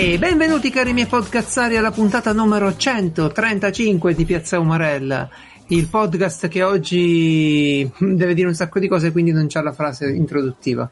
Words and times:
E 0.00 0.16
benvenuti 0.16 0.70
cari 0.70 0.92
miei 0.92 1.08
podcazzari 1.08 1.76
alla 1.76 1.90
puntata 1.90 2.32
numero 2.32 2.76
135 2.76 4.14
di 4.14 4.24
Piazza 4.24 4.60
Umarella, 4.60 5.28
il 5.70 5.88
podcast 5.88 6.46
che 6.46 6.62
oggi 6.62 7.90
deve 7.98 8.32
dire 8.32 8.46
un 8.46 8.54
sacco 8.54 8.78
di 8.78 8.86
cose 8.86 9.10
quindi 9.10 9.32
non 9.32 9.48
c'ha 9.48 9.60
la 9.60 9.72
frase 9.72 10.08
introduttiva. 10.10 10.88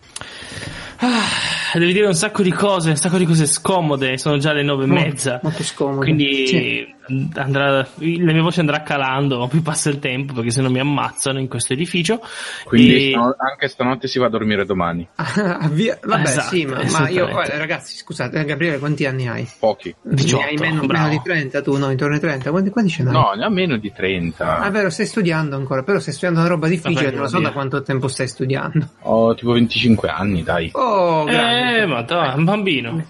Ah, 0.97 1.79
devi 1.79 1.93
dire 1.93 2.07
un 2.07 2.15
sacco 2.15 2.43
di 2.43 2.51
cose, 2.51 2.91
un 2.91 2.97
sacco 2.97 3.17
di 3.17 3.27
cose 3.27 3.47
scomode, 3.47 4.19
sono 4.19 4.39
già 4.39 4.53
le 4.53 4.65
nove 4.65 4.83
e 4.83 4.89
mezza. 4.89 5.39
Molto 5.41 5.63
scomodo. 5.63 6.01
Quindi 6.01 6.49
Sì. 6.49 6.95
Andrà, 7.35 7.71
la 7.77 7.87
mia 7.99 8.43
voce 8.43 8.61
andrà 8.61 8.83
calando, 8.83 9.47
più 9.49 9.63
passa 9.63 9.89
il 9.91 9.99
tempo 9.99 10.33
perché 10.35 10.51
se 10.51 10.61
no 10.63 10.71
mi 10.71 10.81
ammazzano 10.81 11.39
in 11.39 11.49
questo 11.49 11.73
edificio. 11.73 12.21
Quindi 12.65 13.09
E- 13.09 13.11
stano- 13.11 13.35
anche 13.39 13.69
stanotte 13.69 14.09
si 14.09 14.19
va 14.19 14.27
a 14.27 14.31
dormire 14.31 14.65
domani. 14.65 15.07
Ah, 15.59 15.69
via- 15.71 15.99
Vabbè, 16.03 16.23
Esatto, 16.23 16.49
sì, 16.49 16.65
ma, 16.67 16.83
ma 16.91 17.09
io, 17.09 17.29
guarda, 17.29 17.57
ragazzi, 17.57 17.97
scusate, 17.97 18.39
eh, 18.41 18.45
Gabriele, 18.45 18.79
quanti 18.79 19.07
anni 19.07 19.29
hai? 19.29 19.49
Pochi. 19.59 19.95
18, 20.03 20.43
Ne 20.43 20.49
hai 20.51 20.57
meno, 20.57 20.83
meno 20.85 21.09
di 21.09 21.21
30, 21.23 21.63
tu 21.63 21.77
no, 21.77 21.91
intorno 21.91 22.15
ai 22.15 22.21
30. 22.21 22.51
Quanti, 22.51 22.71
quanti 22.71 22.91
ce 22.91 23.03
n'hai? 23.03 23.13
No, 23.13 23.33
ne 23.37 23.45
ha 23.45 23.49
meno 23.49 23.77
di 23.77 23.93
30. 23.93 24.59
Ah, 24.59 24.71
vero, 24.71 24.91
stai 24.91 25.07
studiando 25.07 25.57
ancora, 25.57 25.83
però 25.83 25.99
stai 25.99 26.13
studiando 26.13 26.41
una 26.41 26.49
roba 26.49 26.69
difficile, 26.69 27.11
non 27.11 27.21
lo 27.23 27.29
so 27.29 27.39
via. 27.39 27.49
da 27.49 27.53
quanto 27.55 27.83
tempo 27.83 28.09
stai 28.09 28.29
studiando. 28.29 28.89
Ho 29.03 29.35
tipo 29.35 29.53
25 29.53 30.09
anni, 30.09 30.43
dai. 30.43 30.71
Oh, 30.73 31.25
grande. 31.25 31.79
Eh, 31.83 31.87
ma 31.87 32.03
dai, 32.03 32.37
un 32.37 32.45
bambino. 32.45 33.05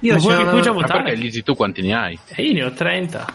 Io 0.00 0.12
ma 0.14 0.18
ce 0.18 0.26
vuoi 0.26 0.36
che 0.36 0.44
puoi 0.50 0.62
già 0.62 0.72
Ma 0.72 0.80
votare? 0.80 1.02
perché 1.04 1.18
Lisi 1.20 1.42
tu 1.42 1.54
quanti 1.54 1.82
ne 1.82 1.94
hai? 1.94 2.18
Eh, 2.34 2.42
io 2.42 2.52
ne 2.54 2.64
ho 2.64 2.72
30. 2.72 3.26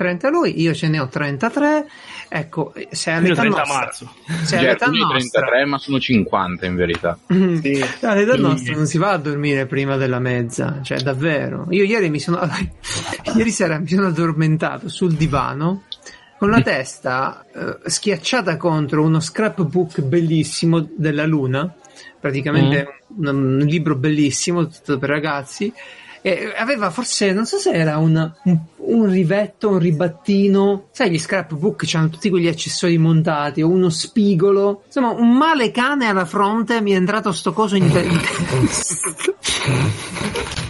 30 0.00 0.30
lui, 0.30 0.62
io 0.62 0.72
ce 0.72 0.88
ne 0.88 0.98
ho 0.98 1.08
33. 1.08 1.86
Ecco, 2.30 2.72
se 2.90 3.12
ho 3.12 3.16
all'età 3.16 3.42
30 3.42 3.42
a 3.42 3.58
nostra, 3.58 3.78
marzo. 3.78 4.12
se 4.44 4.56
all'età 4.56 4.86
ne 4.86 5.02
ho 5.02 5.12
nostra, 5.12 5.40
33, 5.42 5.64
ma 5.66 5.76
sono 5.76 6.00
50 6.00 6.64
in 6.64 6.74
verità. 6.74 7.18
Mm. 7.30 7.58
all'età 8.00 8.34
Sì. 8.34 8.40
nostra 8.40 8.74
non 8.74 8.86
si 8.86 8.96
va 8.96 9.10
a 9.10 9.18
dormire 9.18 9.66
prima 9.66 9.96
della 9.96 10.18
mezza, 10.18 10.80
cioè 10.82 11.00
davvero. 11.00 11.66
Io 11.68 11.84
ieri 11.84 12.08
mi 12.08 12.18
sono, 12.18 12.40
ieri 13.36 13.50
sera 13.50 13.78
mi 13.78 13.88
sono 13.88 14.06
addormentato 14.06 14.88
sul 14.88 15.12
divano 15.12 15.82
con 16.38 16.48
la 16.48 16.62
testa 16.62 17.44
eh, 17.54 17.90
schiacciata 17.90 18.56
contro 18.56 19.02
uno 19.02 19.20
scrapbook 19.20 20.00
bellissimo 20.00 20.88
della 20.96 21.26
Luna, 21.26 21.70
praticamente 22.18 23.02
un, 23.18 23.26
un 23.26 23.58
libro 23.58 23.96
bellissimo, 23.96 24.66
tutto 24.66 24.96
per 24.96 25.10
ragazzi. 25.10 25.70
E 26.22 26.52
aveva 26.56 26.90
forse, 26.90 27.32
non 27.32 27.46
so 27.46 27.58
se 27.58 27.70
era 27.70 27.96
un, 27.96 28.30
un, 28.44 28.58
un 28.76 29.10
rivetto, 29.10 29.70
un 29.70 29.78
ribattino, 29.78 30.88
sai, 30.90 31.10
gli 31.10 31.18
scrapbook 31.18 31.88
hanno 31.94 32.10
tutti 32.10 32.28
quegli 32.28 32.48
accessori 32.48 32.98
montati, 32.98 33.62
o 33.62 33.68
uno 33.68 33.88
spigolo, 33.88 34.82
insomma, 34.86 35.10
un 35.10 35.36
male 35.36 35.70
cane 35.70 36.06
alla 36.06 36.26
fronte 36.26 36.80
mi 36.80 36.92
è 36.92 36.96
entrato 36.96 37.32
sto 37.32 37.52
coso 37.52 37.76
in 37.76 37.90
testa. 37.90 39.38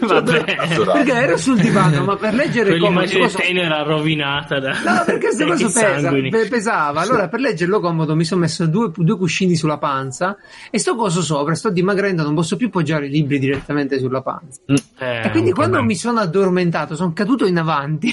Vabbè. 0.00 0.44
Perché 0.44 1.12
ero 1.12 1.36
sul 1.36 1.58
divano, 1.58 2.04
ma 2.04 2.16
per 2.16 2.34
leggere 2.34 2.78
comodo, 2.78 3.18
coso- 3.18 3.38
tenera 3.38 3.82
rovinata 3.82 4.58
da 4.60 4.70
No, 4.72 5.02
perché 5.04 5.18
questo 5.26 5.38
dai 5.44 5.48
coso 5.62 5.64
pesa, 5.80 6.10
pe- 6.10 6.48
pesava. 6.48 7.00
Allora, 7.00 7.28
per 7.28 7.40
leggerlo 7.40 7.80
comodo, 7.80 8.14
mi 8.14 8.24
sono 8.24 8.40
messo 8.42 8.66
due, 8.66 8.90
due 8.94 9.16
cuscini 9.16 9.56
sulla 9.56 9.78
panza 9.78 10.36
e 10.70 10.78
sto 10.78 10.94
coso 10.94 11.22
sopra. 11.22 11.54
Sto 11.54 11.70
dimagrendo, 11.70 12.22
non 12.22 12.34
posso 12.34 12.56
più 12.56 12.70
poggiare 12.70 13.06
i 13.06 13.10
libri 13.10 13.38
direttamente 13.38 13.98
sulla 13.98 14.22
panza. 14.22 14.60
Eh, 14.66 15.22
E 15.24 15.30
quindi 15.30 15.50
un 15.50 15.54
quando 15.54 15.78
po' 15.78 15.84
mi 15.84 15.96
sono 15.96 16.20
addormentato, 16.20 16.94
sono 16.96 17.12
caduto 17.12 17.46
in 17.46 17.58
avanti. 17.58 18.12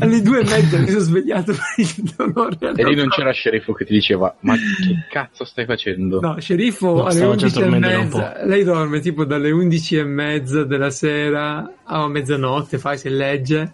Alle 0.00 0.22
due 0.22 0.40
e 0.40 0.44
mezza 0.44 0.78
mi 0.78 0.88
sono 0.88 0.98
svegliato 1.00 1.52
per 1.52 1.62
il 1.76 2.12
dolore. 2.16 2.56
alle 2.60 2.80
E 2.80 2.84
lì 2.84 2.94
non 2.94 3.08
c'era 3.08 3.30
sceriffo 3.32 3.72
che 3.72 3.84
ti 3.84 3.92
diceva, 3.92 4.34
ma 4.40 4.54
che 4.54 5.06
cazzo 5.08 5.44
stai 5.44 5.66
facendo? 5.66 6.20
No, 6.20 6.40
sceriffo 6.40 6.94
No, 6.94 7.04
alle 7.04 7.12
stavo 7.12 7.34
già 7.36 7.46
11 7.46 7.60
e 7.60 7.78
mezza. 7.78 8.44
Lei 8.44 8.64
dorme 8.64 9.00
tipo 9.00 9.24
dalle 9.24 9.50
11 9.50 9.96
e 9.96 10.04
mezza 10.04 10.64
della 10.64 10.90
sera 10.90 11.74
a 11.84 12.08
mezzanotte, 12.08 12.78
fai 12.78 12.98
se 12.98 13.08
legge, 13.10 13.72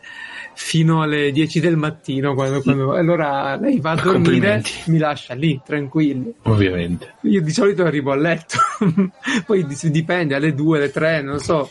fino 0.60 1.02
alle 1.02 1.30
10 1.30 1.60
del 1.60 1.76
mattino. 1.76 2.34
Quando, 2.34 2.60
quando- 2.62 2.92
allora 2.94 3.54
lei 3.56 3.78
va 3.80 3.92
a 3.92 3.94
dormire, 3.94 4.60
mi 4.86 4.98
lascia 4.98 5.34
lì, 5.34 5.60
tranquillo. 5.64 6.34
Ovviamente. 6.42 7.14
Io 7.22 7.40
di 7.40 7.50
solito 7.52 7.84
arrivo 7.84 8.10
a 8.10 8.16
letto, 8.16 8.58
poi 9.46 9.64
di- 9.64 9.90
dipende 9.90 10.34
alle 10.34 10.54
2, 10.54 10.78
alle 10.78 10.90
3, 10.90 11.22
non 11.22 11.38
so, 11.38 11.70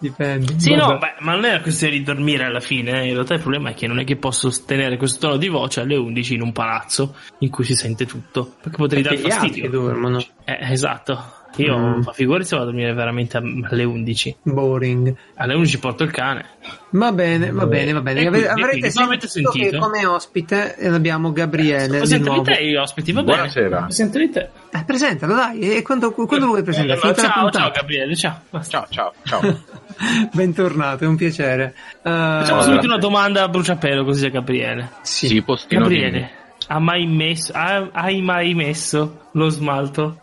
dipende. 0.00 0.54
Sì, 0.58 0.74
no, 0.74 0.98
beh, 0.98 1.14
ma 1.20 1.32
non 1.34 1.44
è 1.46 1.48
una 1.50 1.60
questione 1.62 1.94
di 1.94 2.02
dormire 2.02 2.44
alla 2.44 2.60
fine. 2.60 3.00
eh. 3.02 3.06
In 3.08 3.14
realtà 3.14 3.34
il 3.34 3.40
problema 3.40 3.70
è 3.70 3.74
che 3.74 3.86
non 3.86 3.98
è 4.00 4.04
che 4.04 4.16
posso 4.16 4.52
tenere 4.66 4.98
questo 4.98 5.26
tono 5.26 5.38
di 5.38 5.48
voce 5.48 5.80
alle 5.80 5.96
11 5.96 6.34
in 6.34 6.42
un 6.42 6.52
palazzo 6.52 7.14
in 7.38 7.48
cui 7.48 7.64
si 7.64 7.74
sente 7.74 8.04
tutto. 8.04 8.52
Perché 8.60 8.76
potrei 8.76 9.02
dar 9.02 9.14
Perché 9.14 9.28
gli 9.28 9.32
altri 9.32 9.48
fastidio. 9.48 9.70
dormono. 9.70 10.18
Eh, 10.44 10.58
esatto. 10.72 11.32
Io, 11.56 11.78
Mm. 11.78 12.00
ma 12.04 12.12
figurati 12.12 12.44
se 12.44 12.54
vado 12.56 12.68
a 12.68 12.72
dormire 12.72 12.92
veramente 12.92 13.36
alle 13.38 13.84
11. 13.84 14.36
Boring. 14.42 15.14
Alle 15.36 15.54
11 15.54 15.78
porto 15.78 16.02
il 16.02 16.10
cane. 16.10 16.44
Va 16.90 17.12
bene, 17.12 17.50
va 17.50 17.66
bene, 17.66 17.92
va 17.92 18.00
bene. 18.00 18.26
Quindi- 18.28 18.46
Avrete 18.46 18.86
avete 19.00 19.26
sentito 19.28 19.50
che 19.52 19.58
sentito? 19.64 19.78
come 19.78 20.04
ospite 20.06 20.74
abbiamo 20.88 21.32
Gabriele 21.32 21.84
di 21.86 21.96
Presentali 21.98 22.36
nuovo. 22.36 22.50
te 22.50 22.64
gli 22.64 22.74
ospiti, 22.76 23.12
va 23.12 23.22
bene. 23.22 23.36
Buonasera. 23.36 23.82
Presentali 23.84 24.30
te. 24.30 24.48
Eh, 24.72 24.84
presentalo, 24.84 25.34
dai. 25.34 25.60
E 25.76 25.82
quando, 25.82 26.12
quando 26.12 26.46
vuoi 26.46 26.62
presentare? 26.62 26.98
Eh, 26.98 27.14
ciao, 27.14 27.14
puntata. 27.42 27.50
ciao 27.58 27.70
Gabriele, 27.70 28.16
ciao. 28.16 28.40
Ciao, 28.68 28.86
ciao, 28.90 29.12
ciao. 29.24 29.40
Bentornato, 30.32 31.04
è 31.04 31.06
un 31.06 31.16
piacere. 31.16 31.74
Eh, 32.02 32.10
Facciamo 32.10 32.62
subito 32.62 32.86
una 32.86 32.98
domanda 32.98 33.42
a 33.44 33.48
bruciapelo 33.48 34.04
così 34.04 34.26
a 34.26 34.30
Gabriele. 34.30 34.90
sì. 35.02 35.26
Sì, 35.28 35.42
Gabriele, 35.68 36.10
dimmi. 36.10 36.30
ha 36.68 36.78
mai 36.78 37.06
messo, 37.06 37.52
ha- 37.54 37.88
hai 37.92 38.20
mai 38.22 38.54
messo 38.54 39.28
lo 39.32 39.48
smalto? 39.48 40.20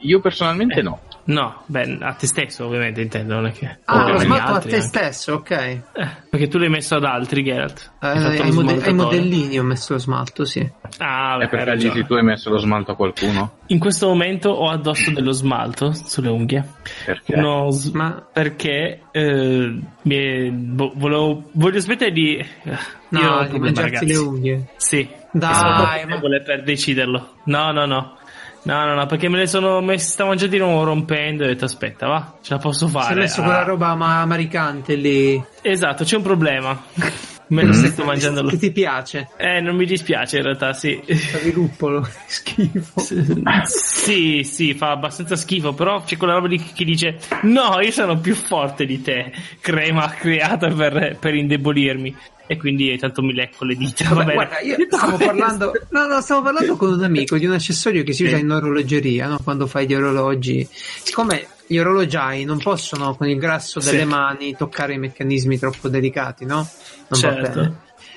Io 0.00 0.20
personalmente 0.20 0.82
no. 0.82 1.00
No, 1.22 1.62
beh, 1.66 1.98
a 2.00 2.14
te 2.14 2.26
stesso 2.26 2.64
ovviamente 2.64 3.02
intendo, 3.02 3.34
non 3.34 3.46
è 3.46 3.52
che... 3.52 3.78
Ah, 3.84 3.94
lo 4.08 4.14
Ovviamente 4.14 4.24
smalto 4.24 4.52
a 4.52 4.58
te 4.58 4.74
anche. 4.74 4.80
stesso, 4.80 5.32
ok. 5.34 5.50
Eh, 5.50 5.82
Eh, 5.92 6.08
perché 6.28 6.48
tu 6.48 6.58
l'hai 6.58 6.70
messo 6.70 6.96
ad 6.96 7.04
altri, 7.04 7.44
Geralt. 7.44 7.92
Fatto 8.00 8.42
ai, 8.42 8.50
mode- 8.50 8.82
ai 8.82 8.94
modellini 8.94 9.58
ho 9.58 9.62
messo 9.62 9.92
lo 9.92 9.98
smalto, 10.00 10.44
sì. 10.44 10.68
Ah, 10.98 11.36
beh, 11.36 11.44
È 11.44 11.48
perché. 11.48 11.74
Lisi 11.74 12.04
tu 12.06 12.14
hai 12.14 12.22
messo 12.24 12.50
lo 12.50 12.58
smalto 12.58 12.92
a 12.92 12.96
qualcuno? 12.96 13.58
In 13.66 13.78
questo 13.78 14.08
momento 14.08 14.48
ho 14.50 14.70
addosso 14.70 15.10
dello 15.12 15.30
smalto 15.32 15.92
sulle 15.92 16.30
unghie. 16.30 16.64
Perché? 17.04 17.34
Uno 17.36 17.70
s- 17.70 17.90
Ma 17.90 18.26
perché 18.32 19.02
eh, 19.12 19.78
mi 20.02 20.16
è- 20.16 20.50
vo- 20.52 20.92
volevo, 20.96 21.50
voglio 21.52 21.78
smettere 21.78 22.10
di... 22.10 22.36
eh, 22.38 22.48
no, 23.10 23.20
io 23.20 23.30
ho 23.34 23.44
di 23.44 23.58
mangiarti 23.58 23.92
ragazzi. 23.92 24.06
le 24.06 24.16
unghie. 24.16 24.66
Sì. 24.76 25.08
Dai, 25.32 26.06
ma- 26.06 26.18
per 26.44 26.64
deciderlo. 26.64 27.34
No, 27.44 27.70
no, 27.70 27.84
no. 27.86 28.16
No, 28.62 28.84
no, 28.84 28.94
no, 28.94 29.06
perché 29.06 29.28
me 29.30 29.38
le 29.38 29.46
sono 29.46 29.80
messi, 29.80 30.10
stavo 30.10 30.34
già 30.34 30.46
di 30.46 30.58
nuovo 30.58 30.84
rompendo 30.84 31.42
e 31.42 31.46
ho 31.46 31.48
detto 31.48 31.64
aspetta, 31.64 32.06
va, 32.06 32.34
ce 32.42 32.52
la 32.54 32.60
posso 32.60 32.86
Si 32.88 32.96
è 32.96 33.00
fare. 33.00 33.14
messo 33.14 33.40
Ah, 33.40 33.44
quella 33.44 33.62
roba 33.62 33.94
ma- 33.94 34.24
maricante 34.26 34.94
lì. 34.96 35.42
Esatto, 35.62 36.04
c'è 36.04 36.16
un 36.16 36.22
problema. 36.22 36.78
Me 37.50 37.64
lo 37.64 37.72
sto 37.72 38.04
mangiando 38.04 38.42
lo... 38.42 38.48
Che 38.48 38.58
ti 38.58 38.70
piace? 38.72 39.28
Eh, 39.36 39.60
non 39.60 39.76
mi 39.76 39.84
dispiace 39.86 40.38
in 40.38 40.42
realtà, 40.44 40.72
sì. 40.72 41.00
Stavi 41.06 41.52
luppolo, 41.52 42.06
schifo. 42.26 43.00
Sì, 43.64 44.42
sì, 44.44 44.74
fa 44.74 44.90
abbastanza 44.92 45.36
schifo, 45.36 45.72
però 45.72 46.02
c'è 46.02 46.16
quella 46.16 46.34
roba 46.34 46.46
lì 46.46 46.58
che 46.62 46.84
dice 46.84 47.18
no, 47.42 47.80
io 47.80 47.90
sono 47.90 48.18
più 48.18 48.34
forte 48.34 48.86
di 48.86 49.00
te, 49.02 49.32
crema 49.60 50.08
creata 50.10 50.68
per, 50.68 51.16
per 51.20 51.34
indebolirmi. 51.34 52.16
E 52.46 52.56
quindi 52.56 52.96
tanto 52.98 53.22
mi 53.22 53.32
lecco 53.32 53.64
le 53.64 53.76
dita. 53.76 54.08
va 54.08 54.14
Vabbè, 54.16 54.24
bene. 54.24 54.34
guarda, 54.34 54.58
io 54.60 54.76
stavo 54.90 55.16
parlando, 55.18 55.72
no, 55.90 56.06
no, 56.08 56.20
stavo 56.20 56.42
parlando 56.42 56.74
con 56.76 56.92
un 56.92 57.04
amico 57.04 57.38
di 57.38 57.46
un 57.46 57.52
accessorio 57.52 58.02
che 58.02 58.12
si 58.12 58.24
usa 58.24 58.36
Sì. 58.36 58.42
in 58.42 58.50
orologeria, 58.50 59.28
no? 59.28 59.38
quando 59.44 59.68
fai 59.68 59.86
gli 59.86 59.94
orologi. 59.94 60.66
Siccome 60.70 61.46
gli 61.72 61.78
orologiai 61.78 62.42
non 62.42 62.58
possono 62.58 63.14
con 63.14 63.28
il 63.28 63.38
grasso 63.38 63.78
delle 63.78 64.00
Sì. 64.00 64.04
mani 64.04 64.56
toccare 64.56 64.94
i 64.94 64.98
meccanismi 64.98 65.56
troppo 65.56 65.88
delicati, 65.88 66.44
no? 66.44 66.68
Non 67.06 67.20
Certo. 67.20 67.76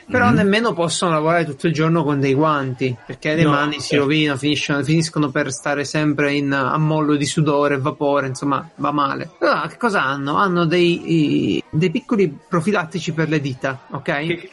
Però 0.10 0.30
nemmeno 0.32 0.74
possono 0.74 1.12
lavorare 1.12 1.46
tutto 1.46 1.68
il 1.68 1.74
giorno 1.74 2.04
con 2.04 2.20
dei 2.20 2.34
guanti, 2.34 2.96
perché 3.06 3.36
le 3.36 3.44
No, 3.44 3.52
mani 3.52 3.80
si 3.80 3.90
certo. 3.90 4.04
rovinano, 4.04 4.38
finiscono, 4.38 4.84
finiscono 4.84 5.30
per 5.30 5.52
stare 5.52 5.86
sempre 5.86 6.34
in 6.34 6.52
ammollo 6.52 7.16
di 7.16 7.26
sudore, 7.26 7.80
vapore, 7.80 8.28
insomma, 8.28 8.68
va 8.76 8.92
male. 8.92 9.30
Allora, 9.40 9.68
che 9.68 9.78
cosa 9.78 10.04
hanno? 10.04 10.36
Hanno 10.36 10.66
dei, 10.66 11.56
i- 11.56 11.64
dei 11.70 11.90
piccoli 11.92 12.36
profilattici 12.48 13.14
per 13.14 13.30
le 13.30 13.40
dita, 13.40 13.80
ok? 13.92 14.52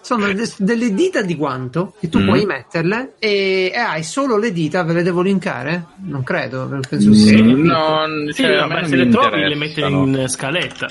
Sono 0.00 0.32
de- 0.32 0.52
delle 0.58 0.92
dita 0.92 1.22
di 1.22 1.34
guanto 1.36 1.94
che 2.00 2.08
tu 2.08 2.18
Mm. 2.20 2.26
puoi 2.26 2.44
metterle 2.44 3.14
e, 3.18 3.70
e 3.72 3.78
hai 3.78 4.02
solo 4.02 4.36
le 4.36 4.52
dita, 4.52 4.82
ve 4.82 4.92
le 4.94 5.02
devo 5.02 5.22
linkare? 5.22 5.84
Non 6.06 6.22
credo, 6.22 6.66
penso 6.68 6.96
di 6.96 7.14
sì. 7.16 7.28
Sì. 7.28 7.42
No, 7.42 8.04
Sì, 8.30 8.42
cioè, 8.42 8.66
me 8.66 8.80
non 8.80 8.86
se 8.88 8.96
le 8.96 9.08
trovi 9.08 9.40
le 9.40 9.54
metti 9.54 9.80
in 9.80 10.24
scaletta. 10.28 10.86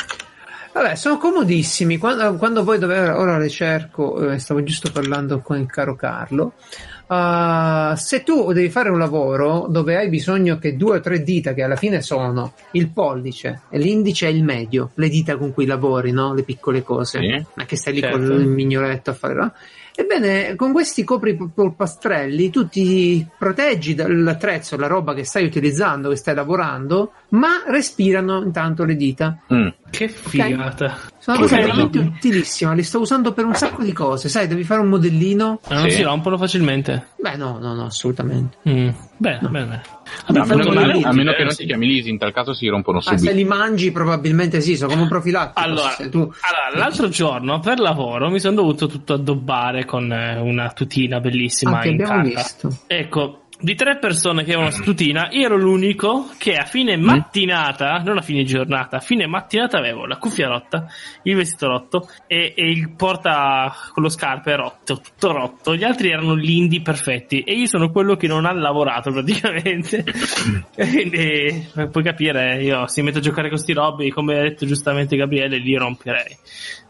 Vabbè, 0.74 0.96
sono 0.96 1.18
comodissimi. 1.18 1.98
Quando, 1.98 2.36
quando 2.36 2.64
voi 2.64 2.80
dove 2.80 2.98
ora 3.10 3.38
le 3.38 3.50
cerco, 3.50 4.32
eh, 4.32 4.40
stavo 4.40 4.64
giusto 4.64 4.92
parlando 4.92 5.40
con 5.40 5.60
il 5.60 5.68
caro 5.68 5.96
Carlo. 5.96 6.54
Uh, 7.06 7.96
se 7.96 8.24
tu 8.24 8.52
devi 8.54 8.70
fare 8.70 8.90
un 8.90 8.98
lavoro 8.98 9.68
dove 9.70 9.98
hai 9.98 10.10
bisogno 10.10 10.58
che 10.58 10.76
due 10.76 10.98
o 10.98 11.00
tre 11.00 11.22
dita, 11.22 11.54
che 11.54 11.62
alla 11.62 11.76
fine 11.76 12.02
sono 12.02 12.54
il 12.72 12.90
pollice, 12.90 13.62
e 13.70 13.78
l'indice 13.78 14.26
e 14.28 14.32
il 14.32 14.44
medio, 14.44 14.92
le 14.96 15.10
dita 15.10 15.38
con 15.38 15.54
cui 15.54 15.68
lavori, 15.68 16.12
no? 16.12 16.34
le 16.34 16.42
piccole 16.42 16.82
cose, 16.82 17.20
Sì. 17.20 17.46
è 17.62 17.66
che 17.66 17.76
stai 17.76 17.94
lì 17.94 18.00
Certo. 18.00 18.18
con 18.18 18.32
il 18.32 18.48
mignoletto 18.48 19.12
a 19.12 19.14
fare. 19.14 19.34
no? 19.36 19.54
Ebbene, 19.96 20.56
con 20.56 20.72
questi 20.72 21.04
copri 21.04 21.36
polpastrelli 21.36 22.50
tu 22.50 22.68
ti 22.68 23.24
proteggi 23.38 23.94
dall'attrezzo, 23.94 24.76
la 24.76 24.88
roba 24.88 25.14
che 25.14 25.24
stai 25.24 25.46
utilizzando, 25.46 26.10
che 26.10 26.16
stai 26.16 26.34
lavorando, 26.34 27.12
ma 27.34 27.64
respirano 27.68 28.42
intanto 28.44 28.84
le 28.84 28.96
dita. 28.96 29.38
Mm. 29.54 29.68
Che 29.94 30.08
figata. 30.08 30.98
Sono 31.20 31.38
una 31.38 31.46
cosa 31.48 31.56
veramente 31.62 32.00
utilissima, 32.00 32.74
li 32.74 32.82
sto 32.82 33.00
usando 33.00 33.32
per 33.32 33.46
un 33.46 33.54
sacco 33.54 33.84
di 33.84 33.94
cose. 33.94 34.28
Sai, 34.28 34.48
devi 34.48 34.64
fare 34.64 34.82
un 34.82 34.88
modellino? 34.88 35.60
Ma 35.70 35.76
non 35.76 35.90
Sì. 35.90 35.98
si 35.98 36.02
rompono 36.02 36.36
facilmente. 36.38 37.10
Beh, 37.20 37.36
no, 37.38 37.60
no, 37.60 37.74
no, 37.76 37.86
assolutamente. 37.86 38.58
Mm. 38.68 38.90
Bene, 39.18 39.40
bene, 39.50 39.66
bene. 39.66 39.82
Vabbè, 40.28 40.40
a 40.40 40.46
meno, 40.46 40.64
che, 40.64 40.72
male, 40.76 41.02
a 41.04 41.14
meno 41.14 41.34
che 41.34 41.44
non 41.44 41.52
sì. 41.52 41.58
ti 41.62 41.66
chiami 41.68 41.86
Lisi, 41.88 42.10
in 42.10 42.18
tal 42.18 42.34
caso 42.34 42.54
si 42.54 42.68
rompono 42.68 42.98
Ah, 42.98 43.02
subito. 43.02 43.24
se 43.24 43.34
li 43.34 43.44
mangi, 43.46 43.92
probabilmente 43.92 44.60
sì, 44.62 44.76
sono 44.76 44.90
come 44.90 45.04
un 45.04 45.10
profilattico. 45.10 45.60
Allora, 45.60 45.96
tu... 46.10 46.18
allora, 46.20 46.34
l'altro 46.76 47.10
giorno 47.10 47.60
per 47.60 47.80
lavoro 47.80 48.30
mi 48.32 48.40
sono 48.40 48.56
dovuto 48.56 48.88
tutto 48.88 49.14
addobbare 49.14 49.86
con 49.86 50.12
eh, 50.12 50.40
una 50.40 50.72
tutina 50.72 51.20
bellissima 51.20 51.78
Ah, 51.78 51.82
che 51.82 51.90
in 51.90 52.02
abbiamo 52.02 52.24
carta. 52.24 52.42
visto. 52.42 52.78
Ecco, 52.88 53.43
di 53.64 53.76
tre 53.76 53.98
persone 53.98 54.44
che 54.44 54.50
avevano 54.52 54.68
questa 54.68 54.84
tutina, 54.84 55.30
io 55.32 55.46
ero 55.46 55.56
l'unico 55.56 56.30
che 56.38 56.58
a 56.58 56.66
fine 56.66 56.98
Mm. 56.98 57.04
mattinata, 57.04 58.02
non 58.04 58.18
a 58.18 58.22
fine 58.22 58.44
giornata, 58.44 58.98
a 58.98 59.00
fine 59.00 59.26
mattinata 59.26 59.78
avevo 59.78 60.06
la 60.06 60.18
cuffia 60.18 60.50
rotta, 60.50 60.86
il 61.24 61.36
vestito 61.36 61.68
rotto 61.68 62.10
e, 62.28 62.54
e 62.58 62.70
il 62.70 62.92
porta 62.94 63.74
con 63.94 64.04
lo 64.04 64.10
scarpe 64.10 64.54
rotto, 64.58 65.00
tutto 65.00 65.32
rotto. 65.32 65.76
Gli 65.78 65.86
altri 65.86 66.10
erano 66.10 66.34
lindi 66.34 66.82
perfetti 66.82 67.42
e 67.42 67.54
io 67.54 67.66
sono 67.68 67.90
quello 67.90 68.18
che 68.18 68.28
non 68.28 68.46
ha 68.46 68.52
lavorato 68.52 69.12
praticamente. 69.12 70.04
Quindi 70.76 71.70
eh, 71.76 71.88
puoi 71.90 72.04
capire, 72.04 72.62
io 72.62 72.86
se 72.88 73.00
mi 73.00 73.08
metto 73.08 73.20
a 73.20 73.22
giocare 73.22 73.48
con 73.48 73.58
sti 73.58 73.72
robi, 73.72 74.10
come 74.12 74.40
ha 74.40 74.42
detto 74.42 74.66
giustamente 74.66 75.16
Gabriele, 75.16 75.58
li 75.58 75.76
romperei. 75.78 76.36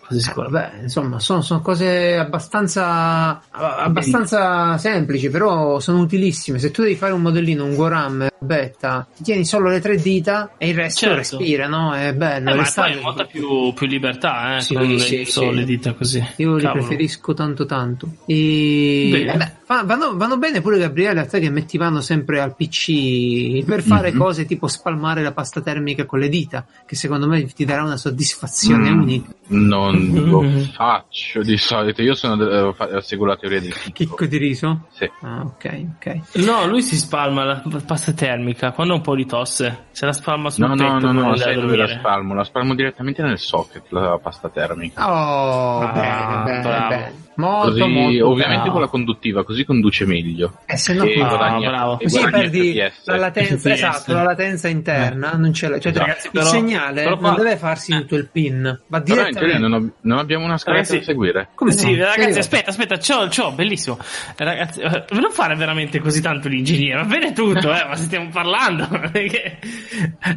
Quasi 0.06 0.22
sicuro. 0.22 0.50
vabbè, 0.50 0.82
insomma, 0.82 1.20
sono, 1.20 1.42
sono 1.42 1.62
cose 1.62 2.18
abbastanza, 2.18 3.42
abbastanza 3.52 4.78
semplici, 4.78 5.30
però 5.30 5.80
sono 5.80 6.00
utilissime. 6.00 6.60
Se 6.60 6.72
tu 6.72 6.82
devi 6.82 6.96
fare 6.96 7.14
un 7.14 7.22
modellino, 7.22 7.64
un 7.64 7.76
Goram, 7.76 8.28
betta, 8.38 9.08
ti 9.16 9.24
tieni 9.24 9.46
solo 9.46 9.70
le 9.70 9.80
tre 9.80 9.96
dita 9.96 10.52
e 10.58 10.70
il 10.70 10.76
resto 10.76 11.00
Certo. 11.08 11.16
respira, 11.38 11.68
no? 11.68 11.94
È 11.94 12.14
bello. 12.14 12.52
Eh, 12.52 12.56
ma 12.56 12.70
poi 12.76 12.92
hai 12.92 13.00
molta 13.02 13.24
più, 13.26 13.74
più 13.74 13.88
libertà, 13.88 14.58
eh, 14.58 14.62
Sì, 14.62 14.74
con 14.74 14.86
le, 14.86 15.00
sì, 15.00 15.26
solo 15.26 15.52
sì. 15.52 15.56
le 15.58 15.64
dita 15.64 15.94
così. 15.94 16.24
Io 16.38 16.56
li 16.56 16.62
Cavolo. 16.64 16.82
preferisco 16.86 17.34
tanto 17.34 17.66
tanto. 17.66 18.08
E... 18.26 19.08
Bene. 19.12 19.34
eh 19.34 19.38
beh, 19.38 19.52
vanno, 19.82 20.16
vanno 20.16 20.38
bene 20.38 20.62
pure 20.62 20.78
Gabriele 20.78 21.22
a 21.22 21.26
te 21.26 21.40
che 21.40 21.50
metti 21.50 21.80
mano 21.80 22.00
sempre 22.02 22.40
al 22.40 22.56
PC 22.56 23.64
per 23.66 23.82
fare 23.82 24.12
Mhm. 24.12 24.18
cose 24.20 24.46
tipo 24.46 24.68
spalmare 24.68 25.24
la 25.24 25.32
pasta 25.32 25.62
termica 25.62 26.06
con 26.06 26.20
le 26.20 26.30
dita, 26.30 26.66
che 26.86 26.96
secondo 26.96 27.28
me 27.28 27.44
ti 27.46 27.66
darà 27.66 27.82
una 27.84 27.98
soddisfazione 27.98 28.92
Mm. 28.92 29.02
unica. 29.02 29.34
Non 29.48 30.12
lo 30.14 30.42
Mm. 30.44 30.60
faccio 30.74 31.42
di 31.42 31.58
solito. 31.58 32.02
Io 32.02 32.14
sono 32.14 32.36
de- 32.36 32.74
fa- 32.76 33.02
seguo 33.02 33.26
la 33.26 33.36
teoria 33.38 33.60
del 33.60 33.74
chicco. 33.74 33.92
Chicco 33.94 34.26
di 34.26 34.38
riso? 34.38 34.88
Sì. 34.92 35.10
Ah, 35.22 35.42
ok, 35.42 35.86
ok. 35.98 36.20
No, 36.46 36.66
lui 36.68 36.82
si 36.82 36.96
spalma 36.96 37.44
la 37.44 37.64
pasta 37.86 38.14
termica 38.14 38.72
quando 38.72 38.94
ha 38.94 38.98
un 38.98 39.02
po' 39.02 39.16
di 39.16 39.26
tosse. 39.26 39.86
Se 39.92 40.06
la 40.06 40.14
spalma 40.14 40.50
sul 40.50 40.66
No, 40.68 40.76
no, 40.76 41.00
no, 41.00 41.12
no, 41.12 41.34
di 41.34 41.40
sai 41.40 41.56
dove 41.56 41.76
la 41.76 41.88
spalmo? 41.88 42.34
La 42.34 42.44
spalmo 42.44 42.76
direttamente 42.76 43.22
nel 43.22 43.38
socket, 43.40 43.84
la 43.90 44.20
pasta 44.22 44.50
termica. 44.50 45.10
Oh, 45.10 45.80
Ah, 45.82 45.92
bene, 45.92 46.44
bene, 46.44 46.62
bravo. 46.62 46.90
bene. 46.90 47.14
Molto, 47.36 47.70
Così, 47.72 47.92
molto 47.92 48.30
ovviamente 48.30 48.56
bravo. 48.64 48.72
con 48.72 48.82
la 48.82 48.88
conduttiva, 48.88 49.44
così 49.44 49.66
conduce 49.66 50.06
meglio. 50.06 50.60
Eh, 50.66 50.78
se 50.78 50.94
no, 50.94 51.04
Ah, 51.04 51.28
guadagna- 51.28 51.70
bravo. 51.70 51.98
Così 51.98 52.30
perdi 52.30 52.72
FPS. 52.74 53.06
la 53.08 53.16
latenza, 53.18 53.56
FPS. 53.58 53.66
esatto, 53.74 54.14
la 54.14 54.24
latenza 54.24 54.68
interna, 54.68 55.32
non 55.34 55.52
c'è 55.52 55.68
la, 55.68 55.80
cioè, 55.80 55.92
Esatto. 55.92 56.06
Ragazzi, 56.08 56.26
il 56.28 56.32
però- 56.34 56.46
segnale 56.46 57.04
però 57.04 57.20
non 57.20 57.36
deve 57.36 57.58
farsi 57.58 57.92
tutto 57.94 58.16
il 58.16 58.28
pin, 58.32 58.62
teoria 58.90 59.02
direttamente. 59.32 59.58
non, 59.58 59.74
ho- 59.74 59.92
non 60.02 60.18
abbiamo 60.20 60.46
una 60.46 60.58
scaletta 60.58 60.84
Ragazzi, 60.94 61.06
da 61.06 61.12
seguire. 61.12 61.50
Come 61.56 61.72
sì, 61.72 61.96
no? 61.96 62.06
ragazzi, 62.06 62.40
aspetta, 62.40 62.70
aspetta, 62.70 62.98
c'ho, 62.98 63.28
c'ho, 63.30 63.52
bellissimo. 63.52 63.98
Ragazzi, 64.38 64.82
eh, 64.82 65.06
non 65.12 65.32
fare 65.32 65.56
veramente 65.56 66.00
così 66.00 66.22
tanto 66.22 66.48
l'ingegnere, 66.48 67.02
va 67.02 67.06
bene 67.08 67.34
tutto, 67.34 67.74
eh, 67.74 67.86
ma 67.88 67.96
stiamo 67.96 68.30
parlando. 68.30 68.88
Perché- 69.12 69.60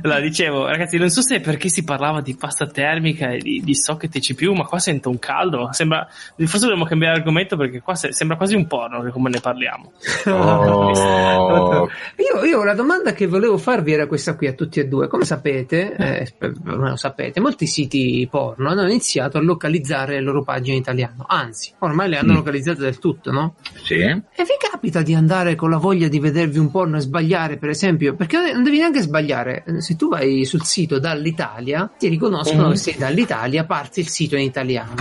allora, 0.02 0.20
dicevo, 0.20 0.66
ragazzi, 0.66 0.96
non 0.98 1.08
so 1.10 1.20
se 1.22 1.36
è 1.36 1.40
perché 1.40 1.68
si 1.68 1.84
parlava 1.84 2.20
di 2.20 2.36
pasta 2.36 2.66
termica 2.66 3.30
e 3.30 3.38
di, 3.38 3.60
di 3.64 3.74
socket 3.74 4.14
e 4.16 4.20
CPU, 4.20 4.52
ma 4.54 4.64
qua 4.64 4.78
sento 4.78 5.10
un 5.10 5.18
caldo. 5.18 5.68
Sembra, 5.72 6.06
forse 6.36 6.60
dobbiamo 6.60 6.84
cambiare 6.86 7.16
argomento 7.18 7.56
perché 7.56 7.80
qua 7.80 7.94
se- 7.94 8.12
sembra 8.12 8.36
quasi 8.36 8.54
un 8.54 8.66
porno 8.66 9.02
che 9.02 9.10
come 9.10 9.30
ne 9.30 9.40
parliamo. 9.40 9.92
Oh. 10.26 10.94
Io, 12.16 12.44
io 12.44 12.64
la 12.64 12.74
domanda 12.74 13.12
che 13.12 13.26
volevo 13.26 13.56
farvi 13.58 13.92
era 13.92 14.06
questa 14.06 14.36
qui 14.36 14.46
a 14.46 14.52
tutti 14.52 14.80
e 14.80 14.86
due. 14.88 15.08
Come 15.08 15.24
sapete, 15.24 15.94
eh, 15.96 16.32
lo 16.64 16.96
sapete, 16.96 17.40
molti 17.40 17.66
siti 17.66 18.26
porno 18.30 18.68
hanno 18.68 18.82
iniziato 18.84 19.38
a 19.38 19.40
localizzare 19.42 20.14
le 20.14 20.20
loro 20.20 20.42
pagine 20.42 20.76
in 20.76 20.80
italiano. 20.82 21.24
Anzi, 21.26 21.72
ormai 21.80 22.08
le 22.08 22.18
hanno 22.18 22.32
Mm. 22.32 22.36
localizzate 22.36 22.80
del 22.80 22.98
tutto, 22.98 23.30
no? 23.30 23.54
Sì? 23.82 23.94
E 24.00 24.22
vi 24.36 24.56
capita 24.70 25.02
di 25.02 25.14
andare 25.14 25.54
con 25.54 25.70
la 25.70 25.78
voglia 25.78 26.08
di 26.08 26.18
vedervi 26.18 26.58
un 26.58 26.70
porno 26.70 26.96
e 26.96 27.00
sbagliare, 27.00 27.56
per 27.56 27.70
esempio? 27.70 28.14
Perché 28.14 28.52
non 28.52 28.62
devi 28.62 28.78
neanche 28.78 29.00
sbagliare. 29.00 29.64
Se 29.78 29.96
tu 29.96 30.08
vai 30.08 30.44
sul 30.44 30.62
sito 30.64 30.98
dall'Italia, 30.98 31.90
ti 31.98 32.08
riconoscono 32.08 32.70
che 32.70 32.76
sei 32.76 32.96
dall'Italia, 32.96 33.64
parti 33.64 34.00
il 34.00 34.08
sito 34.08 34.36
in 34.36 34.42
italiano. 34.42 34.94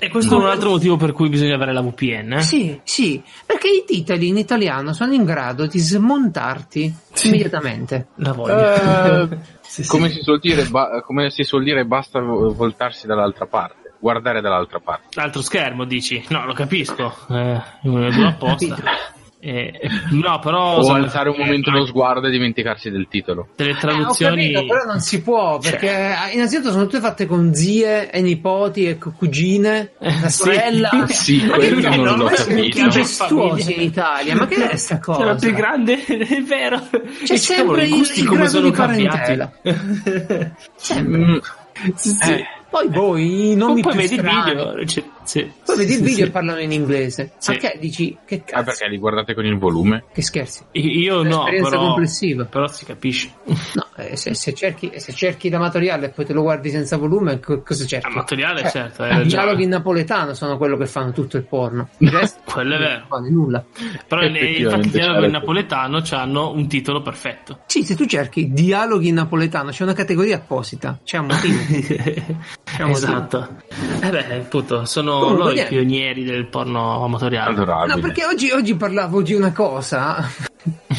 E 0.00 0.08
questo 0.10 0.34
è 0.36 0.38
un 0.38 0.46
altro 0.48 0.70
motivo 0.70 0.96
per 0.96 1.10
cui 1.12 1.17
bisogna 1.28 1.56
avere 1.56 1.72
la 1.72 1.80
VPN. 1.82 2.34
eh? 2.34 2.42
Sì, 2.42 2.80
sì, 2.84 3.20
perché 3.44 3.68
i 3.68 3.84
titoli 3.84 4.28
in 4.28 4.36
italiano 4.36 4.92
sono 4.92 5.12
in 5.14 5.24
grado 5.24 5.66
di 5.66 5.78
smontarti 5.78 6.94
immediatamente. 7.24 8.08
La 8.16 8.32
voglio. 8.32 8.74
Eh, 9.32 9.38
Sì, 9.68 9.82
sì. 9.82 9.90
come, 9.90 10.08
si 10.08 10.22
suol 10.22 10.38
dire, 10.40 10.64
ba- 10.64 11.02
come 11.02 11.28
si 11.30 11.42
suol 11.42 11.62
dire, 11.62 11.84
basta 11.84 12.20
vo- 12.20 12.54
voltarsi 12.54 13.06
dall'altra 13.06 13.44
parte, 13.44 13.92
guardare 14.00 14.40
dall'altra 14.40 14.80
parte. 14.80 15.08
L'altro 15.20 15.42
schermo 15.42 15.84
dici? 15.84 16.24
No, 16.28 16.46
lo 16.46 16.54
capisco. 16.54 17.14
Eh, 17.28 17.60
uno 17.82 18.10
due 18.10 18.26
apposta. 18.28 18.76
Eh, 19.50 19.72
eh, 19.80 19.88
no, 20.10 20.38
però 20.40 20.76
O 20.78 20.92
alzare 20.92 21.30
un 21.30 21.36
momento 21.38 21.70
lo 21.70 21.86
sguardo 21.86 22.26
e 22.26 22.30
dimenticarsi 22.30 22.90
del 22.90 23.06
titolo. 23.08 23.48
delle 23.56 23.70
Eh, 23.70 23.74
ho 23.74 23.78
traduzioni. 23.78 24.52
capito, 24.52 24.66
però 24.74 24.84
non 24.84 25.00
si 25.00 25.22
può, 25.22 25.58
perché 25.58 25.88
eh, 25.88 26.34
innanzitutto 26.34 26.70
sono 26.70 26.82
tutte 26.84 27.00
fatte 27.00 27.24
con 27.26 27.54
zie 27.54 28.10
e 28.10 28.20
nipoti 28.20 28.86
e 28.86 28.98
cugine, 28.98 29.92
la 29.98 30.10
sì. 30.28 30.42
sorella. 30.42 30.90
Sì, 31.08 31.46
Ma 31.46 31.54
quello 31.54 31.80
che- 31.80 31.96
non 31.96 32.04
l'ho 32.04 32.24
ormai 32.24 32.36
sono 32.36 33.48
capito. 33.50 33.70
in 33.70 33.80
Italia, 33.80 34.34
ma 34.36 34.46
che 34.46 34.68
è 34.70 34.76
sta 34.76 34.98
cosa? 34.98 35.18
C'è 35.20 35.24
la 35.24 35.34
più 35.36 35.52
grande, 35.52 36.04
è 36.04 36.42
vero. 36.42 36.80
C'è 37.24 37.32
E 37.32 37.36
sempre 37.38 37.64
cavolo, 37.64 37.80
i 37.80 37.84
il- 37.84 37.90
gusti 37.96 38.20
il 38.20 38.26
come 38.26 38.36
grado 38.40 38.50
sono 38.52 38.64
di 38.66 38.72
cambiati. 38.72 39.36
parentela. 39.36 39.52
Sempre. 40.76 41.18
Mm, 41.18 41.36
Sì, 41.94 42.10
sì. 42.10 42.32
Eh. 42.32 42.44
Poi 42.70 42.88
voi 42.88 43.54
nomi 43.56 43.80
poi 43.80 43.92
più 43.92 44.00
vedi 44.02 44.14
il 44.16 44.20
strani. 44.20 44.50
video. 44.50 44.84
cioè, 44.86 45.04
sì. 45.28 45.52
Poi 45.64 45.76
vedi 45.76 45.92
il 45.92 45.98
video 46.00 46.14
sì. 46.16 46.22
e 46.22 46.30
parlano 46.30 46.60
in 46.60 46.72
inglese. 46.72 47.32
Sì. 47.36 47.56
Che 47.58 47.76
dici? 47.78 48.16
Che 48.24 48.36
Ah, 48.46 48.50
cazzo? 48.50 48.64
perché 48.64 48.88
li 48.88 48.96
guardate 48.96 49.34
con 49.34 49.44
il 49.44 49.58
volume? 49.58 50.04
Che 50.12 50.22
scherzi? 50.22 50.64
Io 50.72 51.22
no, 51.22 51.40
Esperienza 51.40 51.70
però, 51.70 51.82
complessiva. 51.88 52.44
però 52.46 52.66
si 52.68 52.84
capisce. 52.86 53.30
No, 53.44 53.86
eh, 53.96 54.16
se, 54.16 54.32
se 54.34 54.54
cerchi, 54.54 54.90
se 54.96 55.12
cerchi 55.12 55.50
l'amatoriale 55.50 56.06
e 56.06 56.08
poi 56.10 56.24
te 56.24 56.32
lo 56.32 56.40
guardi 56.42 56.70
senza 56.70 56.96
volume, 56.96 57.40
co- 57.40 57.60
cosa 57.62 57.84
cerchi? 57.84 58.06
Amatoriale, 58.06 58.62
Eh, 58.62 58.70
certo, 58.70 59.04
I 59.04 59.26
dialoghi 59.26 59.64
in 59.64 59.68
napoletano 59.68 60.32
sono 60.32 60.56
quello 60.56 60.76
che 60.78 60.86
fanno 60.86 61.12
tutto 61.12 61.36
il 61.36 61.44
porno. 61.44 61.88
Il 61.98 62.10
resto 62.10 62.40
Quello 62.44 62.76
è 62.76 62.78
vero. 62.78 62.98
non 63.00 63.06
fanno 63.08 63.28
nulla. 63.28 63.64
Però 64.08 64.22
infatti 64.22 64.44
i 64.44 64.56
dialoghi 64.56 64.86
in 64.86 64.92
certo. 64.92 65.26
napoletano 65.30 66.02
hanno 66.12 66.52
un 66.52 66.66
titolo 66.68 67.02
perfetto. 67.02 67.60
Sì, 67.66 67.82
se 67.84 67.94
tu 67.94 68.06
cerchi 68.06 68.50
dialoghi 68.52 69.08
in 69.08 69.14
napoletano, 69.14 69.70
c'è 69.70 69.82
una 69.82 69.92
categoria 69.92 70.36
apposita, 70.36 70.98
c'è 71.04 71.18
un 71.18 71.26
motivo. 71.26 71.56
C'è 72.68 72.82
un 72.82 72.90
motivo. 72.90 73.06
esatto. 73.10 73.48
Eh 74.02 74.10
beh, 74.10 74.34
appunto, 74.36 74.84
sono 74.84 75.17
Comunque, 75.18 75.44
loro 75.44 75.60
i 75.60 75.66
pionieri 75.66 76.24
del 76.24 76.46
porno 76.46 77.04
amatoriale. 77.04 77.50
Adorabile. 77.52 77.94
No, 77.94 78.00
perché 78.00 78.24
oggi, 78.24 78.50
oggi 78.50 78.74
parlavo 78.74 79.22
di 79.22 79.34
una 79.34 79.52
cosa 79.52 80.26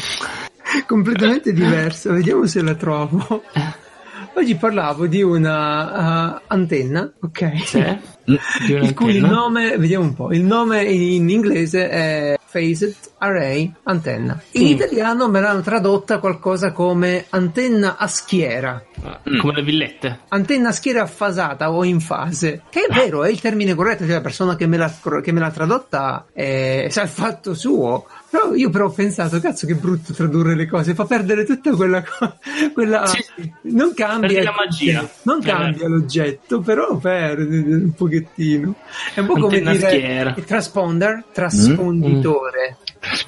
completamente 0.86 1.52
diversa, 1.52 2.12
vediamo 2.12 2.46
se 2.46 2.62
la 2.62 2.74
trovo. 2.74 3.42
Oggi 4.34 4.54
parlavo 4.54 5.06
di 5.06 5.22
una 5.22 6.34
uh, 6.36 6.40
antenna, 6.46 7.10
ok? 7.20 7.66
Sì? 7.66 7.98
Di 8.24 8.38
Il 8.72 8.94
cui 8.94 9.18
un'antenna? 9.18 9.28
nome, 9.28 9.76
vediamo 9.76 10.04
un 10.04 10.14
po', 10.14 10.32
il 10.32 10.42
nome 10.42 10.82
in 10.84 11.28
inglese 11.28 11.88
è 11.90 12.38
Phased 12.50 12.94
Array 13.18 13.70
Antenna. 13.82 14.40
In 14.52 14.62
Mm. 14.64 14.70
italiano 14.70 15.28
me 15.28 15.40
l'hanno 15.40 15.60
tradotta 15.60 16.18
qualcosa 16.20 16.72
come 16.72 17.26
antenna 17.30 17.96
a 17.98 18.06
schiera. 18.06 18.82
Mm. 19.28 19.38
Come 19.38 19.52
le 19.54 19.62
villette. 19.62 20.20
Antenna 20.28 20.70
a 20.70 20.72
schiera 20.72 21.04
fasata 21.06 21.70
o 21.70 21.84
in 21.84 22.00
fase, 22.00 22.62
che 22.70 22.86
è 22.88 22.92
vero, 22.94 23.24
è 23.24 23.30
il 23.30 23.40
termine 23.40 23.74
corretto, 23.74 24.04
cioè 24.04 24.14
la 24.14 24.20
persona 24.22 24.56
che 24.56 24.66
me 24.66 24.76
l'ha, 24.78 24.92
che 25.22 25.32
me 25.32 25.40
l'ha 25.40 25.50
tradotta 25.50 26.26
eh, 26.32 26.86
sa 26.90 27.02
il 27.02 27.08
fatto 27.08 27.52
suo. 27.54 28.06
Però 28.30 28.54
io 28.54 28.70
però 28.70 28.86
ho 28.86 28.90
pensato, 28.90 29.40
cazzo 29.40 29.66
che 29.66 29.74
brutto 29.74 30.12
tradurre 30.12 30.54
le 30.54 30.66
cose, 30.66 30.94
fa 30.94 31.04
perdere 31.04 31.44
tutta 31.44 31.74
quella 31.74 32.02
cosa, 32.04 32.38
quella... 32.72 33.04
Sì. 33.06 33.24
non 33.62 33.92
cambia... 33.92 34.44
La 34.44 34.54
magia. 34.56 35.08
Non 35.22 35.40
Eh, 35.40 35.44
cambia 35.44 35.88
l'oggetto, 35.88 36.60
però 36.60 36.96
perde 36.96 37.56
un 37.56 37.92
pochettino. 37.92 38.76
È 39.14 39.18
un 39.20 39.26
po' 39.26 39.32
come 39.34 39.60
dire 39.60 40.34
il 40.36 40.44
transponder, 40.44 41.24
trasponditore, 41.32 42.76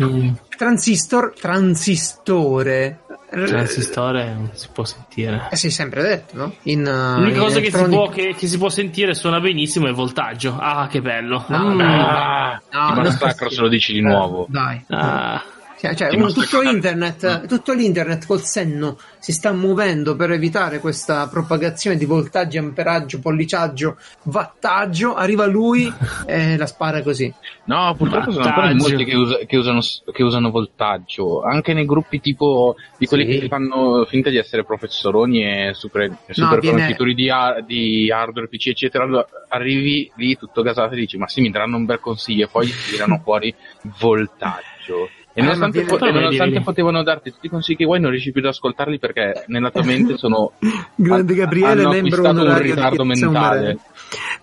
Mm. 0.02 0.28
transistor, 0.56 1.32
transistore. 1.38 3.00
Transistore 3.46 4.24
non 4.34 4.50
si 4.52 4.68
può 4.72 4.84
sentire. 4.84 5.48
Eh, 5.50 5.56
si 5.56 5.68
è 5.68 5.70
sempre 5.70 6.02
detto, 6.02 6.36
no? 6.36 6.54
In, 6.64 6.80
uh, 6.86 7.20
L'unica 7.20 7.40
cosa 7.40 7.60
che 7.60 7.70
si, 7.70 7.84
può, 7.84 8.08
che, 8.08 8.34
che 8.36 8.46
si 8.46 8.58
può 8.58 8.68
sentire 8.68 9.14
suona 9.14 9.40
benissimo 9.40 9.86
è 9.86 9.88
il 9.88 9.94
voltaggio. 9.94 10.56
Ah, 10.58 10.86
che 10.88 11.00
bello. 11.00 11.44
No, 11.48 11.70
Mm. 11.70 11.78
no. 11.80 12.06
Ah, 12.06 12.60
No, 12.72 13.02
no, 13.02 13.10
sì. 13.10 13.18
se 13.48 13.60
lo 13.60 13.68
dici 13.68 13.92
di 13.92 14.00
nuovo. 14.00 14.46
Dai. 14.48 14.84
Ah, 14.90 15.42
Cioè, 15.82 15.96
cioè, 15.96 16.14
uno- 16.14 16.30
tutto, 16.30 16.60
l'internet, 16.60 17.46
tutto 17.48 17.72
l'internet 17.72 18.24
col 18.24 18.40
senno 18.42 18.96
si 19.18 19.32
sta 19.32 19.50
muovendo 19.50 20.14
per 20.14 20.30
evitare 20.30 20.78
questa 20.78 21.26
propagazione 21.26 21.96
di 21.96 22.04
voltaggio, 22.04 22.60
amperaggio, 22.60 23.18
polliciaggio, 23.18 23.96
wattaggio. 24.22 25.14
Arriva 25.14 25.44
lui 25.46 25.92
e 26.24 26.56
la 26.56 26.66
spara 26.66 27.02
così. 27.02 27.34
No, 27.64 27.94
purtroppo 27.96 28.30
sono 28.30 28.44
ancora 28.44 28.72
molti 28.72 29.04
che, 29.04 29.16
usa- 29.16 29.38
che 29.44 29.56
usano, 29.56 29.80
che 30.12 30.22
usano 30.22 30.50
voltaggio. 30.52 31.42
Anche 31.42 31.72
nei 31.72 31.84
gruppi 31.84 32.20
tipo 32.20 32.76
di 32.96 33.06
quelli 33.06 33.32
Sì. 33.32 33.40
che 33.40 33.48
fanno 33.48 34.04
finta 34.08 34.30
di 34.30 34.36
essere 34.36 34.64
professoroni 34.64 35.42
e 35.44 35.74
super, 35.74 36.02
e 36.02 36.32
super 36.32 36.60
viene- 36.60 36.76
conoscitori 36.76 37.14
di, 37.14 37.28
di 37.66 38.08
hardware, 38.08 38.46
PC, 38.46 38.68
eccetera. 38.68 39.02
allora 39.02 39.26
Arrivi 39.48 40.10
lì 40.14 40.36
tutto 40.38 40.62
gasato 40.62 40.94
e 40.94 40.96
dici: 40.96 41.18
Ma 41.18 41.26
sì, 41.26 41.40
mi 41.40 41.50
daranno 41.50 41.76
un 41.76 41.84
bel 41.86 41.98
consiglio. 41.98 42.44
E 42.44 42.48
poi 42.48 42.66
ti 42.66 42.72
tirano 42.92 43.18
fuori 43.24 43.52
voltaggio. 43.98 45.08
E 45.34 45.40
Eh, 45.40 45.42
nonostante, 45.42 45.78
ma 45.78 45.84
viene- 45.84 45.98
po- 45.98 46.04
e 46.06 46.12
nonostante 46.12 46.60
potevano 46.60 47.02
darti 47.02 47.30
tutti 47.32 47.46
i 47.46 47.48
consigli 47.48 47.76
che 47.76 47.84
vuoi, 47.84 48.00
non 48.00 48.10
riesci 48.10 48.32
più 48.32 48.40
ad 48.42 48.48
ascoltarli 48.48 48.98
perché 48.98 49.44
nella 49.46 49.70
tua 49.70 49.82
mente 49.82 50.16
sono. 50.18 50.52
Grande 50.94 51.34
Gabriele, 51.34 51.86
membro 51.86 52.22
acquistato 52.26 52.42
un 52.42 52.58
ritardo 52.60 53.04
mentale. 53.04 53.78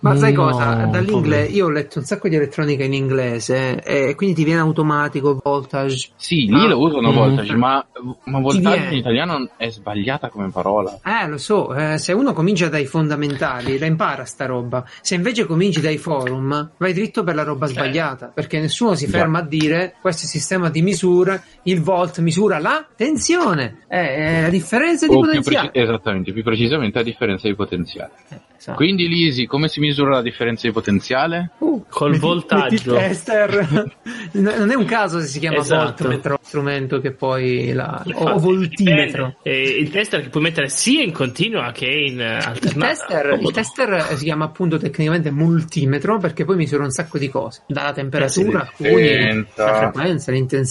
Ma 0.00 0.16
sai 0.16 0.32
No, 0.32 0.44
cosa? 0.46 0.88
Dall'inglese 0.90 1.50
io 1.52 1.66
ho 1.66 1.70
letto 1.70 1.98
un 2.00 2.04
sacco 2.04 2.28
di 2.28 2.34
elettronica 2.34 2.82
in 2.82 2.92
inglese 2.94 3.80
e 3.84 4.14
quindi 4.16 4.34
ti 4.34 4.44
viene 4.44 4.60
automatico 4.60 5.38
voltage. 5.42 6.08
Sì, 6.16 6.46
lì 6.46 6.54
Ah, 6.64 6.66
lo 6.68 6.78
usano 6.80 7.12
mm. 7.12 7.14
voltage, 7.14 7.54
ma, 7.54 7.84
ma 8.24 8.38
voltaggio 8.40 8.70
viene. 8.70 8.92
in 8.92 8.98
italiano 8.98 9.48
è 9.56 9.68
sbagliata 9.70 10.28
come 10.28 10.50
parola. 10.50 10.98
Eh, 11.04 11.28
lo 11.28 11.38
so, 11.38 11.72
eh, 11.74 11.98
se 11.98 12.12
uno 12.12 12.32
comincia 12.32 12.68
dai 12.68 12.86
fondamentali, 12.86 13.78
la 13.78 13.86
impara 13.86 14.24
sta 14.24 14.46
roba. 14.46 14.84
Se 15.02 15.14
invece 15.14 15.44
cominci 15.46 15.80
dai 15.80 15.98
forum, 15.98 16.70
vai 16.78 16.92
dritto 16.92 17.22
per 17.22 17.34
la 17.36 17.44
roba 17.44 17.66
sbagliata, 17.66 18.32
perché 18.34 18.58
nessuno 18.58 18.94
si 18.94 19.06
Già. 19.06 19.18
ferma 19.18 19.38
a 19.40 19.42
dire 19.42 19.94
questo 20.00 20.22
è 20.22 20.24
il 20.24 20.30
sistema 20.30 20.68
di 20.70 20.79
misura, 20.82 21.42
il 21.64 21.80
volt 21.80 22.18
misura 22.20 22.58
la 22.58 22.86
tensione, 22.96 23.84
eh, 23.88 24.14
è 24.14 24.40
la 24.42 24.48
differenza 24.48 25.06
di 25.06 25.14
O 25.14 25.20
più 25.20 25.28
potenziale. 25.28 25.70
preci- 25.70 25.86
esattamente, 25.88 26.32
più 26.32 26.42
precisamente 26.42 26.98
la 26.98 27.04
differenza 27.04 27.48
di 27.48 27.54
potenziale. 27.54 28.10
Eh, 28.30 28.36
esatto. 28.58 28.76
Quindi 28.76 29.08
Lisi, 29.08 29.46
come 29.46 29.68
si 29.68 29.80
misura 29.80 30.10
la 30.10 30.22
differenza 30.22 30.66
di 30.66 30.72
potenziale? 30.72 31.50
Uh, 31.58 31.84
Col 31.88 32.10
metti- 32.10 32.20
voltaggio. 32.22 32.92
metti 32.94 33.10
il 33.12 33.92
non 34.32 34.70
è 34.70 34.74
un 34.74 34.84
caso 34.84 35.20
se 35.20 35.26
si 35.26 35.38
chiama 35.38 35.58
Esatto. 35.58 36.02
voltmetro, 36.04 36.38
strumento 36.42 37.00
che 37.00 37.12
poi 37.12 37.72
la, 37.72 38.02
o, 38.14 38.30
o 38.30 38.38
voltimetro. 38.38 39.36
Bene. 39.42 39.56
E 39.58 39.62
il 39.78 39.90
tester 39.90 40.22
che 40.22 40.28
puoi 40.28 40.42
mettere 40.42 40.68
sia 40.68 41.02
in 41.02 41.12
continua 41.12 41.70
che 41.72 41.86
in 41.86 42.20
eh, 42.20 42.36
Il 42.38 42.42
alternata. 42.46 42.86
tester, 42.88 43.38
il 43.40 43.50
tester 43.52 44.02
si 44.16 44.24
chiama 44.24 44.44
appunto 44.44 44.76
tecnicamente 44.78 45.30
multimetro 45.30 46.18
perché 46.18 46.44
poi 46.44 46.56
misura 46.56 46.84
un 46.84 46.90
sacco 46.90 47.18
di 47.18 47.28
cose, 47.28 47.62
dalla 47.66 47.92
temperatura, 47.92 48.70
Eh 48.76 49.46
la 49.56 49.74
frequenza, 49.74 50.30
l'intensità 50.32 50.68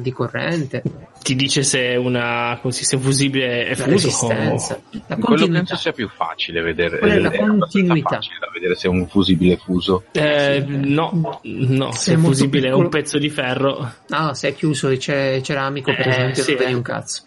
di 0.00 0.12
corrente, 0.12 0.82
Ti 1.22 1.34
dice 1.34 1.62
se 1.62 1.96
una 1.96 2.58
come 2.60 2.72
si- 2.72 2.84
se 2.84 2.96
un 2.96 3.02
fusibile 3.02 3.64
è 3.66 3.68
la 3.70 3.74
fuso 3.74 3.88
resistenza, 3.90 4.74
o... 4.74 4.80
la 4.92 5.00
Quello 5.16 5.16
continuità. 5.24 5.52
penso 5.58 5.76
sia 5.76 5.92
più 5.92 6.08
facile 6.08 6.60
vedere. 6.62 6.98
Quella 6.98 7.14
è 7.14 7.18
la 7.20 7.30
è 7.30 7.38
continuità. 7.38 8.08
facile 8.16 8.36
da 8.40 8.48
vedere 8.52 8.74
se 8.76 8.86
è 8.86 8.90
un 8.90 9.06
fusibile 9.08 9.56
fuso. 9.56 10.04
Eh, 10.12 10.64
no, 10.66 11.40
no, 11.42 11.92
Se 11.92 11.98
se 11.98 12.12
è 12.12 12.14
è 12.14 12.18
fusibile 12.18 12.68
è 12.68 12.72
un 12.72 12.88
pezzo 12.88 13.18
di 13.18 13.28
ferro. 13.30 13.92
No, 14.08 14.32
se 14.34 14.48
è 14.48 14.54
chiuso 14.54 14.88
e 14.88 14.96
c'è 14.96 15.40
ceramico, 15.42 15.92
per 15.94 16.06
Eh, 16.06 16.10
esempio, 16.10 16.42
sì, 16.42 16.50
non 16.52 16.58
vedi 16.60 16.72
eh. 16.72 16.74
un 16.76 16.82
cazzo. 16.82 17.22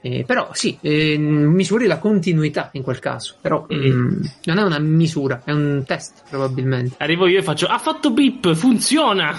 Eh, 0.00 0.24
però 0.26 0.48
sì, 0.52 0.76
eh, 0.82 1.16
misuri 1.18 1.86
la 1.86 1.98
continuità 1.98 2.68
in 2.72 2.82
quel 2.82 2.98
caso, 2.98 3.36
però 3.40 3.66
Mm. 3.72 3.86
mm, 3.86 4.20
non 4.44 4.58
è 4.58 4.62
una 4.62 4.78
misura, 4.78 5.42
è 5.44 5.50
un 5.52 5.82
test 5.86 6.24
probabilmente. 6.28 6.96
Arrivo 6.98 7.26
io 7.26 7.38
e 7.38 7.42
faccio 7.42 7.66
ha 7.66 7.78
fatto 7.78 8.10
bip, 8.10 8.52
funziona. 8.54 9.34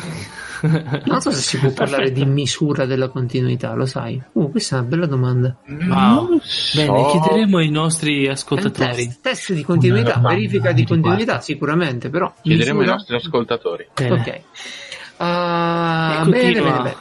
Non 1.06 1.22
so 1.22 1.32
se 1.32 1.42
si 1.42 1.58
può 1.58 1.72
parlare 1.72 2.12
di 2.12 2.26
misura 2.26 2.86
della 2.86 3.10
continuità, 3.10 3.74
lo 3.74 3.86
sai? 3.86 4.22
Uh, 4.34 4.50
questa 4.52 4.78
è 4.78 4.80
una 4.80 4.88
bella 4.88 5.06
domanda. 5.06 5.56
Wow. 5.68 6.40
So. 6.42 6.78
Bene, 6.78 7.06
chiederemo 7.12 7.58
ai 7.58 7.70
nostri 7.70 8.28
ascoltatori. 8.28 8.96
test, 9.06 9.22
test 9.22 9.54
di 9.54 9.64
continuità, 9.64 10.20
verifica 10.20 10.72
di 10.72 10.86
24. 10.86 11.02
continuità 11.02 11.42
sicuramente, 11.42 12.10
però 12.10 12.34
Chiederemo 12.42 12.80
ai 12.80 12.82
misura- 12.86 12.96
nostri 12.96 13.16
ascoltatori. 13.16 13.88
Bene. 13.94 14.12
Ok. 14.14 14.28
E 14.28 14.44
bene, 15.18 16.24
continua, 16.24 16.96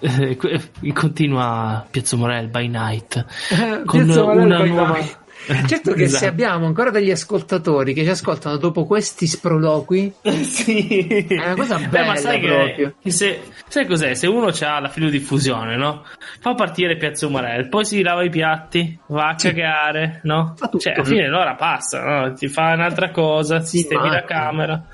eh, 0.80 0.92
continua 0.92 1.86
Piazza 1.90 2.16
Morel 2.16 2.48
by 2.48 2.68
night 2.68 3.24
bene. 3.48 3.82
con 3.84 4.04
Morel 4.04 4.38
una 4.46 4.56
poi 4.58 4.68
nuova 4.68 4.90
vai. 4.92 5.10
Certo 5.66 5.92
che 5.92 6.08
se 6.08 6.16
Esatto. 6.16 6.26
abbiamo 6.26 6.66
ancora 6.66 6.90
degli 6.90 7.10
ascoltatori 7.10 7.94
che 7.94 8.02
ci 8.04 8.10
ascoltano 8.10 8.56
dopo 8.56 8.84
questi 8.84 9.26
sproloqui, 9.26 10.12
sì. 10.42 11.26
è 11.28 11.34
una 11.44 11.54
cosa 11.56 11.78
Beh, 11.78 11.86
bella 11.88 12.06
ma 12.06 12.16
sai 12.16 12.40
proprio. 12.40 12.94
che, 13.02 13.10
se, 13.10 13.40
sai 13.68 13.86
cos'è? 13.86 14.14
Se 14.14 14.26
uno 14.26 14.48
ha 14.48 14.80
la 14.80 14.88
filodiffusione, 14.88 15.76
no? 15.76 16.04
Fa 16.40 16.54
partire 16.54 16.96
Piazza 16.96 17.26
Umarell, 17.26 17.68
poi 17.68 17.84
si 17.84 18.02
lava 18.02 18.22
i 18.24 18.30
piatti, 18.30 18.98
va 19.06 19.28
a 19.30 19.34
cagare, 19.34 20.20
no? 20.24 20.54
Cioè, 20.78 20.92
alla 20.94 21.04
fine 21.04 21.28
l'ora 21.28 21.54
passa, 21.54 22.02
no? 22.02 22.32
Ti 22.32 22.48
fa 22.48 22.72
un'altra 22.74 23.10
cosa, 23.10 23.60
Sì, 23.60 23.78
sistemi 23.78 24.08
la 24.08 24.24
camera. 24.24 24.84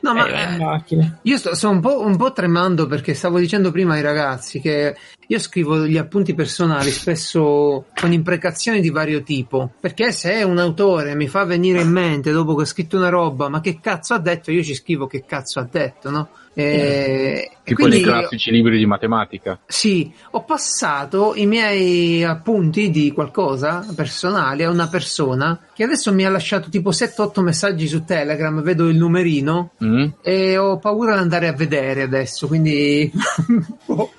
No, 0.00 0.14
ma 0.14 0.26
Eh, 0.26 0.54
eh, 0.54 0.58
macchina. 0.58 1.18
io 1.22 1.38
sto, 1.38 1.54
sto 1.54 1.68
un, 1.70 1.80
po', 1.80 2.00
un 2.00 2.16
po' 2.16 2.32
tremando 2.32 2.86
perché 2.86 3.14
stavo 3.14 3.38
dicendo 3.38 3.70
prima 3.70 3.94
ai 3.94 4.02
ragazzi 4.02 4.60
che 4.60 4.96
io 5.28 5.38
scrivo 5.38 5.86
gli 5.86 5.96
appunti 5.96 6.34
personali 6.34 6.90
spesso 6.90 7.86
con 7.94 8.12
imprecazioni 8.12 8.80
di 8.80 8.90
vario 8.90 9.22
tipo. 9.22 9.70
Perché 9.80 10.12
se 10.12 10.42
un 10.42 10.58
autore 10.58 11.14
mi 11.14 11.28
fa 11.28 11.44
venire 11.44 11.80
in 11.80 11.90
mente 11.90 12.30
dopo 12.32 12.54
che 12.54 12.62
ha 12.62 12.66
scritto 12.66 12.96
una 12.96 13.08
roba, 13.08 13.48
ma 13.48 13.60
che 13.60 13.78
cazzo 13.80 14.14
ha 14.14 14.18
detto, 14.18 14.50
io 14.50 14.62
ci 14.62 14.74
scrivo 14.74 15.06
che 15.06 15.24
cazzo 15.26 15.58
ha 15.60 15.68
detto, 15.70 16.10
no? 16.10 16.28
E, 16.58 17.50
Tipo 17.62 17.80
quindi 17.82 17.96
nei 17.96 18.04
classici 18.06 18.50
libri 18.50 18.78
di 18.78 18.86
matematica. 18.86 19.58
sì, 19.66 20.10
ho 20.30 20.44
passato 20.44 21.34
i 21.34 21.44
miei 21.46 22.24
appunti 22.24 22.90
di 22.90 23.12
qualcosa 23.12 23.84
personale 23.94 24.64
a 24.64 24.70
una 24.70 24.88
persona 24.88 25.60
che 25.74 25.82
adesso 25.84 26.14
mi 26.14 26.24
ha 26.24 26.30
lasciato 26.30 26.70
tipo 26.70 26.90
7-8 26.90 27.40
messaggi 27.42 27.86
su 27.88 28.04
Telegram, 28.04 28.62
vedo 28.62 28.88
il 28.88 28.96
numerino 28.96 29.72
Mm? 29.84 30.06
e 30.22 30.56
ho 30.56 30.78
paura 30.78 31.14
di 31.14 31.20
andare 31.20 31.48
a 31.48 31.52
vedere 31.52 32.02
adesso, 32.02 32.46
quindi 32.46 33.10
oh, 33.86 34.10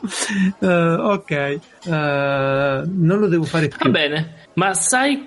eh, 0.59 0.67
ok, 0.67 1.31
eh, 1.31 1.59
non 1.85 3.17
lo 3.19 3.27
devo 3.27 3.45
fare 3.45 3.67
Va 3.69 3.77
più. 3.79 3.89
bene, 3.91 4.33
ma 4.53 4.73
sai 4.75 5.25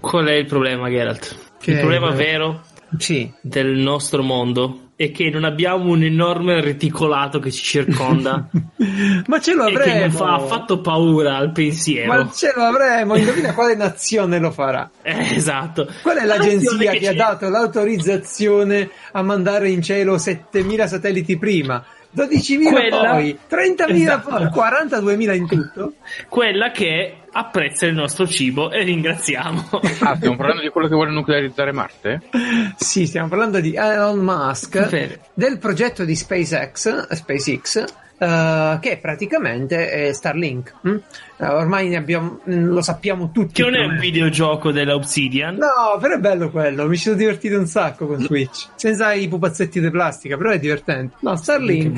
qual 0.00 0.26
è 0.26 0.32
il 0.34 0.46
problema, 0.46 0.88
Geralt? 0.90 1.36
Che 1.58 1.70
il 1.70 1.78
problema 1.78 2.10
è- 2.12 2.14
vero 2.16 2.62
Sì, 2.98 3.32
del 3.40 3.68
nostro 3.78 4.22
mondo 4.22 4.89
è 5.00 5.10
che 5.12 5.30
non 5.30 5.44
abbiamo 5.44 5.92
un 5.92 6.02
enorme 6.02 6.60
reticolato 6.60 7.38
che 7.38 7.50
ci 7.50 7.62
circonda 7.62 8.50
ma 9.26 9.40
ce 9.40 9.54
lo 9.54 9.66
e 9.66 9.72
che 9.72 9.80
avremo. 9.80 10.10
fa 10.10 10.34
affatto 10.34 10.82
paura 10.82 11.36
al 11.36 11.52
pensiero. 11.52 12.12
Ma 12.12 12.30
ce 12.30 12.52
lo 12.54 12.64
avremo, 12.64 13.16
indovina 13.16 13.54
quale 13.54 13.74
nazione 13.76 14.38
lo 14.38 14.50
farà? 14.50 14.90
Eh, 15.02 15.36
esatto. 15.36 15.88
Qual 16.02 16.18
è 16.18 16.26
La 16.26 16.36
l'agenzia 16.36 16.72
nazione 16.72 16.98
che, 16.98 17.08
ha 17.08 17.14
dato 17.14 17.48
l'autorizzazione 17.48 18.90
a 19.12 19.22
mandare 19.22 19.70
in 19.70 19.80
cielo 19.80 20.18
7000 20.18 20.86
satelliti 20.86 21.38
prima? 21.38 21.82
12.000 22.14 22.68
Quella- 22.70 23.10
poi, 23.12 23.38
30.000 23.48 23.94
Esatto. 23.94 24.28
poi, 24.28 24.44
42.000 25.16 25.34
in 25.34 25.46
tutto? 25.46 25.92
Quella 26.28 26.70
che 26.72 27.19
apprezza 27.32 27.86
il 27.86 27.94
nostro 27.94 28.26
cibo 28.26 28.70
e 28.70 28.82
ringraziamo. 28.82 29.68
Ah, 30.00 30.16
stiamo 30.16 30.36
parlando 30.36 30.62
di 30.62 30.68
quello 30.68 30.88
che 30.88 30.94
vuole 30.94 31.10
nuclearizzare 31.10 31.72
Marte? 31.72 32.22
Sì, 32.76 33.06
stiamo 33.06 33.28
parlando 33.28 33.60
di 33.60 33.74
Elon 33.74 34.18
Musk, 34.18 34.88
Bene. 34.88 35.20
del 35.34 35.58
progetto 35.58 36.04
di 36.04 36.14
SpaceX, 36.14 37.08
SpaceX 37.08 37.84
eh, 38.22 38.78
che 38.82 38.98
praticamente 39.00 39.90
è 39.90 40.12
Starlink. 40.12 40.74
hm? 40.82 40.96
Eh, 41.38 41.46
ormai 41.46 41.88
ne 41.88 41.96
abbiamo, 41.96 42.40
mm, 42.48 42.66
lo 42.66 42.82
sappiamo 42.82 43.30
tutti. 43.32 43.54
che 43.54 43.62
non 43.62 43.74
è 43.74 43.84
un 43.84 43.98
videogioco 43.98 44.70
della 44.72 44.94
Obsidian. 44.94 45.56
No, 45.56 45.98
però 45.98 46.14
è 46.16 46.18
bello 46.18 46.50
quello, 46.50 46.86
mi 46.86 46.96
ci 46.96 47.04
sono 47.04 47.16
divertito 47.16 47.58
un 47.58 47.66
sacco 47.66 48.06
con 48.06 48.20
Switch. 48.20 48.68
Senza 48.74 49.14
i 49.14 49.26
pupazzetti 49.26 49.80
di 49.80 49.90
plastica, 49.90 50.36
però 50.36 50.50
è 50.50 50.58
divertente. 50.58 51.16
No, 51.20 51.34
Starlink. 51.34 51.92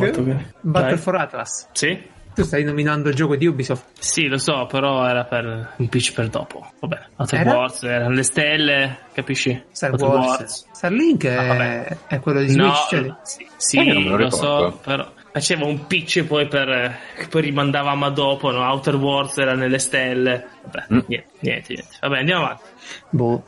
Battle 0.61 0.91
Dai. 0.91 0.97
for 0.97 1.17
Atlas. 1.17 1.69
Sì? 1.73 2.11
Tu 2.35 2.43
stai 2.45 2.65
nominando 2.65 3.09
il 3.11 3.15
gioco 3.15 3.37
di 3.37 3.47
Ubisoft. 3.47 3.85
Sì, 3.99 4.27
lo 4.27 4.39
so, 4.39 4.67
però 4.67 5.07
era 5.07 5.25
per 5.25 5.75
un 5.77 5.89
pitch 5.89 6.15
per 6.15 6.29
dopo. 6.29 6.67
Vabbè, 6.81 6.99
Outer 7.17 7.41
Era? 7.41 7.55
Wars, 7.57 7.83
erano 7.83 8.15
le 8.15 8.23
stelle, 8.23 8.99
capisci? 9.13 9.63
Star 9.71 9.91
Outer 9.93 10.09
Wars. 10.09 10.67
Starlink 10.73 11.25
è, 11.27 11.37
Ah, 11.37 11.97
è 12.09 12.21
quello 12.21 12.41
di 12.41 12.57
No, 12.57 12.73
Switch. 12.75 12.89
cioè- 13.05 13.15
sì, 13.23 13.47
sì, 13.57 13.77
Eh, 13.79 13.93
lo 13.93 14.01
lo 14.11 14.17
ricordo. 14.17 14.37
so, 14.37 14.81
però 14.83 15.13
faceva 15.31 15.67
un 15.67 15.87
pitch 15.87 16.25
poi 16.25 16.47
per 16.49 16.69
eh, 16.71 16.97
che 17.19 17.27
poi 17.29 17.43
rimandavamo 17.43 18.07
a 18.07 18.11
dopo, 18.11 18.51
no? 18.51 18.61
Outer 18.67 18.97
Wars 18.97 19.37
era 19.37 19.55
nelle 19.55 19.79
stelle. 19.79 20.47
Vabbè, 20.63 20.85
Mm. 20.93 20.99
niente, 21.07 21.27
niente, 21.41 21.73
niente. 21.75 21.97
Vabbè, 22.01 22.19
andiamo 22.19 22.45
avanti. 22.45 22.63
Boh. 23.11 23.45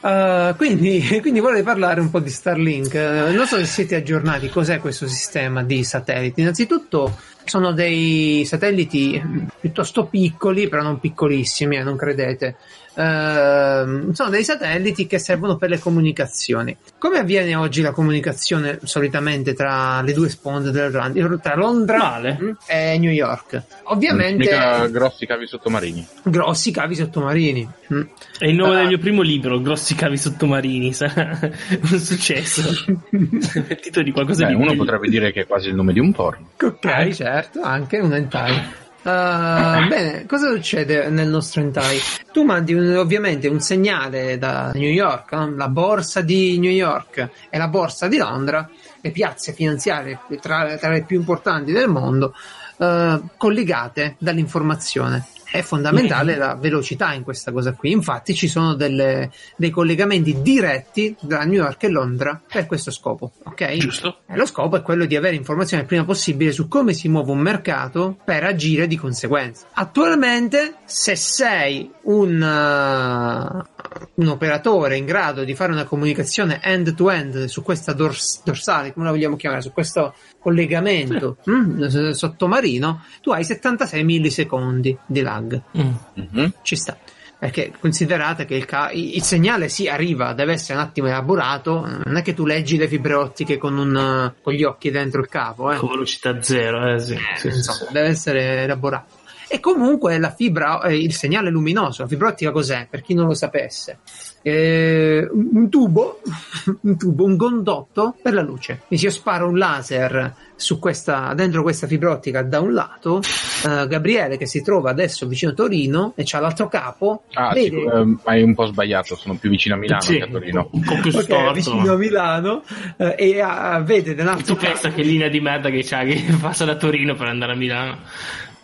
Uh, 0.00 0.56
quindi, 0.56 1.02
quindi 1.20 1.40
vorrei 1.40 1.62
parlare 1.62 2.00
un 2.00 2.10
po' 2.10 2.20
di 2.20 2.30
Starlink. 2.30 2.94
Eh, 2.94 3.32
non 3.32 3.46
so 3.46 3.56
se 3.56 3.66
siete 3.66 3.96
aggiornati. 3.96 4.48
Cos'è 4.48 4.80
questo 4.80 5.06
sistema 5.06 5.62
di 5.62 5.84
satelliti? 5.84 6.40
Innanzitutto, 6.40 7.18
sono 7.44 7.72
dei 7.72 8.44
satelliti 8.46 9.22
piuttosto 9.60 10.06
piccoli, 10.06 10.68
però 10.68 10.82
non 10.82 11.00
piccolissimi, 11.00 11.76
eh, 11.76 11.82
non 11.82 11.96
credete. 11.96 12.56
Uh, 13.00 13.02
ehm, 13.02 14.12
sono 14.12 14.28
dei 14.30 14.44
satelliti 14.44 15.06
che 15.06 15.18
servono 15.18 15.56
per 15.56 15.70
le 15.70 15.78
comunicazioni. 15.78 16.76
Come 16.98 17.18
avviene 17.18 17.54
oggi 17.54 17.80
la 17.80 17.92
comunicazione 17.92 18.78
solitamente 18.82 19.54
tra 19.54 20.02
le 20.02 20.12
due 20.12 20.28
sponde 20.28 20.70
dell'Atlantico, 20.70 21.38
tra 21.40 21.56
Londra 21.56 21.98
Male. 21.98 22.56
e 22.66 22.98
New 22.98 23.10
York? 23.10 23.62
Ovviamente 23.84 24.50
Mica 24.50 24.86
grossi 24.88 25.24
cavi 25.26 25.46
sottomarini. 25.46 26.06
grossi 26.24 26.70
cavi 26.70 26.94
sottomarini. 26.94 27.68
Mm. 27.92 28.02
È 28.38 28.46
il 28.46 28.54
nome 28.54 28.74
Ah. 28.74 28.78
del 28.80 28.86
mio 28.88 28.98
primo 28.98 29.22
libro, 29.22 29.60
Grossi 29.60 29.94
cavi 29.94 30.16
sottomarini. 30.16 30.92
Sarà 30.94 31.38
un 31.40 31.98
successo. 31.98 32.62
il 33.10 33.78
titolo 33.80 34.04
di 34.04 34.12
qualcosa 34.12 34.46
Beh, 34.46 34.54
di 34.54 34.60
uno 34.60 34.74
potrebbe 34.74 35.08
dire 35.08 35.32
che 35.32 35.42
è 35.42 35.46
quasi 35.46 35.68
il 35.68 35.74
nome 35.74 35.92
di 35.92 36.00
un 36.00 36.12
porno. 36.12 36.50
Ok, 36.62 37.08
certo, 37.10 37.60
anche 37.62 37.98
un 37.98 38.12
hentai. 38.12 38.78
Uh, 39.02 39.88
bene, 39.88 40.26
cosa 40.26 40.48
succede 40.48 41.08
nel 41.08 41.28
nostro 41.28 41.62
hentai? 41.62 41.98
Tu 42.32 42.42
mandi 42.44 42.74
un- 42.74 42.96
ovviamente 42.96 43.48
un 43.48 43.60
segnale 43.60 44.36
da 44.36 44.72
New 44.74 44.90
York, 44.90 45.32
no? 45.32 45.54
la 45.56 45.68
borsa 45.68 46.20
di 46.20 46.58
New 46.58 46.70
York 46.70 47.30
e 47.48 47.56
la 47.56 47.68
borsa 47.68 48.08
di 48.08 48.18
Londra, 48.18 48.68
le 49.00 49.10
piazze 49.10 49.54
finanziarie 49.54 50.18
tra, 50.40 50.76
tra 50.76 50.90
le 50.90 51.04
più 51.04 51.16
importanti 51.18 51.72
del 51.72 51.88
mondo, 51.88 52.34
uh, 52.76 53.26
collegate 53.38 54.16
dall'informazione. 54.18 55.24
È 55.50 55.62
fondamentale 55.62 56.36
la 56.36 56.54
velocità 56.54 57.12
in 57.12 57.22
questa 57.22 57.52
cosa 57.52 57.72
qui. 57.72 57.90
Infatti, 57.90 58.34
ci 58.34 58.48
sono 58.48 58.74
delle- 58.74 59.30
dei 59.56 59.70
collegamenti 59.70 60.42
diretti 60.42 61.16
tra 61.26 61.44
New 61.44 61.62
York 61.62 61.82
e 61.82 61.88
Londra 61.88 62.40
per 62.46 62.66
questo 62.66 62.90
scopo. 62.90 63.32
Ok? 63.44 63.76
Giusto. 63.76 64.18
E 64.26 64.36
lo 64.36 64.46
scopo 64.46 64.76
è 64.76 64.82
quello 64.82 65.06
di 65.06 65.16
avere 65.16 65.36
informazioni 65.36 65.82
il 65.82 65.88
prima 65.88 66.04
possibile 66.04 66.52
su 66.52 66.68
come 66.68 66.92
si 66.92 67.08
muove 67.08 67.32
un 67.32 67.38
mercato 67.38 68.16
per 68.24 68.44
agire 68.44 68.86
di 68.86 68.96
conseguenza. 68.96 69.66
Attualmente, 69.72 70.74
se 70.84 71.16
sei 71.16 71.90
un, 72.02 72.40
uh, 72.40 73.79
un 74.14 74.28
operatore 74.28 74.96
in 74.96 75.04
grado 75.04 75.44
di 75.44 75.54
fare 75.54 75.72
una 75.72 75.84
comunicazione 75.84 76.60
end-to-end 76.62 77.44
su 77.46 77.62
questa 77.62 77.92
dors- 77.92 78.42
dorsale, 78.44 78.92
come 78.92 79.06
la 79.06 79.12
vogliamo 79.12 79.36
chiamare, 79.36 79.62
su 79.62 79.72
questo 79.72 80.14
collegamento 80.38 81.36
mm, 81.48 81.84
s- 81.84 82.10
sottomarino, 82.10 83.04
tu 83.20 83.30
hai 83.30 83.44
76 83.44 84.04
millisecondi 84.04 84.96
di 85.06 85.20
lag. 85.22 85.60
Mm. 85.78 85.90
Mhm. 86.14 86.52
Ci 86.62 86.76
sta. 86.76 86.96
Perché 87.38 87.72
considerate 87.80 88.44
che 88.44 88.54
il, 88.54 88.66
ca- 88.66 88.90
il 88.92 89.22
segnale 89.22 89.70
si 89.70 89.88
arriva, 89.88 90.34
deve 90.34 90.52
essere 90.52 90.78
un 90.78 90.84
attimo 90.84 91.06
elaborato, 91.06 91.86
non 92.04 92.16
è 92.16 92.22
che 92.22 92.34
tu 92.34 92.44
leggi 92.44 92.76
le 92.76 92.86
fibre 92.86 93.14
ottiche 93.14 93.56
con, 93.56 93.78
un, 93.78 94.30
con 94.42 94.52
gli 94.52 94.62
occhi 94.62 94.90
dentro 94.90 95.22
il 95.22 95.28
capo, 95.28 95.72
eh. 95.72 95.76
Con 95.78 95.88
velocità 95.88 96.42
zero, 96.42 96.92
eh 96.92 96.98
sì. 96.98 97.16
Sì, 97.36 97.50
sì, 97.50 97.56
Insomma, 97.56 97.78
sì. 97.86 97.92
deve 97.94 98.08
essere 98.08 98.62
elaborato. 98.64 99.18
E 99.52 99.58
comunque 99.58 100.16
la 100.18 100.30
fibra, 100.32 100.80
eh, 100.82 100.96
il 100.96 101.12
segnale 101.12 101.50
luminoso, 101.50 102.02
la 102.02 102.08
fibra 102.08 102.28
ottica 102.28 102.52
cos'è? 102.52 102.86
Per 102.88 103.02
chi 103.02 103.14
non 103.14 103.26
lo 103.26 103.34
sapesse, 103.34 103.98
Eh, 104.42 105.28
un 105.30 105.68
tubo, 105.68 106.20
un 106.82 106.96
tubo, 106.96 107.24
un 107.24 107.36
condotto 107.36 108.14
per 108.22 108.32
la 108.32 108.42
luce. 108.42 108.82
Quindi 108.86 109.04
se 109.04 109.10
io 109.10 109.10
sparo 109.20 109.48
un 109.48 109.58
laser 109.58 110.34
su 110.56 110.78
questa, 110.78 111.34
dentro 111.34 111.62
questa 111.62 111.86
fibra 111.86 112.10
ottica 112.12 112.42
da 112.42 112.60
un 112.60 112.72
lato, 112.72 113.20
eh, 113.20 113.86
Gabriele 113.88 114.36
che 114.38 114.46
si 114.46 114.62
trova 114.62 114.90
adesso 114.90 115.26
vicino 115.26 115.50
a 115.50 115.54
Torino 115.54 116.12
e 116.16 116.22
c'ha 116.24 116.38
l'altro 116.40 116.68
capo, 116.68 117.24
Ah, 117.34 117.52
vede, 117.52 117.68
sì, 117.68 117.84
ehm, 117.92 118.20
hai 118.24 118.42
un 118.42 118.54
po' 118.54 118.66
sbagliato, 118.66 119.14
sono 119.16 119.34
più 119.34 119.50
vicino 119.50 119.74
a 119.74 119.78
Milano 119.78 120.00
Sì, 120.00 120.16
che 120.16 120.22
a 120.22 120.28
Torino. 120.28 120.70
Po' 120.70 121.00
più 121.02 121.10
ok, 121.14 121.22
storto. 121.22 121.52
vicino 121.52 121.92
a 121.92 121.96
Milano 121.96 122.62
eh, 122.98 123.14
e 123.18 123.40
ah, 123.42 123.80
vede 123.80 124.14
nell'altro 124.14 124.54
Tu 124.54 124.60
pensa 124.60 124.90
che 124.90 125.02
linea 125.02 125.28
di 125.28 125.40
merda 125.40 125.68
che 125.70 125.82
c'ha 125.82 126.04
che 126.04 126.24
passa 126.40 126.64
da 126.64 126.76
Torino 126.76 127.14
per 127.14 127.26
andare 127.26 127.52
a 127.52 127.56
Milano. 127.56 127.98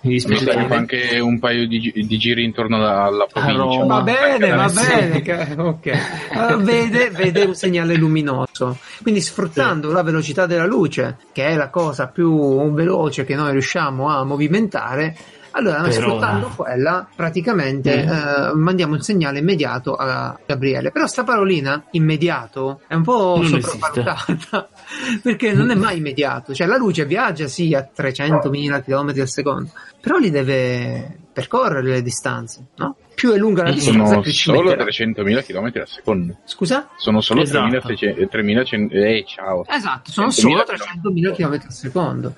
Mi 0.06 0.20
fa 0.20 0.66
anche 0.74 1.18
un 1.18 1.38
paio 1.38 1.66
di, 1.66 1.92
di 1.94 2.18
giri 2.18 2.44
intorno 2.44 2.76
alla 2.76 3.26
provincia. 3.26 3.56
Roma. 3.56 4.00
Va 4.00 4.02
bene, 4.02 4.54
va 4.54 4.68
sì. 4.68 4.86
bene, 4.86 5.22
che- 5.22 5.54
ok. 5.56 5.86
Eh, 5.86 6.56
vede, 6.62 7.10
vede 7.10 7.44
un 7.44 7.54
segnale 7.54 7.96
luminoso. 7.96 8.78
Quindi 9.02 9.20
sfruttando 9.20 9.92
la 9.92 10.02
velocità 10.02 10.46
della 10.46 10.66
luce, 10.66 11.16
che 11.32 11.46
è 11.46 11.54
la 11.56 11.68
cosa 11.68 12.06
più 12.08 12.72
veloce 12.72 13.24
che 13.24 13.34
noi 13.34 13.52
riusciamo 13.52 14.08
a 14.08 14.24
movimentare, 14.24 15.16
allora 15.56 15.82
Per 15.82 15.92
sfruttando 15.92 16.46
ora. 16.46 16.54
quella 16.54 17.08
praticamente 17.16 18.04
Mm. 18.04 18.08
eh, 18.08 18.52
mandiamo 18.54 18.94
un 18.94 19.00
segnale 19.00 19.38
immediato 19.38 19.94
a 19.96 20.38
Gabriele. 20.46 20.90
Però 20.90 21.06
sta 21.06 21.24
parolina 21.24 21.82
immediato 21.92 22.80
è 22.86 22.94
un 22.94 23.02
po' 23.02 23.38
Non 23.40 23.60
sopravvalutata 23.60 24.68
perché 25.22 25.52
non 25.52 25.70
è 25.70 25.74
mai 25.74 25.96
immediato. 25.98 26.52
Cioè 26.54 26.66
la 26.66 26.76
luce 26.76 27.04
viaggia 27.06 27.46
sì 27.48 27.74
a 27.74 27.88
300.000 27.96 28.82
km 28.82 29.20
al 29.20 29.28
secondo, 29.28 29.70
però 30.00 30.18
li 30.18 30.30
deve 30.30 31.18
percorrere 31.32 31.88
le 31.88 32.02
distanze, 32.02 32.66
no? 32.76 32.96
Più 33.16 33.32
è 33.32 33.38
lunga 33.38 33.62
la 33.62 33.72
distanza, 33.72 34.04
Sono 34.04 34.20
più 34.20 34.30
ci 34.30 34.42
solo 34.42 34.68
metterà. 34.68 34.84
300.000 34.84 35.42
km 35.42 35.80
al 35.80 35.88
secondo. 35.88 36.36
Scusa? 36.44 36.90
Sono 36.98 37.22
solo 37.22 37.40
Esatto. 37.40 37.88
3.600 37.88 38.28
3.100 38.30 38.92
eh, 38.92 39.24
ciao. 39.26 39.64
Esatto, 39.66 40.10
sono 40.12 40.26
100.000 40.26 40.32
solo 40.32 40.64
300.000 40.64 41.34
km 41.34 41.52
al 41.52 41.72
secondo. 41.72 42.34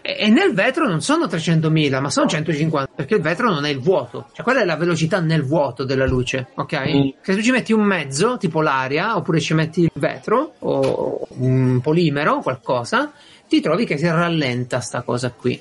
E, 0.00 0.16
e 0.20 0.28
nel 0.30 0.54
vetro 0.54 0.88
non 0.88 1.02
sono 1.02 1.26
300.000, 1.26 2.00
ma 2.00 2.08
sono 2.08 2.26
150, 2.28 2.92
perché 2.94 3.16
il 3.16 3.20
vetro 3.20 3.50
non 3.50 3.66
è 3.66 3.68
il 3.68 3.78
vuoto. 3.78 4.28
Cioè, 4.32 4.42
quella 4.42 4.62
è 4.62 4.64
la 4.64 4.76
velocità 4.76 5.20
nel 5.20 5.44
vuoto 5.44 5.84
della 5.84 6.06
luce, 6.06 6.46
ok? 6.54 6.88
Mm. 6.88 7.08
Se 7.20 7.34
tu 7.34 7.42
ci 7.42 7.50
metti 7.50 7.74
un 7.74 7.82
mezzo, 7.84 8.38
tipo 8.38 8.62
l'aria, 8.62 9.14
oppure 9.18 9.38
ci 9.38 9.52
metti 9.52 9.82
il 9.82 9.90
vetro, 9.92 10.54
o 10.60 11.26
un 11.40 11.78
polimero, 11.82 12.38
qualcosa, 12.40 13.12
ti 13.46 13.60
trovi 13.60 13.84
che 13.84 13.98
si 13.98 14.06
rallenta 14.06 14.80
sta 14.80 15.02
cosa 15.02 15.30
qui. 15.30 15.60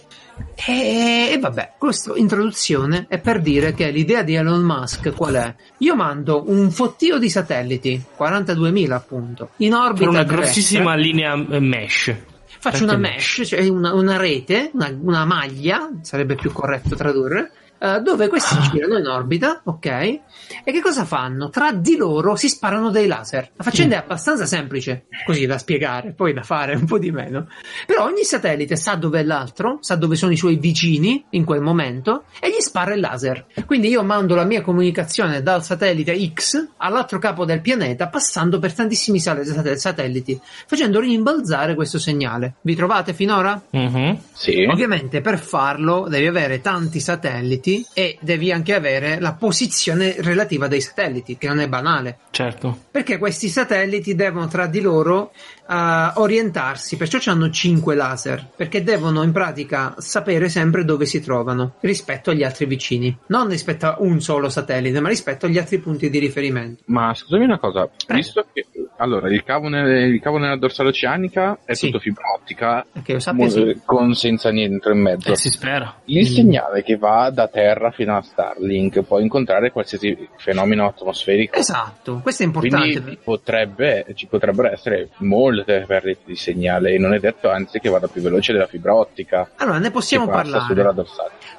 E, 0.55 1.29
e 1.33 1.37
vabbè, 1.39 1.73
questa 1.77 2.13
introduzione 2.15 3.05
è 3.07 3.19
per 3.19 3.41
dire 3.41 3.73
che 3.73 3.89
l'idea 3.89 4.23
di 4.23 4.35
Elon 4.35 4.61
Musk 4.61 5.13
qual 5.13 5.35
è? 5.35 5.55
Io 5.77 5.95
mando 5.95 6.43
un 6.47 6.71
fottio 6.71 7.17
di 7.17 7.29
satelliti, 7.29 8.01
42.000 8.17 8.91
appunto, 8.91 9.49
in 9.57 9.73
orbita 9.73 9.99
Per 9.99 10.07
una 10.09 10.23
terrestre. 10.23 10.35
grossissima 10.35 10.95
linea 10.95 11.33
eh, 11.33 11.59
mesh. 11.59 12.13
Faccio 12.59 12.83
una 12.83 12.95
Perché 12.95 13.15
mesh, 13.15 13.41
cioè 13.45 13.67
una, 13.67 13.93
una 13.93 14.17
rete, 14.17 14.69
una, 14.73 14.95
una 15.01 15.25
maglia, 15.25 15.89
sarebbe 16.01 16.35
più 16.35 16.51
corretto 16.51 16.95
tradurre, 16.95 17.51
eh, 17.83 17.99
dove 18.01 18.27
questi 18.27 18.55
girano 18.71 18.99
in 18.99 19.07
orbita, 19.07 19.61
ok? 19.63 19.85
E 19.85 20.71
che 20.71 20.81
cosa 20.81 21.03
fanno? 21.03 21.49
Tra 21.49 21.71
di 21.71 21.95
loro 21.95 22.35
si 22.35 22.47
sparano 22.47 22.91
dei 22.91 23.07
laser. 23.07 23.49
La 23.55 23.63
faccenda 23.63 23.95
è 23.95 23.99
abbastanza 23.99 24.45
semplice, 24.45 25.05
così 25.25 25.47
da 25.47 25.57
spiegare, 25.57 26.11
poi 26.11 26.31
da 26.33 26.43
fare 26.43 26.75
un 26.75 26.85
po' 26.85 26.99
di 26.99 27.09
meno. 27.09 27.47
Però 27.87 28.03
ogni 28.03 28.23
satellite 28.23 28.75
sa 28.75 28.93
dove 28.95 29.21
è 29.21 29.23
l'altro, 29.23 29.79
sa 29.81 29.95
dove 29.95 30.15
sono 30.15 30.31
i 30.31 30.37
suoi 30.37 30.57
vicini 30.57 31.25
in 31.31 31.43
quel 31.43 31.61
momento 31.61 32.25
e 32.39 32.49
gli 32.49 32.59
spara 32.61 32.93
il 32.93 32.99
laser. 32.99 33.45
Quindi 33.65 33.87
io 33.87 34.03
mando 34.03 34.35
la 34.35 34.43
mia 34.43 34.61
comunicazione 34.61 35.41
dal 35.41 35.63
satellite 35.63 36.15
X 36.33 36.67
all'altro 36.77 37.17
capo 37.17 37.45
del 37.45 37.61
pianeta 37.61 38.07
passando 38.09 38.59
per 38.59 38.73
tantissimi 38.73 39.19
sal- 39.19 39.43
sat- 39.43 39.73
satelliti, 39.73 40.39
facendo 40.67 40.99
rimbalzare 40.99 41.73
questo 41.73 41.97
segnale. 41.97 42.55
Vi 42.61 42.75
trovate 42.75 43.13
finora? 43.15 43.59
Mhm. 43.71 44.19
Sì. 44.33 44.65
Ovviamente 44.69 45.21
per 45.21 45.39
farlo 45.39 46.07
devi 46.07 46.27
avere 46.27 46.61
tanti 46.61 46.99
satelliti 46.99 47.69
e 47.93 48.17
devi 48.21 48.51
anche 48.51 48.73
avere 48.73 49.19
la 49.19 49.33
posizione 49.33 50.15
relativa 50.19 50.67
dei 50.67 50.81
satelliti, 50.81 51.37
che 51.37 51.47
non 51.47 51.59
è 51.59 51.67
banale. 51.67 52.19
Certo. 52.31 52.85
Perché 52.91 53.17
questi 53.17 53.47
satelliti 53.47 54.15
devono 54.15 54.47
tra 54.47 54.67
di 54.67 54.81
loro 54.81 55.31
eh, 55.71 56.11
orientarsi, 56.15 56.97
perciò 56.97 57.19
hanno 57.31 57.49
5 57.49 57.95
laser, 57.95 58.47
perché 58.55 58.83
devono 58.83 59.23
in 59.23 59.31
pratica 59.31 59.95
sapere 59.97 60.49
sempre 60.49 60.83
dove 60.83 61.05
si 61.05 61.21
trovano 61.21 61.75
rispetto 61.81 62.31
agli 62.31 62.43
altri 62.43 62.65
vicini, 62.65 63.15
non 63.27 63.47
rispetto 63.47 63.85
a 63.85 63.95
un 63.99 64.19
solo 64.19 64.49
satellite, 64.49 64.99
ma 64.99 65.07
rispetto 65.07 65.45
agli 65.45 65.57
altri 65.57 65.79
punti 65.79 66.09
di 66.09 66.19
riferimento. 66.19 66.83
Ma 66.87 67.13
scusami 67.13 67.43
una 67.43 67.59
cosa, 67.59 67.89
visto 68.07 68.45
che 68.51 68.65
allora 68.97 69.29
il 69.29 69.43
cavo, 69.43 69.67
nel- 69.67 70.13
il 70.13 70.19
cavo 70.21 70.37
nella 70.37 70.57
dorsale 70.57 70.89
oceanica 70.89 71.59
è 71.65 71.73
Sì. 71.73 71.87
tutto 71.87 71.99
fibra 71.99 72.33
ottica 72.35 72.85
io 73.05 73.19
sappia 73.19 73.49
sì. 73.49 73.81
con 73.85 74.13
senza 74.13 74.51
niente 74.51 74.89
in 74.89 74.99
mezzo. 75.01 75.31
Eh, 75.31 75.35
si 75.35 75.49
spera. 75.49 76.01
Il 76.05 76.27
segnale 76.27 76.83
che 76.83 76.97
va 76.97 77.29
da 77.31 77.47
terra 77.47 77.91
fino 77.91 78.15
a 78.15 78.21
Starlink 78.21 79.01
può 79.01 79.19
incontrare 79.19 79.71
qualsiasi 79.71 80.27
fenomeno 80.37 80.85
atmosferico. 80.85 81.57
Esatto, 81.57 82.19
questo 82.21 82.43
è 82.43 82.45
importante. 82.45 83.01
Quindi 83.01 83.19
potrebbe, 83.23 84.05
ci 84.13 84.27
potrebbero 84.27 84.71
essere 84.71 85.09
molte 85.17 85.60
perdite 85.63 86.21
di 86.25 86.35
segnale 86.35 86.93
e 86.93 86.97
non 86.97 87.13
è 87.13 87.19
detto 87.19 87.49
anzi 87.49 87.79
che 87.79 87.89
vada 87.89 88.07
più 88.07 88.21
veloce 88.21 88.53
della 88.53 88.67
fibra 88.67 88.95
ottica 88.95 89.51
Allora, 89.57 89.77
ne 89.77 89.91
possiamo 89.91 90.27
parlare. 90.27 90.75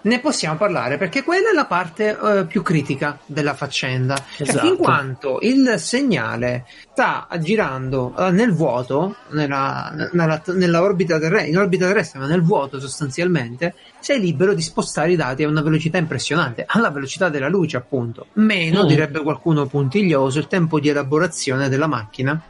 Ne 0.03 0.21
possiamo 0.21 0.57
parlare 0.57 0.97
perché 0.97 1.23
quella 1.23 1.51
è 1.51 1.55
la 1.55 1.67
parte 1.67 2.19
eh, 2.19 2.47
più 2.47 2.63
critica 2.63 3.19
della 3.27 3.55
faccenda. 3.55 4.17
Cioè, 4.17 4.49
Esatto. 4.49 4.67
fin 4.67 4.77
quanto 4.77 5.39
il 5.43 5.75
segnale 5.79 6.67
sta 6.91 7.29
girando 7.39 8.15
eh, 8.19 8.31
nel 8.31 8.53
vuoto, 8.53 9.17
nella, 9.31 9.93
nella, 10.13 10.43
nella 10.47 10.83
orbita 10.83 11.19
terrestre, 11.19 11.49
in 11.49 11.59
orbita 11.59 11.87
terrestre, 11.87 12.19
ma 12.19 12.27
nel 12.27 12.43
vuoto 12.43 12.81
sostanzialmente, 12.81 13.75
sei 14.03 14.21
libero 14.21 14.53
di 14.55 14.61
spostare 14.63 15.13
i 15.13 15.17
dati 15.17 15.43
a 15.45 15.49
una 15.49 15.63
velocità 15.63 15.97
impressionante, 15.97 16.65
alla 16.67 16.91
velocità 16.91 17.29
della 17.29 17.49
luce 17.49 17.77
appunto. 17.77 18.27
Meno, 18.35 18.83
Mm. 18.83 18.87
direbbe 18.87 19.21
qualcuno 19.23 19.67
puntiglioso, 19.67 20.39
il 20.39 20.49
tempo 20.49 20.81
di 20.81 20.89
elaborazione 20.89 21.69
della 21.69 21.87
macchina. 21.87 22.41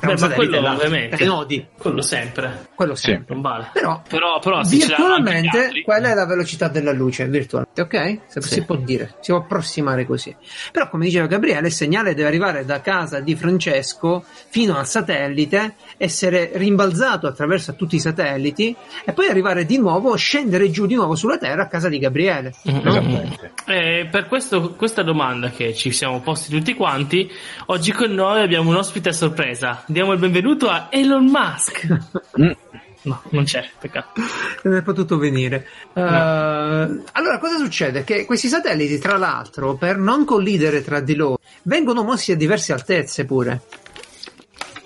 Beh, 0.00 0.16
ma 0.16 0.30
quello 0.30 0.60
l'altro. 0.60 0.86
ovviamente. 0.86 1.24
Nodi, 1.24 1.66
Quello 1.76 2.00
sempre. 2.02 2.68
quello 2.74 2.94
Sì. 2.94 3.06
sempre. 3.10 3.34
Non 3.34 3.42
vale. 3.42 3.70
Però, 3.72 4.02
Però, 4.08 4.38
però 4.38 4.62
virtualmente 4.62 5.82
quella 5.84 6.10
è 6.10 6.14
la 6.14 6.26
velocità 6.26 6.68
della 6.68 6.92
luce, 6.92 7.26
virtualmente, 7.26 7.80
ok? 7.82 8.18
Se 8.26 8.40
Sì. 8.42 8.48
si 8.54 8.64
può 8.64 8.76
dire, 8.76 9.14
si 9.20 9.32
può 9.32 9.40
approssimare 9.40 10.06
così. 10.06 10.34
Però, 10.72 10.88
come 10.88 11.04
diceva 11.06 11.26
Gabriele, 11.26 11.66
il 11.68 11.72
segnale 11.72 12.14
deve 12.14 12.28
arrivare 12.28 12.64
da 12.64 12.80
casa 12.80 13.20
di 13.20 13.34
Francesco 13.34 14.24
fino 14.48 14.76
al 14.76 14.86
satellite, 14.86 15.74
essere 15.96 16.50
rimbalzato 16.54 17.26
attraverso 17.26 17.74
tutti 17.74 17.96
i 17.96 18.00
satelliti 18.00 18.74
e 19.04 19.12
poi 19.12 19.26
arrivare 19.28 19.64
di 19.66 19.78
nuovo, 19.78 20.14
scendere 20.16 20.70
giù 20.70 20.86
di 20.86 20.94
nuovo 20.94 20.98
sulla 21.14 21.38
Terra 21.38 21.62
a 21.64 21.68
casa 21.68 21.88
di 21.88 21.98
Gabriele. 21.98 22.52
Mhm. 22.64 22.86
Esattamente. 22.86 23.52
Eh, 23.66 24.08
per 24.10 24.26
questo- 24.26 24.74
questa 24.74 25.02
domanda 25.02 25.50
che 25.50 25.74
ci 25.74 25.92
siamo 25.92 26.20
posti 26.20 26.50
tutti 26.50 26.74
quanti, 26.74 27.30
oggi 27.66 27.92
con 27.92 28.10
noi 28.12 28.42
abbiamo 28.42 28.70
un 28.70 28.76
ospite 28.76 29.10
a 29.10 29.12
sorpresa. 29.12 29.82
Diamo 29.86 30.12
il 30.12 30.18
benvenuto 30.18 30.68
a 30.68 30.88
Elon 30.90 31.24
Musk. 31.26 31.86
Mm. 32.40 32.50
No, 33.02 33.22
non 33.30 33.44
c'è, 33.44 33.66
peccato. 33.80 34.20
Non 34.64 34.74
è 34.76 34.82
potuto 34.82 35.16
venire. 35.16 35.66
Eh, 35.94 36.00
allora, 36.02 37.38
cosa 37.40 37.56
succede? 37.56 38.04
Che 38.04 38.26
questi 38.26 38.46
satelliti, 38.48 38.98
tra 38.98 39.16
l'altro, 39.16 39.74
per 39.76 39.96
non 39.96 40.26
collidere 40.26 40.84
tra 40.84 41.00
di 41.00 41.14
loro, 41.14 41.38
vengono 41.62 42.02
mossi 42.02 42.32
a 42.32 42.36
diverse 42.36 42.74
altezze 42.74 43.24
pure. 43.24 43.62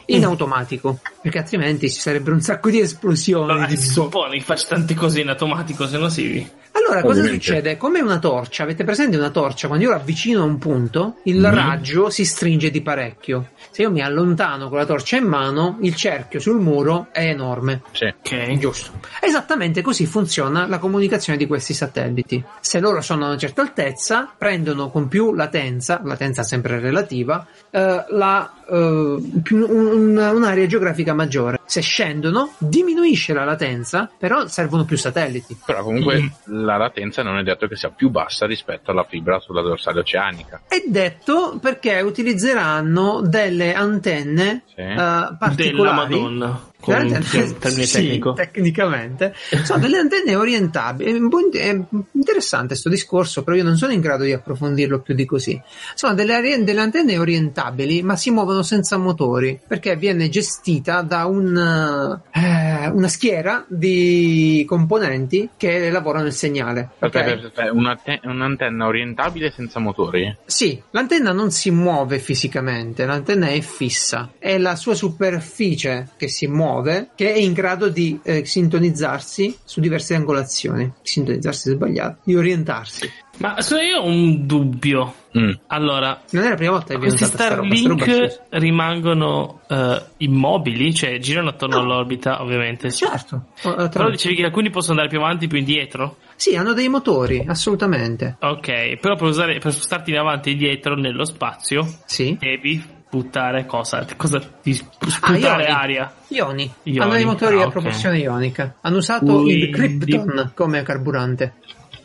In 0.07 0.21
Mm. 0.21 0.25
automatico, 0.25 0.99
perché 1.23 1.39
altrimenti 1.39 1.91
ci 1.91 2.01
sarebbero 2.01 2.35
un 2.35 2.43
sacco 2.43 2.71
di 2.71 2.81
esplosioni. 2.81 3.59
No, 3.59 3.67
di 3.67 3.77
si 3.77 3.89
suppone 3.89 4.37
che 4.37 4.45
faccia 4.45 4.69
tante 4.69 4.95
cose 4.95 5.21
in 5.21 5.29
automatico, 5.29 5.87
se 5.87 5.99
no 5.99 6.09
si... 6.09 6.51
Allora, 6.77 7.03
cosa 7.03 7.21
Ovviamente. 7.21 7.45
succede? 7.45 7.77
Come 7.77 8.01
una 8.01 8.19
torcia, 8.19 8.65
avete 8.65 8.83
presente 8.85 9.17
una 9.17 9.31
torcia? 9.31 9.69
Quando 9.69 9.85
io 9.85 9.91
la 9.93 9.97
avvicino 9.97 10.41
a 10.41 10.45
un 10.45 10.59
punto, 10.59 11.17
il 11.25 11.39
Mhm. 11.39 11.55
raggio 11.55 12.11
si 12.11 12.25
stringe 12.25 12.71
di 12.71 12.83
parecchio. 12.83 13.51
Se 13.71 13.83
io 13.83 13.91
mi 13.93 14.03
allontano 14.03 14.69
con 14.69 14.79
la 14.79 14.85
torcia 14.85 15.17
in 15.17 15.25
mano, 15.25 15.79
il 15.83 15.95
cerchio 15.95 16.41
sul 16.41 16.59
muro 16.61 17.09
è 17.13 17.29
enorme. 17.29 17.83
Sì. 17.93 18.05
Ok. 18.07 18.59
Giusto. 18.59 18.91
Esattamente 19.21 19.83
così 19.83 20.05
funziona 20.07 20.67
la 20.67 20.79
comunicazione 20.79 21.39
di 21.39 21.47
questi 21.47 21.75
satelliti. 21.75 22.43
Se 22.61 22.81
loro 22.81 23.01
sono 23.01 23.25
a 23.25 23.29
una 23.29 23.39
certa 23.39 23.63
altezza, 23.63 24.33
prendono 24.37 24.91
con 24.91 25.07
più 25.09 25.33
latenza, 25.33 26.01
latenza 26.05 26.43
sempre 26.43 26.81
relativa, 26.81 27.47
eh, 27.71 28.05
la, 28.09 28.53
eh, 28.69 28.75
un- 28.77 30.19
un'area 30.19 30.67
geografica 30.67 31.15
maggiore. 31.15 31.61
Se 31.67 31.81
scendono, 31.81 32.53
diminuisce 32.59 33.33
la 33.33 33.45
latenza, 33.45 34.11
però 34.19 34.47
servono 34.49 34.85
più 34.85 34.97
satelliti. 34.97 35.57
Però 35.65 35.83
comunque 35.83 36.21
Mm. 36.51 36.63
La 36.65 36.77
latenza 36.77 37.23
non 37.23 37.39
è 37.39 37.43
detto 37.43 37.69
che 37.69 37.77
sia 37.77 37.91
più 37.91 38.11
bassa 38.11 38.47
rispetto 38.47 38.91
alla 38.91 39.05
fibra 39.05 39.39
sulla 39.39 39.63
dorsale 39.63 40.01
oceanica. 40.01 40.63
È 40.67 40.83
detto 40.87 41.59
perché 41.61 42.01
utilizzeranno 42.01 43.21
delle 43.21 43.75
antenne 43.75 44.63
Sì. 44.67 44.83
Della 44.83 45.37
particolari. 45.39 45.97
Madonna. 45.97 46.61
Con 46.85 46.95
un 46.95 47.25
termine 47.59 47.87
sì, 47.87 48.03
tecnico. 48.03 48.33
tecnicamente 48.35 49.35
sono 49.63 49.79
delle 49.81 49.99
antenne 49.99 50.37
orientabili. 50.37 51.13
È 51.53 51.81
interessante 52.13 52.69
questo 52.69 52.89
discorso, 52.89 53.43
però 53.43 53.57
io 53.57 53.65
non 53.65 53.77
sono 53.77 53.93
in 53.93 54.01
grado 54.01 54.25
di 54.25 54.33
approfondirlo 54.33 55.01
più 55.01 55.15
di 55.15 55.25
così. 55.25 55.61
Sono 55.95 56.15
delle, 56.15 56.63
delle 56.63 56.81
antenne 56.81 57.17
orientabili, 57.17 58.03
ma 58.03 58.17
si 58.17 58.31
muovono 58.31 58.63
senza 58.63 58.97
motori 58.99 59.59
perché 59.67 59.97
viene 59.97 60.29
gestita 60.29 61.01
da 61.01 61.25
un, 61.27 62.21
eh, 62.31 62.89
una 62.89 63.09
schiera 63.09 63.65
di 63.69 64.65
componenti 64.69 65.51
che 65.57 65.91
lavorano 65.91 66.27
il 66.27 66.33
segnale. 66.33 66.91
Aspetta, 66.99 67.19
ok? 67.19 67.27
aspetta, 67.27 67.47
aspetta, 67.47 67.73
un'ante- 67.73 68.21
un'antenna 68.25 68.87
orientabile 68.87 69.51
senza 69.51 69.81
motori? 69.81 70.37
Sì, 70.45 70.81
l'antenna 70.91 71.33
non 71.33 71.51
si 71.51 71.71
muove 71.71 72.19
fisicamente, 72.19 73.07
l'antenna 73.07 73.49
è 73.49 73.61
fissa, 73.61 74.33
è 74.39 74.59
la 74.59 74.77
sua 74.77 74.95
superficie 74.95 76.11
che 76.17 76.29
si 76.29 76.47
muove 76.47 76.74
che 76.83 77.33
è 77.33 77.39
in 77.39 77.53
grado 77.53 77.89
di 77.89 78.19
eh, 78.23 78.45
sintonizzarsi 78.45 79.57
su 79.65 79.81
diverse 79.81 80.15
angolazioni. 80.15 80.91
Sintonizzarsi 81.03 81.71
è 81.71 81.73
sbagliato, 81.73 82.19
di 82.25 82.37
orientarsi. 82.37 83.11
Ma 83.39 83.61
se 83.61 83.83
io 83.83 83.99
ho 83.99 84.07
un 84.07 84.47
dubbio. 84.47 85.15
Mm. 85.37 85.51
Allora, 85.67 86.23
Non 86.31 86.45
è 86.45 86.49
la 86.51 86.55
prima 86.55 86.71
volta 86.73 86.95
che 86.95 87.01
questi 87.01 87.25
Starlink 87.25 88.43
rimangono 88.51 89.63
eh, 89.69 90.03
immobili, 90.19 90.95
cioè 90.95 91.19
girano 91.19 91.49
attorno 91.49 91.79
all'orbita, 91.79 92.41
ovviamente. 92.43 92.93
Certo. 92.93 93.47
Oh, 93.65 93.73
eh, 93.73 93.75
tra- 93.75 93.89
Però 93.89 94.11
dicevi 94.11 94.37
che 94.37 94.45
alcuni 94.45 94.71
possono 94.71 94.93
andare 95.01 95.09
più 95.09 95.19
avanti, 95.19 95.49
più 95.49 95.59
indietro. 95.59 96.19
Sì, 96.37 96.57
hanno 96.57 96.73
dei 96.73 96.89
motori, 96.89 97.45
assolutamente. 97.47 98.37
Ok, 98.41 98.97
però 98.99 99.17
per, 99.17 99.27
usare, 99.29 99.59
per 99.59 99.73
spostarti 99.73 100.11
in 100.11 100.19
avanti 100.19 100.51
e 100.51 100.53
indietro 100.53 100.95
nello 100.95 101.25
spazio 101.25 101.85
Sì. 102.07 102.37
devi 102.39 102.83
buttare 103.15 103.65
cosa? 103.67 104.05
cosa 104.17 104.41
di 104.63 104.73
Ah, 104.73 105.09
sputare 105.11 105.39
ioni. 105.39 105.65
aria. 105.67 106.13
Ioni. 106.29 106.73
Ioni, 106.83 106.99
Hanno 106.99 107.13
dei 107.13 107.25
motori 107.25 107.61
ah, 107.61 107.67
a 107.67 107.69
propulsione 107.71 108.19
ionica. 108.19 108.75
Hanno 108.81 108.97
usato 108.97 109.47
il 109.47 109.71
Quindi- 109.71 109.71
Krypton 109.71 110.51
come 110.55 110.83
carburante. 110.83 111.55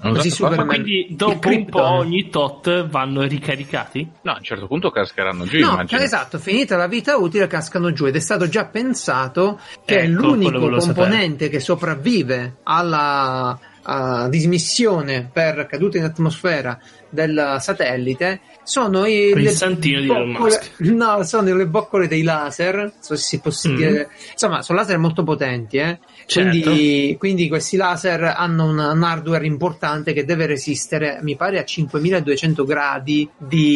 Così? 0.01 0.29
Superman- 0.29 0.67
Quindi 0.67 1.07
il 1.09 1.15
dopo 1.17 1.49
un 1.49 1.65
po' 1.65 1.83
ogni 1.83 2.29
tot 2.29 2.87
vanno 2.87 3.21
ricaricati? 3.23 4.09
No, 4.21 4.31
a 4.31 4.37
un 4.37 4.43
certo 4.43 4.65
punto 4.67 4.91
cascheranno 4.91 5.43
giù, 5.45 5.59
No, 5.59 5.71
immagino. 5.71 5.99
esatto, 5.99 6.37
finita 6.39 6.77
la 6.77 6.87
vita 6.87 7.17
utile 7.17 7.47
cascano 7.47 7.91
giù 7.91 8.05
ed 8.05 8.15
è 8.15 8.19
stato 8.19 8.47
già 8.47 8.63
pensato 8.65 9.59
che 9.83 10.03
Ecco, 10.03 10.11
l'unico 10.27 10.69
componente 10.69 11.49
che 11.49 11.59
sopravvive 11.59 12.57
alla 12.63 13.59
a 13.81 14.27
dismissione 14.29 15.27
per 15.33 15.65
caduta 15.65 15.97
in 15.97 16.03
atmosfera 16.03 16.77
del 17.09 17.55
satellite 17.59 18.39
sono 18.69 19.05
i, 19.05 19.29
Il 19.35 19.49
santino 19.49 19.99
di 19.99 20.05
Elon 20.09 20.29
Musk. 20.29 20.71
no, 20.79 21.23
sono 21.23 21.55
le 21.55 21.65
boccole 21.65 22.07
dei 22.07 22.21
laser 22.21 22.93
so 22.99 23.15
se 23.15 23.23
si 23.23 23.39
può 23.39 23.49
Mm. 23.67 23.75
dire 23.75 24.09
insomma 24.31 24.61
sono 24.61 24.77
laser 24.77 24.97
molto 24.99 25.23
potenti 25.23 25.77
eh? 25.77 25.99
Certo. 26.25 26.49
quindi, 26.69 27.15
quindi 27.17 27.47
questi 27.47 27.75
laser 27.75 28.23
hanno 28.23 28.65
un, 28.65 28.77
un 28.77 29.03
hardware 29.03 29.45
importante 29.47 30.13
che 30.13 30.25
deve 30.25 30.45
resistere 30.45 31.19
mi 31.23 31.35
pare 31.35 31.57
a 31.59 31.63
5200 31.65 32.63
gradi 32.65 33.27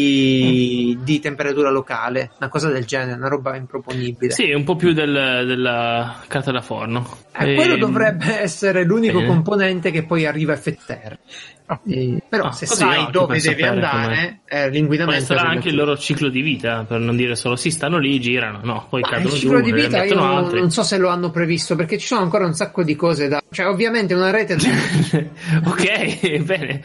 di, 0.08 0.98
di 1.02 1.20
temperatura 1.20 1.70
locale 1.70 2.32
una 2.40 2.50
cosa 2.50 2.70
del 2.70 2.86
genere 2.86 3.18
una 3.18 3.28
roba 3.28 3.56
improponibile 3.56 4.32
Sì, 4.34 4.52
un 4.52 4.64
po' 4.64 4.76
più 4.76 4.94
del- 4.94 5.44
della 5.48 6.22
carta 6.28 6.52
da 6.52 6.62
forno. 6.62 7.18
eh, 7.38 7.56
quello 7.56 7.74
Ehm, 7.74 7.80
dovrebbe 7.80 8.40
essere 8.42 8.84
l'unico 8.84 9.20
bene. 9.20 9.28
componente 9.28 9.92
che 9.92 10.04
poi 10.04 10.26
arriva 10.26 10.54
a 10.54 10.56
effetterra. 10.56 11.18
Ah. 11.66 11.80
Eh, 11.88 12.22
però 12.28 12.48
Ah, 12.48 12.52
se 12.52 12.66
sai 12.66 13.08
dove 13.10 13.40
devi 13.40 13.64
andare, 13.64 14.42
eh, 14.46 14.64
Poi 14.64 14.72
l'inquinamento 14.72 15.24
sarà 15.24 15.44
anche 15.48 15.70
il 15.70 15.76
loro 15.76 15.98
ciclo 15.98 16.28
di 16.28 16.42
vita, 16.42 16.84
per 16.86 17.00
non 17.00 17.16
dire 17.16 17.36
solo 17.38 17.56
si 17.56 17.72
stanno 17.72 17.98
lì, 18.00 18.20
girano, 18.20 18.60
no, 18.64 18.86
poi 18.90 19.00
Ma 19.02 19.08
il 19.08 19.14
cadono 19.14 19.30
giù, 19.36 19.40
ciclo 19.40 19.62
di 19.62 19.72
ne 19.72 19.82
vita 19.82 20.04
io 20.04 20.22
altri. 20.22 20.60
non 20.60 20.72
so 20.72 20.84
se 20.84 20.98
lo 20.98 21.08
hanno 21.08 21.32
previsto 21.32 21.76
perché 21.76 21.98
ci 21.98 22.06
sono 22.08 22.28
ancora 22.34 22.46
un 22.46 22.56
sacco 22.56 22.84
di 22.84 22.96
cose 22.96 23.28
da... 23.28 23.44
Cioè 23.50 23.68
ovviamente 23.68 24.16
una 24.16 24.32
rete... 24.32 24.56
ok, 25.66 26.40
bene. 26.40 26.82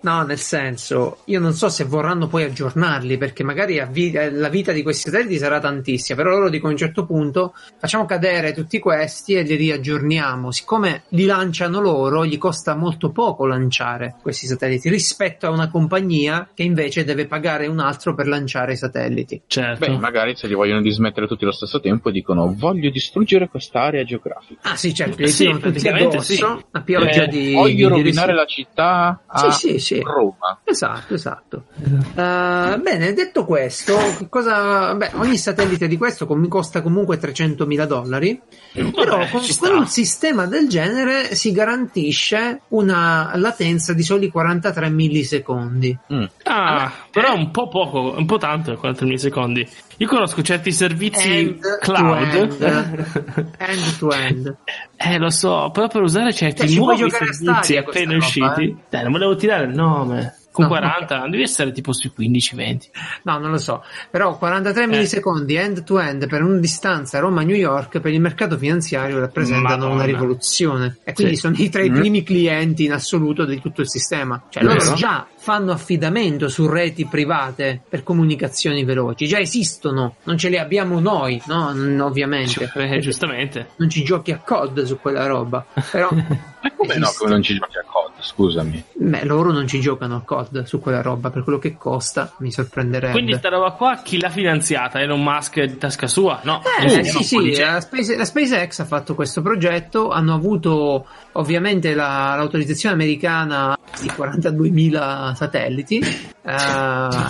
No, 0.00 0.22
nel 0.22 0.38
senso, 0.38 1.18
io 1.24 1.40
non 1.40 1.52
so 1.54 1.68
se 1.68 1.84
vorranno 1.84 2.28
poi 2.28 2.44
aggiornarli 2.44 3.16
perché 3.18 3.42
magari 3.42 3.78
eh, 3.78 4.30
la 4.30 4.48
vita 4.48 4.72
di 4.72 4.82
questi 4.82 5.10
satelliti 5.10 5.38
sarà 5.38 5.60
tantissima, 5.60 6.16
però 6.16 6.30
loro 6.36 6.48
dicono 6.48 6.70
a 6.70 6.72
un 6.72 6.78
certo 6.78 7.04
punto 7.04 7.54
facciamo 7.78 8.04
cadere 8.06 8.52
tutti 8.52 8.78
questi 8.78 9.34
e 9.34 9.42
li 9.42 9.56
riaggiorniamo. 9.56 10.50
Siccome 10.50 11.02
li 11.10 11.24
lanciano 11.24 11.80
loro, 11.80 12.24
gli 12.24 12.38
costa 12.38 12.74
molto 12.74 13.10
poco 13.10 13.46
lanciare 13.46 14.16
questi 14.22 14.46
satelliti 14.46 14.88
rispetto 14.88 15.46
a 15.46 15.50
una 15.50 15.68
compagnia 15.68 16.48
che 16.54 16.62
invece 16.62 17.04
deve 17.04 17.26
pagare 17.26 17.66
un 17.66 17.80
altro 17.80 18.14
per 18.14 18.28
lanciare 18.28 18.72
i 18.72 18.76
satelliti. 18.76 19.42
Certo. 19.46 19.86
Beh, 19.86 19.98
magari 19.98 20.36
se 20.36 20.46
li 20.46 20.54
vogliono 20.54 20.80
dismettere 20.80 21.26
tutti 21.26 21.44
allo 21.44 21.52
stesso 21.52 21.80
tempo 21.80 22.10
dicono 22.10 22.54
voglio 22.56 22.90
distruggere 22.90 23.48
quest'area 23.48 24.04
geografica. 24.04 24.60
Ah 24.62 24.76
sì, 24.76 24.94
certo, 24.94 25.16
li 25.18 25.28
Sì, 25.28 25.44
tirano 25.44 25.58
tutti 25.58 25.70
praticamente 25.70 26.16
addosso, 26.16 26.32
sì. 26.32 26.64
a 26.70 26.80
pioggia 26.82 27.22
Eh, 27.24 27.28
di... 27.28 27.52
voglio 27.52 27.88
di 27.88 27.94
rovinare 27.94 28.34
la 28.34 28.46
città 28.46 29.22
a 29.26 29.50
Sì, 29.50 29.68
sì, 29.68 29.78
sì. 29.78 29.87
Roma. 29.96 30.60
Esatto, 30.64 31.14
esatto. 31.14 31.64
Uh, 31.76 32.80
bene, 32.80 33.12
detto 33.14 33.44
questo, 33.44 33.96
cosa, 34.28 34.94
beh, 34.94 35.12
ogni 35.14 35.36
satellite 35.36 35.88
di 35.88 35.96
questo 35.96 36.26
com- 36.26 36.48
costa 36.48 36.82
comunque 36.82 37.18
300.000 37.18 37.84
dollari, 37.84 38.40
però 38.72 39.26
con, 39.30 39.42
con 39.58 39.76
un 39.76 39.86
sistema 39.86 40.46
del 40.46 40.68
genere 40.68 41.34
si 41.34 41.52
garantisce 41.52 42.62
una 42.68 43.32
latenza 43.34 43.92
di 43.92 44.02
soli 44.02 44.28
43 44.28 44.90
millisecondi. 44.90 45.98
Mm. 46.12 46.24
Ah, 46.44 46.92
però 47.10 47.34
un 47.34 47.50
po' 47.50 47.68
poco, 47.68 48.14
un 48.16 48.26
po' 48.26 48.38
tanto, 48.38 48.74
40 48.76 49.04
millisecondi. 49.04 49.68
Io 50.00 50.06
conosco 50.06 50.42
certi 50.42 50.70
servizi 50.72 51.28
End 51.28 51.78
cloud. 51.80 52.34
end. 52.34 53.52
End 53.58 53.98
to 53.98 54.12
end. 54.12 54.56
eh, 54.96 55.18
lo 55.18 55.30
so, 55.30 55.70
però 55.72 55.88
per 55.88 56.02
usare 56.02 56.32
certi 56.32 56.68
Cioè, 56.68 56.76
nuovi 56.76 57.10
servizi 57.10 57.76
appena 57.76 58.12
roba, 58.12 58.24
usciti. 58.24 58.76
Dai, 58.88 59.02
non 59.02 59.12
volevo 59.12 59.34
tirare 59.36 59.64
il 59.64 59.74
nome. 59.74 60.34
Con 60.50 60.64
No, 60.66 60.70
40, 60.72 61.28
devi 61.28 61.42
essere 61.42 61.70
tipo 61.70 61.92
sui 61.92 62.10
15-20. 62.18 62.78
No, 63.24 63.38
non 63.38 63.50
lo 63.52 63.58
so. 63.58 63.84
Però 64.10 64.36
43 64.38 64.82
Eh. 64.82 64.86
millisecondi 64.88 65.54
end 65.54 65.84
to 65.84 66.00
end 66.00 66.26
per 66.26 66.42
una 66.42 66.58
distanza 66.58 67.20
Roma-New 67.20 67.54
York 67.54 68.00
per 68.00 68.12
il 68.12 68.20
mercato 68.20 68.56
finanziario 68.58 69.20
rappresentano 69.20 69.68
Madonna. 69.76 69.94
una 69.94 70.04
rivoluzione. 70.04 70.96
E 71.04 71.12
quindi 71.12 71.34
Sì. 71.34 71.40
sono 71.42 71.54
i 71.58 71.68
tra 71.68 71.82
i 71.82 71.90
Mm. 71.90 71.94
primi 71.94 72.22
clienti 72.24 72.84
in 72.86 72.92
assoluto 72.92 73.44
di 73.44 73.60
tutto 73.60 73.82
il 73.82 73.88
sistema. 73.90 74.42
Cioè 74.48 74.64
loro 74.64 74.94
già 74.94 75.24
fanno 75.48 75.72
affidamento 75.72 76.48
su 76.50 76.66
reti 76.68 77.06
private 77.06 77.80
per 77.88 78.02
comunicazioni 78.02 78.84
veloci. 78.84 79.26
Già 79.26 79.38
esistono, 79.38 80.16
non 80.24 80.36
ce 80.36 80.50
le 80.50 80.58
abbiamo 80.58 81.00
noi, 81.00 81.40
no? 81.46 81.72
N- 81.72 81.98
Ovviamente. 82.00 82.70
Eh, 82.74 82.98
giustamente. 82.98 83.70
Non 83.76 83.88
ci 83.88 84.04
giochi 84.04 84.30
a 84.30 84.36
COD 84.44 84.82
su 84.82 84.98
quella 85.00 85.24
roba. 85.26 85.64
Però 85.90 86.08
come 86.76 86.96
no, 86.98 87.10
come 87.16 87.30
non 87.30 87.42
ci 87.42 87.54
giochi 87.54 87.78
a 87.78 87.84
COD, 87.90 88.12
scusami. 88.20 88.84
Beh, 88.92 89.24
loro 89.24 89.50
non 89.50 89.66
ci 89.66 89.80
giocano 89.80 90.16
a 90.16 90.20
COD 90.20 90.64
su 90.64 90.80
quella 90.80 91.00
roba 91.00 91.30
per 91.30 91.44
quello 91.44 91.58
che 91.58 91.78
costa, 91.78 92.34
mi 92.40 92.52
sorprenderebbe. 92.52 93.12
Quindi 93.12 93.32
sta 93.34 93.48
roba 93.48 93.70
qua 93.70 94.02
chi 94.04 94.20
l'ha 94.20 94.28
finanziata? 94.28 95.00
Elon 95.00 95.22
Musk 95.22 95.62
di 95.62 95.78
tasca 95.78 96.06
sua? 96.08 96.40
No. 96.42 96.60
Eh, 96.82 97.00
Tu, 97.00 97.18
sì, 97.18 97.24
sì, 97.24 97.38
dice- 97.38 97.62
la, 97.64 97.80
Space- 97.80 98.16
la 98.18 98.24
SpaceX 98.26 98.80
ha 98.80 98.84
fatto 98.84 99.14
questo 99.14 99.40
progetto, 99.40 100.10
hanno 100.10 100.34
avuto 100.34 101.06
ovviamente 101.32 101.94
la- 101.94 102.34
l'autorizzazione 102.36 102.94
americana 102.94 103.76
di 104.02 104.08
42.000 104.08 105.32
satelliti, 105.38 106.02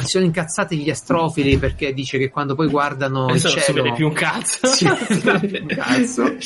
si 0.01 0.07
sono 0.07 0.25
incazzati 0.25 0.77
gli 0.79 0.91
astrofili 0.91 1.59
perché 1.59 1.93
dice 1.93 2.19
che 2.19 2.31
quando 2.31 2.55
poi 2.55 2.69
guardano 2.69 3.27
Adesso 3.27 3.47
il 3.49 3.53
non 3.55 3.63
si 3.63 3.67
cielo... 3.73 3.83
vede 3.83 3.95
più 3.97 4.07
un 4.07 4.13
cazzo. 4.13 4.67
Sì, 4.69 4.85
non 4.85 4.97
si 5.09 5.59
un 5.61 5.67
cazzo. 5.67 6.35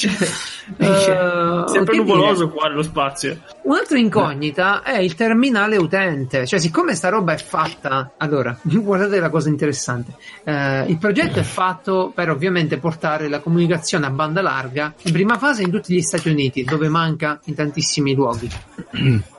Dice, 0.77 1.13
Eh, 1.13 1.65
Sempre 1.67 1.97
nuvoloso 1.97 2.49
qua 2.49 2.69
nello 2.69 2.83
spazio. 2.83 3.39
Un'altra 3.65 3.99
incognita 3.99 4.83
è 4.83 4.99
il 4.99 5.15
terminale 5.15 5.77
utente, 5.77 6.47
cioè 6.47 6.59
siccome 6.59 6.95
sta 6.95 7.09
roba 7.09 7.33
è 7.33 7.37
fatta, 7.39 8.13
allora 8.17 8.57
guardate 8.63 9.19
la 9.21 9.29
cosa 9.29 9.49
interessante, 9.49 10.13
Eh, 10.45 10.85
il 10.89 10.99
progetto 10.99 11.39
è 11.41 11.43
fatto 11.43 12.13
per 12.15 12.31
ovviamente 12.31 12.79
portare 12.79 13.29
la 13.29 13.41
comunicazione 13.41 14.07
a 14.07 14.11
banda 14.11 14.41
larga 14.41 14.95
in 15.03 15.13
prima 15.13 15.37
fase 15.39 15.63
in 15.63 15.71
tutti 15.71 15.95
gli 15.95 16.01
Stati 16.01 16.29
Uniti 16.29 16.65
dove 16.65 16.89
manca 16.89 17.41
in 17.45 17.55
tantissimi 17.55 18.15
luoghi, 18.15 18.49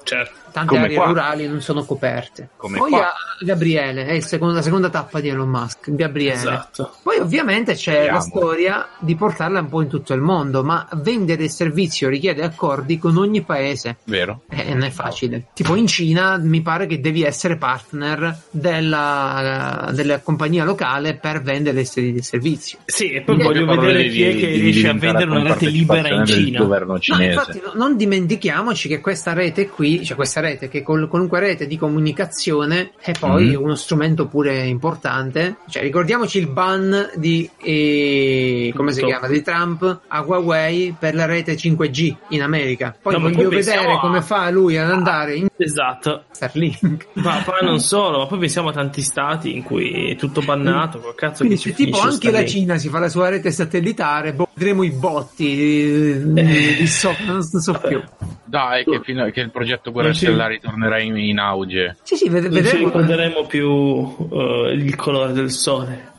Certo. 0.03 0.33
tante 0.51 0.67
Come 0.69 0.83
aree 0.85 0.95
qua. 0.97 1.05
rurali 1.05 1.47
non 1.47 1.61
sono 1.61 1.83
coperte. 1.85 2.49
Come 2.57 2.77
Poi 2.77 2.89
qua. 2.91 3.07
a 3.07 3.13
Gabriele, 3.39 4.05
è 4.05 4.19
secondo- 4.21 4.53
la 4.53 4.61
seconda 4.61 4.89
tappa 4.89 5.19
di 5.19 5.27
Elon 5.29 5.49
Musk, 5.49 5.91
Gabriele. 5.93 6.35
Esatto. 6.35 6.95
Poi 7.03 7.17
ovviamente 7.19 7.73
c'è 7.73 7.91
Speriamo. 7.91 8.17
la 8.17 8.19
storia 8.23 8.87
di 8.99 9.15
portarla 9.15 9.59
un 9.59 9.67
po' 9.69 9.81
in 9.81 9.87
tutto 9.89 10.13
il 10.13 10.21
mondo, 10.21 10.63
ma 10.63 10.87
vendere 10.93 11.43
il 11.43 11.49
servizio 11.51 12.07
richiede 12.09 12.43
accordi 12.43 12.97
con 12.97 13.17
ogni 13.17 13.41
paese. 13.41 13.97
Vero? 14.05 14.43
Eh, 14.49 14.71
non 14.73 14.83
è 14.83 14.89
facile. 14.91 15.47
Tipo 15.53 15.75
in 15.75 15.87
Cina 15.87 16.37
mi 16.37 16.61
pare 16.61 16.85
che 16.85 16.99
devi 16.99 17.23
essere 17.23 17.57
partner 17.57 18.37
della, 18.51 19.89
della 19.93 20.19
compagnia 20.19 20.63
locale 20.63 21.15
per 21.15 21.41
vendere 21.41 21.81
il 21.81 21.87
ser- 21.87 22.05
il 22.15 22.23
servizio. 22.23 22.79
Sì, 22.85 23.11
e 23.11 23.21
poi 23.21 23.35
In 23.35 23.43
voglio 23.43 23.65
vedere 23.65 24.07
chi 24.09 24.23
è 24.23 24.35
che 24.35 24.47
riesce 24.47 24.87
a 24.89 24.93
vendere 24.93 25.29
una 25.29 25.43
rete 25.53 25.67
libera 25.67 26.07
in 26.09 26.25
Cina. 26.25 26.59
governo 26.59 26.93
No, 26.93 26.99
cinese. 26.99 27.23
infatti 27.33 27.61
no- 27.63 27.71
non 27.75 27.95
dimentichiamoci 27.97 28.87
che 28.87 28.99
questa 29.01 29.33
rete 29.33 29.67
qui, 29.69 30.03
cioè 30.05 30.15
questa 30.15 30.39
rete 30.41 30.67
che 30.69 30.81
col- 30.83 31.07
qualunque 31.07 31.39
rete 31.39 31.67
di 31.67 31.77
comunicazione 31.77 32.91
è 32.99 33.12
poi 33.19 33.47
Mhm. 33.55 33.61
uno 33.63 33.75
strumento 33.75 34.27
pure 34.27 34.65
importante. 34.65 35.55
Cioè 35.69 35.81
ricordiamoci 35.81 36.37
il 36.39 36.47
ban 36.47 37.09
di, 37.15 37.49
eh, 37.61 38.71
come 38.75 38.91
si 38.91 39.03
chiama, 39.03 39.27
di 39.27 39.41
Trump 39.41 39.99
a 40.07 40.21
Huawei 40.21 40.95
per 40.97 41.15
la 41.15 41.25
rete 41.25 41.55
5G 41.55 42.15
in 42.29 42.41
America. 42.41 42.95
Poi 43.01 43.13
No, 43.13 43.19
voglio 43.19 43.49
vedere 43.49 43.91
a- 43.93 43.99
come 43.99 44.21
fa 44.21 44.49
lui 44.49 44.77
ad 44.77 44.89
andare 44.91 45.35
in 45.35 45.47
Esatto. 45.57 46.23
Starlink. 46.31 47.07
Ma 47.13 47.41
poi 47.45 47.59
non 47.65 47.79
solo, 47.79 48.19
ma 48.19 48.25
poi 48.27 48.39
pensiamo 48.39 48.69
a 48.69 48.73
tanti 48.73 49.01
stati 49.01 49.53
in 49.55 49.63
cui 49.63 50.11
è 50.11 50.15
tutto 50.15 50.41
bannato, 50.41 50.99
col 50.99 51.15
cazzo 51.15 51.43
Quindi 51.45 51.61
che 51.61 51.73
tipo 51.73 51.97
anche 51.99 52.31
la 52.31 52.39
Starlink. 52.39 52.47
Cina 52.49 52.77
si 52.77 52.89
fa 52.89 52.99
la 52.99 53.09
sua 53.09 53.29
rete 53.29 53.51
satellitare, 53.51 54.33
boh, 54.33 54.47
vedremo 54.53 54.83
i 54.83 54.89
botti 54.91 55.59
eh, 56.23 56.75
di 56.79 56.87
so, 56.87 57.15
non 57.25 57.41
so 57.43 57.73
più. 57.87 58.01
Dai, 58.45 58.83
che, 58.83 58.99
fino- 59.03 59.29
che 59.31 59.39
il 59.41 59.49
progetto 59.51 59.91
ci- 60.11 60.25
Stellari 60.25 60.59
tornerà 60.59 60.99
in, 60.99 61.17
in 61.17 61.39
auge. 61.39 61.97
Sì, 62.03 62.15
sì, 62.15 62.29
ved- 62.29 62.49
vedremo. 62.49 62.91
Ricorderemo 62.93 63.45
più 63.45 64.15
eh, 64.31 64.73
il 64.73 64.95
colore 64.95 65.33
del 65.33 65.49
sole. 65.49 66.11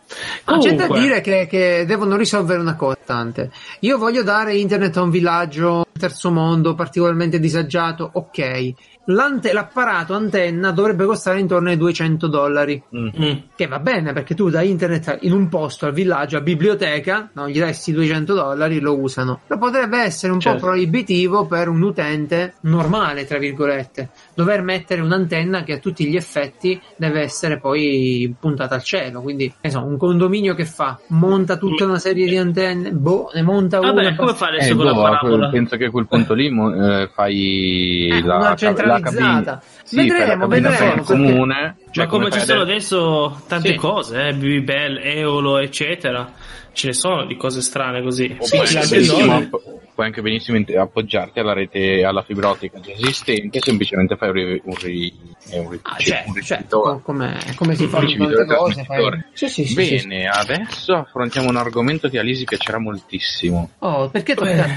No, 0.46 0.58
c'è 0.58 0.74
da 0.74 0.88
dire 0.88 1.20
che, 1.20 1.46
che 1.46 1.84
devono 1.87 2.16
risolvere 2.16 2.60
una 2.60 2.76
cosa 2.76 2.98
tante. 3.04 3.50
Io 3.80 3.96
voglio 3.96 4.22
dare 4.22 4.56
internet 4.56 4.96
a 4.96 5.02
un 5.02 5.10
villaggio 5.10 5.87
terzo 5.96 6.30
mondo 6.30 6.74
particolarmente 6.74 7.38
disagiato, 7.38 8.10
ok. 8.12 8.72
L'ante- 9.06 9.52
l'apparato 9.52 10.14
antenna 10.14 10.70
dovrebbe 10.70 11.04
costare 11.04 11.38
intorno 11.38 11.68
ai 11.68 11.76
200 11.76 12.26
dollari. 12.26 12.82
Mm. 12.96 13.08
mm, 13.18 13.32
Che 13.54 13.66
va 13.66 13.78
bene 13.78 14.12
perché 14.12 14.34
tu 14.34 14.48
dai 14.48 14.70
internet 14.70 15.18
in 15.22 15.32
un 15.32 15.48
posto 15.48 15.86
al 15.86 15.92
villaggio, 15.92 16.36
a 16.38 16.40
biblioteca, 16.40 17.28
no, 17.34 17.48
gli 17.48 17.58
dai 17.58 17.74
sti 17.74 17.92
200 17.92 18.34
dollari 18.34 18.80
lo 18.80 18.98
usano. 18.98 19.40
Però 19.46 19.60
potrebbe 19.60 19.98
essere 20.00 20.32
un 20.32 20.40
Certo. 20.40 20.58
po' 20.58 20.66
proibitivo 20.68 21.46
per 21.46 21.68
un 21.68 21.82
utente 21.82 22.54
normale, 22.62 23.24
tra 23.26 23.38
virgolette, 23.38 24.08
dover 24.34 24.62
mettere 24.62 25.00
un'antenna 25.02 25.62
che 25.64 25.74
a 25.74 25.78
tutti 25.78 26.06
gli 26.06 26.16
effetti 26.16 26.80
deve 26.96 27.20
essere 27.20 27.58
poi 27.58 28.34
puntata 28.40 28.74
al 28.76 28.82
cielo. 28.82 29.20
Quindi, 29.20 29.52
so, 29.68 29.84
un 29.84 29.96
condominio 29.98 30.54
che 30.54 30.64
fa? 30.64 30.98
Monta 31.08 31.56
tutta 31.56 31.84
una 31.84 31.98
serie 31.98 32.26
di 32.26 32.36
antenne, 32.36 32.90
boh, 32.90 33.30
ne 33.34 33.42
monta 33.42 33.80
una. 33.80 33.92
Vabbè, 33.92 34.14
come 34.16 34.32
fa 34.34 34.46
adesso 34.48 34.72
Eh, 34.72 34.76
con 34.76 34.84
la 34.86 34.94
boh, 34.94 35.02
parabola? 35.02 35.48
penso 35.50 35.76
che 35.76 35.84
a 35.86 35.90
quel 35.90 36.06
punto 36.06 36.32
lì 36.34 36.46
eh, 36.48 37.10
fai 37.12 38.08
Eh, 38.10 38.22
la, 38.22 38.36
una 38.38 38.54
cabina, 39.00 39.62
sì, 39.83 39.96
Vedremo, 39.96 40.46
vedremo, 40.46 40.76
perché- 40.76 41.02
comune. 41.02 41.76
cioè 41.90 42.04
Ma 42.04 42.11
come 42.11 42.28
fai 42.30 42.40
ci 42.40 42.46
sono 42.46 42.61
adesso- 42.62 43.42
tante 43.48 43.68
Sì. 43.70 43.74
cose, 43.76 44.28
eh, 44.28 44.35
BB 44.35 44.64
Bell, 44.64 44.98
Eolo, 45.02 45.59
eccetera. 45.59 46.33
Ce 46.72 46.88
ne 46.88 46.92
sono 46.92 47.24
di 47.26 47.37
cose 47.37 47.61
strane 47.61 48.02
così. 48.02 48.37
Sì, 48.40 48.61
sì, 48.64 48.76
anche 48.76 48.87
sì, 48.87 49.04
sì. 49.04 49.50
Puoi 49.94 50.07
anche 50.07 50.20
benissimo 50.22 50.59
appoggiarti 50.76 51.38
alla 51.38 51.52
rete, 51.52 52.02
alla 52.04 52.22
fibra 52.22 52.48
ottica 52.50 52.80
già 52.80 52.90
esistente, 52.92 53.61
semplicemente 53.61 54.16
fai 54.16 54.28
un, 54.30 54.35
ri- 54.35 54.61
un, 54.64 54.74
ri- 54.74 55.14
eh, 55.50 55.59
un, 55.61 55.70
ri- 55.70 55.78
Ah, 55.83 55.96
cioè, 55.98 56.24
un 56.26 56.35
certo, 56.35 56.38
ricevitore. 56.40 57.00
come, 57.02 57.38
come 57.54 57.74
si 57.76 57.85
Un 57.85 57.88
fa 57.88 57.98
con 57.98 58.07
ricevitore 58.07 58.37
tante 58.46 58.54
cose. 58.57 58.85
fai-. 58.85 59.24
Sì, 59.33 59.48
sì, 59.48 59.64
sì, 59.64 59.83
sì, 59.85 59.98
sì. 59.98 60.07
Bene, 60.09 60.26
adesso 60.28 60.94
affrontiamo 60.94 61.48
un 61.48 61.57
argomento 61.57 62.09
che 62.09 62.18
a 62.18 62.22
Lisi 62.22 62.44
piacerà 62.44 62.78
moltissimo. 62.78 63.70
Oh, 63.78 64.09
perché 64.11 64.35
tocca 64.35 64.64
a 64.64 64.68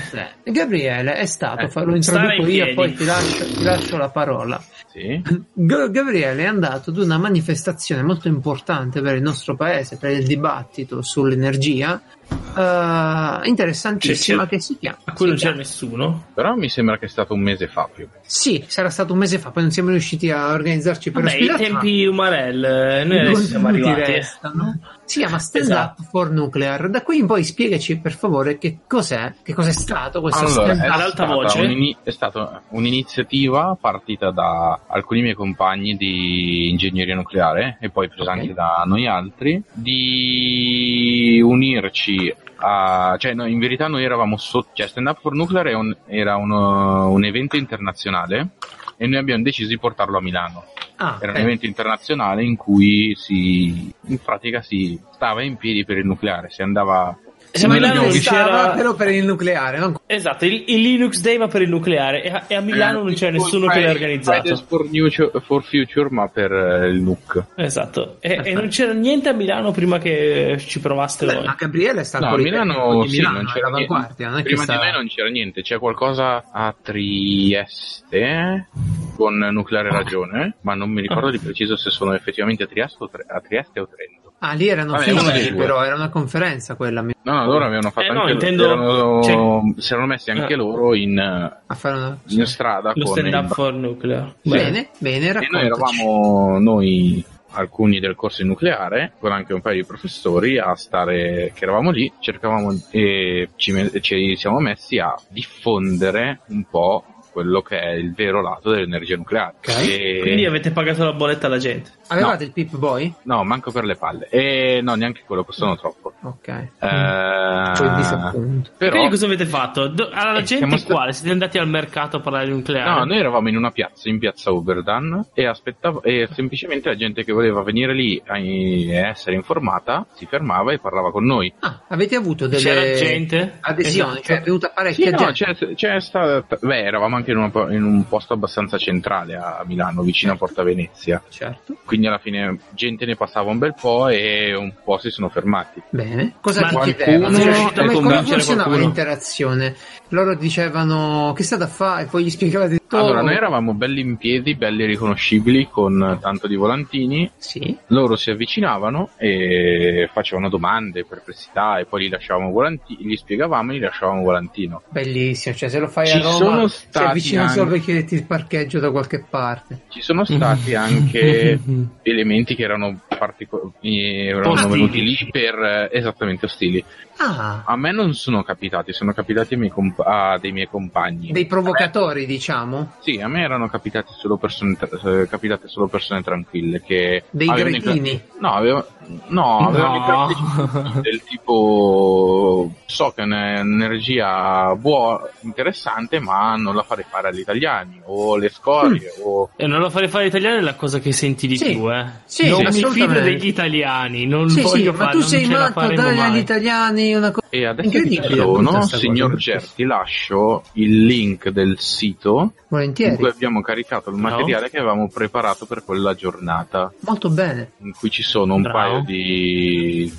te? 0.43 0.51
Gabriele 0.51 1.15
è 1.15 1.25
stato, 1.25 1.62
Eh, 1.65 1.84
lo 1.86 1.95
introduco 1.95 2.34
in 2.43 2.49
io 2.49 2.65
e 2.65 2.73
poi 2.73 2.93
ti 2.93 3.03
lascio, 3.06 3.45
ti 3.45 3.63
lascio 3.63 3.97
la 3.97 4.10
parola. 4.10 4.63
Sì? 4.88 5.19
G- 5.53 5.89
Gabriele 5.89 6.43
è 6.43 6.47
andato 6.47 6.91
ad 6.91 6.97
una 6.97 7.17
manifestazione 7.17 8.03
molto 8.03 8.27
importante 8.27 9.01
per 9.01 9.15
il 9.15 9.21
nostro 9.23 9.56
paese, 9.56 9.97
per 9.97 10.12
il 10.12 10.25
dibattito 10.25 11.01
sull'energia, 11.01 12.01
eh, 12.29 13.39
interessantissima 13.47 14.43
C'è- 14.43 14.49
c'è- 14.49 14.55
che 14.55 14.59
si 14.61 14.77
chiama. 14.77 14.97
A 15.05 15.13
cui 15.13 15.27
non 15.27 15.35
chiama- 15.35 15.57
nessuno. 15.57 16.25
Però 16.33 16.55
mi 16.55 16.69
sembra 16.69 16.97
che 16.97 17.05
è 17.05 17.09
stato 17.09 17.33
un 17.33 17.41
mese 17.41 17.67
fa 17.67 17.89
più. 17.93 18.07
Sì, 18.25 18.63
sarà 18.67 18.89
stato 18.89 19.13
un 19.13 19.19
mese 19.19 19.37
fa, 19.39 19.51
poi 19.51 19.63
non 19.63 19.71
siamo 19.71 19.89
riusciti 19.89 20.29
a 20.31 20.51
organizzarci 20.51 21.11
per 21.11 21.23
Vabbè, 21.23 21.35
i 21.35 21.41
ospitarti, 21.49 21.71
ma 21.71 21.79
tempi 21.79 22.05
Umarell, 22.05 22.63
eh, 22.63 23.03
noi 23.03 23.19
adesso 23.19 23.41
siamo 23.47 23.67
arrivati. 23.67 24.11
restano. 24.11 24.79
Si 25.08 25.20
chiama 25.20 25.39
Stand 25.39 25.63
Esatto. 25.65 26.02
Up 26.02 26.08
for 26.10 26.30
Nuclear. 26.32 26.89
Da 26.89 27.02
qui 27.02 27.20
in 27.20 27.28
poi 27.28 27.43
spiegaci 27.46 27.98
per 27.98 28.12
favore 28.13 28.58
che 28.58 28.80
cos'è, 28.86 29.36
che 29.41 29.54
cos'è 29.54 29.72
stato 29.72 30.20
questo 30.20 30.46
Allora, 30.46 30.74
stand 30.76 30.80
up. 30.89 30.96
ad 30.96 31.00
alta 31.02 31.26
voce? 31.26 31.62
un'ini- 31.62 31.96
è 32.04 32.10
stata 32.12 32.62
un'iniziativa 32.70 33.78
partita 33.80 34.32
da 34.32 34.78
alcuni 34.86 35.22
miei 35.22 35.34
compagni 35.34 35.96
di 35.96 36.70
ingegneria 36.70 37.15
nucleare 37.15 37.78
e 37.80 37.89
poi 37.89 38.10
presa 38.10 38.32
Ok. 38.34 38.38
anche 38.38 38.54
da 38.54 38.84
noi 38.86 39.08
altri 39.08 39.63
di 39.72 41.41
unirci 41.43 42.36
a, 42.60 43.15
cioè 43.20 43.34
no, 43.34 43.46
in 43.46 43.60
verità 43.60 43.88
noi 43.88 44.04
eravamo 44.04 44.36
sotto, 44.36 44.70
cioè 44.74 44.88
Stand 44.88 45.08
Up 45.08 45.20
for 45.22 45.34
Nuclear 45.36 45.67
è 45.67 45.74
un- 45.74 45.96
era 46.08 46.36
uno- 46.38 47.10
un 47.12 47.24
evento 47.24 47.56
internazionale 47.56 48.50
e 48.97 49.07
noi 49.07 49.17
abbiamo 49.17 49.43
deciso 49.43 49.69
di 49.69 49.77
portarlo 49.77 50.17
a 50.17 50.21
Milano. 50.21 50.65
Ah, 50.97 51.19
Era 51.21 51.31
un 51.31 51.38
evento 51.38 51.65
internazionale 51.65 52.43
in 52.43 52.55
cui 52.55 53.13
si, 53.15 53.93
in 54.07 54.17
pratica 54.23 54.62
si 54.62 54.99
stava 55.12 55.43
in 55.43 55.55
piedi 55.55 55.86
per 55.86 55.97
il 55.97 56.05
nucleare, 56.05 56.49
si 56.49 56.63
andava 56.63 57.15
Se 57.51 57.65
a 57.65 57.67
Noi 57.67 57.79
Milano 57.79 58.01
non 58.01 58.12
Stava 58.12 58.45
c'era... 58.45 58.69
però 58.75 58.93
per 58.95 59.07
il 59.10 59.25
nucleare, 59.25 59.77
non 59.79 59.95
Esatto, 60.05 60.45
il, 60.45 60.63
il 60.67 60.81
Linux 60.81 61.21
Day 61.21 61.38
ma 61.38 61.47
per 61.47 61.62
il 61.62 61.69
nucleare 61.69 62.23
e 62.23 62.29
a, 62.29 62.43
e 62.47 62.55
a 62.55 62.62
Milano 62.62 63.03
non 63.03 63.13
c'era 63.13 63.29
Eh, 63.36 63.39
nessuno 63.39 63.67
che 63.67 63.79
l'ha 63.81 63.91
organizzato. 63.91 64.55
For, 64.67 64.86
Future, 64.88 65.31
for 65.41 65.63
Future, 65.63 66.07
ma 66.12 66.27
per 66.27 66.51
eh, 66.51 66.88
il 66.89 67.01
NUC. 67.01 67.43
Esatto, 67.55 68.17
e, 68.19 68.39
e 68.43 68.53
non 68.53 68.67
c'era 68.67 68.93
niente 68.93 69.29
a 69.29 69.33
Milano 69.33 69.71
prima 69.71 69.97
che 69.97 70.57
ci 70.60 70.79
provaste 70.79 71.25
Beh, 71.25 71.33
voi. 71.36 71.45
ma 71.45 71.55
Gabriele 71.57 72.03
sta 72.03 72.17
al 72.17 72.23
No, 72.23 72.33
a 72.33 72.38
Milano, 72.38 73.01
di 73.03 73.10
sì, 73.10 73.17
Milano, 73.17 73.36
non 73.38 73.45
è 73.47 73.51
c'era 73.53 73.67
all'avanguardia, 73.67 74.29
non 74.29 74.39
è 74.39 74.43
Prima 74.43 74.63
sta... 74.63 74.73
di 74.73 74.79
me 74.79 74.91
non 74.91 75.07
c'era 75.07 75.29
niente, 75.29 75.62
c'è 75.62 75.79
qualcosa 75.79 76.43
a 76.51 76.75
Trieste 76.81 78.67
con 79.15 79.36
Nucleare 79.38 79.89
Ragione, 79.89 80.55
ma 80.62 80.75
non 80.75 80.89
mi 80.91 81.01
ricordo 81.01 81.31
di 81.31 81.39
preciso 81.39 81.75
se 81.75 81.89
sono 81.89 82.13
effettivamente 82.13 82.63
a 82.63 82.67
Trieste 82.67 83.03
o, 83.03 83.10
Tre- 83.10 83.25
a 83.27 83.39
Trieste 83.41 83.79
o 83.79 83.88
Trento. 83.88 84.26
Ah, 84.39 84.54
lì 84.54 84.67
erano 84.67 84.91
Vabbè, 84.91 85.04
fisici, 85.04 85.54
però 85.56 85.84
era 85.84 85.95
una 85.95 86.10
conferenza 86.10 86.76
quella 86.76 87.02
No, 87.02 87.13
no, 87.23 87.45
loro 87.45 87.65
avevano 87.65 87.89
fatto 87.89 88.06
Eh, 88.08 88.13
no, 88.13 88.19
anche 88.21 88.34
intendo- 88.34 88.63
erano- 88.65 89.23
cioè- 89.23 89.73
si 89.82 89.93
erano 89.93 90.08
messi 90.08 90.30
anche 90.30 90.54
Eh. 90.54 90.56
loro 90.56 90.93
in, 90.93 91.17
a 91.19 91.76
fare 91.76 91.95
una... 91.97 92.17
in 92.28 92.45
strada 92.45 92.91
Lo 92.93 93.04
con 93.06 93.13
stand 93.13 93.28
il 93.28 93.34
up 93.34 93.54
for 93.54 93.73
nuclear. 93.73 94.36
Bene, 94.43 94.89
bene, 95.00 95.28
E 95.30 95.47
noi 95.50 95.65
eravamo 95.65 96.60
noi 96.60 97.26
alcuni 97.52 98.00
del 98.00 98.13
corso 98.15 98.43
di 98.43 98.47
nucleare, 98.50 99.13
con 99.19 99.32
anche 99.32 99.54
un 99.54 99.62
paio 99.62 99.82
di 99.82 99.88
professori 99.88 100.60
a 100.60 100.76
stare, 100.76 101.52
che 101.56 101.63
eravamo 101.63 101.89
lì, 101.89 102.12
cercavamo 102.19 102.80
e 102.91 103.50
ci, 103.56 103.73
ci 104.02 104.36
siamo 104.36 104.60
messi 104.60 105.00
a 105.00 105.15
diffondere 105.30 106.41
un 106.50 106.63
po' 106.69 107.04
quello 107.38 107.62
che 107.62 107.80
è 107.80 107.89
il 107.91 108.13
vero 108.15 108.41
lato 108.41 108.71
dell'energia 108.71 109.15
nucleare. 109.15 109.54
Ok. 109.60 109.88
E- 109.88 110.19
Quindi 110.23 110.45
avete 110.47 110.71
pagato 110.71 111.04
la 111.04 111.13
bolletta 111.13 111.45
alla 111.45 111.60
gente. 111.60 111.91
Avevate 112.08 112.45
il 112.45 112.52
Pip 112.52 112.76
Boy? 112.78 113.13
No, 113.23 113.43
manco 113.43 113.69
per 113.71 113.84
le 113.84 113.95
palle. 113.95 114.28
E 114.30 114.80
no, 114.82 114.95
neanche 114.95 115.21
quello, 115.23 115.43
costano 115.43 115.78
troppo. 115.78 116.13
Ok. 116.23 116.47
Eh, 116.47 117.95
disappunto. 117.95 118.71
però, 118.76 118.91
Quindi 118.91 119.10
cosa 119.10 119.26
avete 119.28 119.45
fatto? 119.45 119.88
Do- 119.88 120.10
alla 120.12 120.39
Eh, 120.39 120.43
gente 120.43 120.78
sta- 120.78 120.93
quale? 120.93 121.13
Siete 121.13 121.32
andati 121.32 121.60
al 121.60 121.67
mercato 121.67 122.17
a 122.17 122.19
parlare 122.21 122.45
di 122.47 122.54
nucleare? 122.54 122.89
No, 122.89 123.06
noi 123.06 123.19
eravamo 123.19 123.50
in 123.50 123.56
una 123.58 123.69
piazza, 123.69 124.10
in 124.10 124.17
piazza 124.17 124.52
Oberdan, 124.52 125.28
e 125.36 125.45
aspettavo, 125.45 126.02
e 126.02 126.28
semplicemente 126.34 126.89
la 126.89 126.95
gente 126.95 127.23
che 127.23 127.32
voleva 127.34 127.62
venire 127.62 127.93
lì 127.93 128.19
a 128.26 128.38
e 128.39 128.89
essere 128.95 129.36
informata 129.36 130.06
si 130.13 130.26
fermava 130.26 130.71
e 130.71 130.80
parlava 130.80 131.12
con 131.12 131.23
noi. 131.26 131.54
Ah, 131.60 131.82
avete 131.89 132.15
avuto 132.15 132.47
delle 132.47 132.62
C'era 132.63 132.82
gente? 132.95 133.58
adesioni, 133.62 134.12
Esatto. 134.12 134.23
cioè 134.26 134.38
è 134.38 134.41
venuta 134.41 134.71
parecchia 134.73 135.06
Sì, 135.06 135.12
no, 135.23 135.32
gente. 135.32 135.67
c'è, 135.67 135.73
c'è 135.76 136.00
stata, 136.00 136.58
beh, 136.60 136.84
eravamo 136.84 137.15
anche 137.15 137.26
in, 137.31 137.37
una- 137.37 137.73
in 137.73 137.83
un 137.83 138.07
posto 138.07 138.33
abbastanza 138.33 138.77
centrale 138.77 139.35
a 139.35 139.63
Milano, 139.65 140.01
vicino 140.01 140.33
a 140.33 140.35
Porta 140.35 140.63
Venezia. 140.63 141.21
Certo. 141.29 141.77
Quindi 141.85 142.07
alla 142.07 142.17
fine 142.19 142.57
gente 142.71 143.05
ne 143.05 143.15
passava 143.15 143.49
un 143.51 143.57
bel 143.57 143.73
po' 143.79 144.07
e 144.09 144.53
un 144.55 144.73
po' 144.83 144.97
si 144.97 145.09
sono 145.09 145.29
fermati. 145.29 145.81
Bene. 145.89 146.33
Cosa 146.41 146.61
Ma 146.61 146.67
ti 146.69 146.73
qualcuno- 146.75 146.95
chiedevano? 147.03 147.37
Cioè, 147.37 147.85
come, 147.93 148.15
funzionava 148.23 148.53
qualcuno? 148.63 148.77
l'interazione? 148.77 149.75
Loro 150.09 150.35
dicevano 150.35 151.33
che 151.35 151.43
state 151.43 151.63
a 151.63 151.67
fare 151.67 152.03
e 152.03 152.05
poi 152.05 152.23
gli 152.23 152.29
spiegavate 152.29 152.81
tutto. 152.88 152.97
Allora, 152.97 153.21
noi 153.21 153.36
eravamo 153.36 153.73
belli 153.73 154.02
in 154.02 154.17
piedi, 154.17 154.56
belli 154.56 154.86
riconoscibili, 154.86 155.67
con 155.69 156.17
tanto 156.21 156.47
di 156.47 156.56
volantini. 156.56 157.30
Sì. 157.38 157.78
Loro 157.88 158.15
si 158.15 158.30
avvicinavano 158.32 159.10
e 159.17 160.10
facevano 160.12 160.50
domande, 160.50 161.06
perplessità, 161.06 161.78
e 161.80 161.86
poi 161.86 162.06
gli 162.06 162.10
lasciavamo 162.10 162.50
volantino, 162.52 163.00
gli 163.02 163.15
spiegavamo 163.15 163.71
e 163.71 163.76
gli 163.76 163.82
lasciavamo 163.82 164.21
volantino. 164.21 164.82
Bellissimo, 164.89 165.56
cioè 165.56 165.69
se 165.69 165.80
lo 165.80 165.88
fai 165.88 166.08
Ci 166.08 166.17
a 166.17 166.21
Roma 166.21 166.67
stati 166.67 167.06
avvicina 167.06 167.47
solo 167.50 167.62
anche- 167.63 167.73
per 167.76 167.84
chiederti 167.86 168.15
il 168.15 168.23
parcheggio 168.26 168.80
da 168.80 168.91
qualche 168.91 169.23
parte. 169.30 169.82
Ci 169.89 170.02
sono 170.02 170.23
stati 170.23 170.73
anche 170.76 171.60
elementi 172.04 172.56
che 172.56 172.63
erano, 172.63 173.00
partico- 173.08 173.73
erano 173.82 174.67
venuti 174.67 175.02
lì 175.02 175.15
per 175.32 175.56
eh, 175.56 175.89
esattamente 175.91 176.45
ostili. 176.45 176.84
Ah, 177.19 177.63
A 177.65 177.76
me 177.76 177.91
non 177.91 178.13
sono 178.13 178.43
capitati, 178.43 178.93
sono 178.93 179.12
capitati 179.12 179.58
comp- 179.69 180.02
a 180.06 180.38
dei 180.39 180.52
miei 180.52 180.67
compagni. 180.67 181.32
dei 181.32 181.47
provocatori, 181.47 182.28
diciamo. 182.28 182.76
Sì, 182.99 183.19
a 183.19 183.27
me 183.27 183.41
erano 183.41 183.67
capitati 183.69 184.11
solo 184.13 184.37
persone, 184.37 184.75
tra- 184.75 184.89
eh, 185.21 185.27
capitate 185.27 185.67
solo 185.67 185.87
persone 185.87 186.21
tranquille 186.21 186.81
che 186.81 187.23
Dei 187.29 187.47
gretini. 187.79 188.01
cla- 188.01 188.49
No, 188.49 188.53
avevo- 188.55 188.87
no, 189.30 189.67
avevano 189.67 189.96
i 189.96 190.00
No. 190.00 190.06
classici 190.06 191.02
del 191.02 191.24
tipo 191.24 192.72
so 192.86 193.12
che 193.15 193.22
è 193.22 193.26
un'energia 193.26 194.76
buona, 194.76 195.30
interessante, 195.41 196.20
ma 196.20 196.56
non 196.56 196.76
la 196.76 196.84
farei 196.84 197.06
fare 197.10 197.30
agli 197.30 197.39
italiani 197.39 198.02
o 198.06 198.36
le 198.38 198.50
scorie 198.50 199.13
o 199.24 199.50
E 199.56 199.67
non 199.67 199.80
lo 199.80 199.89
farei 199.89 200.08
fare 200.10 200.26
italiano 200.28 200.58
è 200.58 200.62
la 200.62 200.76
cosa 200.76 201.00
che 201.00 201.12
senti 201.12 201.48
di 201.48 201.58
Sì. 201.58 201.74
più, 201.74 201.91
eh. 201.91 202.06
Sì, 202.26 202.50
non 202.50 202.62
mi 202.62 202.67
assolutamente. 202.67 203.13
fido 203.13 203.20
degli 203.22 203.48
italiani, 203.48 204.26
non 204.26 204.50
Sì, 204.50 204.60
sì, 204.62 204.63
voglio 204.63 204.91
ma 204.91 204.98
fare, 204.98 205.12
tu 205.12 205.20
non 205.20 205.28
sei 205.28 205.48
la 205.48 205.60
matto, 205.60 205.93
dai 205.93 206.15
mai. 206.15 206.20
agli 206.30 206.38
italiani 206.38 207.13
una 207.13 207.32
cosa. 207.32 207.46
E 207.50 207.65
adesso 207.65 207.89
ti 207.89 208.22
sta 208.22 208.98
signor. 208.98 209.36
Ger, 209.36 209.65
ti 209.74 209.84
lascio 209.84 210.63
il 210.74 211.06
link 211.06 211.50
del 211.50 211.80
sito 211.80 212.39
in 212.41 212.50
Volentieri. 212.67 213.15
cui 213.15 213.30
abbiamo 213.30 213.62
caricato 213.62 214.10
il 214.10 214.17
No. 214.17 214.22
materiale 214.30 214.70
che 214.70 214.78
avevamo 214.78 215.08
preparato 215.10 215.65
per 215.65 215.84
quella 215.86 216.13
giornata, 216.13 216.91
Molto 217.02 217.30
bene. 217.30 217.72
in 217.80 217.93
cui 217.98 218.10
ci 218.10 218.24
sono 218.24 218.56
un 218.56 218.62
Bravo. 218.63 218.78
paio 218.78 218.96
di 219.01 220.12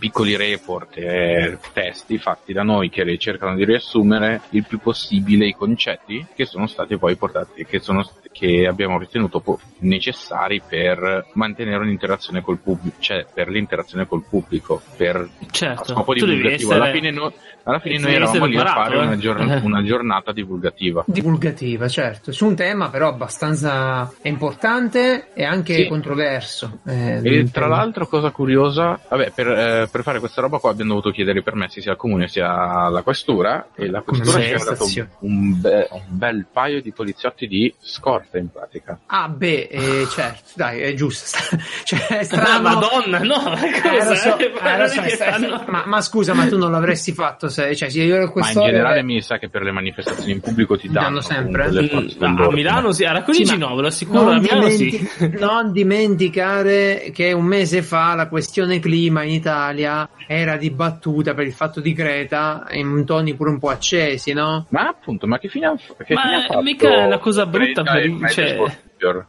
piccoli 0.00 0.34
report 0.34 0.96
e 0.96 1.58
testi 1.74 2.16
fatti 2.16 2.54
da 2.54 2.62
noi 2.62 2.88
che 2.88 3.18
cercano 3.18 3.54
di 3.54 3.66
riassumere 3.66 4.40
il 4.50 4.64
più 4.66 4.80
possibile 4.80 5.46
i 5.46 5.54
concetti 5.54 6.26
che 6.34 6.46
sono 6.46 6.66
stati 6.66 6.96
poi 6.96 7.16
portati, 7.16 7.66
che, 7.66 7.80
sono, 7.80 8.08
che 8.32 8.66
abbiamo 8.66 8.98
ritenuto 8.98 9.40
po- 9.40 9.58
necessari 9.80 10.62
per 10.66 11.26
mantenere 11.34 11.82
un'interazione 11.82 12.42
col 12.42 12.58
pubblico, 12.58 12.96
cioè 13.00 13.26
per 13.32 13.48
l'interazione 13.48 14.06
col 14.06 14.22
pubblico, 14.28 14.80
per 14.96 15.16
a 15.16 15.28
Certo, 15.50 15.92
scopo 15.92 16.14
divulgativo. 16.14 16.70
essere... 16.72 16.74
Alla 16.74 16.90
fine, 16.92 17.10
no- 17.10 17.32
alla 17.64 17.78
fine 17.80 17.98
noi 17.98 18.14
eravamo 18.14 18.44
lì 18.46 18.56
a 18.56 18.64
fare 18.66 18.96
una, 18.96 19.12
eh. 19.12 19.18
giorn- 19.18 19.60
una 19.64 19.82
giornata 19.82 20.32
divulgativa. 20.32 21.04
Divulgativa, 21.06 21.88
certo. 21.88 22.32
Su 22.32 22.46
un 22.46 22.54
tema 22.54 22.88
però 22.88 23.08
abbastanza 23.08 24.10
importante 24.22 25.28
e 25.34 25.44
anche 25.44 25.74
Sì. 25.74 25.86
controverso. 25.88 26.78
eh, 26.86 27.20
E 27.22 27.50
tra 27.50 27.66
l'altro, 27.66 28.06
cosa 28.06 28.30
curiosa, 28.30 28.98
vabbè, 29.08 29.32
per, 29.34 29.48
eh, 29.48 29.88
per 29.90 30.02
fare 30.02 30.18
questa 30.20 30.40
roba 30.40 30.58
qua 30.58 30.70
abbiamo 30.70 30.90
dovuto 30.94 31.10
chiedere 31.10 31.40
i 31.40 31.42
permessi 31.42 31.80
sia 31.80 31.92
al 31.92 31.96
comune 31.96 32.28
sia 32.28 32.84
alla 32.84 33.02
questura 33.02 33.68
e 33.74 33.88
la 33.88 34.02
questura 34.02 34.40
ci 34.40 34.52
ha 34.52 34.58
dato 34.64 34.86
un, 35.20 35.60
be- 35.60 35.88
un 35.90 36.02
bel 36.08 36.46
paio 36.50 36.80
di 36.80 36.92
poliziotti 36.92 37.46
di 37.46 37.72
scorta 37.80 38.19
in 38.38 38.50
pratica. 38.50 38.98
Ah, 39.06 39.28
beh, 39.28 39.68
eh, 39.70 40.06
certo, 40.10 40.50
dai, 40.54 40.80
è 40.80 40.94
giusto. 40.94 41.38
cioè, 41.84 42.06
è 42.06 42.18
Ah, 42.18 42.24
strano. 42.24 42.60
Madonna, 42.62 43.18
no, 43.20 43.42
ma 43.42 43.60
Eh, 43.60 44.04
lo 44.04 44.14
so, 44.14 44.38
Eh, 44.38 44.44
eh, 44.62 44.78
lo 44.78 44.86
so, 44.86 45.00
è 45.00 45.08
fanno- 45.16 45.64
ma, 45.66 45.84
ma 45.86 46.00
scusa, 46.00 46.34
ma 46.34 46.46
tu 46.46 46.56
non 46.58 46.70
l'avresti 46.70 47.12
fatto 47.12 47.48
se, 47.48 47.74
cioè, 47.76 47.88
se 47.90 48.02
io 48.02 48.14
ero 48.16 48.32
Ma 48.34 48.48
in 48.50 48.60
generale 48.60 49.02
mi 49.02 49.20
sa 49.22 49.38
che 49.38 49.48
per 49.48 49.62
le 49.62 49.72
manifestazioni 49.72 50.32
in 50.32 50.40
pubblico 50.40 50.76
ti 50.76 50.88
danno, 50.88 51.06
danno 51.08 51.20
sempre? 51.20 51.68
Mm, 51.70 52.38
a. 52.38 52.50
Milano 52.50 52.92
sì, 52.92 53.04
a 53.04 53.12
Racconigi 53.12 53.46
Sì, 53.46 53.56
no, 53.56 53.74
ve 53.74 53.80
lo 53.82 53.86
assicuro, 53.88 54.30
a 54.30 54.38
Milano 54.38 54.66
dimenti- 54.68 55.06
sì. 55.06 55.30
non 55.38 55.72
dimenticare 55.72 57.10
che 57.12 57.32
un 57.32 57.44
mese 57.44 57.82
fa 57.82 58.14
la 58.14 58.28
questione 58.28 58.78
clima 58.80 59.22
in 59.22 59.30
Italia 59.30 60.08
era 60.26 60.56
dibattuta 60.56 61.34
per 61.34 61.46
il 61.46 61.52
fatto 61.52 61.80
di 61.80 61.92
Greta 61.92 62.66
in 62.72 63.04
toni 63.04 63.34
pure 63.34 63.50
un 63.50 63.58
po' 63.58 63.68
accesi, 63.70 64.32
no? 64.32 64.66
Ma 64.70 64.88
appunto, 64.88 65.26
ma 65.26 65.38
che 65.38 65.48
fine 65.48 65.66
ha, 65.66 65.74
che 66.04 66.14
Ma 66.14 66.22
fine 66.22 66.36
ha 66.36 66.40
fatto 66.46 66.62
mica 66.62 66.88
è 66.88 67.04
una 67.06 67.18
cosa 67.18 67.46
brutta 67.46 67.82
per- 67.82 68.09
cioè-? 68.30 68.78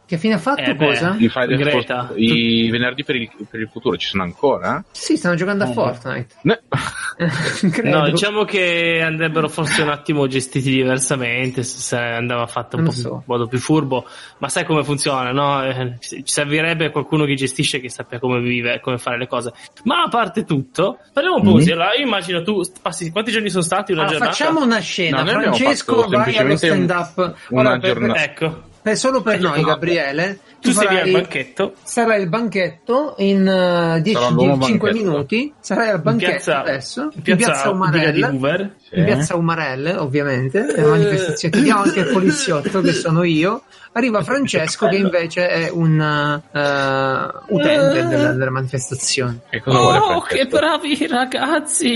Che 0.04 0.18
fine 0.18 0.34
ha 0.34 0.38
fatto? 0.38 0.60
Eh, 0.60 0.74
beh. 0.74 0.84
cosa? 0.86 1.16
I, 1.18 1.28
Greta. 1.56 2.12
i 2.16 2.68
venerdì 2.68 3.04
per 3.04 3.16
il, 3.16 3.30
per 3.48 3.58
il 3.58 3.70
futuro 3.72 3.96
ci 3.96 4.06
sono 4.08 4.22
ancora? 4.22 4.84
Sì, 4.90 5.16
stanno 5.16 5.34
giocando 5.34 5.64
a 5.64 5.68
Eh. 5.68 5.72
Fortnite. 5.72 6.34
Credo. 7.72 7.98
No, 7.98 8.10
diciamo 8.10 8.44
che 8.44 9.00
andrebbero 9.02 9.48
forse 9.48 9.80
un 9.80 9.88
attimo 9.88 10.26
gestiti 10.26 10.68
diversamente, 10.70 11.62
se 11.62 11.96
andava 11.96 12.46
fatto 12.46 12.76
un 12.76 12.82
Non 12.82 12.92
po' 12.92 12.98
so. 12.98 13.08
in 13.14 13.22
modo 13.24 13.46
più 13.46 13.58
furbo, 13.58 14.04
ma 14.38 14.48
sai 14.50 14.66
come 14.66 14.84
funziona, 14.84 15.30
no? 15.32 15.64
Eh, 15.64 15.96
Ci 16.00 16.22
servirebbe 16.26 16.90
qualcuno 16.90 17.24
che 17.24 17.34
gestisce, 17.34 17.80
che 17.80 17.88
sappia 17.88 18.18
come 18.18 18.40
vive, 18.40 18.78
come 18.80 18.98
fare 18.98 19.16
le 19.16 19.26
cose. 19.26 19.52
Ma 19.84 20.02
a 20.02 20.08
parte 20.08 20.44
tutto, 20.44 20.98
parliamo 21.14 21.36
un 21.36 21.42
po' 21.44 21.48
Mhm. 21.50 21.54
così. 21.56 21.70
Allora, 21.70 21.94
io 21.94 22.04
immagino 22.04 22.42
tu 22.42 22.60
passi 22.82 23.10
quanti 23.10 23.30
giorni 23.30 23.48
sono 23.48 23.62
stati 23.62 23.92
una 23.92 24.02
Allora, 24.02 24.16
giornata? 24.18 24.36
facciamo 24.36 24.62
una 24.62 24.80
scena. 24.80 25.22
No, 25.22 25.30
Francesco, 25.30 26.06
vai 26.08 26.36
allo 26.36 26.56
stand 26.56 26.90
up. 26.90 27.34
una 27.50 27.78
giornata. 27.78 28.22
Ecco, 28.22 28.62
solo 28.96 29.22
per 29.22 29.40
noi, 29.40 29.62
Gabriele. 29.62 30.40
tu 30.60 30.70
sei 30.72 30.88
lì 30.88 30.98
al 30.98 31.10
banchetto. 31.12 31.74
Sarai 31.82 32.22
al 32.22 32.28
banchetto 32.28 33.14
in 33.18 33.44
Sarà 33.46 33.98
10 34.00 34.32
l'uomo 34.32 34.64
5 34.64 34.90
banchetto. 34.90 34.92
minuti. 35.10 35.54
Sarai 35.60 35.88
al 35.90 35.96
in 35.96 36.02
banchetto 36.02 36.30
piazza, 36.32 36.60
adesso. 36.60 37.10
in 37.14 37.22
piazza, 37.22 37.46
piazza 37.72 38.10
di. 38.10 38.22
Hoover. 38.22 38.74
Sì. 38.88 38.98
In 38.98 39.04
piazza 39.04 39.36
Umarelle, 39.36 39.94
ovviamente, 39.96 40.64
le 40.74 40.82
manifestazioni. 40.82 41.54
Chiediamo 41.54 41.82
anche 41.82 42.00
il 42.00 42.12
poliziotto, 42.12 42.80
che 42.80 42.92
sono 42.92 43.22
io. 43.22 43.62
Arriva 43.94 44.22
Francesco, 44.22 44.88
che 44.88 44.96
invece 44.96 45.48
è 45.48 45.68
un 45.70 46.00
eh, 46.00 47.52
utente 47.54 48.06
della, 48.06 48.32
della 48.32 48.50
manifestazione. 48.50 49.40
E 49.50 49.60
cosa 49.60 50.02
Oh, 50.02 50.20
che 50.22 50.46
bravi 50.46 51.06
ragazzi! 51.06 51.92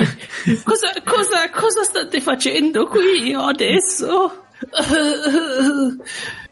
cosa, 0.62 0.92
cosa, 1.02 1.48
cosa 1.50 1.82
state 1.84 2.20
facendo 2.20 2.86
qui 2.86 3.32
adesso? 3.34 4.42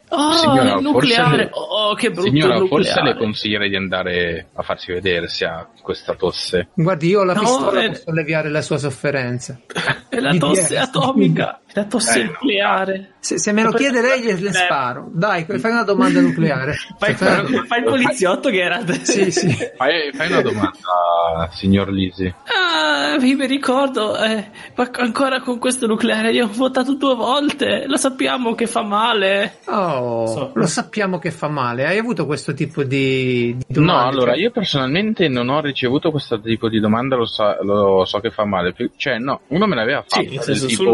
Oh, 0.09 0.31
Signora, 0.33 0.73
il 0.75 0.81
nucleare! 0.81 1.49
forse- 1.49 1.49
Oh, 1.53 1.93
che 1.95 2.11
brutto 2.11 2.29
Signora, 2.29 2.55
il 2.57 2.67
forse 2.67 2.89
nucleare! 2.89 3.13
le 3.13 3.17
consiglierei 3.17 3.69
di 3.69 3.75
andare 3.75 4.47
a 4.53 4.61
farsi 4.61 4.91
vedere 4.91 5.27
se 5.27 5.45
ha 5.45 5.67
questa 5.81 6.13
tosse. 6.13 6.67
Guardi, 6.73 7.07
io 7.09 7.21
ho 7.21 7.23
la 7.23 7.33
No, 7.33 7.39
pistola, 7.39 7.83
eh. 7.83 7.87
posso 7.89 8.09
alleviare 8.11 8.49
la 8.49 8.61
sua 8.61 8.77
sofferenza. 8.77 9.59
È 10.09 10.19
la 10.19 10.35
tosse 10.37 10.77
atomica, 10.77 11.59
è 11.64 11.64
la 11.75 11.83
tosse 11.85 12.23
no. 12.23 12.31
nucleare. 12.31 13.09
Se, 13.19 13.37
se 13.39 13.51
me 13.51 13.63
lo 13.63 13.71
chiede 13.71 14.01
lei, 14.01 14.21
le, 14.23 14.39
le 14.39 14.53
sparo. 14.53 15.09
Dai, 15.11 15.45
fai 15.45 15.71
una 15.71 15.83
domanda 15.83 16.21
nucleare. 16.21 16.73
Fai, 16.97 17.13
Fai 17.15 17.39
una- 17.45 17.63
fai 17.65 17.79
il 17.79 17.85
poliziotto 17.85 18.49
che 18.49 18.61
era... 18.61 18.79
Sì, 19.03 19.31
sì. 19.31 19.49
Fai, 19.75 20.11
fai 20.13 20.27
una 20.31 20.41
domanda, 20.41 21.49
signor 21.51 21.89
Lisi. 21.91 22.31
Ah, 22.45 23.15
io 23.19 23.35
mi 23.35 23.45
ricordo, 23.47 24.15
eh, 24.17 24.49
ma 24.75 24.89
ancora 24.93 25.41
con 25.41 25.57
questo 25.59 25.87
nucleare 25.87 26.31
io 26.31 26.45
ho 26.45 26.49
votato 26.51 26.95
due 26.95 27.15
volte, 27.15 27.85
lo 27.87 27.97
sappiamo 27.97 28.53
che 28.55 28.67
fa 28.67 28.83
male. 28.83 29.57
Oh, 29.65 30.25
So. 30.27 30.51
lo 30.53 30.67
sappiamo 30.67 31.17
che 31.19 31.31
fa 31.31 31.47
male. 31.49 31.85
Hai 31.85 31.97
avuto 31.97 32.25
questo 32.25 32.53
tipo 32.53 32.83
di, 32.83 33.55
di 33.57 33.79
No, 33.79 33.85
domande? 33.85 34.09
allora 34.11 34.35
io 34.35 34.51
personalmente 34.51 35.27
non 35.27 35.49
ho 35.49 35.61
ricevuto 35.61 36.11
questo 36.11 36.39
tipo 36.39 36.69
di 36.69 36.79
domanda, 36.79 37.15
lo, 37.15 37.25
sa- 37.25 37.57
lo 37.61 38.05
so 38.05 38.19
che 38.19 38.29
fa 38.31 38.45
male. 38.45 38.73
Cioè, 38.95 39.17
no, 39.17 39.41
uno 39.47 39.65
me 39.65 39.75
l'aveva 39.75 40.03
fatto, 40.07 40.21
Sì, 40.23 40.29
nel 40.35 40.41
senso, 40.41 40.65
del 40.67 40.75
sul 40.75 40.85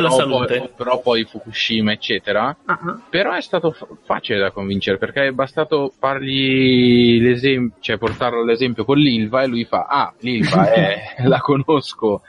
della 0.00 0.08
però 0.14 0.20
salute. 0.20 0.58
Poi, 0.58 0.70
però 0.76 1.00
poi 1.00 1.24
Fukushima, 1.24 1.92
eccetera. 1.92 2.56
ah, 2.64 2.78
ah. 2.82 3.00
Però 3.08 3.32
è 3.32 3.40
stato 3.42 3.72
fa- 3.72 3.86
facile 4.04 4.38
da 4.38 4.50
convincere 4.50 4.98
perché 4.98 5.26
è 5.26 5.30
bastato 5.30 5.92
fargli 5.98 7.20
l'esempio, 7.20 7.76
cioè 7.80 7.98
portarlo 7.98 8.40
all'esempio 8.42 8.84
con 8.84 8.98
l'Ilva 8.98 9.42
e 9.42 9.46
lui 9.46 9.64
fa: 9.64 9.86
Ah, 9.88 10.12
l'Ilva 10.20 10.70
è, 10.72 11.14
la 11.24 11.40
conosco. 11.40 12.22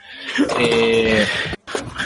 E 0.57 1.26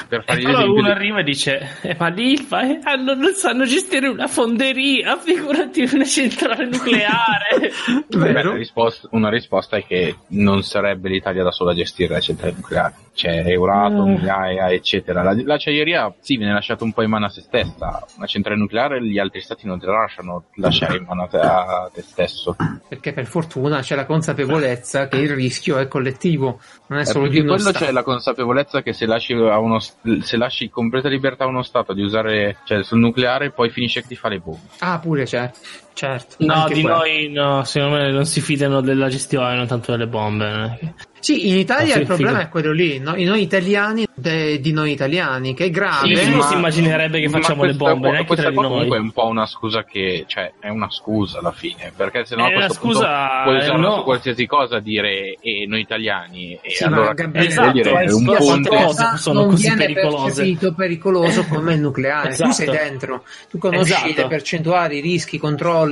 per 0.09 0.23
fargli 0.25 0.43
E 0.43 0.47
allora 0.49 0.65
uno 0.65 0.81
di- 0.83 0.89
arriva 0.89 1.19
e 1.19 1.23
dice, 1.23 1.77
eh, 1.81 1.95
ma 1.97 2.09
l'ILFA 2.09 2.61
eh, 2.63 2.79
hanno- 2.83 3.13
non 3.13 3.33
sanno 3.33 3.63
gestire 3.65 4.07
una 4.07 4.27
fonderia, 4.27 5.17
figurati 5.17 5.81
una 5.91 6.03
centrale 6.05 6.65
nucleare. 6.65 7.71
Beh, 8.09 8.31
Vero? 8.33 8.51
la 8.51 8.57
risposta- 8.57 9.07
una 9.11 9.29
risposta 9.29 9.77
è 9.77 9.85
che 9.85 10.17
non 10.29 10.61
sarebbe 10.63 11.09
l'Italia 11.09 11.43
da 11.43 11.51
sola 11.51 11.71
a 11.71 11.75
gestire 11.75 12.13
le 12.15 12.21
centrali 12.21 12.53
nucleari. 12.55 12.93
C'è 13.13 13.43
Euratom, 13.45 14.09
Eh. 14.15 14.21
l'AEA, 14.23 14.71
eccetera. 14.71 15.21
La- 15.21 15.35
l'acciaieria 15.43 16.13
sì, 16.19 16.35
viene 16.37 16.53
lasciata 16.53 16.83
un 16.83 16.93
po' 16.93 17.03
in 17.03 17.09
mano 17.11 17.25
a 17.25 17.29
se 17.29 17.41
stessa. 17.41 18.03
Una 18.17 18.25
centrale 18.25 18.57
nucleare 18.59 19.03
gli 19.05 19.19
altri 19.19 19.39
stati 19.41 19.67
non 19.67 19.79
te 19.79 19.85
la 19.85 19.93
lasciano 19.99 20.45
lasciare 20.55 20.97
in 20.97 21.05
mano 21.07 21.23
a 21.23 21.27
te, 21.27 21.37
a 21.37 21.89
te 21.93 22.01
stesso. 22.01 22.55
Perché 22.87 23.13
per 23.13 23.25
fortuna 23.27 23.81
c'è 23.81 23.95
la 23.95 24.05
consapevolezza 24.05 25.07
che 25.07 25.17
il 25.17 25.29
rischio 25.35 25.77
è 25.77 25.87
collettivo, 25.87 26.59
non 26.87 26.99
è 26.99 27.01
Eh, 27.03 27.05
solo 27.05 27.25
di 27.27 27.35
perché 27.35 27.43
uno 27.45 27.53
quello 27.55 27.69
Stato. 27.69 27.85
c'è 27.85 27.91
la 27.91 28.03
consapevolezza 28.03 28.81
che 28.81 28.93
se 28.93 29.05
lasci, 29.05 29.33
a 29.33 29.59
uno, 29.59 29.79
se 29.79 30.37
lasci 30.37 30.69
completa 30.69 31.07
libertà 31.07 31.43
a 31.43 31.47
uno 31.47 31.61
Stato 31.61 31.93
di 31.93 32.01
usare 32.01 32.57
cioè, 32.63 32.83
sul 32.83 32.97
nucleare, 32.99 33.51
poi 33.51 33.69
finisce 33.69 34.01
che 34.01 34.07
ti 34.07 34.15
fa 34.15 34.29
le 34.29 34.39
bombe. 34.39 34.61
Ah, 34.79 34.97
pure 34.99 35.25
certo. 35.27 35.59
Certo. 35.93 36.35
No, 36.39 36.53
anche 36.53 36.73
di 36.73 36.81
quello. 36.81 36.97
noi 36.97 37.29
no, 37.29 37.63
secondo 37.65 37.97
me 37.97 38.11
non 38.11 38.25
si 38.25 38.41
fidano 38.41 38.81
della 38.81 39.09
gestione, 39.09 39.55
non 39.55 39.67
tanto 39.67 39.91
delle 39.91 40.07
bombe. 40.07 40.49
non 40.49 40.63
è 40.65 40.77
che- 40.79 40.93
Sì, 41.23 41.47
in 41.49 41.55
Italia 41.57 41.95
Ah, 41.95 41.99
il 41.99 42.05
problema 42.05 42.31
figo. 42.39 42.43
è 42.43 42.49
quello 42.49 42.71
lì, 42.73 42.99
no? 42.99 43.13
Noi 43.15 43.41
italiani 43.41 44.05
de- 44.13 44.59
di 44.59 44.73
noi 44.73 44.91
italiani, 44.91 45.53
che 45.53 45.65
è 45.65 45.69
grave. 45.69 46.13
Sì, 46.17 46.31
ma- 46.35 46.41
si 46.47 46.53
immaginerebbe 46.55 47.21
che 47.21 47.29
facciamo 47.29 47.63
le 47.63 47.67
questa- 47.75 47.91
bombe, 47.93 48.09
neanche 48.09 48.25
questa 48.27 48.43
tra 48.43 48.51
di 48.51 48.57
qua 48.57 48.63
noi. 48.67 48.73
comunque 48.73 48.97
è 48.97 48.99
un 48.99 49.11
po' 49.13 49.27
una 49.27 49.45
scusa 49.45 49.83
che, 49.85 50.25
cioè, 50.27 50.51
è 50.59 50.67
una 50.67 50.89
scusa 50.91 51.39
alla 51.39 51.53
fine, 51.53 51.93
perché 51.95 52.25
se 52.25 52.35
no 52.35 52.45
È 52.45 52.51
a 52.51 52.55
questo 52.55 52.73
scusa, 52.73 53.07
punto 53.07 53.43
puoi 53.43 53.55
usarla 53.57 53.87
no. 53.87 54.03
qualsiasi 54.03 54.45
cosa, 54.45 54.79
dire 54.79 55.37
e 55.39 55.65
noi 55.65 55.79
italiani, 55.79 56.59
e 56.61 56.69
Sì, 56.71 56.83
allora 56.83 57.13
Gabriele, 57.13 57.47
Esatto, 57.47 57.71
dire 57.71 57.89
eh, 58.03 58.11
un 58.13 58.25
punto... 58.25 58.69
cose 58.69 59.11
sono 59.15 59.39
non 59.41 59.49
così 59.51 59.61
viene 59.67 59.85
pericolose. 59.85 60.57
pericoloso 60.75 61.45
come 61.45 61.73
il 61.75 61.79
nucleare. 61.79 62.29
Esatto. 62.29 62.49
Tu 62.49 62.55
sei 62.55 62.69
dentro, 62.69 63.23
tu 63.49 63.57
conosci 63.59 63.93
Esatto. 63.93 64.13
le 64.13 64.27
percentuali, 64.27 64.97
i 64.97 65.01
rischi, 65.01 65.35
i 65.35 65.39
controlli, 65.39 65.82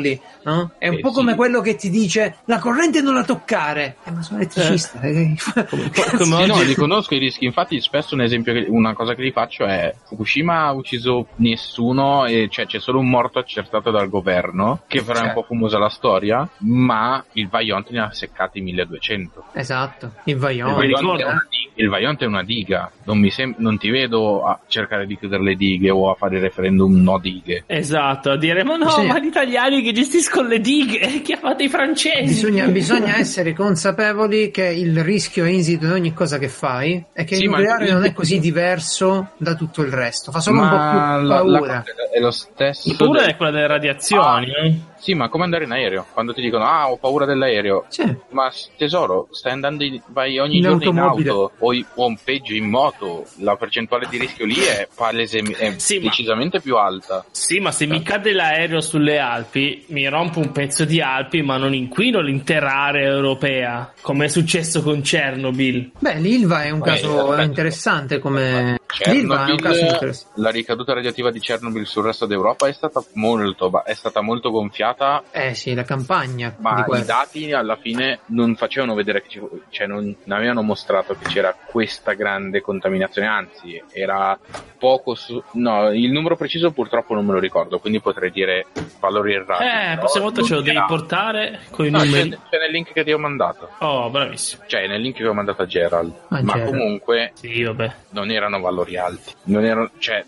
no? 0.43 0.71
È 0.77 0.87
un 0.87 0.95
Eh, 0.95 0.99
po' 0.99 1.09
sì. 1.09 1.15
come 1.15 1.35
quello 1.35 1.61
che 1.61 1.75
ti 1.75 1.89
dice 1.89 2.37
la 2.45 2.59
corrente 2.59 3.01
non 3.01 3.13
la 3.13 3.23
toccare. 3.23 3.95
Eh, 4.03 4.11
ma 4.11 4.21
sono 4.21 4.39
elettricista. 4.39 4.99
eh. 5.01 5.35
come 5.69 5.89
Sì, 6.21 6.33
oggi- 6.33 6.47
no, 6.47 6.61
li 6.61 6.75
conosco 6.75 7.15
i 7.15 7.19
rischi. 7.19 7.45
Infatti, 7.45 7.79
spesso 7.81 8.15
un 8.15 8.21
esempio, 8.21 8.53
che- 8.53 8.65
una 8.69 8.93
cosa 8.93 9.13
che 9.15 9.21
li 9.21 9.31
faccio 9.31 9.65
è: 9.65 9.93
Fukushima 10.07 10.65
ha 10.65 10.71
ucciso 10.71 11.27
nessuno, 11.37 12.25
e 12.25 12.47
cioè 12.49 12.65
c'è 12.65 12.79
solo 12.79 12.99
un 12.99 13.09
morto 13.09 13.39
accertato 13.39 13.91
dal 13.91 14.09
governo, 14.09 14.81
che 14.87 15.03
però 15.03 15.19
è 15.21 15.27
un 15.27 15.33
po' 15.33 15.43
fumosa 15.43 15.77
la 15.77 15.89
storia. 15.89 16.47
Ma 16.59 17.23
il 17.33 17.47
Vajont 17.47 17.89
ne 17.89 17.99
ha 18.01 18.11
seccati 18.11 18.61
1200. 18.61 19.45
Esatto, 19.53 20.13
il 20.25 20.33
Il 20.33 20.37
Vajont. 20.39 20.77
mi 20.79 20.91
Vajont, 20.91 21.19
è 21.19 21.23
una 21.23 21.47
il 21.75 22.15
è 22.19 22.25
una 22.25 22.43
diga. 22.43 22.91
Non, 23.05 23.19
mi 23.19 23.29
sem- 23.31 23.55
non 23.57 23.77
ti 23.77 23.89
vedo 23.89 24.43
a 24.45 24.59
cercare 24.67 25.05
di 25.05 25.17
chiudere 25.17 25.43
le 25.43 25.55
dighe 25.55 25.89
o 25.89 26.09
a 26.11 26.15
fare 26.15 26.35
il 26.35 26.41
referendum 26.41 27.01
no 27.01 27.17
dighe. 27.19 27.63
Esatto, 27.67 28.31
a 28.31 28.37
dire 28.37 28.63
ma 28.63 28.75
no, 28.75 28.85
Bisogna- 28.85 29.13
ma 29.13 29.19
gli 29.19 29.25
italiani 29.27 29.80
che 29.81 29.91
gestiscono 29.91 30.47
le 30.47 30.59
dighe, 30.59 31.21
chiamate 31.23 31.63
i 31.63 31.69
francesi. 31.69 32.25
Bisogna, 32.33 32.65
bisogna 32.67 33.17
essere 33.17 33.53
consapevoli 33.53 34.51
che 34.51 34.65
il 34.65 35.03
rischio 35.03 35.45
è 35.45 35.49
insito 35.49 35.85
in 35.85 35.91
ogni 35.91 36.13
cosa 36.13 36.37
che 36.37 36.47
fai 36.49 37.03
e 37.13 37.23
che 37.23 37.35
Sì, 37.35 37.43
il 37.43 37.49
ma 37.49 37.57
nucleare 37.57 37.85
il- 37.87 37.93
non 37.93 38.03
è 38.05 38.13
così 38.13 38.39
diverso 38.39 39.31
da 39.37 39.55
tutto 39.55 39.81
il 39.81 39.91
resto, 39.91 40.31
fa 40.31 40.39
solo 40.39 40.61
un 40.61 40.69
po' 40.69 40.75
più 40.75 40.97
Ma 40.97 41.15
la, 41.17 41.41
la 41.43 41.57
paura. 41.59 41.83
è 42.13 42.19
lo 42.19 42.31
stesso. 42.31 42.89
Il 42.89 42.95
paura 42.95 43.21
del- 43.21 43.29
è 43.31 43.35
quella 43.35 43.51
delle 43.51 43.67
radiazioni. 43.67 44.45
eh. 44.51 44.75
Sì, 45.01 45.15
ma 45.15 45.29
come 45.29 45.43
andare 45.45 45.63
in 45.63 45.71
aereo? 45.71 46.05
Quando 46.13 46.31
ti 46.33 46.41
dicono, 46.41 46.63
ah, 46.65 46.89
ho 46.91 46.97
paura 46.97 47.25
dell'aereo. 47.25 47.85
Sì. 47.89 48.03
Ma 48.29 48.51
tesoro, 48.77 49.27
stai 49.31 49.51
andando 49.53 49.83
in- 49.83 49.99
vai 50.07 50.37
ogni 50.37 50.57
In 50.57 50.61
giorno 50.61 50.77
automobile. 50.77 51.23
in 51.29 51.35
auto 51.35 51.51
o, 51.57 51.73
o 51.95 52.15
peggio 52.23 52.53
in 52.53 52.69
moto, 52.69 53.25
la 53.39 53.55
percentuale 53.55 54.07
di 54.09 54.19
rischio 54.19 54.45
lì 54.45 54.55
è, 54.59 54.87
palese, 54.93 55.39
è 55.39 55.73
Sì, 55.77 55.95
ma- 55.97 56.03
decisamente 56.03 56.61
più 56.61 56.75
alta. 56.77 57.25
Sì, 57.31 57.59
ma 57.59 57.71
se 57.71 57.87
mi 57.87 58.03
cade 58.03 58.31
l'aereo 58.33 58.79
sulle 58.79 59.17
Alpi, 59.19 59.85
mi 59.87 60.07
rompo 60.07 60.39
un 60.39 60.51
pezzo 60.51 60.85
di 60.85 61.01
Alpi, 61.01 61.41
ma 61.41 61.57
non 61.57 61.73
inquino 61.73 62.21
l'intera 62.21 62.71
area 62.85 63.09
europea, 63.09 63.91
come 64.01 64.25
è 64.25 64.27
successo 64.27 64.83
con 64.83 65.01
Chernobyl. 65.01 65.91
Beh, 65.99 66.15
l'Ilva 66.19 66.63
è 66.63 66.69
un 66.69 66.79
Beh, 66.79 66.85
caso 66.85 67.21
aspetta. 67.23 67.41
interessante 67.41 68.19
come... 68.19 68.77
Chernobyl, 68.91 70.15
la 70.35 70.49
ricaduta 70.49 70.93
radioattiva 70.93 71.31
di 71.31 71.39
Chernobyl 71.39 71.85
sul 71.85 72.03
resto 72.03 72.25
d'Europa 72.25 72.67
è 72.67 72.73
stata 72.73 73.03
molto, 73.13 73.71
è 73.83 73.93
stata 73.93 74.21
molto 74.21 74.51
gonfiata, 74.51 75.23
Eh 75.31 75.53
sì, 75.55 75.73
la 75.73 75.83
campagna 75.83 76.49
di 76.49 76.55
ma 76.61 76.79
i 76.79 76.83
guerra. 76.83 77.03
dati 77.05 77.51
alla 77.53 77.75
fine 77.77 78.19
non 78.27 78.55
facevano 78.55 78.93
vedere 78.93 79.21
che 79.21 79.29
ci, 79.29 79.41
cioè 79.69 79.87
non, 79.87 80.15
non 80.23 80.37
avevano 80.37 80.61
mostrato 80.61 81.15
che 81.17 81.27
c'era 81.29 81.55
questa 81.65 82.13
grande 82.13 82.61
contaminazione, 82.61 83.27
anzi 83.27 83.81
era 83.91 84.37
poco 84.77 85.15
su, 85.15 85.41
no, 85.53 85.91
il 85.91 86.11
numero 86.11 86.35
preciso 86.35 86.71
purtroppo 86.71 87.13
non 87.13 87.25
me 87.25 87.33
lo 87.33 87.39
ricordo, 87.39 87.79
quindi 87.79 88.01
potrei 88.01 88.31
dire 88.31 88.65
valori 88.99 89.33
errati. 89.33 89.63
Eh, 89.63 89.97
prossima 89.97 90.23
volta 90.25 90.41
ce 90.43 90.53
lo 90.55 90.61
devi 90.61 90.83
portare 90.87 91.59
con 91.71 91.85
i 91.85 91.89
No, 91.89 91.99
c'è, 91.99 92.05
numeri. 92.05 92.29
c'è 92.49 92.57
nel 92.57 92.71
link 92.71 92.91
che 92.93 93.03
ti 93.03 93.11
ho 93.11 93.17
mandato. 93.19 93.69
Oh, 93.79 94.09
bravissimo. 94.09 94.63
Cioè, 94.67 94.87
nel 94.87 95.01
link 95.01 95.17
che 95.17 95.27
ho 95.27 95.33
mandato 95.33 95.61
a 95.61 95.65
Gerald. 95.65 96.13
Ah, 96.29 96.41
ma 96.41 96.53
Gerald. 96.53 96.69
comunque 96.71 97.31
Sì, 97.35 97.63
vabbè. 97.63 97.91
non 98.11 98.31
erano 98.31 98.59
valori 98.59 98.79
alti. 98.97 99.33
Non 99.43 99.63
erano, 99.65 99.89
cioè, 99.99 100.23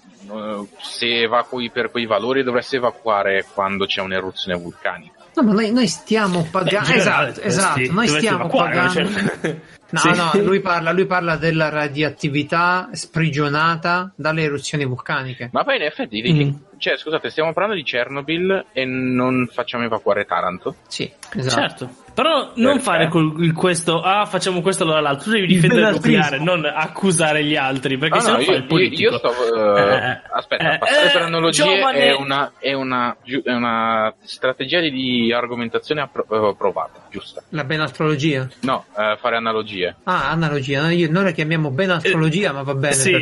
se 0.82 1.22
evacui 1.22 1.70
per 1.70 1.92
quei 1.92 2.06
valori 2.06 2.44
dovresti 2.44 2.76
evacuare 2.78 3.46
quando 3.54 3.86
c'è 3.86 4.02
un'eruzione 4.02 4.58
vulcanica. 4.60 5.22
No, 5.36 5.44
ma 5.44 5.54
noi, 5.54 5.72
noi 5.72 5.88
stiamo 5.88 6.48
pagando... 6.50 6.88
Beh, 6.88 6.94
in 6.94 7.00
generale, 7.00 7.30
esatto, 7.30 7.42
esatto, 7.48 7.70
dovresti- 7.80 7.94
noi 7.94 8.08
stiamo 8.08 8.48
pagando... 8.48 8.92
cioè. 8.94 9.58
No, 9.94 10.00
Sì. 10.00 10.10
no, 10.10 10.32
lui 10.44 10.60
parla, 10.60 10.92
lui 10.92 11.06
parla 11.06 11.36
della 11.36 11.70
radioattività 11.70 12.90
sprigionata 12.94 14.12
dalle 14.16 14.42
eruzioni 14.42 14.86
vulcaniche. 14.86 15.50
Ma 15.52 15.64
poi 15.64 15.76
in 15.76 15.82
effetti, 15.84 16.22
Mm. 16.34 16.52
Cioè, 16.84 16.98
scusate, 16.98 17.30
stiamo 17.30 17.54
parlando 17.54 17.78
di 17.78 17.84
Chernobyl 17.84 18.66
e 18.74 18.84
non 18.86 19.48
facciamo 19.52 19.86
evacuare 19.86 20.26
Taranto? 20.26 20.76
Sì, 20.88 21.10
esatto. 21.36 21.62
Certo. 21.62 21.90
Però 22.14 22.52
non 22.58 22.74
Perché? 22.74 22.80
fare 22.80 23.08
col- 23.08 23.44
il 23.44 23.54
questo, 23.54 24.00
ah, 24.02 24.26
facciamo 24.28 24.62
questo 24.62 24.84
allora 24.84 25.00
l'altro. 25.00 25.24
Tu 25.24 25.32
devi 25.32 25.48
difendere 25.48 25.88
il 25.88 25.94
nucleare, 25.96 26.38
non 26.38 26.64
accusare 26.64 27.44
gli 27.44 27.56
altri, 27.56 27.98
perché 27.98 28.18
Ah, 28.20 28.22
se 28.22 28.32
no, 28.32 28.38
no 28.38 28.44
fai 28.44 28.54
io, 28.54 28.60
il 28.60 28.66
politico. 28.68 29.12
io 29.14 29.18
stavo. 29.18 29.76
eh, 29.78 29.96
Eh, 29.96 30.22
aspetta, 30.32 30.74
eh, 30.74 30.78
passare 30.78 31.08
eh, 31.08 31.12
per 31.12 31.22
analogie 31.24 31.64
è, 31.94 32.12
una, 32.14 32.52
è, 32.60 32.74
una, 32.74 33.16
è 33.44 33.52
una 33.52 34.14
strategia 34.26 34.80
di, 34.80 34.92
di 34.92 35.34
argomentazione 35.34 36.02
appro- 36.02 36.50
eh, 36.52 36.56
provata, 36.56 37.08
giusta. 37.10 37.42
La 37.50 37.64
benastrologia. 37.64 38.48
No, 38.60 38.86
eh, 38.96 39.18
fare 39.20 39.36
analogie. 39.38 39.96
Ah, 40.04 40.30
analogia. 40.30 40.82
Noi, 40.82 40.96
io- 40.98 41.10
noi 41.12 41.24
la 41.24 41.32
chiamiamo 41.32 41.72
benastrologia, 41.72 42.52
ma 42.52 42.62
va 42.62 42.76
bene 42.76 42.94
sì, 42.94 43.10
per 43.10 43.22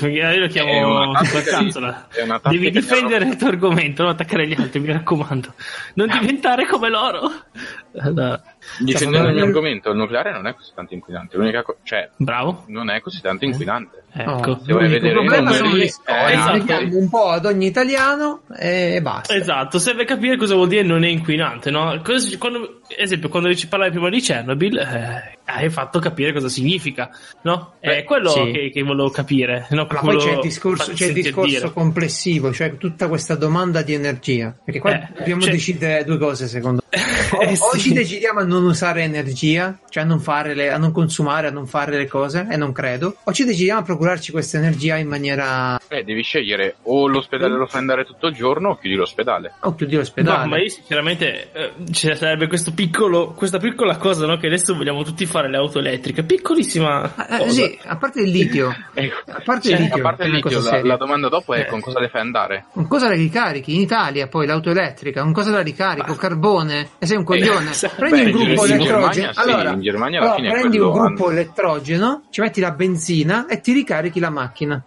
noi. 0.00 0.12
io 0.12 0.38
lo 0.40 0.44
È 0.46 0.48
chiamo 0.48 1.08
una 1.10 1.22
super 1.24 1.44
tattica 1.44 1.78
di- 2.10 2.18
è 2.18 2.22
una 2.24 2.40
tattica 2.40 2.48
Devi 2.50 2.70
di 2.72 2.80
difendere 3.02 3.30
il 3.30 3.36
tuo 3.36 3.48
argomento, 3.48 4.02
non 4.02 4.12
attaccare 4.12 4.46
gli 4.46 4.54
altri, 4.58 4.80
mi 4.80 4.92
raccomando. 4.92 5.54
Non 5.94 6.08
diventare 6.08 6.66
come 6.66 6.88
loro. 6.88 7.30
No. 7.92 8.42
Il 8.78 8.84
mio 8.86 8.96
Cioè, 8.96 9.40
argomento, 9.42 9.90
il 9.90 9.96
nucleare 9.96 10.32
non 10.32 10.46
è 10.46 10.54
così 10.54 10.70
tanto 10.74 10.94
inquinante. 10.94 11.36
L'unica 11.36 11.62
co- 11.62 11.76
cioè, 11.82 12.08
Bravo. 12.16 12.64
non 12.68 12.90
è 12.90 13.00
così 13.00 13.20
tanto 13.20 13.44
inquinante. 13.44 14.04
Ecco. 14.14 14.30
Oh, 14.30 14.60
Se 14.64 14.72
vuoi 14.72 14.88
vedere 14.88 15.08
i 15.08 15.12
problema 15.12 15.50
numeri, 15.50 15.56
sono 15.56 15.74
le 15.74 15.84
eh, 15.84 15.88
storie. 15.88 16.34
esatto. 16.34 16.96
Un 16.98 17.08
po' 17.08 17.28
ad 17.28 17.46
ogni 17.46 17.66
italiano 17.66 18.42
e 18.58 19.00
basta. 19.02 19.34
Esatto, 19.34 19.78
serve 19.78 20.04
capire 20.04 20.36
cosa 20.36 20.54
vuol 20.54 20.68
dire 20.68 20.82
non 20.82 21.02
è 21.02 21.08
inquinante, 21.08 21.70
no? 21.70 22.00
Cosa- 22.04 22.36
quando, 22.38 22.80
esempio, 22.96 23.28
quando 23.28 23.54
ci 23.54 23.68
parlavi 23.68 23.90
prima 23.92 24.10
di 24.10 24.20
Chernobyl, 24.20 24.78
eh, 24.78 25.38
hai 25.46 25.70
fatto 25.70 25.98
capire 25.98 26.32
cosa 26.32 26.48
significa, 26.48 27.10
no? 27.42 27.74
È 27.80 27.88
Beh, 27.88 28.04
quello 28.04 28.28
sì. 28.30 28.50
che, 28.52 28.70
che 28.72 28.82
volevo 28.82 29.10
capire. 29.10 29.66
No? 29.70 29.86
Ma 29.90 30.00
poi 30.00 30.16
c'è 30.18 30.32
il 30.32 30.40
discorso, 30.40 30.92
c'è 30.92 31.06
il 31.06 31.14
discorso 31.14 31.72
complessivo, 31.72 32.52
cioè 32.52 32.76
tutta 32.76 33.08
questa 33.08 33.34
domanda 33.34 33.82
di 33.82 33.94
energia. 33.94 34.54
Perché 34.64 34.78
qua 34.80 34.92
Eh, 34.92 35.08
dobbiamo 35.16 35.40
cioè- 35.42 35.50
decidere 35.52 36.04
due 36.04 36.18
cose, 36.18 36.46
secondo 36.48 36.76
me. 36.76 36.81
O, 37.32 37.42
Eh, 37.42 37.52
o 37.58 37.72
sì. 37.72 37.78
ci 37.80 37.92
decidiamo 37.94 38.40
a 38.40 38.44
non 38.44 38.64
usare 38.64 39.02
energia, 39.02 39.78
cioè 39.88 40.02
a 40.02 40.06
non, 40.06 40.20
fare 40.20 40.54
le, 40.54 40.70
a 40.70 40.76
non 40.76 40.92
consumare, 40.92 41.46
a 41.48 41.50
non 41.50 41.66
fare 41.66 41.96
le 41.96 42.06
cose, 42.06 42.46
e 42.50 42.56
non 42.56 42.72
credo, 42.72 43.16
o 43.24 43.32
ci 43.32 43.44
decidiamo 43.44 43.80
a 43.80 43.82
procurarci 43.82 44.30
questa 44.30 44.58
energia 44.58 44.96
in 44.96 45.08
maniera... 45.08 45.80
Eh, 45.88 46.04
devi 46.04 46.22
scegliere 46.22 46.76
o 46.82 47.06
l'ospedale 47.08 47.56
lo 47.56 47.66
fai 47.66 47.80
andare 47.80 48.04
tutto 48.04 48.26
il 48.26 48.34
giorno 48.34 48.70
o 48.70 48.76
chiudi 48.76 48.94
l'ospedale. 48.96 49.54
o 49.60 49.74
chiudi 49.74 49.96
l'ospedale. 49.96 50.42
No, 50.44 50.46
ma 50.50 50.60
io 50.60 50.68
sinceramente 50.68 51.50
eh, 51.52 51.72
ci 51.92 52.14
sarebbe 52.14 52.46
questo 52.46 52.72
piccolo, 52.72 53.32
questa 53.32 53.58
piccola 53.58 53.96
cosa 53.96 54.26
no, 54.26 54.36
che 54.36 54.46
adesso 54.48 54.74
vogliamo 54.74 55.02
tutti 55.02 55.24
fare 55.24 55.48
le 55.48 55.56
auto 55.56 55.78
elettriche, 55.78 56.22
piccolissima. 56.24 57.14
Ah, 57.16 57.26
eh, 57.36 57.38
cosa. 57.38 57.50
sì, 57.50 57.78
a 57.84 57.96
parte 57.96 58.20
il 58.20 58.30
litio, 58.30 58.74
Ecco. 58.92 59.30
a 59.30 59.40
parte 59.42 59.68
Cioè, 59.70 59.78
il 59.78 59.84
litio, 59.84 59.98
a 59.98 60.02
parte 60.02 60.24
il 60.24 60.30
litio, 60.32 60.60
la, 60.62 60.82
la 60.84 60.96
domanda 60.96 61.28
dopo 61.28 61.54
è 61.54 61.60
Eh. 61.60 61.66
con 61.66 61.80
cosa 61.80 62.00
le 62.00 62.08
fai 62.08 62.20
andare? 62.20 62.66
Con 62.72 62.86
cosa 62.86 63.08
la 63.08 63.14
ricarichi? 63.14 63.74
In 63.74 63.80
Italia 63.80 64.26
poi 64.28 64.46
l'auto 64.46 64.70
elettrica, 64.70 65.22
con 65.22 65.32
cosa 65.32 65.50
la 65.52 65.62
ricarico? 65.62 66.14
Carbone? 66.14 66.81
E 66.98 67.06
sei 67.06 67.16
un 67.16 67.24
coglione. 67.24 67.70
esatto. 67.70 67.94
Prendi 67.96 68.22
Beh, 68.22 68.30
un 68.30 68.32
gruppo 68.32 68.66
in 68.66 68.72
elettrogeno. 68.72 68.84
Germania 68.84 69.32
sì, 69.32 69.38
allora, 69.40 69.70
in 69.70 69.80
Germania 69.80 70.18
alla 70.20 70.34
allora, 70.34 70.42
fine 70.48 70.60
prendi 70.60 70.78
un 70.78 70.90
gruppo 70.92 71.24
hanno. 71.26 71.32
elettrogeno, 71.32 72.22
ci 72.30 72.40
metti 72.40 72.60
la 72.60 72.70
benzina 72.70 73.46
e 73.46 73.60
ti 73.60 73.72
ricarichi 73.72 74.20
la 74.20 74.30
macchina. 74.30 74.82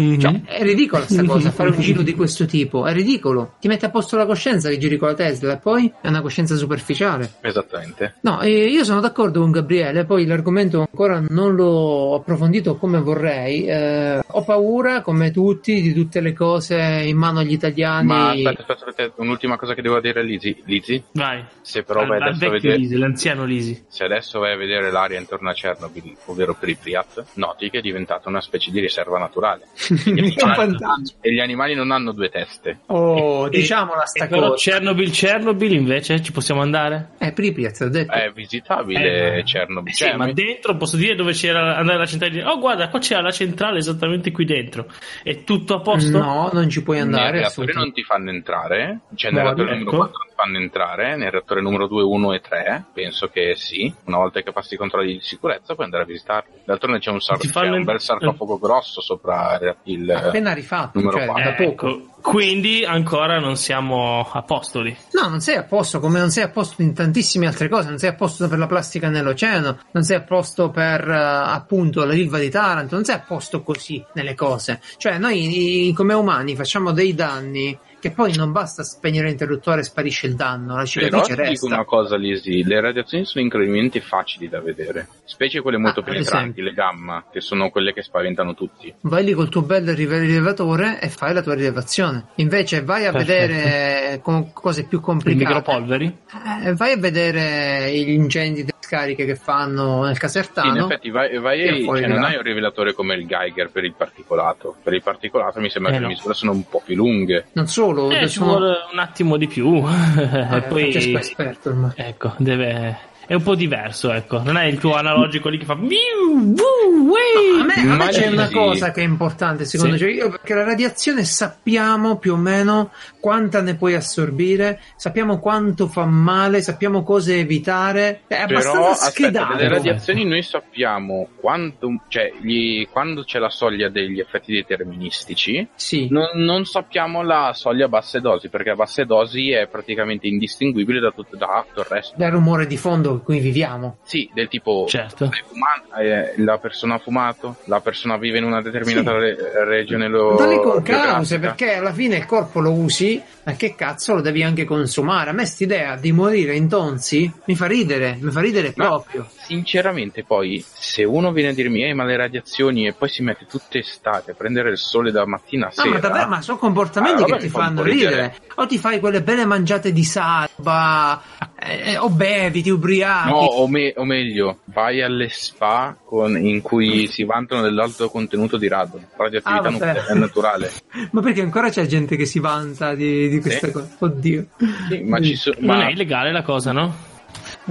Mhm. 0.00 0.18
Cioè, 0.18 0.42
è 0.44 0.62
ridicola 0.62 1.04
sta 1.04 1.24
cosa, 1.24 1.50
fare 1.50 1.70
un 1.70 1.80
giro 1.80 2.02
di 2.02 2.14
questo 2.14 2.46
tipo. 2.46 2.86
È 2.86 2.92
ridicolo. 2.92 3.54
Ti 3.60 3.68
mette 3.68 3.86
a 3.86 3.90
posto 3.90 4.16
la 4.16 4.26
coscienza 4.26 4.68
che 4.68 4.78
giri 4.78 4.96
con 4.96 5.08
la 5.08 5.14
Tesla 5.14 5.54
e 5.54 5.58
poi 5.58 5.92
è 6.00 6.08
una 6.08 6.22
coscienza 6.22 6.56
superficiale. 6.56 7.34
Esattamente. 7.42 8.14
No, 8.22 8.42
io 8.42 8.84
sono 8.84 9.00
d'accordo 9.00 9.40
con 9.40 9.50
Gabriele, 9.50 10.04
poi 10.04 10.24
l'argomento 10.24 10.80
ancora 10.80 11.22
non 11.28 11.54
l'ho 11.54 12.14
approfondito 12.14 12.76
come 12.76 13.00
vorrei. 13.00 13.66
Eh, 13.66 14.22
ho 14.26 14.42
paura, 14.44 15.02
come 15.02 15.30
tutti, 15.30 15.82
di 15.82 15.92
tutte 15.92 16.20
le 16.20 16.32
cose 16.32 16.76
in 17.04 17.16
mano 17.16 17.40
agli 17.40 17.52
italiani. 17.52 18.06
Ma 18.06 18.30
aspetta, 18.30 18.60
aspetta, 18.60 18.86
aspetta, 18.86 19.22
un'ultima 19.22 19.56
cosa 19.56 19.74
che 19.74 19.82
devo 19.82 20.00
dire 20.00 20.20
a 20.20 20.22
Lizzy. 20.22 20.62
Lizzy, 20.64 21.02
Vai. 21.12 21.44
se 21.60 21.82
però 21.82 22.06
vai 22.06 22.20
adesso 22.20 22.46
a 22.46 22.50
vedere... 22.50 22.76
Lisi, 22.76 22.96
l'anziano 22.96 23.44
Lisi. 23.44 23.84
Se 23.88 24.04
adesso 24.04 24.38
vai 24.38 24.52
a 24.52 24.56
vedere 24.56 24.90
l'aria 24.90 25.18
intorno 25.18 25.50
a 25.50 25.52
Chernobyl, 25.52 26.16
ovvero 26.26 26.54
Pripyat, 26.58 27.24
noti 27.34 27.70
che 27.70 27.78
è 27.78 27.80
diventata 27.82 28.28
una 28.28 28.40
specie 28.40 28.70
di 28.70 28.80
riserva 28.80 29.18
naturale. 29.18 29.66
Un 30.06 30.52
vantaggio. 30.56 31.14
E 31.20 31.32
gli 31.32 31.40
animali 31.40 31.74
non 31.74 31.90
hanno 31.90 32.12
due 32.12 32.28
teste. 32.28 32.80
Oh, 32.86 33.48
diciamola 33.48 34.04
sta 34.06 34.24
E 34.24 34.28
cosa. 34.28 34.54
Chernobyl, 34.54 35.10
Chernobyl 35.10 35.72
invece 35.72 36.22
ci 36.22 36.32
possiamo 36.32 36.60
andare? 36.62 37.10
Eh, 37.18 37.32
Pripyat, 37.32 37.80
ho 37.80 37.88
detto. 37.88 38.12
È 38.12 38.30
visitabile 38.32 39.38
Eh, 39.38 39.42
Chernobyl. 39.44 39.90
Eh 39.90 39.94
sì, 39.94 40.04
Cioè, 40.04 40.16
ma 40.16 40.30
dentro 40.32 40.76
posso 40.76 40.96
dire 40.96 41.14
dove 41.14 41.32
c'era 41.32 41.76
andare 41.76 41.96
alla 41.96 42.06
centrale. 42.06 42.32
di- 42.32 42.40
Oh, 42.40 42.58
guarda, 42.58 42.88
qua 42.88 42.98
c'era 43.00 43.20
la 43.22 43.30
centrale 43.32 43.78
esattamente 43.78 44.30
qui 44.30 44.44
dentro. 44.44 44.86
È 45.22 45.44
tutto 45.44 45.74
a 45.74 45.80
posto? 45.80 46.18
No, 46.18 46.50
non 46.52 46.68
ci 46.68 46.82
puoi 46.82 46.98
andare. 47.00 47.42
assolutamente. 47.42 47.72
non 47.84 47.92
ti 47.92 48.02
fanno 48.02 48.30
entrare, 48.30 49.00
cioè 49.14 49.30
nel 49.30 49.42
No, 49.42 49.46
reattore 49.48 49.70
ecco. 49.70 49.78
numero 49.78 49.96
4 49.96 50.18
non 50.18 50.28
ti 50.28 50.29
fanno 50.40 50.58
entrare, 50.58 51.16
nel 51.16 51.30
reattore 51.30 51.60
numero 51.60 51.86
2, 51.86 52.02
1 52.02 52.32
e 52.34 52.40
3 52.40 52.84
penso 52.92 53.28
che 53.28 53.54
sì, 53.56 53.92
una 54.04 54.16
volta 54.18 54.40
che 54.40 54.52
passi 54.52 54.74
i 54.74 54.76
controlli 54.78 55.12
di 55.14 55.20
sicurezza 55.20 55.74
puoi 55.74 55.84
andare 55.86 56.04
a 56.04 56.06
visitarli. 56.06 56.50
D'altronde 56.64 56.98
c'è 56.98 57.10
un, 57.10 57.20
sar- 57.20 57.38
c'è 57.38 57.68
un 57.68 57.84
bel 57.84 58.00
sarcofago 58.00 58.58
grosso 58.58 59.00
sopra 59.00 59.58
il... 59.84 60.10
Appena 60.10 60.52
rifatto, 60.52 60.98
Numero 60.98 61.18
cioè, 61.18 61.26
quattro. 61.26 61.44
da 61.50 61.56
Eh, 61.56 61.64
poco. 61.66 61.88
ecco. 61.88 62.08
Quindi 62.20 62.84
ancora 62.84 63.38
non 63.40 63.56
siamo 63.56 64.28
apostoli. 64.30 64.94
No, 65.12 65.28
non 65.28 65.40
sei 65.40 65.56
a 65.56 65.62
posto 65.64 66.00
come 66.00 66.18
non 66.18 66.28
sei 66.30 66.42
a 66.44 66.50
posto 66.50 66.82
in 66.82 66.92
tantissime 66.94 67.46
altre 67.46 67.68
cose, 67.70 67.88
non 67.88 67.96
sei 67.96 68.10
a 68.10 68.14
posto 68.14 68.46
per 68.46 68.58
la 68.58 68.66
plastica 68.66 69.08
nell'oceano, 69.08 69.78
non 69.92 70.02
sei 70.02 70.16
a 70.18 70.22
posto 70.22 70.68
per 70.70 71.08
eh, 71.08 71.14
appunto 71.16 72.04
la 72.04 72.14
Ilva 72.14 72.38
di 72.38 72.50
Taranto, 72.50 72.94
non 72.94 73.04
sei 73.04 73.14
a 73.16 73.20
posto 73.26 73.62
così 73.62 74.04
nelle 74.14 74.34
cose. 74.34 74.80
Cioè 74.98 75.16
noi 75.16 75.88
i- 75.88 75.92
come 75.94 76.12
umani 76.12 76.54
facciamo 76.56 76.92
dei 76.92 77.14
danni 77.14 77.76
che 78.00 78.10
poi 78.10 78.34
non 78.34 78.50
basta 78.52 78.82
spegnere 78.82 79.28
l'interruttore 79.28 79.80
e 79.80 79.84
sparisce 79.84 80.26
il 80.26 80.34
danno, 80.34 80.74
la 80.76 80.82
Però 80.82 80.86
cicatrice 80.86 81.26
ti 81.26 81.30
dico 81.34 81.50
resta. 81.50 81.66
una 81.66 81.84
cosa, 81.84 82.16
Lisi, 82.16 82.64
le 82.64 82.80
radiazioni 82.80 83.24
sono 83.24 83.44
incredibilmente 83.44 84.00
facili 84.00 84.48
da 84.48 84.60
vedere, 84.60 85.06
specie 85.24 85.60
quelle 85.60 85.76
molto 85.78 86.00
Ah, 86.00 86.04
penetranti, 86.04 86.62
le 86.62 86.72
gamma, 86.72 87.24
che 87.30 87.40
sono 87.40 87.70
quelle 87.70 87.92
che 87.92 88.02
spaventano 88.02 88.54
tutti. 88.54 88.92
Vai 89.02 89.24
lì 89.24 89.32
col 89.32 89.48
tuo 89.48 89.62
bel 89.62 89.94
rilevatore 89.94 91.00
e 91.00 91.08
fai 91.08 91.34
la 91.34 91.42
tua 91.42 91.54
rilevazione. 91.54 92.26
Invece 92.36 92.82
vai 92.82 93.06
a 93.06 93.12
Perfetto. 93.12 93.46
vedere 93.46 94.20
con 94.22 94.52
cose 94.52 94.84
più 94.84 95.00
complicate. 95.00 95.44
micropolveri? 95.44 96.16
Eh, 96.64 96.74
vai 96.74 96.92
a 96.92 96.96
vedere 96.96 97.90
gli 97.92 98.10
incendi 98.10 98.60
delle 98.60 98.74
scariche 98.80 99.24
che 99.24 99.36
fanno 99.36 100.04
nel 100.04 100.14
Sì, 100.14 100.20
casertano. 100.20 100.70
in 100.76 100.82
effetti 100.82 101.10
vai, 101.10 101.38
vai 101.38 101.82
fuori 101.84 102.00
cioè, 102.00 102.08
non 102.08 102.24
hai 102.24 102.36
un 102.36 102.42
rivelatore 102.42 102.92
come 102.92 103.14
il 103.14 103.26
Geiger 103.26 103.70
per 103.70 103.84
il 103.84 103.94
particolato. 103.96 104.76
Per 104.82 104.92
il 104.94 105.02
particolato 105.02 105.60
mi 105.60 105.70
sembra 105.70 105.90
Eh, 105.92 105.94
che 105.96 106.00
no. 106.00 106.08
le 106.08 106.14
misure 106.14 106.34
sono 106.34 106.52
un 106.52 106.64
po' 106.68 106.82
più 106.84 106.96
lunghe. 106.96 107.46
Non 107.52 107.66
solo, 107.66 107.89
Eh, 108.10 108.28
ci 108.28 108.38
sono... 108.38 108.50
vuole 108.50 108.76
un 108.92 108.98
attimo 108.98 109.36
di 109.36 109.46
più. 109.46 109.82
Eh, 110.20 110.56
e 110.56 110.62
poi, 110.62 110.94
esperto 110.94 111.70
ormai. 111.70 111.92
ecco, 111.96 112.34
deve. 112.38 113.09
È 113.30 113.34
un 113.34 113.42
po' 113.44 113.54
diverso, 113.54 114.10
ecco. 114.10 114.42
Non 114.42 114.56
è 114.56 114.64
il 114.64 114.80
tuo 114.80 114.94
analogico 114.96 115.48
lì 115.48 115.56
che 115.58 115.64
fa. 115.64 115.76
"Miu, 115.76 116.52
vu, 116.52 117.08
wey". 117.08 117.60
A 117.60 117.64
me, 117.64 117.92
a 117.92 117.94
me 117.94 118.08
c'è 118.08 118.26
una 118.26 118.50
cosa 118.50 118.90
che 118.90 119.02
è 119.02 119.04
importante 119.04 119.64
secondo 119.66 119.96
Sì. 119.96 120.02
me, 120.04 120.10
cioè 120.10 120.20
io, 120.24 120.30
perché 120.30 120.52
la 120.54 120.64
radiazione 120.64 121.22
sappiamo 121.22 122.16
più 122.18 122.32
o 122.32 122.36
meno 122.36 122.90
quanta 123.20 123.60
ne 123.60 123.76
puoi 123.76 123.94
assorbire, 123.94 124.80
sappiamo 124.96 125.38
quanto 125.38 125.86
fa 125.86 126.06
male, 126.06 126.60
sappiamo 126.60 127.04
cosa 127.04 127.32
evitare, 127.32 128.22
è 128.26 128.46
Però 128.46 128.58
abbastanza 128.58 128.90
aspetta, 128.90 129.10
schedato. 129.10 129.56
delle 129.56 129.68
radiazioni 129.68 130.24
noi 130.24 130.42
sappiamo 130.42 131.28
quando, 131.36 132.00
cioè, 132.08 132.32
gli- 132.40 132.84
quando 132.90 133.22
c'è 133.22 133.38
la 133.38 133.50
soglia 133.50 133.88
degli 133.88 134.18
effetti 134.18 134.52
deterministici, 134.52 135.68
Sì. 135.76 136.08
non, 136.10 136.30
non 136.34 136.64
sappiamo 136.64 137.22
la 137.22 137.52
soglia 137.54 137.84
a 137.84 137.88
basse 137.88 138.20
dosi, 138.20 138.48
perché 138.48 138.70
a 138.70 138.74
basse 138.74 139.04
dosi 139.04 139.52
è 139.52 139.68
praticamente 139.68 140.26
indistinguibile 140.26 140.98
da 140.98 141.12
tutto, 141.12 141.36
da 141.36 141.64
tutto 141.68 141.80
il 141.82 141.86
resto. 141.88 142.14
Dal 142.18 142.32
rumore 142.32 142.66
di 142.66 142.76
fondo 142.76 143.19
in 143.20 143.22
cui 143.26 143.38
viviamo. 143.38 143.98
Sì, 144.02 144.28
del 144.32 144.48
tipo 144.48 144.86
Certo. 144.88 145.30
fumato, 145.46 146.00
eh, 146.02 146.34
la 146.38 146.58
persona 146.58 146.94
ha 146.94 146.98
fumato, 146.98 147.56
la 147.66 147.80
persona 147.80 148.16
vive 148.16 148.38
in 148.38 148.44
una 148.44 148.60
determinata 148.62 149.10
Sì. 149.12 149.18
re- 149.18 149.64
regione 149.64 150.08
lo 150.08 150.36
Dalle 150.36 150.60
con 150.60 150.72
geografica. 150.82 151.12
cause, 151.12 151.38
perché 151.38 151.74
alla 151.74 151.92
fine 151.92 152.16
il 152.16 152.26
corpo 152.26 152.60
lo 152.60 152.72
usi, 152.72 153.22
ma 153.44 153.52
che 153.52 153.74
cazzo 153.74 154.14
lo 154.14 154.20
devi 154.20 154.42
anche 154.42 154.64
consumare? 154.64 155.30
A 155.30 155.32
me 155.32 155.44
st'idea 155.46 155.96
di 155.96 156.12
morire 156.12 156.56
in 156.56 156.68
tonsi 156.68 157.30
mi 157.44 157.54
fa 157.54 157.66
ridere, 157.66 158.16
mi 158.20 158.30
fa 158.30 158.40
ridere 158.40 158.72
Ma- 158.76 158.86
proprio. 158.86 159.26
Sinceramente, 159.36 160.24
poi, 160.24 160.64
se 160.66 161.04
uno 161.04 161.32
viene 161.32 161.50
a 161.50 161.52
dirmi, 161.52 161.84
eh, 161.84 161.92
ma 161.94 162.04
le 162.04 162.16
radiazioni, 162.16 162.86
e 162.86 162.92
poi 162.92 163.08
si 163.08 163.22
mette 163.22 163.46
tutte 163.46 163.78
estate 163.78 164.30
a 164.30 164.34
prendere 164.34 164.70
il 164.70 164.78
sole 164.78 165.10
da 165.10 165.26
mattina 165.26 165.66
a 165.66 165.72
No, 165.76 165.82
sera. 165.82 165.94
ma 165.94 165.98
davvero, 166.00 166.28
ma 166.28 166.40
sono 166.42 166.58
comportamenti 166.58 167.22
Ah, 167.22 167.26
che 167.26 167.36
ti 167.38 167.48
fanno 167.48 167.82
ridere. 167.82 168.10
ridere. 168.10 168.34
O 168.56 168.66
ti 168.66 168.78
fai 168.78 169.00
quelle 169.00 169.22
belle 169.22 169.44
mangiate 169.44 169.92
di 169.92 170.04
salva, 170.04 171.20
eh, 171.58 171.96
o 171.98 172.08
bevi, 172.10 172.62
ti 172.62 172.70
ubriachi. 172.70 173.08
No, 173.26 173.36
o, 173.36 173.66
me- 173.68 173.92
o 173.96 174.04
meglio, 174.04 174.58
vai 174.66 175.02
alle 175.02 175.28
spa 175.30 175.96
con- 176.04 176.36
in 176.36 176.60
cui 176.62 177.06
si 177.06 177.24
vantano 177.24 177.62
dell'alto 177.62 178.08
contenuto 178.08 178.56
di 178.56 178.68
radon, 178.68 179.04
radioattività 179.16 179.68
Ah, 179.68 179.70
nucleare 179.70 180.14
naturale. 180.14 180.70
Ma 181.12 181.20
perché 181.20 181.42
ancora 181.42 181.68
c'è 181.70 181.86
gente 181.86 182.16
che 182.16 182.26
si 182.26 182.38
vanta 182.38 182.94
di, 182.94 183.28
di 183.28 183.40
queste 183.40 183.66
Sì. 183.68 183.72
cose? 183.72 183.96
Oddio. 183.98 184.46
Sì, 184.88 185.00
ma 185.02 185.20
ci 185.20 185.36
so- 185.36 185.54
Non 185.58 185.76
ma- 185.78 185.86
è 185.86 185.90
illegale 185.90 186.32
la 186.32 186.42
cosa, 186.42 186.72
no? 186.72 187.08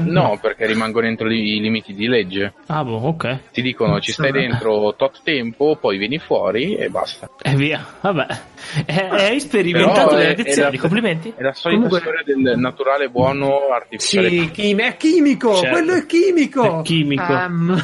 No, 0.03 0.37
perché 0.41 0.65
rimangono 0.65 1.07
entro 1.07 1.31
i 1.31 1.55
i 1.55 1.59
limiti 1.61 1.93
di 1.93 2.07
legge. 2.07 2.53
Ah, 2.67 2.83
boh, 2.83 2.97
ok. 3.07 3.51
Ti 3.51 3.61
dicono 3.61 3.99
ci 3.99 4.11
stai 4.11 4.31
dentro 4.31 4.93
tot 4.95 5.21
tempo, 5.23 5.77
poi 5.79 5.97
vieni 5.97 6.17
fuori 6.19 6.75
e 6.75 6.89
basta. 6.89 7.29
E 7.41 7.55
via. 7.55 7.85
Vabbè. 8.01 8.25
Eh, 8.85 9.07
Hai 9.09 9.39
sperimentato 9.39 10.15
le 10.15 10.35
la- 10.37 10.71
complimenti. 10.77 11.33
È 11.35 11.41
la 11.41 11.53
solita 11.53 11.81
Comunque- 11.87 11.99
storia 11.99 12.23
del 12.25 12.59
naturale 12.59 13.09
buono 13.09 13.69
artificiale. 13.73 14.29
Sì, 14.29 14.51
chim- 14.51 14.79
è 14.81 14.95
chimico, 14.97 15.55
Certo. 15.55 15.69
quello 15.71 15.93
è 15.93 16.05
chimico. 16.05 16.79
È 16.79 16.83
chimico. 16.83 17.33
Ehm, 17.33 17.81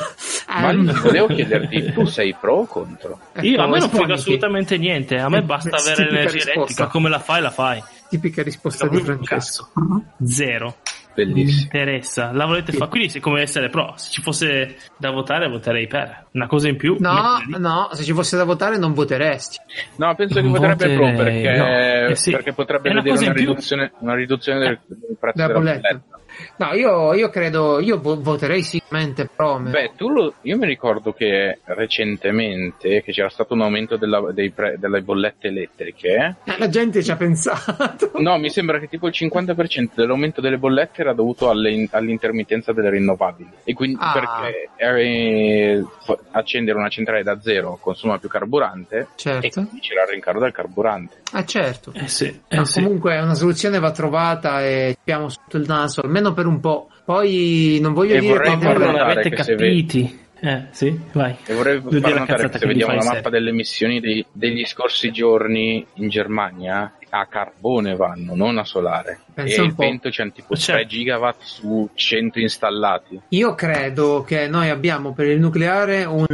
Ma 0.48 0.70
ehm, 0.70 1.02
volevo 1.02 1.28
chiederti, 1.28 1.92
tu 1.94 2.06
sei 2.06 2.36
pro 2.40 2.58
o 2.58 2.66
contro? 2.66 3.20
Io 3.42 3.62
a 3.62 3.68
me 3.68 3.80
non 3.80 3.90
frega 3.90 4.14
assolutamente 4.14 4.78
niente. 4.78 5.18
A 5.18 5.28
me 5.30 5.40
Eh, 5.40 5.42
basta 5.44 5.76
avere 5.78 6.08
risposta. 6.30 6.52
elettrica. 6.52 6.88
Come 6.88 7.10
la 7.10 7.20
fai, 7.20 7.42
la 7.42 7.50
fai. 7.52 7.82
Tipica 8.10 8.44
risposta 8.44 8.88
di 8.88 9.00
Francesco. 9.02 9.70
Zero. 10.24 10.76
Bellissimo. 11.16 11.62
interessa. 11.64 12.32
La 12.34 12.46
volete 12.46 12.72
Sì. 12.72 12.78
fare? 12.78 12.90
Quindi, 12.90 13.10
se 13.10 13.20
come 13.20 13.42
essere 13.42 13.70
pro, 13.70 13.94
se 13.96 14.12
ci 14.12 14.22
fosse 14.22 14.76
da 14.98 15.12
votare, 15.12 15.48
voterei 15.48 15.88
per. 15.88 16.28
Una 16.34 16.48
cosa 16.48 16.68
in 16.68 16.76
più. 16.78 16.98
No, 17.00 17.40
no, 17.58 17.90
se 17.94 18.04
ci 18.04 18.14
fosse 18.14 18.36
da 18.38 18.44
votare 18.44 18.78
non 18.78 18.94
voteresti. 18.94 19.58
No, 19.98 20.14
penso 20.16 20.42
che 20.42 20.48
voterebbe 20.48 20.94
pro 20.96 21.06
voterei, 21.10 21.42
perché, 21.42 21.58
no. 21.58 22.10
Eh 22.10 22.16
sì. 22.16 22.32
perché 22.32 22.54
potrebbe 22.54 22.90
una 22.90 23.02
vedere 23.02 23.26
una 23.26 23.34
riduzione, 23.34 23.92
una 24.00 24.16
riduzione 24.16 24.60
del, 24.60 24.80
del 24.86 25.18
prezzo 25.20 25.38
della 25.48 25.54
bolletta. 25.54 25.88
bolletta. 25.90 26.15
No, 26.58 26.74
io, 26.74 27.14
io 27.14 27.30
credo, 27.30 27.80
io 27.80 28.00
vo- 28.00 28.20
voterei 28.22 28.62
sicuramente 28.62 29.28
pro. 29.34 29.58
me. 29.60 29.70
Beh, 29.72 29.92
tu 29.96 30.10
lo- 30.10 30.34
io 30.42 30.58
mi 30.58 30.66
ricordo 30.66 31.12
che 31.14 31.60
recentemente 31.64 33.02
che 33.04 33.12
c'era 33.12 33.30
stato 33.30 33.54
un 33.54 33.62
aumento 33.62 33.98
della- 33.98 34.32
dei 34.32 34.52
pre- 34.52 34.78
delle 34.80 35.02
bollette 35.02 35.48
elettriche. 35.48 36.36
Eh, 36.44 36.56
La 36.58 36.70
gente 36.70 37.04
ci 37.04 37.12
ha 37.12 37.16
pensato. 37.16 38.12
No, 38.20 38.38
mi 38.38 38.50
sembra 38.50 38.80
che 38.80 38.88
tipo 38.88 39.08
il 39.08 39.14
50% 39.14 39.92
dell'aumento 39.96 40.42
delle 40.42 40.58
bollette 40.58 41.02
era 41.02 41.14
dovuto 41.14 41.50
alle- 41.50 41.88
all'intermittenza 41.92 42.72
delle 42.74 42.90
rinnovabili. 42.90 43.50
E 43.64 43.74
quindi 43.74 43.98
Ah. 44.00 44.12
perché 44.14 44.70
eh, 44.78 45.84
accendere 46.32 46.78
una 46.78 46.90
centrale 46.90 47.24
da 47.24 47.40
zero 47.42 47.78
consuma 47.82 48.18
più 48.20 48.30
carburante 48.30 49.08
Certo. 49.16 49.46
e 49.46 49.50
quindi 49.52 49.80
c'era 49.80 50.04
il 50.04 50.10
rincaro 50.10 50.40
del 50.40 50.52
carburante. 50.52 51.22
Ah, 51.34 51.44
certo. 51.44 51.92
Eh 51.94 52.08
sì, 52.08 52.26
eh 52.48 52.58
Ma 52.58 52.66
sì. 52.66 52.82
comunque 52.82 53.20
una 53.20 53.34
soluzione 53.36 53.80
va 53.80 53.92
trovata 53.92 54.64
e 54.64 54.96
abbiamo 55.00 55.30
sotto 55.30 55.58
il 55.58 55.66
naso, 55.68 56.02
almeno 56.02 56.25
per 56.34 56.46
un 56.46 56.60
po'. 56.60 56.90
Poi 57.06 57.78
non 57.82 57.94
voglio 57.94 58.16
E 58.16 58.20
dire 58.20 58.40
che 58.42 58.50
non 58.56 58.60
ve- 59.14 59.30
capiti. 59.30 60.24
Eh, 60.42 60.66
sì, 60.72 61.00
vai. 61.14 61.36
E 61.46 61.54
vorrei 61.54 61.80
far 61.82 62.20
notare 62.20 62.50
che 62.50 62.58
se 62.60 62.66
vediamo 62.68 62.94
la 62.94 63.04
mappa 63.04 63.30
delle 63.30 63.50
emissioni 63.50 64.00
dei- 64.00 64.26
degli 64.32 64.66
scorsi 64.66 65.12
giorni 65.12 65.86
in 65.96 66.10
Germania, 66.10 66.92
a 67.10 67.26
carbone 67.28 67.96
vanno, 67.96 68.36
non 68.36 68.58
a 68.58 68.66
solare. 68.66 69.20
Pensa 69.34 69.62
e 69.62 69.66
il 69.66 69.74
vento 69.74 70.10
c'hanno 70.12 70.32
tipo 70.34 70.56
Certo. 70.56 70.82
3 70.82 70.90
gigawatt 70.90 71.42
su 71.42 71.90
100 71.94 72.40
installati. 72.40 73.22
Io 73.30 73.56
credo 73.56 74.24
che 74.28 74.48
noi 74.48 74.70
abbiamo 74.70 75.14
per 75.14 75.28
il 75.28 75.40
nucleare 75.40 76.04
un 76.04 76.26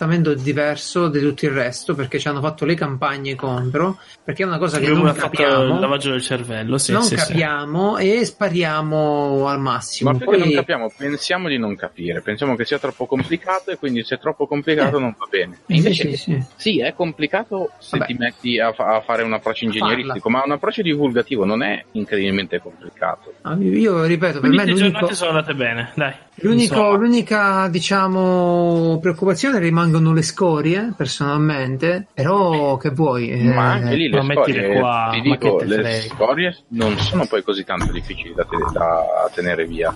trattamento 0.00 0.32
diverso 0.32 1.08
di 1.08 1.20
tutto 1.20 1.44
il 1.44 1.50
resto 1.50 1.94
perché 1.94 2.18
ci 2.18 2.26
hanno 2.28 2.40
fatto 2.40 2.64
le 2.64 2.74
campagne 2.74 3.34
contro, 3.34 3.98
perché 4.24 4.44
è 4.44 4.46
una 4.46 4.56
cosa 4.56 4.78
che 4.78 4.86
Abbiamo 4.86 5.04
non 5.04 5.14
fatto 5.14 5.26
il 5.26 5.30
capiamo, 5.38 5.78
lavaggio 5.78 6.10
del 6.12 6.22
cervello, 6.22 6.78
sì, 6.78 6.92
non 6.92 7.02
sì, 7.02 7.16
sì. 7.18 7.26
capiamo 7.26 7.98
e 7.98 8.24
spariamo 8.24 9.46
al 9.46 9.60
massimo. 9.60 10.10
Ma 10.12 10.16
più 10.16 10.26
Poi- 10.26 10.38
non 10.38 10.50
capiamo, 10.52 10.90
pensiamo 10.96 11.48
di 11.48 11.58
non 11.58 11.76
capire, 11.76 12.22
pensiamo 12.22 12.56
che 12.56 12.64
sia 12.64 12.78
troppo 12.78 13.04
complicato 13.06 13.70
e 13.70 13.76
quindi 13.76 14.02
se 14.02 14.14
è 14.14 14.18
troppo 14.18 14.46
complicato 14.46 14.96
Eh. 14.96 15.00
non 15.00 15.14
va 15.18 15.26
bene. 15.30 15.58
Sì, 15.66 15.76
Invece 15.76 16.10
sì, 16.10 16.16
sì. 16.16 16.44
sì, 16.56 16.80
è 16.80 16.94
complicato 16.94 17.72
se 17.78 17.98
Vabbè. 17.98 18.10
ti 18.10 18.16
metti 18.18 18.58
a, 18.58 18.72
fa- 18.72 18.96
a 18.96 19.00
fare 19.02 19.22
un 19.22 19.34
approccio 19.34 19.64
ingegneristico, 19.64 20.30
ma 20.30 20.42
un 20.44 20.52
approccio 20.52 20.80
divulgativo 20.80 21.44
non 21.44 21.62
è 21.62 21.84
incredibilmente 21.92 22.58
complicato. 22.60 23.34
Ah, 23.42 23.54
Io 23.60 24.04
ripeto, 24.04 24.40
per 24.40 24.48
Quindi 24.48 24.56
me 24.56 24.64
le 24.64 24.74
giornate 24.74 25.14
sono 25.14 25.30
andate 25.30 25.54
bene, 25.54 25.92
dai. 25.94 26.14
l'unico- 26.36 26.94
l'unica 26.94 27.68
diciamo 27.68 28.98
preoccupazione 29.00 29.58
rimangono 29.90 30.12
le 30.14 30.22
scorie 30.22 30.92
personalmente, 30.96 32.06
però 32.14 32.76
che 32.76 32.90
vuoi? 32.90 33.30
eh, 33.30 33.42
ma 33.52 33.72
anche 33.72 33.94
lì 33.96 34.08
le 34.08 34.22
scorie, 34.22 34.78
qua, 34.78 35.08
ti 35.12 35.28
ma 35.28 35.36
dico, 35.36 35.60
le 35.62 35.74
frega. 35.74 36.14
scorie 36.14 36.56
non 36.68 36.96
sono 36.98 37.26
poi 37.26 37.42
così 37.42 37.64
tanto 37.64 37.90
difficili 37.92 38.32
da, 38.32 38.44
te- 38.44 38.72
da 38.72 39.30
tenere 39.34 39.66
via. 39.66 39.94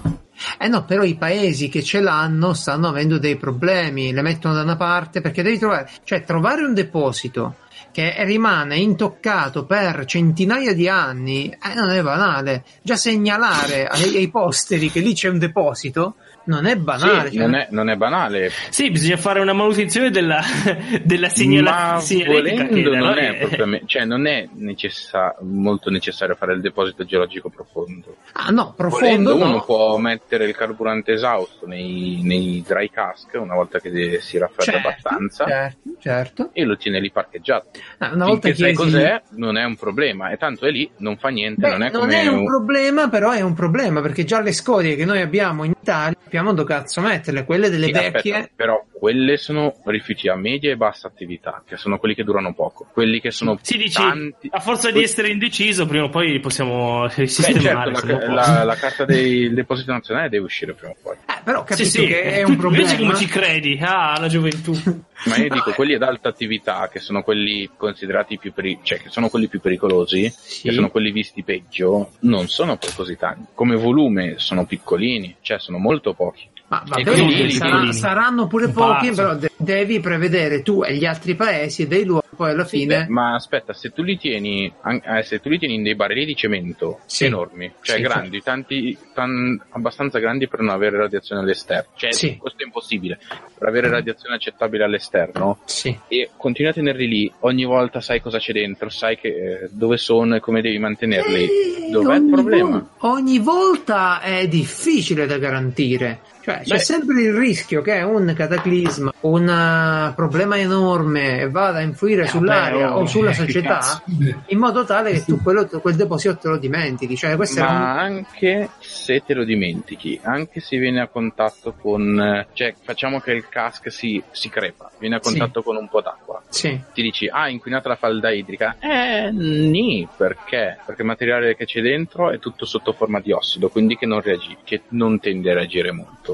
Eh 0.58 0.66
no, 0.66 0.84
però 0.84 1.04
i 1.04 1.14
paesi 1.14 1.68
che 1.68 1.82
ce 1.82 2.00
l'hanno 2.00 2.54
stanno 2.54 2.88
avendo 2.88 3.18
dei 3.18 3.36
problemi, 3.36 4.12
le 4.12 4.22
mettono 4.22 4.54
da 4.54 4.62
una 4.62 4.76
parte 4.76 5.20
perché 5.20 5.42
devi 5.42 5.58
trovare, 5.58 5.88
cioè 6.02 6.24
trovare 6.24 6.64
un 6.64 6.74
deposito 6.74 7.56
che 7.92 8.12
rimane 8.24 8.76
intoccato 8.76 9.64
per 9.64 10.04
centinaia 10.04 10.74
di 10.74 10.88
anni, 10.88 11.48
eh, 11.48 11.74
non 11.74 11.90
è 11.90 12.02
banale. 12.02 12.64
Già 12.82 12.96
segnalare 12.96 13.86
ai, 13.86 14.16
ai 14.16 14.28
posteri 14.28 14.90
che 14.90 14.98
lì 14.98 15.14
c'è 15.14 15.28
un 15.28 15.38
deposito 15.38 16.16
non 16.46 16.66
è 16.66 16.76
banale. 16.76 17.30
Sì, 17.30 17.36
cioè, 17.36 17.46
non, 17.46 17.54
è, 17.54 17.66
non 17.70 17.88
è 17.90 17.96
banale, 17.96 18.50
Sì, 18.70 18.90
bisogna 18.90 19.16
fare 19.16 19.40
una 19.40 19.52
manutenzione 19.52 20.10
della, 20.10 20.40
della 21.02 21.28
segnala- 21.28 21.92
ma 21.94 22.00
segnaletica 22.00 22.66
che 22.66 22.82
volendo 22.82 23.04
non 23.06 23.18
è, 23.18 23.36
propriamente- 23.36 23.86
cioè 23.86 24.04
non 24.04 24.26
è 24.26 24.48
necessa- 24.54 25.36
molto 25.40 25.90
necessario 25.90 26.34
fare 26.34 26.52
il 26.54 26.60
deposito 26.60 27.04
geologico 27.04 27.48
profondo. 27.50 28.16
Ah 28.32 28.50
no, 28.50 28.74
profondo 28.76 29.04
Volendo 29.06 29.34
uno 29.36 29.46
no. 29.52 29.64
può 29.64 29.96
mettere 29.98 30.44
il 30.46 30.54
carburante 30.56 31.12
esausto 31.12 31.66
nei, 31.66 32.20
nei 32.22 32.62
dry 32.66 32.90
cask 32.90 33.30
una 33.34 33.54
volta 33.54 33.78
che 33.80 34.18
si 34.20 34.38
raffredda 34.38 34.72
Certo, 34.72 34.88
abbastanza 34.88 35.44
certo, 35.46 35.78
certo. 36.00 36.50
e 36.52 36.64
lo 36.64 36.76
tiene 36.76 37.00
lì 37.00 37.10
parcheggiato. 37.10 37.68
Ah, 37.98 38.10
una 38.14 38.26
volta 38.26 38.48
Finché 38.48 38.64
sai 38.64 38.74
cos'è, 38.74 39.22
non 39.30 39.56
è 39.56 39.64
un 39.64 39.76
problema, 39.76 40.30
e 40.30 40.36
tanto 40.36 40.66
è 40.66 40.70
lì, 40.70 40.90
non 40.98 41.16
fa 41.16 41.28
niente, 41.28 41.60
Beh, 41.62 41.70
non 41.70 41.82
è 41.82 41.90
non 41.90 42.00
come 42.00 42.20
è 42.22 42.26
un 42.26 42.38
un- 42.38 42.44
problema, 42.46 43.08
però 43.08 43.30
è 43.32 43.40
un 43.40 43.54
problema 43.54 44.00
perché 44.00 44.24
già 44.24 44.40
le 44.40 44.52
scorie 44.52 44.96
che 44.96 45.04
noi 45.04 45.20
abbiamo 45.20 45.64
in 45.64 45.72
Italia 45.80 46.16
sappiamo 46.34 46.52
dove 46.52 46.68
cazzo 46.74 47.00
metterle, 47.00 47.44
quelle 47.44 47.70
delle 47.70 47.86
Sì, 47.86 47.92
vecchie. 47.92 48.34
aspetta, 48.34 48.52
però 48.56 48.84
quelle 48.92 49.36
sono 49.36 49.72
rifiuti 49.84 50.28
a 50.28 50.34
media 50.34 50.72
e 50.72 50.76
bassa 50.76 51.06
attività, 51.06 51.62
che 51.64 51.76
sono 51.76 51.98
quelli 51.98 52.14
che 52.16 52.24
durano 52.24 52.52
poco. 52.54 52.88
Quelli 52.92 53.20
che 53.20 53.30
sono 53.30 53.56
Si 53.62 53.76
dici, 53.76 53.94
tanti. 54.02 54.48
a 54.50 54.58
forza 54.58 54.90
di 54.90 55.00
essere 55.02 55.28
indeciso, 55.28 55.86
prima 55.86 56.04
o 56.04 56.08
poi 56.08 56.40
possiamo 56.40 57.06
Beh, 57.06 57.14
risistemare. 57.14 57.94
certo, 57.94 57.94
se 58.00 58.06
non 58.06 58.34
la, 58.34 58.42
può. 58.42 58.52
la- 58.54 58.64
la 58.64 58.74
carta 58.74 59.04
dei 59.04 59.52
depositi 59.54 59.90
nazionali 59.90 60.28
deve 60.28 60.44
uscire 60.44 60.72
prima 60.74 60.92
o 60.92 60.96
poi. 61.00 61.14
Eh, 61.14 61.40
però 61.44 61.62
capisco 61.62 61.84
Sì, 61.84 62.00
sì. 62.00 62.06
che 62.06 62.22
è 62.22 62.42
un 62.42 62.56
problema. 62.56 62.84
Invece 62.90 63.00
come 63.02 63.14
ci 63.16 63.26
credi? 63.26 63.78
Ah, 63.80 64.18
la 64.18 64.26
gioventù. 64.28 64.72
Ma 65.26 65.36
io 65.36 65.48
dico, 65.48 65.72
quelli 65.72 65.94
ad 65.94 66.02
alta 66.02 66.28
attività, 66.28 66.88
che 66.88 66.98
sono 66.98 67.22
quelli 67.22 67.70
considerati 67.76 68.38
più 68.38 68.52
peri- 68.52 68.80
cioè 68.82 69.00
che 69.00 69.08
sono 69.10 69.28
quelli 69.28 69.48
più 69.48 69.60
pericolosi, 69.60 70.28
Sì. 70.30 70.68
che 70.68 70.74
sono 70.74 70.90
quelli 70.90 71.12
visti 71.12 71.42
peggio, 71.42 72.12
non 72.20 72.48
sono 72.48 72.76
poi 72.76 72.92
così 72.94 73.16
tanti. 73.16 73.52
Come 73.54 73.76
volume 73.76 74.34
sono 74.38 74.66
piccolini, 74.66 75.36
cioè 75.40 75.58
sono 75.58 75.78
molto 75.78 76.12
pochi. 76.14 76.48
Ma 76.74 76.82
va 76.86 76.96
E 76.96 77.02
bene, 77.02 77.22
quindi- 77.24 77.50
sarà- 77.52 77.92
saranno 77.92 78.46
pure 78.46 78.68
pochi, 78.68 79.10
però 79.12 79.34
de- 79.36 79.50
devi 79.56 80.00
prevedere 80.00 80.62
tu 80.62 80.82
e 80.84 80.94
gli 80.96 81.04
altri 81.04 81.34
paesi 81.34 81.82
e 81.82 81.86
dei 81.86 82.04
luoghi 82.04 82.22
poi 82.36 82.50
alla 82.50 82.64
fine. 82.64 83.06
Ma 83.08 83.34
aspetta, 83.34 83.72
se 83.72 83.90
tu 83.90 84.02
li 84.02 84.16
tieni, 84.18 84.66
eh, 85.06 85.22
se 85.22 85.40
tu 85.40 85.48
li 85.48 85.58
tieni 85.58 85.74
in 85.74 85.82
dei 85.84 85.94
barili 85.94 86.24
di 86.26 86.34
cemento 86.34 87.00
Sì. 87.06 87.26
enormi, 87.26 87.70
cioè 87.82 87.96
Sì, 87.96 88.02
grandi, 88.02 88.42
tanti, 88.42 88.98
tan- 89.14 89.60
abbastanza 89.70 90.18
grandi 90.18 90.48
per 90.48 90.60
non 90.60 90.70
avere 90.74 90.96
radiazione 90.96 91.42
all'esterno, 91.42 91.90
cioè 91.96 92.12
Sì. 92.12 92.36
questo 92.36 92.62
è 92.62 92.66
impossibile, 92.66 93.18
per 93.58 93.68
avere 93.68 93.88
radiazione 93.88 94.34
accettabile 94.34 94.82
all'esterno, 94.84 95.58
Sì. 95.64 95.96
e 96.08 96.30
continui 96.36 96.70
a 96.70 96.74
tenerli 96.74 97.06
lì, 97.06 97.32
ogni 97.40 97.64
volta 97.64 98.00
sai 98.00 98.20
cosa 98.20 98.38
c'è 98.38 98.52
dentro, 98.52 98.88
sai 98.88 99.16
che, 99.16 99.28
eh, 99.28 99.68
dove 99.70 99.96
sono 99.96 100.34
e 100.36 100.40
come 100.40 100.60
devi 100.60 100.78
mantenerli. 100.78 101.48
Dov'è 101.90 102.16
il 102.16 102.28
problema? 102.30 102.70
vol- 102.98 103.12
ogni 103.12 103.38
volta 103.38 104.20
è 104.20 104.48
difficile 104.48 105.26
da 105.26 105.38
garantire. 105.38 106.20
Cioè, 106.44 106.60
c'è 106.62 106.74
Beh. 106.74 106.78
sempre 106.78 107.22
il 107.22 107.32
rischio 107.32 107.80
che 107.80 108.02
un 108.02 108.30
cataclisma, 108.36 109.12
un 109.20 109.48
eh, 109.48 110.12
problema 110.14 110.58
enorme 110.58 111.48
vada 111.48 111.78
a 111.78 111.80
influire 111.80 112.26
sull'aria 112.26 112.88
vabbè, 112.88 112.98
oh, 112.98 113.00
o 113.02 113.06
sulla 113.06 113.30
che 113.30 113.36
società 113.36 114.02
in 114.48 114.58
modo 114.58 114.84
tale 114.84 115.12
che 115.12 115.24
tu 115.24 115.40
quello- 115.42 115.66
quel 115.66 115.94
deposito 115.96 116.36
te 116.36 116.48
lo 116.48 116.58
dimentichi. 116.58 117.16
Cioè, 117.16 117.30
era 117.30 117.40
un- 117.40 117.48
Ma 117.78 117.98
anche 117.98 118.68
se 118.78 119.22
te 119.24 119.32
lo 119.32 119.44
dimentichi, 119.44 120.20
anche 120.22 120.60
se 120.60 120.76
viene 120.76 121.00
a 121.00 121.08
contatto 121.08 121.74
con, 121.80 122.20
eh, 122.20 122.46
cioè 122.52 122.74
facciamo 122.82 123.20
che 123.20 123.32
il 123.32 123.48
cask 123.48 123.90
si, 123.90 124.22
si 124.30 124.50
crepa, 124.50 124.90
viene 124.98 125.16
a 125.16 125.20
Sì. 125.22 125.30
contatto 125.30 125.62
con 125.62 125.76
un 125.76 125.88
po' 125.88 126.02
d'acqua. 126.02 126.42
Sì. 126.50 126.78
ti 126.92 127.02
dici 127.02 127.26
ah 127.26 127.48
inquinata 127.48 127.88
la 127.88 127.96
falda 127.96 128.30
idrica 128.30 128.76
eh 128.78 129.28
nì 129.32 130.06
perché 130.16 130.78
perché 130.86 131.02
il 131.02 131.06
materiale 131.08 131.56
che 131.56 131.64
c'è 131.64 131.80
dentro 131.80 132.30
è 132.30 132.38
tutto 132.38 132.64
sotto 132.64 132.92
forma 132.92 133.18
di 133.18 133.32
ossido 133.32 133.68
quindi 133.70 133.96
che 133.96 134.06
non 134.06 134.20
reagisce 134.20 134.58
che 134.62 134.82
non 134.90 135.18
tende 135.18 135.50
a 135.50 135.54
reagire 135.54 135.90
molto 135.90 136.33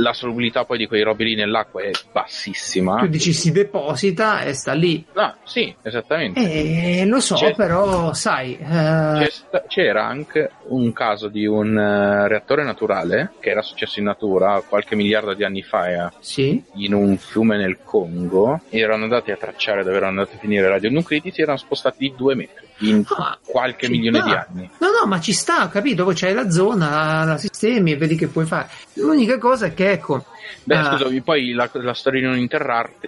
la 0.00 0.12
solubilità 0.12 0.64
poi 0.64 0.78
di 0.78 0.86
quei 0.86 1.02
robi 1.02 1.24
lì 1.24 1.34
nell'acqua 1.34 1.82
è 1.82 1.90
bassissima 2.12 2.98
Tu 2.98 3.06
dici 3.08 3.32
si 3.32 3.50
deposita 3.52 4.42
e 4.42 4.52
sta 4.52 4.72
lì. 4.72 5.04
no 5.14 5.34
sì 5.44 5.74
esattamente 5.82 6.40
Eh, 6.40 7.04
lo 7.06 7.20
so, 7.20 7.34
C'è- 7.36 7.54
però, 7.54 8.12
sai, 8.12 8.56
eh, 8.58 8.66
C'è 8.68 9.62
c'era 9.68 10.04
anche 10.06 10.50
un 10.68 10.92
caso 10.92 11.28
di 11.28 11.46
un 11.46 11.76
eh, 11.76 12.28
reattore 12.28 12.62
naturale 12.64 13.32
che 13.40 13.50
era 13.50 13.62
successo 13.62 13.98
in 13.98 14.04
natura 14.06 14.62
qualche 14.66 14.94
miliardo 14.96 15.34
di 15.34 15.44
anni 15.44 15.62
fa 15.62 15.88
eh, 15.88 16.10
sì, 16.20 16.62
in 16.74 16.94
un 16.94 17.16
fiume 17.16 17.56
nel 17.56 17.78
Congo 17.84 18.60
erano 18.70 19.04
andati 19.04 19.30
a 19.30 19.36
tracciare 19.36 19.82
dove 19.82 19.96
erano 19.96 20.20
andati 20.20 20.36
a 20.36 20.38
finire 20.38 20.66
i 20.66 20.70
radionuclidi 20.70 21.30
si 21.32 21.40
erano 21.42 21.58
spostati 21.58 21.96
di 21.98 22.14
due 22.16 22.34
metri 22.34 22.66
in 22.80 23.02
Ah, 23.16 23.36
qualche 23.44 23.88
milione 23.88 24.18
sta. 24.20 24.26
di 24.28 24.34
anni 24.60 24.70
No, 24.78 24.86
no, 25.00 25.06
ma 25.06 25.18
ci 25.20 25.32
sta, 25.32 25.68
capito? 25.68 26.08
C'hai 26.14 26.32
la 26.34 26.48
zona, 26.50 27.24
la 27.24 27.36
sistemi 27.36 27.92
e 27.92 27.96
vedi 27.96 28.14
che 28.16 28.28
puoi 28.28 28.44
fare. 28.46 28.68
L'unica 28.94 29.38
cosa 29.38 29.66
è 29.66 29.74
che, 29.74 29.87
ecco, 29.88 30.24
Beh, 30.64 30.76
Ah. 30.76 30.84
scusami, 30.96 31.20
poi 31.22 31.52
la, 31.52 31.68
la 31.74 31.94
storia 31.94 32.20
di 32.20 32.26
non, 32.26 32.48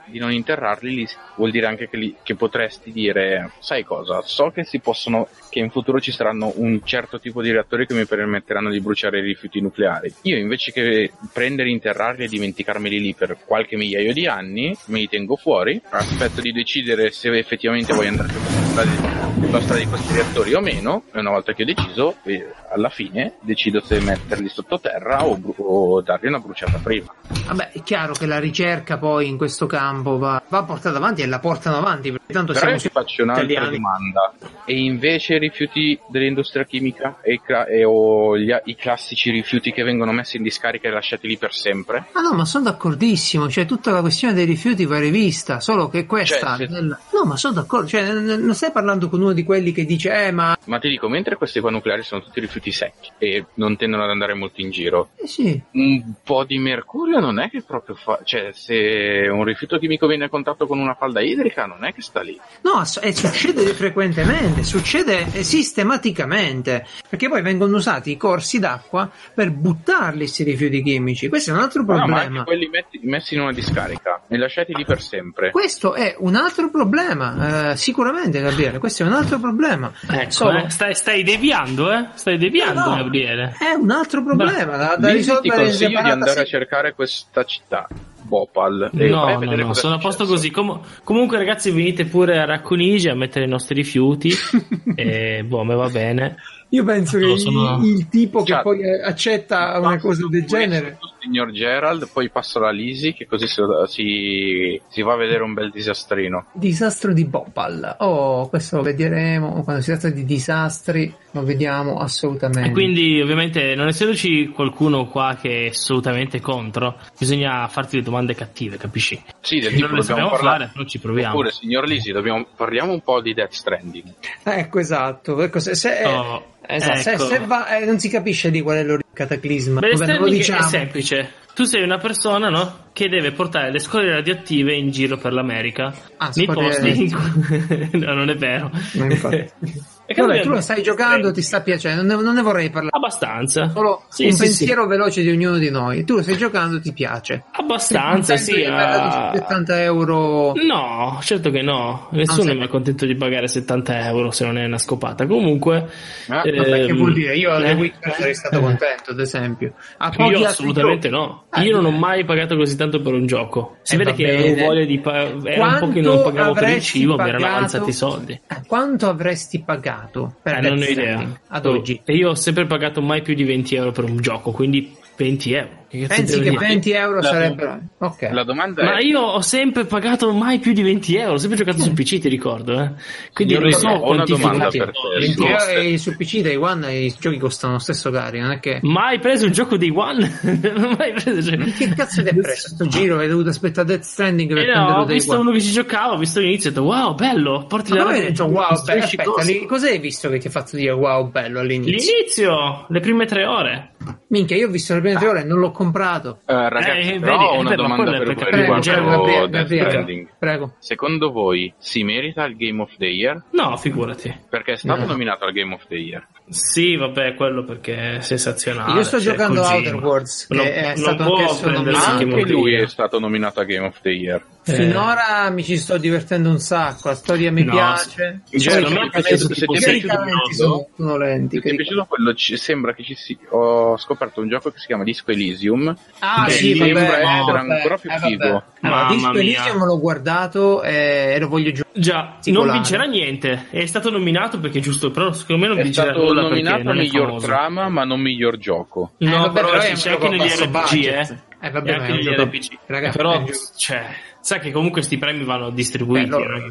di 0.06 0.18
non 0.18 0.32
interrarli 0.32 0.94
lì 0.94 1.08
vuol 1.36 1.50
dire 1.50 1.66
anche 1.66 1.88
che, 1.88 1.96
li- 1.96 2.16
che 2.22 2.34
potresti 2.34 2.90
dire, 2.92 3.52
sai 3.60 3.84
cosa, 3.84 4.22
so 4.22 4.50
che 4.50 4.64
si 4.64 4.78
possono, 4.80 5.28
che 5.48 5.58
in 5.58 5.70
futuro 5.70 6.00
ci 6.00 6.12
saranno 6.12 6.52
un 6.56 6.80
certo 6.84 7.20
tipo 7.20 7.42
di 7.42 7.50
reattori 7.50 7.86
che 7.86 7.94
mi 7.94 8.06
permetteranno 8.06 8.70
di 8.70 8.80
bruciare 8.80 9.18
i 9.18 9.22
rifiuti 9.22 9.60
nucleari. 9.60 10.12
Io 10.22 10.36
invece 10.36 10.72
che 10.72 11.12
prendere, 11.32 11.68
interrarli 11.70 12.24
e 12.24 12.28
dimenticarmeli 12.28 13.00
lì 13.00 13.14
per 13.14 13.36
qualche 13.44 13.76
migliaio 13.76 14.12
di 14.12 14.26
anni, 14.26 14.76
me 14.86 14.98
li 14.98 15.08
tengo 15.08 15.36
fuori, 15.36 15.80
aspetto 15.90 16.40
di 16.40 16.52
decidere 16.52 17.10
se 17.10 17.30
effettivamente 17.36 17.92
voglio 17.94 18.08
andare 18.08 18.28
questa 18.32 19.60
strada 19.60 19.80
di, 19.80 19.86
questi 19.86 20.12
reattori 20.14 20.54
o 20.54 20.60
meno, 20.60 21.02
e 21.12 21.18
una 21.18 21.30
volta 21.30 21.52
che 21.52 21.62
ho 21.62 21.66
deciso, 21.66 22.16
eh, 22.24 22.46
alla 22.70 22.88
fine 22.88 23.34
decido 23.40 23.80
se 23.80 24.00
metterli 24.00 24.48
sottoterra 24.48 25.26
o, 25.26 25.36
bru- 25.36 25.54
o 25.58 26.00
dargli 26.02 26.26
una 26.26 26.38
bruciata 26.38 26.78
prima. 26.78 27.12
Vabbè, 27.46 27.72
è 27.72 27.82
chiaro 27.82 28.12
che 28.12 28.26
la 28.26 28.38
ricerca 28.38 28.98
poi 28.98 29.28
in 29.28 29.36
questo 29.36 29.66
campo 29.66 30.18
va, 30.18 30.42
va 30.48 30.62
portata 30.64 30.96
avanti 30.96 31.22
e 31.22 31.26
la 31.26 31.38
portano 31.38 31.76
avanti, 31.76 32.10
tanto 32.26 32.52
Però 32.52 32.58
siamo 32.58 32.74
io 32.74 32.80
ti 32.80 32.88
faccio 32.88 33.22
un'altra 33.22 33.44
italiani. 33.44 33.76
domanda. 33.76 34.32
E 34.64 34.78
invece 34.78 35.34
i 35.34 35.38
rifiuti 35.38 35.98
dell'industria 36.08 36.64
chimica 36.64 37.18
e, 37.22 37.40
e- 37.68 37.84
o 37.84 38.36
gli- 38.38 38.54
i 38.64 38.76
classici 38.76 39.30
rifiuti 39.30 39.72
che 39.72 39.82
vengono 39.82 40.12
messi 40.12 40.36
in 40.36 40.42
discarica 40.42 40.88
e 40.88 40.92
lasciati 40.92 41.26
lì 41.26 41.36
per 41.38 41.52
sempre? 41.52 42.06
Ah 42.12 42.20
no, 42.20 42.32
ma 42.34 42.44
sono 42.44 42.64
d'accordissimo, 42.64 43.48
cioè 43.48 43.66
tutta 43.66 43.90
la 43.90 44.00
questione 44.00 44.34
dei 44.34 44.44
rifiuti 44.44 44.84
va 44.84 44.98
rivista, 44.98 45.60
solo 45.60 45.88
che 45.88 46.06
questa... 46.06 46.56
Cioè, 46.56 46.66
se- 46.66 46.72
nel- 46.72 46.98
No, 47.12 47.24
ma 47.26 47.36
sono 47.36 47.54
d'accordo, 47.54 47.86
cioè 47.88 48.10
non 48.12 48.54
stai 48.54 48.70
parlando 48.72 49.08
con 49.08 49.20
uno 49.20 49.32
di 49.32 49.44
quelli 49.44 49.72
che 49.72 49.84
dice, 49.84 50.26
eh 50.26 50.30
ma... 50.32 50.56
Ma 50.66 50.78
ti 50.78 50.88
dico, 50.88 51.08
mentre 51.08 51.36
questi 51.36 51.60
qua 51.60 51.70
nucleari 51.70 52.02
sono 52.02 52.22
tutti 52.22 52.40
rifiuti 52.40 52.70
secchi 52.72 53.10
e 53.18 53.44
non 53.54 53.76
tendono 53.76 54.04
ad 54.04 54.10
andare 54.10 54.34
molto 54.34 54.60
in 54.60 54.70
giro, 54.70 55.10
Eh 55.16 55.26
sì, 55.26 55.60
un 55.72 56.12
po' 56.24 56.44
di 56.44 56.58
mercurio 56.58 57.19
non 57.20 57.38
è 57.40 57.48
che 57.50 57.62
proprio 57.62 57.94
fa, 57.94 58.20
cioè 58.24 58.50
se 58.52 59.28
un 59.30 59.44
rifiuto 59.44 59.78
chimico 59.78 60.06
viene 60.06 60.24
a 60.24 60.28
contatto 60.28 60.66
con 60.66 60.78
una 60.78 60.94
falda 60.94 61.20
idrica 61.20 61.66
non 61.66 61.84
è 61.84 61.92
che 61.92 62.02
sta 62.02 62.20
lì. 62.22 62.38
No, 62.62 62.84
s- 62.84 62.98
eh, 63.02 63.12
succede 63.12 63.62
frequentemente, 63.74 64.62
succede 64.64 65.26
eh, 65.32 65.42
sistematicamente, 65.44 66.86
perché 67.08 67.28
poi 67.28 67.42
vengono 67.42 67.76
usati 67.76 68.12
i 68.12 68.16
corsi 68.16 68.58
d'acqua 68.58 69.08
per 69.34 69.50
buttarli 69.50 70.18
questi 70.18 70.42
rifiuti 70.44 70.82
chimici. 70.82 71.28
Questo 71.28 71.50
è 71.50 71.54
un 71.54 71.60
altro 71.60 71.82
No, 71.82 71.88
ma 71.92 71.96
problema. 72.04 72.20
anche 72.20 72.42
quelli 72.44 72.68
metti- 72.68 73.00
messi 73.02 73.34
in 73.34 73.40
una 73.40 73.52
discarica 73.52 74.22
e 74.28 74.36
lasciati 74.36 74.74
lì 74.74 74.84
per 74.84 75.00
sempre. 75.00 75.50
Questo 75.50 75.94
è 75.94 76.14
un 76.18 76.34
altro 76.36 76.70
problema, 76.70 77.70
eh, 77.72 77.76
sicuramente 77.76 78.40
Gabriele, 78.40 78.78
questo 78.78 79.02
è 79.02 79.06
un 79.06 79.12
altro 79.12 79.38
problema. 79.38 79.92
Ecco, 80.08 80.30
Solo- 80.30 80.64
eh, 80.64 80.70
stai, 80.70 80.94
stai 80.94 81.22
deviando, 81.22 81.92
eh? 81.92 82.06
Stai 82.14 82.38
deviando, 82.38 82.80
No, 82.80 82.90
no, 82.90 82.96
Gabriele. 83.02 83.54
È 83.58 83.72
un 83.74 83.90
altro 83.90 84.22
problema 84.22 84.76
da, 84.76 84.96
da 84.96 85.08
ti 85.08 85.14
risolvere 85.14 85.56
in 85.62 85.68
consiglio 85.68 86.02
di 86.02 86.10
andare 86.10 86.40
a 86.40 86.44
cercare 86.44 86.94
questa 87.00 87.44
città, 87.44 87.88
Bhopal. 88.22 88.90
e 88.94 89.08
No, 89.08 89.38
no, 89.38 89.54
no, 89.56 89.72
sono 89.72 89.94
a 89.94 89.98
posto 89.98 90.26
così. 90.26 90.50
Com- 90.50 90.80
comunque, 91.02 91.38
ragazzi, 91.38 91.70
venite 91.70 92.04
pure 92.04 92.38
a 92.38 92.44
Racconigi 92.44 93.08
a 93.08 93.14
mettere 93.14 93.46
i 93.46 93.48
nostri 93.48 93.74
rifiuti. 93.74 94.30
e 94.94 95.42
boh, 95.42 95.60
a 95.60 95.64
me 95.64 95.74
va 95.74 95.88
bene. 95.88 96.36
Io 96.72 96.84
penso 96.84 97.16
che 97.18 97.24
No, 97.26 97.36
sono- 97.38 97.78
il, 97.82 97.88
il 97.96 98.08
tipo 98.10 98.42
che 98.42 98.52
Cioè, 98.52 98.62
poi 98.62 99.00
accetta 99.00 99.78
una 99.78 99.94
Passo 99.94 100.06
cosa 100.08 100.28
del 100.28 100.40
questo, 100.46 100.58
genere. 100.58 100.98
Signor 101.20 101.50
Gerald, 101.52 102.08
poi 102.12 102.30
passo 102.30 102.58
la 102.58 102.70
Lisi, 102.70 103.12
che 103.12 103.26
così 103.26 103.46
si, 103.46 103.60
si, 103.86 104.80
si 104.88 105.02
va 105.02 105.12
a 105.12 105.16
vedere 105.16 105.42
un 105.42 105.52
bel 105.54 105.70
disastrino. 105.70 106.46
Disastro 106.52 107.12
di 107.12 107.24
Bhopal. 107.24 107.96
Oh, 107.98 108.48
questo 108.48 108.76
lo 108.76 108.82
vedremo 108.82 109.62
quando 109.62 109.82
si 109.82 109.90
tratta 109.90 110.08
di 110.10 110.24
disastri, 110.24 111.12
lo 111.32 111.42
vediamo 111.44 111.98
assolutamente. 111.98 112.68
E 112.70 112.72
quindi, 112.72 113.20
ovviamente, 113.20 113.74
non 113.74 113.88
essendoci 113.88 114.48
qualcuno 114.48 115.06
qua 115.06 115.36
che 115.40 115.66
è 115.66 115.68
assolutamente 115.68 116.40
contro, 116.40 116.96
bisogna 117.18 117.66
farti 117.68 117.96
le 117.96 118.02
domande 118.02 118.34
cattive, 118.34 118.76
capisci? 118.76 119.22
Sì, 119.40 119.58
del 119.60 119.72
Non 119.72 119.80
tipo 119.82 119.94
le 119.96 120.04
dobbiamo 120.06 120.30
parlare. 120.30 120.58
fare, 120.64 120.70
però 120.72 120.84
ci 120.84 120.98
proviamo. 120.98 121.34
Oppure, 121.34 121.50
signor 121.52 121.86
Lisi, 121.86 122.12
dobbiamo, 122.12 122.46
parliamo 122.56 122.92
un 122.92 123.00
po' 123.02 123.20
di 123.20 123.34
Death 123.34 123.52
Stranding. 123.52 124.14
Ecco, 124.44 124.78
esatto. 124.78 125.40
Ecco, 125.42 125.58
se, 125.60 125.74
se- 125.74 126.04
Oh, 126.04 126.44
esatto, 126.66 126.98
se- 127.00 127.10
ecco. 127.12 127.24
se 127.26 127.38
va- 127.40 127.76
eh, 127.76 127.84
non 127.84 127.98
si 127.98 128.08
capisce 128.08 128.50
di 128.50 128.60
qual 128.62 128.76
è 128.78 128.82
l'origine 128.82 129.08
cataclisma. 129.20 129.80
Beh, 129.80 129.90
Vabbè, 129.96 130.12
non 130.14 130.22
lo 130.22 130.28
diciamo. 130.28 130.60
è 130.60 130.68
semplice. 130.68 131.32
Tu 131.54 131.64
sei 131.64 131.82
una 131.82 131.98
persona, 131.98 132.48
no? 132.48 132.88
Che 132.92 133.08
deve 133.08 133.32
portare 133.32 133.70
le 133.70 133.78
scorie 133.78 134.12
radioattive 134.12 134.74
in 134.74 134.90
giro 134.90 135.18
per 135.18 135.32
l'America. 135.32 135.92
Ah, 136.16 136.30
nei 136.34 136.46
posti 136.46 137.10
no, 137.98 138.14
non 138.14 138.30
è 138.30 138.34
vero. 138.36 138.70
Ma 138.94 139.04
infatti. 139.04 139.50
E 140.12 140.20
Vabbè, 140.20 140.42
tu 140.42 140.48
lo 140.48 140.60
stai 140.60 140.82
giocando, 140.82 141.30
ti 141.30 141.40
sta 141.40 141.60
piacendo, 141.60 142.02
non 142.02 142.16
ne, 142.18 142.22
non 142.24 142.34
ne 142.34 142.42
vorrei 142.42 142.68
parlare. 142.68 142.96
Abbastanza. 142.96 143.68
Solo 143.72 144.02
Sì, 144.08 144.24
un 144.24 144.32
sì, 144.32 144.42
pensiero 144.42 144.86
veloce 144.88 145.22
di 145.22 145.30
ognuno 145.30 145.56
di 145.56 145.70
noi. 145.70 146.02
Tu 146.04 146.16
lo 146.16 146.22
stai 146.22 146.36
giocando, 146.36 146.80
ti 146.80 146.92
piace. 146.92 147.44
sì. 147.52 147.60
Abbastanza, 147.60 148.36
sì. 148.36 148.64
ah. 148.64 149.30
70 149.32 149.82
euro. 149.84 150.52
No, 150.66 151.16
certo 151.22 151.50
che 151.50 151.62
no. 151.62 152.08
Nessuno 152.10 152.42
sei- 152.42 152.54
è 152.56 152.58
mai 152.58 152.66
contento 152.66 153.06
di 153.06 153.14
pagare 153.14 153.46
70 153.46 154.06
euro 154.08 154.32
se 154.32 154.44
non 154.44 154.58
è 154.58 154.64
una 154.64 154.78
scopata. 154.78 155.26
Comunque, 155.28 155.88
Ah, 156.26 156.42
eh, 156.44 156.56
Vabbè, 156.56 156.86
che 156.86 156.92
vuol 156.92 157.12
dire? 157.12 157.36
Io 157.36 157.50
eh, 157.50 157.54
alle 157.54 157.72
weekend 157.74 158.12
sarei 158.14 158.34
stato 158.34 158.58
eh. 158.58 158.60
contento, 158.62 159.10
ad 159.12 159.20
esempio. 159.20 159.74
A 159.98 160.12
Io 160.28 160.44
assolutamente 160.44 161.08
no. 161.08 161.44
Eh, 161.54 161.62
Io 161.62 161.76
non 161.80 161.84
ho 161.84 161.96
mai 161.96 162.24
pagato 162.24 162.56
così 162.56 162.74
tanto 162.76 163.00
per 163.00 163.12
un 163.14 163.26
gioco. 163.26 163.76
Si 163.82 163.94
Eh, 163.94 163.98
vede 163.98 164.12
che 164.14 164.24
avevo 164.28 164.64
voglia 164.66 164.84
di 164.84 164.98
pa- 164.98 165.18
era 165.20 165.28
un 165.34 165.38
po' 165.38 165.44
che 165.44 165.54
Quanto 165.54 166.00
non 166.00 166.22
pagavo 166.24 166.52
per 166.54 166.62
il 166.64 166.68
avresti 166.70 166.98
cibo, 166.98 167.14
mi 167.14 167.20
erano 167.22 167.36
pagato? 167.38 167.54
avanzati 167.56 167.88
i 167.90 167.92
soldi. 167.92 168.32
Eh, 168.32 168.56
Quanto 168.66 169.08
avresti 169.08 169.62
pagato 169.64 169.98
per 170.42 170.56
Eh, 170.56 170.60
non 170.60 170.78
ho 170.78 170.84
idea. 170.84 171.40
Ad 171.48 171.66
Oh, 171.66 171.70
oggi? 171.72 172.00
E 172.04 172.14
io 172.14 172.30
ho 172.30 172.34
sempre 172.34 172.66
pagato 172.66 173.00
mai 173.02 173.22
più 173.22 173.34
di 173.34 173.44
20 173.44 173.74
euro 173.74 173.92
per 173.92 174.04
un 174.04 174.18
gioco, 174.20 174.50
quindi 174.52 174.96
20 175.24 175.52
euro. 175.52 175.78
Che 175.90 176.06
Pensi 176.06 176.34
che 176.40 176.50
dire? 176.50 176.56
20 176.56 176.90
euro 176.92 177.16
La- 177.16 177.22
sarebbero. 177.22 177.80
Ok. 177.98 178.28
La 178.30 178.44
domanda 178.44 178.84
Ma 178.84 178.98
è... 178.98 179.02
io 179.02 179.20
ho 179.20 179.40
sempre 179.40 179.86
pagato 179.86 180.32
mai 180.32 180.60
più 180.60 180.72
di 180.72 180.82
20 180.82 181.16
euro, 181.16 181.32
ho 181.32 181.36
sempre 181.36 181.58
giocato 181.58 181.82
su 181.82 181.92
PC, 181.92 182.20
ti 182.20 182.28
ricordo, 182.28 182.80
eh. 182.80 182.92
Quindi 183.32 183.54
Signor 183.54 183.70
non 183.70 183.72
so 183.80 183.88
ho 183.88 183.92
una 184.12 184.24
quanti 184.24 184.30
domanda 184.32 184.68
per 184.68 184.90
te. 184.92 185.18
20 185.18 185.26
risposte. 185.26 185.70
euro 185.72 185.82
e 185.88 185.98
su 185.98 186.16
PC 186.16 186.40
dai 186.42 186.54
One 186.56 186.94
i 186.94 187.14
giochi 187.18 187.38
costano 187.38 187.72
lo 187.72 187.78
stesso 187.80 188.08
cari, 188.12 188.38
non 188.38 188.52
è 188.52 188.60
che. 188.60 188.78
Mai 188.82 189.18
preso 189.18 189.46
un 189.46 189.52
gioco 189.52 189.76
dei 189.76 189.90
One? 189.90 190.38
mai 190.96 191.12
preso. 191.12 191.42
Cioè... 191.42 191.58
Che 191.58 191.88
cazzo 191.96 192.22
ti 192.22 192.28
hai 192.28 192.36
preso 192.40 192.68
sto 192.68 192.86
giro? 192.86 193.18
Hai 193.18 193.28
dovuto 193.28 193.48
aspettare 193.48 193.88
Death 193.88 194.02
Stranding 194.02 194.48
per 194.54 194.68
Eh 194.68 194.72
no, 194.74 195.00
ho 195.00 195.04
visto 195.06 195.32
One. 195.32 195.40
uno 195.40 195.50
che 195.50 195.60
ci 195.60 195.72
giocava, 195.72 196.12
ho 196.14 196.18
visto 196.18 196.38
l'inizio 196.38 196.70
e 196.70 196.72
ho 196.72 196.74
detto 196.76 196.86
wow, 196.86 197.14
bello, 197.16 197.64
porti 197.68 197.90
Ma 197.90 197.96
la 197.98 198.04
come 198.04 198.14
hai 198.16 198.22
detto 198.26 198.44
wow, 198.44 198.52
bello, 198.84 199.02
aspetta, 199.02 199.42
lì- 199.42 199.66
cos'hai 199.66 199.98
visto 199.98 200.28
che 200.28 200.38
ti 200.38 200.46
ha 200.46 200.50
fatto 200.50 200.76
dire 200.76 200.92
wow, 200.92 201.28
bello 201.28 201.58
all'inizio? 201.58 202.12
L'inizio, 202.14 202.86
le 202.88 203.00
prime 203.00 203.26
tre 203.26 203.44
ore. 203.44 203.90
Minchia, 204.28 204.56
io 204.56 204.68
ho 204.68 204.70
visto 204.70 204.94
le 204.94 205.00
prime 205.00 205.09
tre 205.18 205.28
ore 205.28 205.40
e 205.40 205.44
non 205.44 205.58
l'ho 205.58 205.70
comprato. 205.70 206.40
Eh, 206.46 206.68
ragazzi, 206.68 207.12
Eh, 207.14 207.18
però 207.20 207.32
vedi, 207.38 207.44
ho 207.44 207.54
eh, 207.54 207.58
una 207.58 207.68
beh, 207.70 207.76
ma 207.76 207.82
domanda 207.82 208.10
per 208.10 208.24
voi 208.24 208.34
Prego, 208.34 208.74
riguardo 208.80 209.46
Death 209.46 209.66
Stranding. 209.66 210.28
prego. 210.38 210.74
Secondo 210.78 211.30
voi 211.30 211.72
si 211.78 212.04
merita 212.04 212.44
il 212.44 212.56
Game 212.56 212.80
of 212.82 212.96
the 212.96 213.06
Year? 213.06 213.42
No, 213.50 213.76
figurati. 213.76 214.34
Perché 214.48 214.72
è 214.72 214.76
stato 214.76 215.00
No. 215.00 215.06
nominato 215.06 215.44
al 215.44 215.52
Game 215.52 215.74
of 215.74 215.86
the 215.86 215.96
Year. 215.96 216.26
Sì, 216.48 216.96
vabbè, 216.96 217.34
quello 217.34 217.62
perché 217.62 218.16
è 218.16 218.20
sensazionale. 218.20 218.94
Io 218.94 219.02
sto 219.04 219.20
cioè, 219.20 219.32
giocando 219.32 219.60
Kojima. 219.60 219.76
Outer 219.76 219.94
Worlds, 220.04 220.46
che 220.48 220.54
Non- 220.56 220.66
è 220.66 220.86
non 220.86 220.96
stato 220.96 221.24
prendersi 221.34 221.64
nominato. 221.70 222.10
Anche 222.10 222.52
lui 222.52 222.70
Year. 222.72 222.84
è 222.84 222.88
stato 222.88 223.18
nominato 223.20 223.60
a 223.60 223.64
Game 223.64 223.86
of 223.86 224.00
the 224.00 224.08
Year. 224.10 224.42
Eh. 224.72 224.76
Finora 224.76 225.50
mi 225.50 225.62
ci 225.64 225.76
sto 225.78 225.96
divertendo 225.98 226.48
un 226.50 226.58
sacco, 226.58 227.08
la 227.08 227.14
storia 227.14 227.50
mi 227.52 227.64
No, 227.64 227.72
piace. 227.72 228.40
Cioè, 228.50 228.80
Poi 228.80 228.82
non 228.82 228.92
mi 228.92 229.08
è 229.10 229.20
se- 229.22 229.28
piaciuto 229.28 229.54
se- 229.54 229.66
ti 229.66 229.76
è 229.76 229.78
piaciuto 229.80 230.14
sono, 230.52 230.88
sono 230.96 231.16
lenti. 231.16 231.56
Se 231.56 231.62
ti 231.62 231.68
è 231.70 231.74
piaciuto 231.76 232.04
quello, 232.06 232.34
ci- 232.34 232.56
sembra 232.56 232.94
che 232.94 233.02
ci 233.04 233.14
sia. 233.14 233.36
Ho 233.50 233.96
scoperto 233.98 234.40
un 234.40 234.48
gioco 234.48 234.70
che 234.70 234.78
si 234.78 234.86
chiama 234.86 235.04
Disco 235.04 235.30
Elysium. 235.30 235.94
Ah, 236.20 236.44
che 236.46 236.50
sì, 236.52 236.74
sembra 236.76 237.02
vabbè, 237.02 237.12
essere 237.12 237.36
no, 237.36 237.44
vabbè, 237.46 237.72
ancora 237.74 237.96
più 237.98 238.10
eh, 238.10 238.18
figo. 238.18 238.44
Allora, 238.44 238.64
Mamma 238.80 239.08
Disco 239.12 239.30
mia. 239.30 239.40
Elysium 239.40 239.84
l'ho 239.84 239.98
guardato 240.00 240.82
e 240.82 241.36
lo 241.38 241.48
voglio 241.48 241.72
giocare. 241.72 241.88
Già, 242.00 242.38
non 242.46 242.70
vincerà 242.70 243.04
niente. 243.04 243.66
È 243.70 243.84
stato 243.86 244.10
nominato 244.10 244.58
perché 244.60 244.78
è 244.78 244.82
giusto, 244.82 245.10
però 245.10 245.32
secondo 245.32 245.62
me 245.62 245.68
non 245.68 245.78
È 245.78 245.82
vincerà 245.82 246.12
stato 246.12 246.24
nulla 246.26 246.42
nominato 246.42 246.92
miglior 246.92 247.40
trama, 247.42 247.88
ma 247.88 248.04
non 248.04 248.20
miglior 248.20 248.58
gioco. 248.58 249.12
No, 249.18 249.28
Eh, 249.28 249.38
vabbè, 249.38 249.52
però, 249.52 249.70
però 249.70 249.80
è 249.80 249.84
c'è 249.84 249.88
un 249.90 249.94
c'è 249.96 250.10
gioco 250.10 250.24
anche 250.26 250.36
negli 250.36 250.48
RPG, 250.50 251.04
eh. 251.04 251.38
Eh, 251.62 251.70
vabbè, 251.70 251.90
anche 251.92 252.06
è 252.06 252.10
un 252.10 252.16
negli 252.16 252.28
RPG. 252.28 252.78
ragazzi, 252.86 253.16
però, 253.16 253.44
cioè, 253.76 254.06
sai 254.40 254.60
che 254.60 254.70
comunque 254.72 255.02
sti 255.02 255.18
premi 255.18 255.44
vanno 255.44 255.70
distribuiti, 255.70 256.26
Eh, 256.26 256.28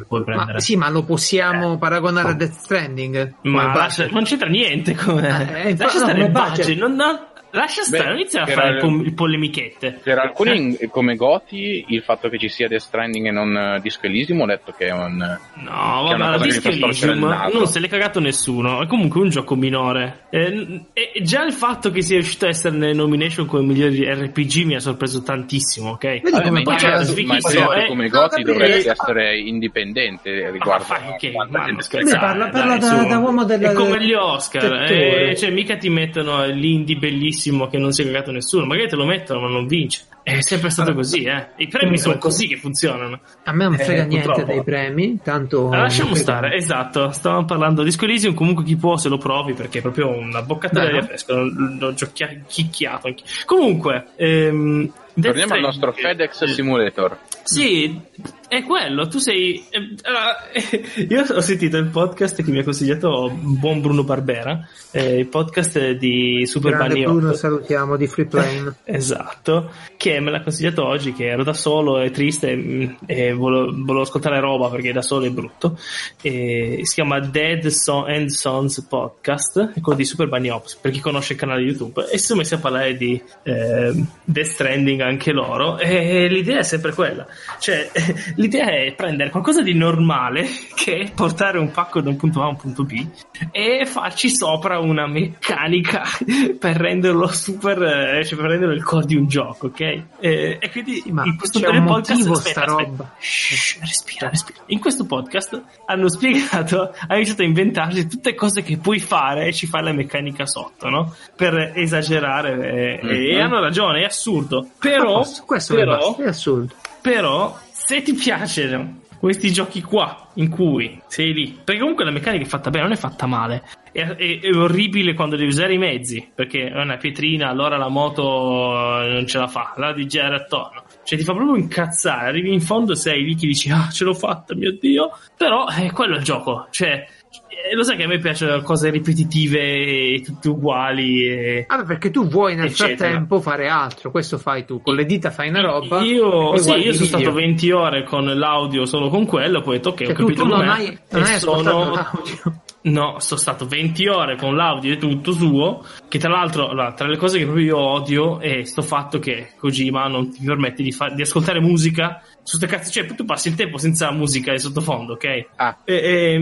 lo- 0.08 0.24
ma, 0.26 0.58
sì, 0.58 0.76
ma 0.76 0.88
lo 0.90 1.04
possiamo 1.04 1.78
paragonare 1.78 2.30
a 2.30 2.34
Death 2.34 2.52
Stranding? 2.52 3.34
Ma 3.42 3.74
lascia- 3.74 4.08
non 4.10 4.24
c'entra 4.24 4.48
niente. 4.48 4.94
Come... 4.94 5.28
Eh, 5.62 5.68
eh, 5.70 5.76
lascia 5.76 5.98
no, 5.98 6.04
stare 6.04 6.12
come 6.12 6.24
il 6.24 6.30
budget. 6.32 6.56
budget. 6.56 6.78
Non, 6.78 6.94
no, 6.94 7.26
lascia 7.52 7.82
stare, 7.82 8.12
iniziare 8.14 8.52
a 8.52 8.54
fare 8.54 8.76
pol- 8.78 9.12
polemichette. 9.12 10.00
Per 10.02 10.18
alcuni, 10.18 10.76
come 10.90 11.16
Goti, 11.16 11.84
il 11.88 12.02
fatto 12.02 12.28
che 12.28 12.38
ci 12.38 12.48
sia 12.48 12.68
Death 12.68 12.82
Stranding 12.82 13.26
e 13.26 13.30
non 13.30 13.56
eh, 13.56 13.80
Disco 13.82 14.06
Elysium, 14.06 14.40
ho 14.42 14.46
letto 14.46 14.72
che 14.76 14.86
è 14.86 14.92
un. 14.92 15.16
No, 15.16 16.06
Che 16.08 16.16
vabbè, 16.16 16.18
la 16.18 16.38
Disco 16.38 16.68
il 16.68 16.82
Elysium 16.82 17.18
non 17.52 17.66
se 17.66 17.80
l'è 17.80 17.88
cagato 17.88 18.20
nessuno. 18.20 18.82
È 18.82 18.86
comunque 18.86 19.20
un 19.20 19.28
gioco 19.30 19.54
minore. 19.54 20.26
Eh, 20.30 20.82
E 20.92 21.22
già 21.22 21.44
il 21.44 21.52
fatto 21.52 21.90
che 21.90 22.02
sia 22.02 22.16
riuscito 22.16 22.46
a 22.46 22.48
essere 22.48 22.76
nelle 22.76 22.92
nomination 22.94 23.46
come 23.46 23.64
migliori 23.64 24.04
RPG 24.04 24.64
mi 24.64 24.74
ha 24.74 24.80
sorpreso 24.80 25.22
tantissimo, 25.22 25.90
ok? 25.90 26.20
Vedi 26.20 26.30
come 26.30 26.50
ma 26.50 26.62
poi 26.62 26.76
c'è 26.76 26.88
la 26.90 27.02
genere 27.04 27.84
eh, 27.84 27.88
come 27.88 28.08
Goti 28.08 28.42
dovrebbe 28.42 28.88
ah, 28.88 28.92
essere 28.92 29.38
indipendente 29.38 30.50
riguardo 30.50 30.84
fai 30.84 31.12
a 31.12 31.16
che 31.16 31.32
quanta 31.32 31.58
ma 31.58 31.64
gente 31.66 32.16
parla- 32.18 32.44
dai, 32.48 32.52
parla 32.52 32.76
da- 32.78 33.04
da 33.04 33.18
uomo 33.18 33.44
della- 33.44 33.70
È 33.70 33.74
come 33.74 34.02
gli 34.04 34.12
Oscar, 34.12 34.90
eh, 34.90 35.34
cioè 35.36 35.50
mica 35.50 35.76
ti 35.76 35.88
mettono 35.88 36.44
l'indie 36.46 36.96
bellissimo 36.96 37.38
che 37.68 37.78
non 37.78 37.92
si 37.92 38.02
è 38.02 38.04
cagato 38.04 38.30
nessuno, 38.32 38.66
magari 38.66 38.88
te 38.88 38.96
lo 38.96 39.04
mettono 39.06 39.40
ma 39.40 39.48
non 39.48 39.66
vince. 39.66 40.02
È 40.22 40.40
sempre 40.42 40.68
stato 40.68 40.92
così, 40.92 41.22
eh. 41.22 41.48
I 41.56 41.66
premi 41.68 41.96
sono 41.98 42.18
così 42.18 42.46
che 42.46 42.56
funzionano. 42.56 43.20
A 43.44 43.52
me 43.52 43.64
non 43.64 43.76
frega 43.78 44.02
Eh, 44.02 44.06
niente 44.06 44.26
purtroppo. 44.26 44.52
dei 44.52 44.62
premi, 44.62 45.18
tanto... 45.22 45.62
Allora, 45.66 45.80
lasciamo 45.82 46.10
non 46.10 46.16
frega- 46.18 46.32
stare, 46.32 46.56
esatto. 46.56 47.10
Stavamo 47.10 47.44
parlando 47.46 47.82
di 47.82 47.88
Disco 47.88 48.04
Elysium. 48.04 48.34
Comunque, 48.34 48.62
chi 48.64 48.76
può 48.76 48.96
se 48.98 49.08
lo 49.08 49.16
provi 49.16 49.54
perché 49.54 49.78
è 49.78 49.82
proprio 49.82 50.10
una 50.10 50.42
boccata 50.42 50.80
d'aria 50.80 51.00
no? 51.00 51.06
fresca. 51.06 51.34
L'ho, 51.34 51.50
l'ho 51.78 51.94
giochia- 51.94 52.38
chicchiato 52.46 53.06
anche. 53.08 53.22
Comunque, 53.46 54.08
ehm, 54.16 54.92
Torniamo 55.20 55.54
al 55.54 55.60
nostro 55.60 55.92
FedEx 55.92 56.44
Simulator. 56.44 57.18
Sì, 57.42 58.00
è 58.46 58.62
quello. 58.62 59.08
Tu 59.08 59.18
sei. 59.18 59.64
allora, 60.02 60.36
io 61.08 61.22
ho 61.22 61.40
sentito 61.40 61.76
il 61.78 61.86
podcast 61.86 62.42
che 62.42 62.50
mi 62.50 62.58
ha 62.58 62.64
consigliato 62.64 63.30
buon 63.32 63.80
Bruno 63.80 64.04
Barbera. 64.04 64.68
eh, 64.90 65.18
il 65.18 65.26
podcast 65.26 65.92
di 65.92 66.44
Super 66.46 66.72
Grande 66.72 66.94
Bunny 66.94 67.04
Bruno, 67.06 67.28
8. 67.28 67.36
salutiamo, 67.36 67.96
di 67.96 68.06
Free 68.06 68.26
Plane. 68.26 68.74
Esatto, 69.00 69.70
che 69.96 70.20
me 70.20 70.30
l'ha 70.30 70.42
consigliato 70.42 70.84
oggi, 70.84 71.12
che 71.12 71.28
ero 71.28 71.42
da 71.42 71.52
solo 71.54 72.00
e 72.00 72.10
triste 72.10 72.96
e 73.06 73.32
volevo, 73.32 73.70
volevo 73.72 74.00
ascoltare 74.02 74.40
roba 74.40 74.68
perché 74.68 74.92
da 74.92 75.02
solo 75.02 75.26
è 75.26 75.30
brutto. 75.30 75.78
E 76.20 76.80
si 76.82 76.94
chiama 76.94 77.20
Dead 77.20 77.66
Son- 77.68 78.08
and 78.10 78.28
Sons 78.28 78.84
Podcast, 78.88 79.72
è 79.74 79.80
quello 79.80 79.98
di 79.98 80.04
Super 80.04 80.28
Bunny 80.28 80.48
Ops, 80.50 80.76
per 80.76 80.90
chi 80.90 81.00
conosce 81.00 81.32
il 81.32 81.38
canale 81.38 81.62
YouTube. 81.62 82.08
E 82.10 82.18
si 82.18 82.26
sono 82.26 82.40
messi 82.40 82.54
a 82.54 82.58
parlare 82.58 82.96
di 82.96 83.20
eh, 83.44 83.92
Death 84.24 84.46
Stranding 84.46 85.00
anche 85.10 85.32
loro. 85.32 85.78
E 85.78 86.26
l'idea 86.28 86.58
è 86.58 86.62
sempre 86.62 86.92
quella, 86.94 87.26
cioè 87.58 87.90
L'idea 88.36 88.66
è 88.70 88.92
prendere 88.94 89.30
qualcosa 89.30 89.62
di 89.62 89.74
normale, 89.74 90.46
che 90.74 90.96
è 90.96 91.10
portare 91.12 91.58
un 91.58 91.70
pacco 91.70 92.00
da 92.00 92.08
un 92.08 92.16
punto 92.16 92.40
A 92.40 92.44
a 92.44 92.48
un 92.48 92.56
punto 92.56 92.84
B, 92.84 93.06
e 93.50 93.84
farci 93.86 94.30
sopra 94.30 94.78
una 94.78 95.06
meccanica 95.06 96.02
per 96.58 96.76
renderlo 96.76 97.26
super, 97.28 97.82
eh, 97.82 98.24
cioè 98.24 98.38
per 98.38 98.50
renderlo 98.50 98.74
il 98.74 98.82
core 98.82 99.06
di 99.06 99.16
un 99.16 99.26
gioco, 99.26 99.66
ok? 99.66 99.80
E, 99.80 100.58
e 100.60 100.70
quindi 100.70 101.02
Ma 101.10 101.24
in 101.24 101.36
questo 101.36 101.60
c'è 101.60 101.68
un 101.68 101.84
podcast, 101.84 102.28
aspetta, 102.28 102.64
aspetta. 102.64 103.14
Shh, 103.18 103.78
respira, 103.80 104.28
respira. 104.30 104.60
In 104.66 104.80
questo 104.80 105.04
podcast 105.06 105.62
hanno 105.86 106.08
spiegato, 106.08 106.94
hanno 107.06 107.16
iniziato 107.16 107.42
a 107.42 107.44
inventarsi 107.44 108.06
tutte 108.08 108.34
cose 108.34 108.62
che 108.62 108.78
puoi 108.78 109.00
fare 109.00 109.46
e 109.46 109.52
ci 109.52 109.66
fai 109.66 109.82
la 109.82 109.92
meccanica 109.92 110.46
sotto, 110.46 110.88
no? 110.88 111.14
Per 111.36 111.72
esagerare, 111.74 113.00
eh, 113.00 113.30
e 113.30 113.34
Mhm. 113.36 113.40
hanno 113.42 113.60
ragione, 113.60 114.02
è 114.02 114.04
assurdo. 114.04 114.68
Però, 114.90 115.16
Questo- 115.16 115.44
questo 115.46 115.74
però, 115.74 116.16
è 116.16 116.26
assurdo. 116.28 116.74
però, 117.00 117.56
se 117.70 118.02
ti 118.02 118.14
piacciono 118.14 118.98
questi 119.18 119.52
giochi 119.52 119.82
qua, 119.82 120.28
in 120.34 120.48
cui 120.48 120.98
sei 121.06 121.34
lì, 121.34 121.58
perché 121.62 121.80
comunque 121.80 122.04
la 122.06 122.10
meccanica 122.10 122.44
è 122.44 122.48
fatta 122.48 122.70
bene, 122.70 122.84
non 122.84 122.92
è 122.92 122.96
fatta 122.98 123.26
male. 123.26 123.62
È, 123.92 124.00
è- 124.00 124.40
è 124.40 124.54
orribile 124.54 125.12
quando 125.14 125.36
devi 125.36 125.48
usare 125.48 125.74
i 125.74 125.78
mezzi, 125.78 126.26
perché 126.34 126.68
è 126.70 126.80
una 126.80 126.96
pietrina, 126.96 127.48
allora 127.50 127.76
la 127.76 127.88
moto 127.88 129.02
eh, 129.02 129.08
non 129.12 129.26
ce 129.26 129.38
la 129.38 129.46
fa, 129.48 129.74
la 129.76 129.88
devi 129.92 130.06
girare 130.06 130.36
attorno. 130.36 130.84
Cioè 131.02 131.18
ti 131.18 131.24
fa 131.24 131.34
proprio 131.34 131.56
incazzare, 131.56 132.28
arrivi 132.28 132.52
in 132.52 132.60
fondo 132.60 132.94
sei 132.94 133.22
lì 133.24 133.34
che 133.34 133.46
dici 133.46 133.68
ah 133.70 133.88
ce 133.90 134.04
l'ho 134.04 134.14
fatta, 134.14 134.54
mio 134.54 134.72
dio, 134.78 135.10
però 135.36 135.66
è 135.66 135.90
quello 135.92 136.14
è 136.14 136.18
il 136.18 136.24
gioco, 136.24 136.68
cioè 136.70 137.04
eh, 137.48 137.74
lo 137.74 137.82
sai 137.84 137.96
che 137.96 138.04
a 138.04 138.06
me 138.08 138.18
piacciono 138.18 138.60
cose 138.62 138.90
ripetitive 138.90 139.58
e 139.60 140.22
tutte 140.24 140.48
uguali 140.48 141.26
e... 141.26 141.66
Vabbè, 141.68 141.84
perché 141.84 142.10
tu 142.10 142.26
vuoi 142.26 142.54
nel 142.56 142.66
Eccetera. 142.66 142.96
frattempo 142.96 143.40
fare 143.40 143.68
altro, 143.68 144.10
questo 144.10 144.38
fai 144.38 144.64
tu, 144.64 144.80
con 144.82 144.94
le 144.94 145.04
dita 145.04 145.30
fai 145.30 145.48
una 145.48 145.60
roba. 145.62 146.00
Io, 146.02 146.56
sì, 146.56 146.72
io 146.72 146.92
sono 146.92 147.06
stato 147.06 147.32
20 147.32 147.70
ore 147.70 148.04
con 148.04 148.24
l'audio 148.26 148.84
solo 148.86 149.08
con 149.08 149.26
quello, 149.26 149.60
poi 149.60 149.74
ho 149.74 149.76
detto 149.76 149.88
ok, 149.90 149.98
Cioè, 150.04 150.10
ho 150.10 150.14
tu, 150.14 150.22
capito 150.22 150.42
tu 150.42 150.48
non 150.48 150.58
com'è, 150.58 150.68
hai, 150.70 150.98
non 151.10 151.22
hai 151.22 151.38
sono- 151.38 151.62
l'audio. 151.62 152.60
No, 152.82 153.16
sono 153.18 153.38
stato 153.38 153.66
20 153.66 154.06
ore 154.08 154.36
con 154.36 154.56
l'audio 154.56 154.94
e 154.94 154.96
tutto 154.96 155.32
suo, 155.32 155.84
che 156.08 156.18
tra 156.18 156.30
l'altro, 156.30 156.72
tra 156.96 157.06
le 157.08 157.18
cose 157.18 157.36
che 157.36 157.44
proprio 157.44 157.64
io 157.66 157.76
odio 157.78 158.40
è 158.40 158.64
sto 158.64 158.80
fatto 158.80 159.18
che 159.18 159.50
Kojima 159.58 160.06
non 160.06 160.30
ti 160.32 160.42
permette 160.42 160.82
di, 160.82 160.90
fa- 160.90 161.10
di 161.10 161.20
ascoltare 161.20 161.60
musica 161.60 162.22
ste 162.56 162.66
cazzo, 162.66 162.90
cioè 162.90 163.06
tu 163.14 163.24
passi 163.24 163.48
il 163.48 163.54
tempo 163.54 163.78
senza 163.78 164.10
musica 164.12 164.52
di 164.52 164.58
sottofondo, 164.58 165.14
ok? 165.14 165.46
Ah. 165.56 165.78
E, 165.84 165.94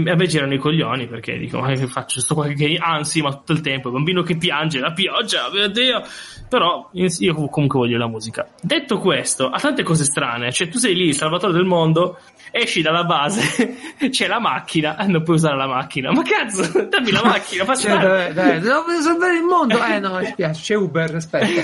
e 0.04 0.10
a 0.10 0.14
me 0.14 0.26
girano 0.26 0.54
i 0.54 0.58
coglioni 0.58 1.06
perché 1.06 1.38
dico, 1.38 1.60
ma 1.60 1.72
che 1.72 1.86
faccio? 1.86 2.20
Sto 2.20 2.34
qua 2.34 2.46
che 2.48 2.78
anzi, 2.80 3.22
ma 3.22 3.32
tutto 3.32 3.52
il 3.52 3.60
tempo, 3.60 3.88
il 3.88 3.94
bambino 3.94 4.22
che 4.22 4.36
piange, 4.36 4.80
la 4.80 4.92
pioggia, 4.92 5.50
mio 5.52 5.68
Dio. 5.68 6.02
Però 6.48 6.88
io 6.92 7.34
comunque 7.50 7.78
voglio 7.78 7.98
la 7.98 8.08
musica. 8.08 8.48
Detto 8.60 8.98
questo, 8.98 9.48
ha 9.48 9.58
tante 9.58 9.82
cose 9.82 10.04
strane, 10.04 10.50
cioè 10.50 10.68
tu 10.68 10.78
sei 10.78 10.94
lì, 10.94 11.08
il 11.08 11.14
salvatore 11.14 11.52
del 11.52 11.64
mondo, 11.64 12.18
esci 12.50 12.82
dalla 12.82 13.04
base, 13.04 13.76
c'è 14.10 14.26
la 14.26 14.38
macchina, 14.40 14.96
e 14.98 15.06
non 15.06 15.22
puoi 15.22 15.36
usare 15.36 15.56
la 15.56 15.66
macchina. 15.66 16.10
Ma 16.12 16.22
cazzo, 16.22 16.84
dammi 16.88 17.10
la 17.10 17.22
macchina, 17.24 17.64
fa 17.64 17.74
Cioè, 17.74 17.98
dai, 17.98 18.32
dai, 18.32 18.60
devo 18.60 18.84
salvare 19.00 19.36
il 19.36 19.42
mondo. 19.44 19.82
Eh 19.82 19.98
no, 19.98 20.18
mi 20.18 20.26
spiace, 20.26 20.60
c'è 20.62 20.74
Uber, 20.76 21.14
aspetta. 21.14 21.62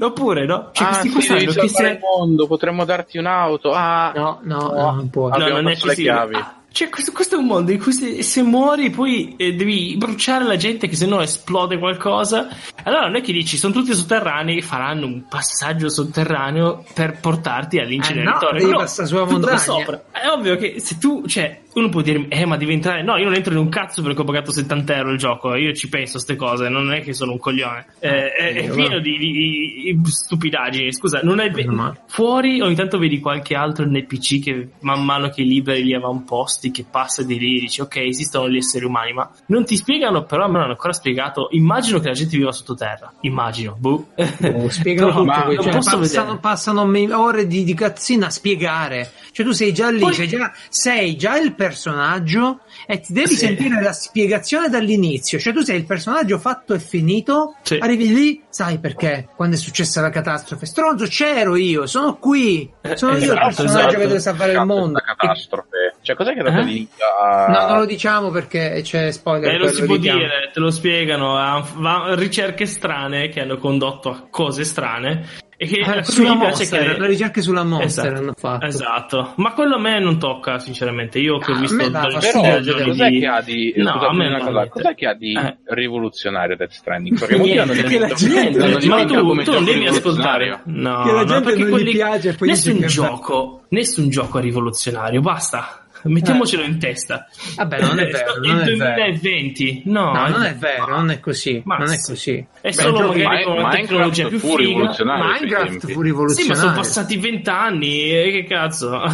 Oppure, 0.00 0.44
no? 0.46 0.70
Cioè, 0.72 0.86
ah, 0.86 0.98
questi 1.00 1.20
sì, 1.22 1.44
devi 1.46 1.68
se... 1.68 1.86
il 1.88 1.98
mondo, 2.00 2.46
potremmo 2.46 2.84
darti 2.84 3.18
un'auto. 3.18 3.72
Ah, 3.72 4.12
No, 4.14 4.40
no, 4.42 4.58
No. 4.58 4.72
no, 4.74 4.90
non 4.92 5.10
può. 5.10 5.28
Ah, 5.28 5.36
No, 5.38 5.48
non 5.48 5.68
è 5.68 5.72
possibile. 5.72 5.94
chiavi. 5.94 6.34
Ah, 6.36 6.54
Cioè, 6.74 6.88
questo, 6.88 7.12
questo 7.12 7.36
è 7.36 7.38
un 7.38 7.46
mondo 7.46 7.70
in 7.70 7.78
cui 7.80 7.92
se, 7.92 8.24
se 8.24 8.42
muori 8.42 8.90
poi 8.90 9.36
eh, 9.36 9.54
devi 9.54 9.94
bruciare 9.96 10.42
la 10.42 10.56
gente 10.56 10.88
che 10.88 10.96
se 10.96 11.06
no 11.06 11.20
esplode 11.20 11.78
qualcosa. 11.78 12.48
Allora 12.82 13.02
non 13.02 13.14
è 13.14 13.20
che 13.20 13.32
dici, 13.32 13.56
sono 13.56 13.72
tutti 13.72 13.94
sotterranei, 13.94 14.60
faranno 14.60 15.06
un 15.06 15.28
passaggio 15.28 15.88
sotterraneo 15.88 16.84
per 16.92 17.20
portarti 17.20 17.78
all'inceneritore. 17.78 18.58
Eh 18.58 18.62
no, 18.62 18.66
devi 18.66 18.76
passare 18.76 19.06
sulla 19.06 19.24
montagna. 19.24 19.56
sopra. 19.56 20.02
È 20.10 20.26
ovvio 20.26 20.56
che 20.56 20.80
se 20.80 20.98
tu, 20.98 21.24
cioè, 21.28 21.60
uno 21.74 21.88
può 21.88 22.00
dire, 22.02 22.26
eh, 22.28 22.46
ma 22.46 22.56
devi 22.56 22.72
entrare. 22.72 23.02
No, 23.02 23.16
io 23.16 23.24
non 23.24 23.34
entro 23.34 23.52
in 23.52 23.58
un 23.58 23.68
cazzo 23.68 24.02
perché 24.02 24.20
ho 24.20 24.24
pagato 24.24 24.52
70 24.52 24.96
euro 24.96 25.10
il 25.10 25.18
gioco. 25.18 25.54
Io 25.54 25.72
ci 25.72 25.88
penso 25.88 26.10
a 26.10 26.22
queste 26.22 26.36
cose, 26.36 26.68
non 26.68 26.92
è 26.92 27.00
che 27.00 27.12
sono 27.12 27.32
un 27.32 27.38
coglione. 27.38 27.86
Eh, 27.98 28.32
è, 28.32 28.54
è 28.54 28.70
pieno 28.70 28.98
di, 29.00 29.18
di- 29.18 29.98
di 30.00 30.10
stupidaggini. 30.10 30.92
Scusa, 30.92 31.20
non 31.22 31.40
è 31.40 31.50
male. 31.66 32.02
Fuori 32.06 32.60
ogni 32.60 32.74
tanto 32.74 32.98
vedi 32.98 33.18
qualche 33.20 33.54
altro 33.54 33.84
NPC 33.86 34.42
che 34.42 34.68
man 34.80 35.04
mano 35.04 35.28
che 35.28 35.42
liberi 35.42 35.84
gli 35.84 35.94
avamposti, 35.94 36.70
che 36.70 36.84
passa 36.88 37.22
di 37.22 37.38
lì, 37.38 37.60
dici 37.60 37.80
ok, 37.80 37.96
esistono 37.96 38.48
gli 38.48 38.56
esseri 38.56 38.84
umani, 38.84 39.12
ma 39.12 39.30
non 39.46 39.64
ti 39.64 39.76
spiegano, 39.76 40.24
però 40.24 40.44
a 40.44 40.46
me 40.46 40.52
non 40.54 40.62
hanno 40.62 40.72
ancora 40.72 40.92
spiegato. 40.92 41.48
Immagino 41.50 41.98
che 41.98 42.08
la 42.08 42.14
gente 42.14 42.36
viva 42.36 42.52
sottoterra. 42.52 43.12
Immagino. 43.20 43.76
Boh. 43.78 44.08
Oh, 44.16 44.68
spiegano 44.68 45.12
tutto, 45.24 45.62
cioè, 45.62 45.72
passano, 45.72 46.38
passano 46.38 46.82
ore 47.18 47.46
di, 47.46 47.64
di 47.64 47.74
cazzina 47.74 48.26
a 48.26 48.30
spiegare. 48.30 49.10
Cioè, 49.34 49.44
tu 49.44 49.50
sei 49.50 49.72
già 49.74 49.90
lì, 49.90 49.98
Poi- 49.98 50.14
sei, 50.14 50.28
già, 50.28 50.52
sei 50.68 51.16
già 51.16 51.36
il 51.38 51.56
personaggio 51.56 52.60
e 52.86 53.00
ti 53.00 53.12
devi 53.12 53.30
Sì. 53.30 53.36
sentire 53.36 53.82
la 53.82 53.92
spiegazione 53.92 54.68
dall'inizio. 54.68 55.40
Cioè, 55.40 55.52
tu 55.52 55.62
sei 55.62 55.76
il 55.78 55.86
personaggio 55.86 56.38
fatto 56.38 56.72
e 56.72 56.78
finito, 56.78 57.56
Sì. 57.62 57.78
arrivi 57.80 58.14
lì, 58.14 58.42
sai 58.48 58.78
perché? 58.78 59.28
Quando 59.34 59.56
è 59.56 59.58
successa 59.58 60.00
la 60.00 60.10
catastrofe, 60.10 60.66
stronzo, 60.66 61.06
c'ero 61.06 61.56
io, 61.56 61.86
sono 61.86 62.16
qui, 62.18 62.70
sono 62.94 63.12
io 63.12 63.18
il 63.18 63.22
Esatto, 63.24 63.40
personaggio 63.46 63.78
esatto. 63.78 63.94
che 63.98 64.06
deve 64.06 64.20
salvare 64.20 64.52
il 64.52 64.64
mondo. 64.64 65.00
catastrofe. 65.04 65.68
Cioè, 66.00 66.14
cos'è 66.16 66.34
che 66.34 66.42
dato 66.42 66.58
Eh? 66.58 66.62
l'inizio 66.64 67.04
a... 67.20 67.46
No, 67.48 67.66
non 67.70 67.78
lo 67.78 67.86
diciamo 67.86 68.30
perché 68.30 68.80
c'è 68.84 69.10
spoiler. 69.10 69.54
Eh, 69.54 69.58
lo 69.58 69.68
si 69.72 69.84
può 69.84 69.94
richiamo. 69.94 70.18
dire, 70.18 70.50
te 70.52 70.60
lo 70.60 70.70
spiegano, 70.70 71.32
va- 71.76 72.14
ricerche 72.14 72.66
strane 72.66 73.30
che 73.30 73.40
hanno 73.40 73.56
condotto 73.56 74.10
a 74.10 74.26
cose 74.30 74.64
strane 74.64 75.26
e 75.56 75.66
che 75.66 75.78
Eh, 75.80 76.02
sulla 76.04 76.30
mi 76.32 76.38
piace 76.40 76.56
Monster, 76.64 76.92
che 76.94 77.00
le 77.00 77.06
ricerche 77.06 77.42
sulla 77.42 77.62
Monster 77.64 78.04
Esatto, 78.06 78.20
hanno 78.22 78.34
fatto. 78.36 78.66
Esatto, 78.66 79.32
ma 79.36 79.52
quello 79.52 79.76
a 79.76 79.78
me 79.78 80.00
non 80.00 80.18
tocca 80.18 80.58
sinceramente, 80.58 81.18
io 81.18 81.38
che 81.38 81.52
ho 81.52 81.54
Ah, 81.54 81.58
visto 81.60 81.76
dà 81.88 82.00
dal- 82.00 82.18
Però, 82.20 82.84
cos'è 82.84 83.08
di- 83.08 83.20
che 83.20 83.26
ha 83.26 83.40
di... 83.40 83.72
No, 83.76 83.90
scusate, 83.92 84.06
a 84.06 84.12
me 84.14 84.26
una 84.26 84.38
cosa, 84.44 84.68
cos'è 84.68 84.94
che 84.94 85.06
ha 85.06 85.14
di 85.14 85.32
Eh. 85.32 85.56
rivoluzionario 85.66 86.56
Death 86.56 86.70
Stranding? 86.72 87.18
Perché 87.18 87.38
Niente, 87.38 87.74
perché 87.74 87.98
la 87.98 88.08
gente- 88.14 88.86
ma 88.88 89.04
tu, 89.04 89.26
come 89.26 89.44
tu 89.44 89.52
non 89.52 89.64
devi 89.64 89.86
ascoltare. 89.86 90.60
No, 90.64 91.02
Che 91.04 91.12
la 91.12 91.20
no, 91.20 91.24
gente 91.24 91.42
perché 91.44 91.58
non 91.60 91.68
gli 91.68 91.70
quelli- 91.72 91.90
piace 91.92 92.28
e 92.30 92.34
poi 92.34 92.48
nessun 92.48 92.78
che- 92.78 92.86
gioco, 92.86 93.62
nessun 93.68 94.08
gioco 94.08 94.38
è 94.38 94.42
rivoluzionario, 94.42 95.20
basta. 95.20 95.83
Mettiamocelo 96.04 96.62
in 96.62 96.78
testa. 96.78 97.26
Vabbè, 97.56 97.80
non 97.80 97.98
è 97.98 98.02
Eh, 98.08 98.10
vero, 98.10 98.34
il 98.34 98.40
non 98.52 98.60
è 98.60 98.64
vero. 98.64 98.94
2020, 98.94 99.82
no, 99.86 100.12
No, 100.12 100.28
non 100.28 100.42
eh, 100.44 100.50
è 100.50 100.54
vero, 100.54 100.86
non 100.88 101.10
è 101.10 101.20
così. 101.20 101.62
Ma 101.64 101.76
non 101.78 101.90
è 101.90 101.96
sì. 101.96 102.10
così. 102.10 102.46
È 102.60 102.68
Beh, 102.68 102.72
solo 102.72 102.98
giochi- 102.98 103.22
magari 103.22 103.44
con 103.44 103.56
una 103.58 103.70
tecnologia 103.70 104.28
più 104.28 104.38
fu 104.38 104.56
rivoluzionario 104.56 105.24
Minecraft 105.24 105.80
fu 105.80 105.86
Sì, 105.88 105.94
ma 105.96 106.02
rivoluzionario. 106.02 106.56
sono 106.62 106.72
passati 106.74 107.16
vent'anni 107.16 108.10
e 108.10 108.30
che 108.32 108.44
cazzo. 108.44 109.02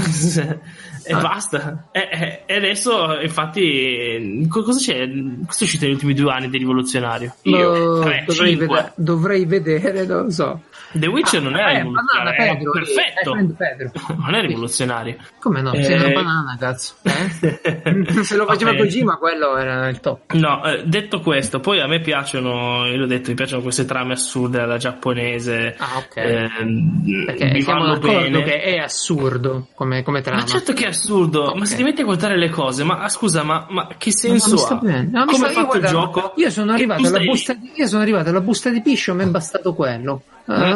e 1.02 1.12
Ah. 1.12 1.20
basta. 1.20 1.88
E, 1.92 2.44
e- 2.46 2.54
adesso, 2.56 3.18
infatti, 3.20 4.46
co- 4.48 4.62
cosa 4.62 4.78
c'è? 4.78 5.08
Cosa 5.46 5.60
è 5.60 5.62
uscito 5.64 5.84
negli 5.84 5.94
ultimi 5.94 6.14
due 6.14 6.30
anni 6.32 6.50
di 6.50 6.58
rivoluzionario? 6.58 7.34
Boh, 7.42 8.00
Tre, 8.00 8.24
dovrei, 8.26 8.54
vedere, 8.56 8.92
dovrei 8.96 9.44
vedere, 9.46 10.04
non 10.06 10.24
lo 10.24 10.30
so. 10.30 10.60
The 10.92 11.06
Witcher 11.06 11.40
non 11.42 11.56
era 11.56 11.70
Eh, 11.70 11.78
rivoluzionario, 11.78 12.32
banana, 12.32 12.54
Pedro, 12.54 12.70
perfetto. 12.72 13.34
eh. 13.36 14.16
Non 14.16 14.34
è 14.34 14.40
rivoluzionario. 14.40 15.16
Come 15.38 15.60
no? 15.62 15.72
Eh, 15.72 15.82
Sei 15.84 15.94
una 15.94 16.08
banana, 16.10 16.56
cazzo. 16.58 16.94
Eh? 17.02 18.22
Se 18.24 18.36
lo 18.36 18.46
faceva 18.46 18.70
Ok. 18.72 18.76
Kojima, 18.78 19.16
quello 19.16 19.56
era 19.56 19.88
il 19.88 20.00
top. 20.00 20.32
No, 20.34 20.64
eh, 20.64 20.82
detto 20.84 21.20
questo, 21.20 21.60
poi 21.60 21.80
a 21.80 21.86
me 21.86 22.00
piacciono, 22.00 22.86
io 22.86 22.96
l'ho 22.96 23.06
detto, 23.06 23.30
mi 23.30 23.36
piacciono 23.36 23.62
queste 23.62 23.84
trame 23.84 24.12
assurde 24.14 24.60
alla 24.60 24.76
giapponese. 24.78 25.74
Ah, 25.78 25.98
ok. 25.98 26.16
ehm, 26.16 27.24
Perché 27.26 27.50
mi 27.52 27.62
siamo 27.62 27.86
d'accordo 27.86 28.08
bene. 28.08 28.42
che 28.42 28.60
è 28.62 28.78
assurdo 28.78 29.68
come, 29.74 30.02
come 30.02 30.20
trama. 30.22 30.40
Ma 30.40 30.46
certo 30.46 30.72
che 30.72 30.84
è 30.84 30.88
assurdo, 30.88 31.44
Ok. 31.50 31.58
ma 31.58 31.64
se 31.64 31.76
ti 31.76 31.82
metti 31.82 32.00
a 32.00 32.04
guardare 32.04 32.36
le 32.36 32.48
cose, 32.48 32.84
ma 32.84 32.98
ah, 32.98 33.08
scusa, 33.08 33.42
ma, 33.42 33.66
ma 33.68 33.86
che 33.96 34.10
Ma 34.12 34.16
senso 34.16 34.56
sta 34.56 34.74
ha? 34.74 34.78
bene. 34.78 35.08
No, 35.10 35.24
Come 35.26 35.48
è 35.48 35.50
fatto 35.52 35.58
io, 35.58 35.60
il 35.60 35.66
guarda, 35.80 35.88
gioco? 35.88 36.32
Io 36.36 36.50
sono, 36.50 36.72
arrivato 36.72 37.06
alla 37.06 37.20
busta 37.20 37.52
di, 37.54 37.72
io 37.74 37.86
sono 37.86 38.02
arrivato 38.02 38.28
alla 38.30 38.40
busta 38.40 38.70
di 38.70 38.82
piscio, 38.82 39.14
mi 39.14 39.22
è 39.24 39.26
bastato 39.26 39.74
quello. 39.74 40.22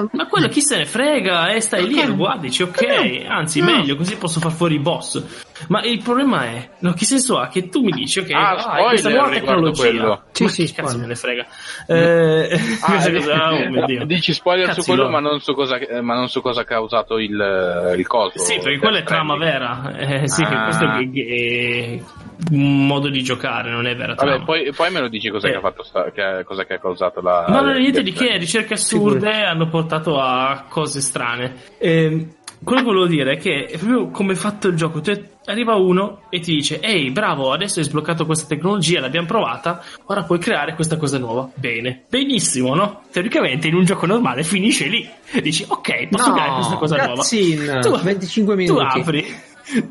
Eh, 0.04 0.16
Ma 0.16 0.26
quello 0.26 0.48
chi 0.48 0.60
se 0.62 0.76
ne 0.78 0.86
frega 0.86 1.52
e 1.52 1.60
stai 1.60 1.86
lì 1.86 1.98
Eh. 2.00 2.04
e 2.04 2.10
guardi, 2.14 2.46
dici 2.48 2.62
ok, 2.62 2.80
Eh. 2.82 3.26
anzi 3.28 3.60
No. 3.60 3.66
meglio, 3.66 3.96
così 3.96 4.16
posso 4.16 4.40
far 4.40 4.52
fuori 4.52 4.74
i 4.76 4.78
boss. 4.80 5.22
Ma 5.68 5.82
il 5.84 6.02
problema 6.02 6.44
è, 6.46 6.68
no, 6.80 6.92
che 6.94 7.04
senso 7.04 7.38
ha 7.38 7.46
che 7.48 7.68
tu 7.68 7.82
mi 7.82 7.92
dici 7.92 8.18
ok, 8.18 8.30
Ah, 8.32 8.50
ah, 8.54 8.82
questa 8.88 9.08
nuova 9.10 9.30
tecnologia. 9.30 9.82
quello. 9.82 10.22
Sì, 10.32 10.42
ma 10.44 10.48
sì, 10.50 10.64
che 10.66 10.72
cazzo 10.72 10.88
spoiler. 10.88 11.00
me 11.00 11.06
ne 11.06 11.14
frega. 11.14 11.46
Eh, 11.86 12.60
Ah, 12.82 12.90
questa 12.90 13.08
eh, 13.10 13.12
cosa- 13.14 13.52
oh 13.52 13.68
mio 13.70 13.84
Dio. 13.86 14.04
Dici 14.04 14.32
spoiler 14.32 14.66
Cazzi 14.66 14.80
su 14.82 14.86
quello, 14.88 15.08
ma 15.08 15.20
non, 15.20 15.40
so 15.40 15.54
cosa, 15.54 15.76
eh, 15.78 16.00
ma 16.00 16.14
non 16.14 16.28
so 16.28 16.40
cosa 16.40 16.62
ha 16.62 16.64
causato 16.64 17.18
il, 17.18 17.94
il 17.96 18.06
coso. 18.06 18.38
Sì, 18.38 18.58
perché 18.60 18.78
quella 18.78 18.98
è 18.98 19.02
trama 19.04 19.36
vera. 19.36 19.96
Eh, 19.96 20.28
sì, 20.28 20.42
che 20.44 20.54
Ah. 20.54 20.64
questo 20.64 20.84
è, 20.84 20.88
è 20.88 22.02
un 22.50 22.86
modo 22.86 23.08
di 23.08 23.22
giocare, 23.22 23.70
non 23.70 23.86
è 23.86 23.94
vera 23.94 24.14
trama. 24.14 24.32
Vabbè, 24.32 24.44
poi, 24.44 24.72
poi 24.74 24.90
me 24.90 25.00
lo 25.00 25.08
dici 25.08 25.28
cos'è 25.30 25.48
Eh. 25.48 25.50
che 25.52 25.56
ha 25.56 25.60
fatto 25.60 25.82
sta, 25.84 26.10
che, 26.10 26.42
cosa 26.44 26.64
che 26.64 26.74
ha 26.74 26.78
causato 26.78 27.20
la. 27.20 27.44
No, 27.48 27.60
no, 27.62 27.72
niente 27.72 28.02
di 28.02 28.12
che, 28.12 28.36
ricerche 28.38 28.74
assurde 28.74 29.30
hanno 29.44 29.68
portato 29.68 30.20
a 30.20 30.64
cose 30.68 31.00
strane. 31.00 31.54
Ehm, 31.78 32.28
quello 32.64 32.80
che 32.80 32.86
volevo 32.86 33.06
dire 33.06 33.32
è 33.34 33.36
che 33.36 33.66
è 33.66 33.78
proprio 33.78 34.08
come 34.08 34.32
è 34.32 34.36
fatto 34.36 34.68
il 34.68 34.74
gioco. 34.76 35.00
Cioè, 35.00 35.22
arriva 35.46 35.74
uno 35.76 36.22
e 36.30 36.40
ti 36.40 36.54
dice: 36.54 36.80
Ehi, 36.80 37.10
bravo, 37.10 37.52
adesso 37.52 37.78
hai 37.78 37.84
sbloccato 37.84 38.26
questa 38.26 38.46
tecnologia, 38.46 39.00
l'abbiamo 39.00 39.26
provata, 39.26 39.82
ora 40.06 40.22
puoi 40.24 40.38
creare 40.38 40.74
questa 40.74 40.96
cosa 40.96 41.18
nuova. 41.18 41.48
Bene, 41.54 42.04
benissimo, 42.08 42.74
no? 42.74 43.02
Teoricamente 43.12 43.68
in 43.68 43.74
un 43.74 43.84
gioco 43.84 44.06
normale 44.06 44.42
finisce 44.42 44.88
lì. 44.88 45.08
Dici, 45.42 45.64
ok, 45.66 46.08
posso 46.08 46.28
No, 46.28 46.34
creare 46.34 46.52
questa 46.54 46.76
cosa 46.76 46.96
nuova. 46.96 47.14
cutscene, 47.14 47.80
25 48.02 48.54
Tu 48.54 48.60
minuti. 48.74 48.98
apri. 49.00 49.34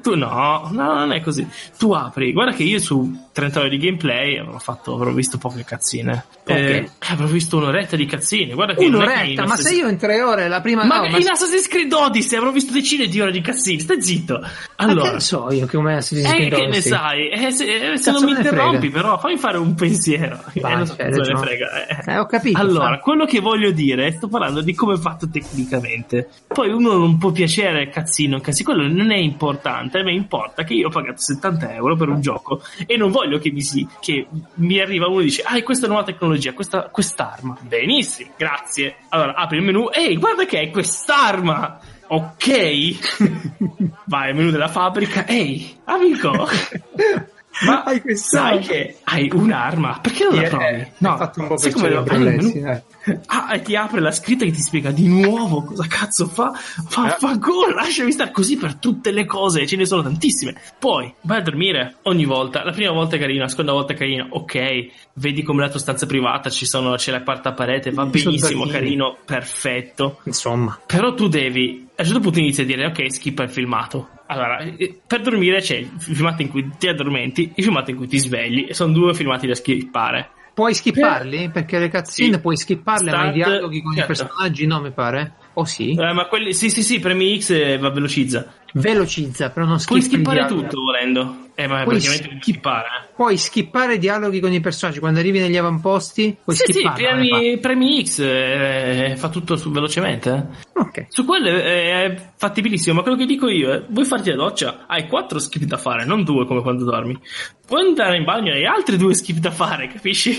tu 0.04 0.16
no, 0.16 0.70
no, 0.72 0.94
non 0.94 1.12
è 1.14 1.22
così. 1.22 1.48
Tu 1.80 1.92
apri, 1.92 2.32
guarda 2.32 2.54
che 2.56 2.64
io 2.64 2.80
su 2.80 3.12
30 3.34 3.60
ore 3.60 3.70
di 3.70 3.78
gameplay 3.78 4.38
avrò, 4.38 4.60
fatto, 4.60 4.94
avrò 4.94 5.12
visto 5.12 5.38
poche 5.40 5.64
cazzine. 5.66 6.24
Ok. 6.44 6.50
Eh, 6.50 6.90
avrò 7.10 7.26
visto 7.26 7.58
un'oretta 7.58 7.96
di 7.96 8.06
cazzine. 8.06 8.54
Guarda 8.54 8.76
che 8.76 8.88
non 8.88 9.00
che 9.02 9.06
Un'oretta, 9.08 9.46
ma 9.46 9.54
Assassin's- 9.54 9.70
se 9.70 9.76
io 9.82 9.88
in 9.90 9.98
tre 9.98 10.22
ore 10.22 10.48
la 10.48 10.62
prima... 10.62 10.84
Ma 10.86 11.00
no, 11.08 11.18
in 11.18 11.28
Assassin's 11.28 11.68
Creed 11.68 11.92
Odyssey 11.92 12.38
avrò 12.38 12.52
visto 12.52 12.72
decine 12.72 13.08
di 13.08 13.20
ore 13.20 13.32
di 13.32 13.42
cazzine, 13.42 13.80
stai 13.82 14.02
zitto. 14.04 14.40
Ma 14.40 14.50
Allora, 14.76 15.08
che 15.10 15.14
ne 15.16 15.20
so 15.20 15.52
io 15.52 15.66
come 15.68 15.96
Assassin's 15.96 16.30
eh, 16.32 16.36
Creed 16.36 16.54
che 16.54 16.68
ne 16.68 16.82
sai? 16.82 17.30
Eh, 17.30 17.52
se 17.52 17.92
eh, 17.94 17.98
se 17.98 18.12
non 18.12 18.24
mi 18.24 18.32
interrompi, 18.32 18.90
frega. 18.90 19.02
però, 19.02 19.18
fammi 19.18 19.38
fare 19.38 19.58
un 19.58 19.74
pensiero. 19.74 20.40
Vai, 20.62 20.72
Eh, 20.74 20.76
non 20.76 20.86
so 20.86 20.96
cioè, 20.96 21.10
cosa 21.10 21.22
me 21.22 21.28
ne 21.28 21.34
no. 21.34 21.40
frega. 21.40 21.88
eh. 21.88 22.12
Eh, 22.14 22.18
ho 22.20 22.26
capito. 22.28 22.60
Allora, 22.60 22.90
fa. 22.96 23.00
quello 23.00 23.26
che 23.26 23.40
voglio 23.40 23.72
dire, 23.72 24.12
sto 24.12 24.28
parlando 24.28 24.62
di 24.62 24.76
come 24.76 24.94
è 24.94 24.98
fatto 24.98 25.28
tecnicamente. 25.28 26.30
Poi 26.48 26.70
uno 26.70 26.94
non 26.98 27.18
può 27.18 27.32
piacere 27.32 27.90
cazzino, 27.90 28.40
cazzino, 28.40 28.74
quello 28.74 28.88
non 28.94 29.12
è 29.12 29.18
importante. 29.18 29.98
A 30.00 30.04
me 30.04 30.14
importa 30.14 30.64
che 30.64 30.74
io 30.76 30.88
ho 30.88 30.92
pagato 30.92 31.20
70 31.20 31.74
euro 31.74 31.96
per 31.96 32.10
un 32.10 32.22
gioco 32.22 32.62
e 32.86 32.96
non 32.96 33.10
voglio 33.10 33.22
che 33.40 33.52
mi, 33.52 33.62
si, 33.62 33.88
che 34.00 34.28
mi 34.56 34.80
arriva 34.80 35.08
uno 35.08 35.22
e 35.22 35.26
dice: 35.26 35.44
Ah, 35.44 35.62
questa 35.62 35.86
è 35.86 35.90
nuova 35.90 36.04
tecnologia, 36.04 36.54
questa, 36.54 36.90
quest'arma. 36.90 37.58
Benissimo, 37.62 38.32
grazie. 38.38 38.96
Allora 39.10 39.36
apri 39.36 39.58
il 39.58 39.64
menu, 39.64 39.90
ehi, 39.92 40.18
guarda 40.18 40.46
che 40.46 40.60
è 40.62 40.70
quest'arma. 40.70 41.80
Ok, 42.08 43.26
vai 44.06 44.30
al 44.30 44.36
menu 44.36 44.52
della 44.52 44.68
fabbrica. 44.68 45.26
Ehi, 45.26 45.78
amico, 45.86 46.48
ma 47.66 47.84
Hai 47.84 48.02
sai 48.16 48.60
che 48.60 48.98
hai 49.04 49.30
un'arma? 49.34 50.00
Perché 50.02 50.24
non 50.26 50.36
la 50.36 50.42
Eh, 50.44 50.50
provi? 50.50 50.66
eh, 50.66 50.88
ha 51.02 51.18
fatto 51.18 51.42
un 51.42 51.48
po' 51.48 51.58
sai 51.58 51.72
come 51.72 51.90
lo- 51.90 52.04
menu? 52.04 52.52
dai. 52.62 52.82
Ah, 53.28 53.54
e 53.54 53.62
ti 53.62 53.76
apre 53.76 54.00
la 54.00 54.12
scritta 54.12 54.46
che 54.46 54.52
ti 54.52 54.62
spiega 54.62 54.90
di 54.92 55.08
nuovo 55.08 55.62
cosa 55.64 55.86
cazzo 55.88 56.26
fa. 56.28 56.52
Fa, 56.54 57.14
Eh. 57.16 57.20
fa 57.20 57.36
gol, 57.36 57.74
lasciami 57.74 58.12
stare 58.14 58.32
così 58.32 58.56
per 58.58 58.76
tutte 58.76 59.12
le 59.12 59.26
cose, 59.26 59.68
ce 59.68 59.76
ne 59.76 59.86
sono 59.86 60.02
tantissime. 60.02 60.56
Poi 60.80 61.14
vai 61.22 61.40
a 61.40 61.42
dormire 61.42 61.98
ogni 62.04 62.24
volta. 62.26 62.64
La 62.64 62.72
prima 62.72 62.92
volta 62.92 63.18
è 63.18 63.20
carina, 63.20 63.44
la 63.44 63.50
seconda 63.50 63.74
volta 63.74 63.94
è 63.94 63.96
carina, 63.98 64.26
ok. 64.30 64.88
Vedi 65.16 65.44
come 65.44 65.62
la 65.62 65.70
tua 65.70 65.80
stanza 65.80 66.06
privata, 66.06 66.50
ci 66.50 66.66
sono, 66.66 66.96
c'è 66.96 67.12
la 67.12 67.22
quarta 67.24 67.52
parete, 67.54 67.92
va 67.92 68.06
benissimo, 68.06 68.66
carino, 68.68 69.18
perfetto. 69.26 70.20
Insomma. 70.24 70.80
Però 70.86 71.14
tu 71.14 71.28
devi, 71.28 71.88
a 71.96 72.02
un 72.02 72.06
certo 72.06 72.22
punto 72.22 72.40
inizi 72.40 72.62
a 72.62 72.66
dire, 72.66 72.86
ok, 72.88 73.12
skippa 73.14 73.44
il 73.44 73.50
filmato. 73.50 74.10
Allora, 74.34 74.60
eh, 74.60 75.00
per 75.06 75.22
dormire 75.22 75.60
c'è 75.62 75.76
il 75.78 75.92
filmato 75.98 76.42
in 76.42 76.50
cui 76.50 76.70
ti 76.78 76.88
addormenti, 76.88 77.52
il 77.56 77.64
filmato 77.64 77.92
in 77.92 77.98
cui 77.98 78.08
ti 78.08 78.18
svegli, 78.18 78.66
e 78.70 78.74
sono 78.74 78.92
due 78.94 79.14
filmati 79.14 79.48
da 79.48 79.56
skippare. 79.56 80.30
Puoi 80.54 80.76
skipparli? 80.76 81.50
Perché 81.50 81.80
le 81.80 81.90
cazzine 81.90 82.34
Sì. 82.36 82.40
puoi 82.40 82.56
skipparle, 82.56 83.10
ma 83.10 83.18
i 83.18 83.20
Start- 83.20 83.34
dialoghi 83.34 83.82
con 83.82 83.96
certo. 83.96 84.12
i 84.12 84.16
personaggi 84.16 84.68
no, 84.68 84.82
mi 84.82 84.92
pare. 84.92 85.34
O 85.54 85.66
sì? 85.66 85.92
Eh, 85.96 86.14
ma 86.14 86.26
quelli, 86.28 86.54
sì, 86.54 86.70
sì, 86.70 86.84
sì, 86.84 87.00
premi 87.00 87.40
X 87.40 87.50
e 87.52 87.78
va 87.78 87.90
velocizza. 87.90 88.54
Velocizza, 88.74 89.50
però 89.50 89.66
non 89.66 89.78
Puoi 89.84 90.02
skippi 90.02 90.22
il 90.22 90.28
skippare 90.30 90.48
tutto 90.48 90.82
volendo. 90.82 91.48
Eh, 91.56 91.68
ma 91.68 91.84
Puoi 91.84 91.98
praticamente 92.00 92.38
skippare. 92.42 92.88
Eh. 93.14 93.16
Puoi 93.16 93.38
skippare 93.38 93.96
i 93.96 94.00
dialoghi 94.00 94.40
con 94.40 94.52
i 94.52 94.60
personaggi. 94.60 95.00
Quando 95.00 95.20
arrivi 95.20 95.40
negli 95.40 95.58
avamposti, 95.58 96.36
puoi 96.44 96.56
Sì, 96.56 96.72
sì, 96.74 96.90
premi, 96.94 97.58
premi 97.60 98.04
X 98.06 98.20
eh, 98.20 99.14
fa 99.18 99.30
tutto 99.30 99.56
su- 99.56 99.72
velocemente. 99.72 100.30
eh. 100.76 100.80
Ok. 100.80 101.06
Su 101.10 101.24
quello 101.26 101.48
è, 101.50 102.04
è 102.06 102.30
fattibilissimo, 102.36 102.96
ma 102.96 103.02
quello 103.02 103.18
che 103.18 103.26
dico 103.26 103.48
io 103.50 103.72
è: 103.72 103.84
vuoi 103.90 104.06
farti 104.06 104.30
la 104.32 104.36
doccia? 104.36 104.86
Hai 104.88 105.08
quattro 105.08 105.40
skip 105.40 105.64
da 105.64 105.78
fare, 105.78 106.06
non 106.06 106.24
due 106.24 106.46
come 106.46 106.62
quando 106.62 106.84
dormi. 106.86 107.20
Puoi 107.66 107.86
andare 107.88 108.18
in 108.18 108.24
bagno 108.26 108.52
e 108.52 108.58
hai 108.58 108.66
altri 108.66 108.98
due 108.98 109.14
skip 109.14 109.38
da 109.38 109.50
fare, 109.52 109.88
capisci? 109.88 110.32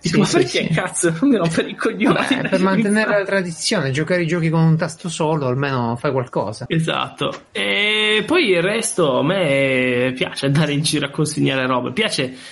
Dico, 0.00 0.14
Sì, 0.14 0.18
ma 0.18 0.24
sì, 0.24 0.36
perché 0.36 0.66
sì. 0.68 0.72
cazzo? 0.72 1.14
Non 1.20 1.30
mi 1.30 1.36
rompere 1.36 1.68
i 1.70 1.74
coglioni. 1.74 2.14
Vabbè, 2.14 2.48
per 2.48 2.60
mantenere 2.60 3.18
la 3.18 3.24
tradizione, 3.24 3.90
giocare 3.90 4.22
i 4.22 4.26
giochi 4.26 4.48
con 4.50 4.60
un 4.62 4.76
tasto 4.76 5.08
solo, 5.08 5.46
almeno 5.46 5.96
fai 5.96 6.12
qualcosa. 6.12 6.66
Esatto, 6.68 7.46
e 7.50 8.22
poi 8.26 8.50
il 8.50 8.62
resto 8.62 9.18
a 9.18 9.24
me 9.24 10.12
piace 10.14 10.46
andare 10.46 10.72
in 10.72 10.82
giro 10.82 11.06
a 11.06 11.10
consegnare 11.10 11.66
robe, 11.66 11.92
piace 11.92 12.08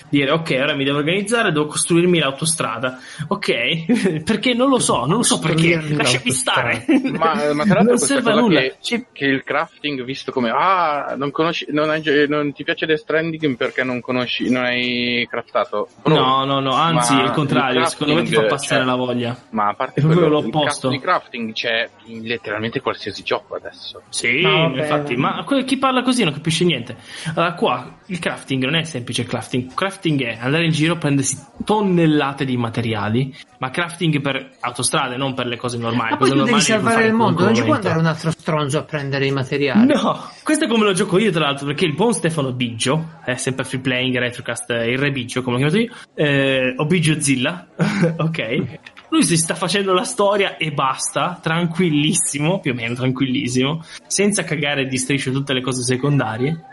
dire 0.08 0.30
ok, 0.30 0.56
ora 0.60 0.74
mi 0.74 0.84
devo 0.84 0.98
organizzare, 0.98 1.52
devo 1.52 1.66
costruirmi 1.66 2.18
l'autostrada, 2.18 2.98
ok? 3.28 4.22
perché 4.24 4.54
non 4.54 4.68
lo 4.68 4.78
so, 4.78 5.04
non 5.06 5.18
lo 5.18 5.22
so 5.22 5.38
perché, 5.38 5.80
lasciami 5.94 6.30
stare. 6.30 6.84
Ma, 7.12 7.52
ma 7.52 7.64
tra 7.64 7.74
l'altro 7.74 7.82
non 7.84 7.98
serve 7.98 8.30
a 8.30 8.34
nulla. 8.34 8.60
che, 8.80 9.06
che 9.12 9.24
il 9.24 9.42
crafting 9.44 10.04
visto 10.04 10.32
come 10.32 10.50
ah 10.54 11.14
non 11.16 11.30
conosci 11.30 11.66
non, 11.70 11.90
hai- 11.90 12.26
non 12.28 12.52
ti 12.52 12.64
piace 12.64 12.86
Death 12.86 13.00
Stranding 13.00 13.56
perché 13.56 13.82
non 13.82 14.00
conosci 14.00 14.50
non 14.50 14.64
hai 14.64 15.26
craftato 15.30 15.88
Bro, 16.02 16.14
No, 16.14 16.44
no, 16.44 16.60
no, 16.60 16.72
anzi, 16.72 17.14
il 17.14 17.30
contrario, 17.30 17.80
il 17.80 17.86
secondo 17.86 18.14
me 18.14 18.22
ti 18.22 18.28
fa 18.28 18.40
crafting, 18.46 18.50
passare 18.58 18.80
cioè, 18.80 18.90
la 18.90 18.94
voglia. 18.96 19.38
ma 19.50 19.68
a 19.68 19.74
parte 19.74 20.00
È 20.00 20.02
proprio 20.02 20.28
quello, 20.28 20.40
l'opposto. 20.40 20.90
il 20.90 21.00
crafting 21.00 21.52
c'è 21.52 21.88
in 22.06 22.22
letteralmente 22.24 22.80
qualsiasi 22.80 23.22
gioco 23.22 23.54
adesso 23.54 24.02
Sì, 24.08 24.40
No, 24.40 24.72
infatti, 24.74 25.16
ma 25.16 25.44
chi 25.64 25.76
parla 25.78 26.02
così 26.02 26.24
non 26.24 26.32
capisce 26.32 26.64
niente. 26.64 26.96
Allora, 27.34 27.52
qua 27.54 27.96
il 28.06 28.18
crafting 28.18 28.62
non 28.64 28.74
è 28.76 28.84
semplice 28.84 29.24
crafting. 29.24 29.36
Crafting 29.74 30.22
è 30.22 30.38
andare 30.40 30.64
in 30.64 30.70
giro, 30.70 30.96
prendersi 30.96 31.38
tonnellate 31.64 32.44
di 32.44 32.56
materiali, 32.56 33.34
ma 33.58 33.70
crafting 33.70 34.20
per 34.20 34.56
autostrade, 34.60 35.16
non 35.16 35.34
per 35.34 35.46
le 35.46 35.56
cose 35.56 35.78
normali. 35.78 36.10
Ma 36.10 36.16
poi 36.16 36.30
tu 36.30 36.42
devi 36.42 36.60
salvare 36.60 37.06
il 37.06 37.12
mondo, 37.12 37.44
non 37.44 37.54
ci 37.54 37.62
può 37.62 37.74
andare 37.74 37.98
un 37.98 38.06
altro 38.06 38.30
stronzo 38.30 38.78
a 38.78 38.82
prendere 38.82 39.26
i 39.26 39.30
materiali. 39.30 39.86
No, 39.86 40.30
questo 40.42 40.64
è 40.64 40.68
come 40.68 40.84
lo 40.84 40.92
gioco 40.92 41.18
io, 41.18 41.30
tra 41.30 41.44
l'altro, 41.44 41.66
perché 41.66 41.84
il 41.84 41.94
buon 41.94 42.12
Stefano 42.12 42.52
Biggio, 42.52 43.20
è 43.24 43.36
sempre 43.36 43.64
free 43.64 43.80
playing, 43.80 44.16
retrocast, 44.16 44.70
eh, 44.70 44.90
il 44.90 44.98
re 44.98 45.10
Biggio, 45.10 45.42
come 45.42 45.60
lo 45.60 45.68
chiamato 45.68 45.80
io, 45.80 45.94
eh, 46.14 46.74
o 46.76 46.84
Biggio 46.86 47.20
Zilla, 47.20 47.66
ok? 48.16 48.78
Lui 49.10 49.22
si 49.22 49.36
sta 49.36 49.54
facendo 49.54 49.94
la 49.94 50.04
storia 50.04 50.56
e 50.56 50.70
basta, 50.70 51.38
tranquillissimo, 51.40 52.60
più 52.60 52.72
o 52.72 52.74
meno 52.74 52.94
tranquillissimo, 52.94 53.82
senza 54.06 54.44
cagare 54.44 54.86
di 54.86 54.98
striscio 54.98 55.32
tutte 55.32 55.54
le 55.54 55.62
cose 55.62 55.82
secondarie. 55.82 56.64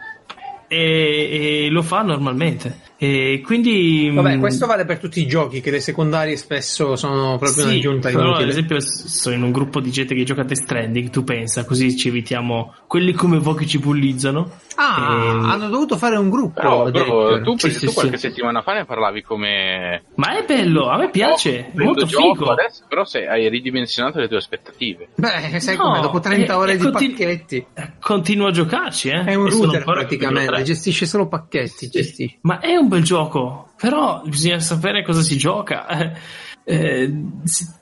E, 0.68 1.66
e 1.66 1.70
lo 1.70 1.82
fa 1.82 2.02
normalmente. 2.02 2.80
E 2.98 3.42
quindi. 3.44 4.10
Vabbè, 4.14 4.38
mm, 4.38 4.40
questo 4.40 4.66
vale 4.66 4.86
per 4.86 5.00
tutti 5.00 5.22
i 5.22 5.28
giochi, 5.28 5.62
che 5.62 5.70
le 5.70 5.80
secondarie 5.80 6.38
spesso 6.38 6.96
sono 6.96 7.38
proprio 7.38 7.64
sì, 7.64 7.70
un'aggiunta 7.70 8.10
però, 8.10 8.22
ad 8.22 8.28
inutile. 8.28 8.50
esempio, 8.50 8.80
s- 8.80 9.06
sono 9.08 9.36
in 9.36 9.44
un 9.44 9.52
gruppo 9.52 9.80
di 9.80 9.92
gente 9.92 10.16
che 10.16 10.24
gioca 10.24 10.42
a 10.42 10.46
Death 10.46 10.62
Stranding. 10.64 11.10
Tu 11.10 11.24
pensa, 11.24 11.66
così 11.66 11.96
ci 11.98 12.08
evitiamo 12.08 12.74
quelli 12.88 13.12
come 13.14 13.38
voi 13.38 13.56
che 13.56 13.66
ci 13.68 13.80
bullizzano. 13.80 14.50
Ah, 14.76 15.24
Ehm, 15.30 15.46
hanno 15.46 15.70
dovuto 15.70 15.98
fare 15.98 16.18
un 16.18 16.30
gruppo. 16.30 16.60
però, 16.60 16.90
però 16.92 17.42
tu, 17.42 17.58
Sì, 17.58 17.72
tu 17.72 17.88
sì, 17.88 17.94
qualche 17.94 18.18
sì. 18.18 18.28
settimana 18.28 18.62
fa 18.62 18.74
ne 18.74 18.86
parlavi 18.86 19.22
come 19.24 20.04
Ma 20.16 20.38
è 20.38 20.44
bello, 20.46 20.90
a 20.90 20.98
me 20.98 21.10
piace, 21.10 21.60
è 21.60 21.64
Prendo 21.64 21.84
molto 21.84 22.06
gioco 22.06 22.34
figo. 22.34 22.52
adesso 22.52 22.84
però 22.88 23.06
se 23.06 23.26
hai 23.28 23.48
ridimensionato 23.50 24.20
le 24.20 24.28
tue 24.28 24.38
aspettative 24.38 25.10
Beh, 25.16 25.60
sai 25.60 25.76
No, 25.78 25.84
come 25.84 26.02
dopo 26.02 26.20
30 26.20 26.54
eh, 26.54 26.56
ore 26.56 26.72
eh, 26.74 26.78
di 26.78 26.84
continu- 26.84 27.18
pacchetti. 27.18 27.66
Eh, 27.74 27.92
Continuo 28.00 28.48
a 28.48 28.52
giocarci, 28.52 29.10
eh. 29.10 29.24
È 29.24 29.34
un 29.34 29.48
E 29.48 29.50
router 29.50 29.84
praticamente, 29.84 30.64
gestisce 30.64 31.06
solo 31.06 31.28
pacchetti. 31.28 31.90
Gestisce. 31.90 32.38
Ma 32.42 32.60
è 32.60 32.76
un 32.76 32.88
bel 32.88 33.04
gioco, 33.04 33.70
però 33.78 34.22
bisogna 34.26 34.60
sapere 34.60 35.04
cosa 35.04 35.22
si 35.22 35.38
gioca. 35.38 35.86
Eh, 36.68 37.14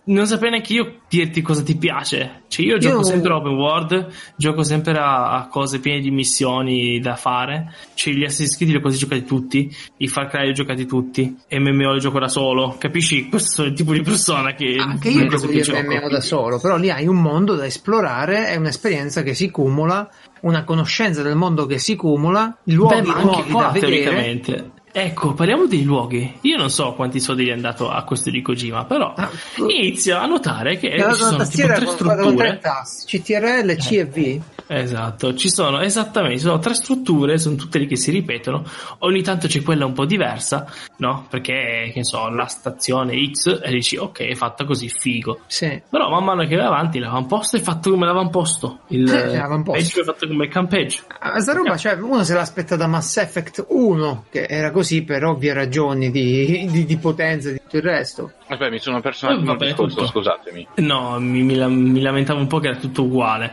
non 0.05 0.27
saprei 0.27 0.51
neanche 0.51 0.73
io 0.73 0.95
dirti 1.07 1.41
cosa 1.41 1.63
ti 1.63 1.77
piace. 1.77 2.43
Cioè, 2.49 2.65
io 2.65 2.77
gioco 2.77 2.97
Io- 2.97 3.03
sempre 3.03 3.31
open 3.31 3.53
world, 3.53 4.07
gioco 4.35 4.63
sempre 4.63 4.97
a, 4.97 5.37
a 5.37 5.47
cose 5.47 5.79
piene 5.79 6.01
di 6.01 6.11
missioni 6.11 6.99
da 6.99 7.15
fare. 7.15 7.73
Cioè, 7.93 8.13
gli 8.13 8.25
Assassin's 8.25 8.57
Creed 8.57 8.71
li 8.71 8.77
ho 8.77 8.81
quasi 8.81 8.97
giocati 8.97 9.23
tutti, 9.23 9.73
i 9.97 10.07
Far 10.09 10.27
Cry 10.27 10.43
li 10.43 10.49
ho 10.49 10.53
giocati 10.53 10.85
tutti, 10.85 11.33
MMO 11.49 11.93
li 11.93 11.99
gioco 12.01 12.19
da 12.19 12.27
solo. 12.27 12.75
Capisci? 12.77 13.29
Questo 13.31 13.53
sono 13.53 13.67
il 13.69 13.73
tipo 13.73 13.93
di 13.93 14.01
persona 14.01 14.53
che. 14.53 14.75
Anche 14.77 15.09
io 15.09 15.27
gioco 15.27 15.47
gli. 15.47 15.61
MMO 15.63 16.09
da 16.09 16.19
solo, 16.19 16.59
però 16.59 16.75
lì 16.75 16.91
hai 16.91 17.07
un 17.07 17.21
mondo 17.21 17.55
da 17.55 17.65
esplorare, 17.65 18.47
è 18.47 18.57
un'esperienza 18.57 19.23
che 19.23 19.33
si 19.33 19.49
cumula, 19.49 20.09
una 20.41 20.65
conoscenza 20.65 21.21
del 21.21 21.37
mondo 21.37 21.65
che 21.65 21.79
si 21.79 21.95
cumula, 21.95 22.57
luoghi 22.65 23.01
Beh, 23.01 23.23
nuovi 23.23 23.51
da 23.53 23.69
vedere. 23.69 24.71
Ecco, 24.95 25.33
parliamo 25.33 25.65
dei 25.65 25.83
luoghi. 25.83 26.37
Io 26.41 26.55
non 26.55 26.69
so 26.69 26.93
quanti 26.93 27.19
soldi 27.19 27.45
gli 27.45 27.49
è 27.49 27.51
andato 27.51 27.89
a 27.89 28.03
questo 28.03 28.29
di 28.29 28.43
Kojima, 28.43 28.85
però 28.85 29.11
Ah, 29.17 29.27
inizio 29.67 30.17
a 30.19 30.27
notare 30.27 30.77
che 30.77 30.91
ci 30.97 31.15
sono 31.15 31.43
tipo 31.47 31.67
tre 31.67 31.83
con, 31.83 31.95
con 31.95 31.95
tre 31.95 32.15
strutture. 32.15 32.59
tasti, 32.59 33.19
CTRL, 33.21 33.75
C 33.75 33.91
e 33.93 34.05
V. 34.05 34.41
Esatto, 34.67 35.35
ci 35.35 35.49
sono 35.49 35.79
esattamente, 35.81 36.37
ci 36.37 36.43
sono 36.45 36.59
tre 36.59 36.73
strutture, 36.73 37.37
sono 37.37 37.55
tutte 37.55 37.79
lì 37.79 37.87
che 37.87 37.95
si 37.95 38.11
ripetono. 38.11 38.63
Ogni 38.99 39.21
tanto 39.21 39.47
c'è 39.47 39.61
quella 39.61 39.85
un 39.85 39.93
po' 39.93 40.05
diversa, 40.05 40.65
no? 40.97 41.25
Perché, 41.29 41.89
che 41.91 41.97
ne 41.97 42.03
so, 42.03 42.29
la 42.29 42.45
stazione 42.45 43.15
X 43.31 43.59
e 43.63 43.69
dici, 43.71 43.97
ok, 43.97 44.21
è 44.21 44.35
fatta 44.35 44.65
così, 44.65 44.89
figo. 44.89 45.41
Sì. 45.47 45.81
Però 45.89 46.09
man 46.09 46.23
mano 46.23 46.45
che 46.45 46.55
vai 46.55 46.65
avanti, 46.65 46.99
l'avamposto 46.99 47.57
è 47.57 47.61
fatto 47.61 47.89
come 47.91 48.05
l'avamposto. 48.05 48.79
Il 48.87 49.11
Eh, 49.23 49.37
campeggio 49.37 50.01
è 50.01 50.03
fatto 50.03 50.27
come 50.27 50.45
il 50.45 50.51
campeggio. 50.51 51.03
Ah, 51.19 51.31
Questa 51.31 51.53
roba, 51.53 51.77
cioè, 51.77 51.93
uno 51.93 52.23
se 52.23 52.33
l'aspetta 52.33 52.75
da 52.75 52.87
Mass 52.87 53.17
Effect 53.17 53.65
1, 53.67 54.25
che 54.29 54.45
era 54.49 54.71
così 54.71 55.03
per 55.03 55.23
ovvie 55.23 55.53
ragioni 55.53 56.11
di, 56.11 56.67
di, 56.69 56.85
di 56.85 56.97
potenza 56.97 57.51
di 57.51 57.59
tutto 57.73 57.77
il 57.77 57.83
resto. 57.83 58.31
Aspetta, 58.47 58.69
mi 58.69 58.79
sono 58.79 59.01
perso 59.01 59.25
un 59.25 59.31
Eh, 59.31 59.35
attimo 59.35 59.51
il 59.53 59.57
vabbè, 59.57 59.71
discorso, 59.71 60.07
scusatemi. 60.07 60.67
No, 60.75 61.19
mi, 61.19 61.41
mi 61.41 61.57
mi 61.67 62.01
lamentavo 62.01 62.39
un 62.39 62.47
po' 62.47 62.59
che 62.59 62.67
era 62.67 62.77
tutto 62.77 63.03
uguale. 63.03 63.51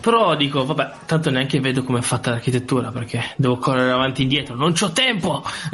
Però 0.00 0.34
dico, 0.36 0.64
vabbè, 0.64 0.90
tanto 1.06 1.30
neanche 1.30 1.60
vedo 1.60 1.82
com'è 1.82 2.00
fatta 2.00 2.30
l'architettura 2.30 2.90
perché 2.90 3.22
devo 3.36 3.56
correre 3.58 3.90
avanti 3.90 4.20
e 4.20 4.24
indietro, 4.24 4.54
non 4.54 4.72
c'ho 4.72 4.90
tempo. 4.92 5.42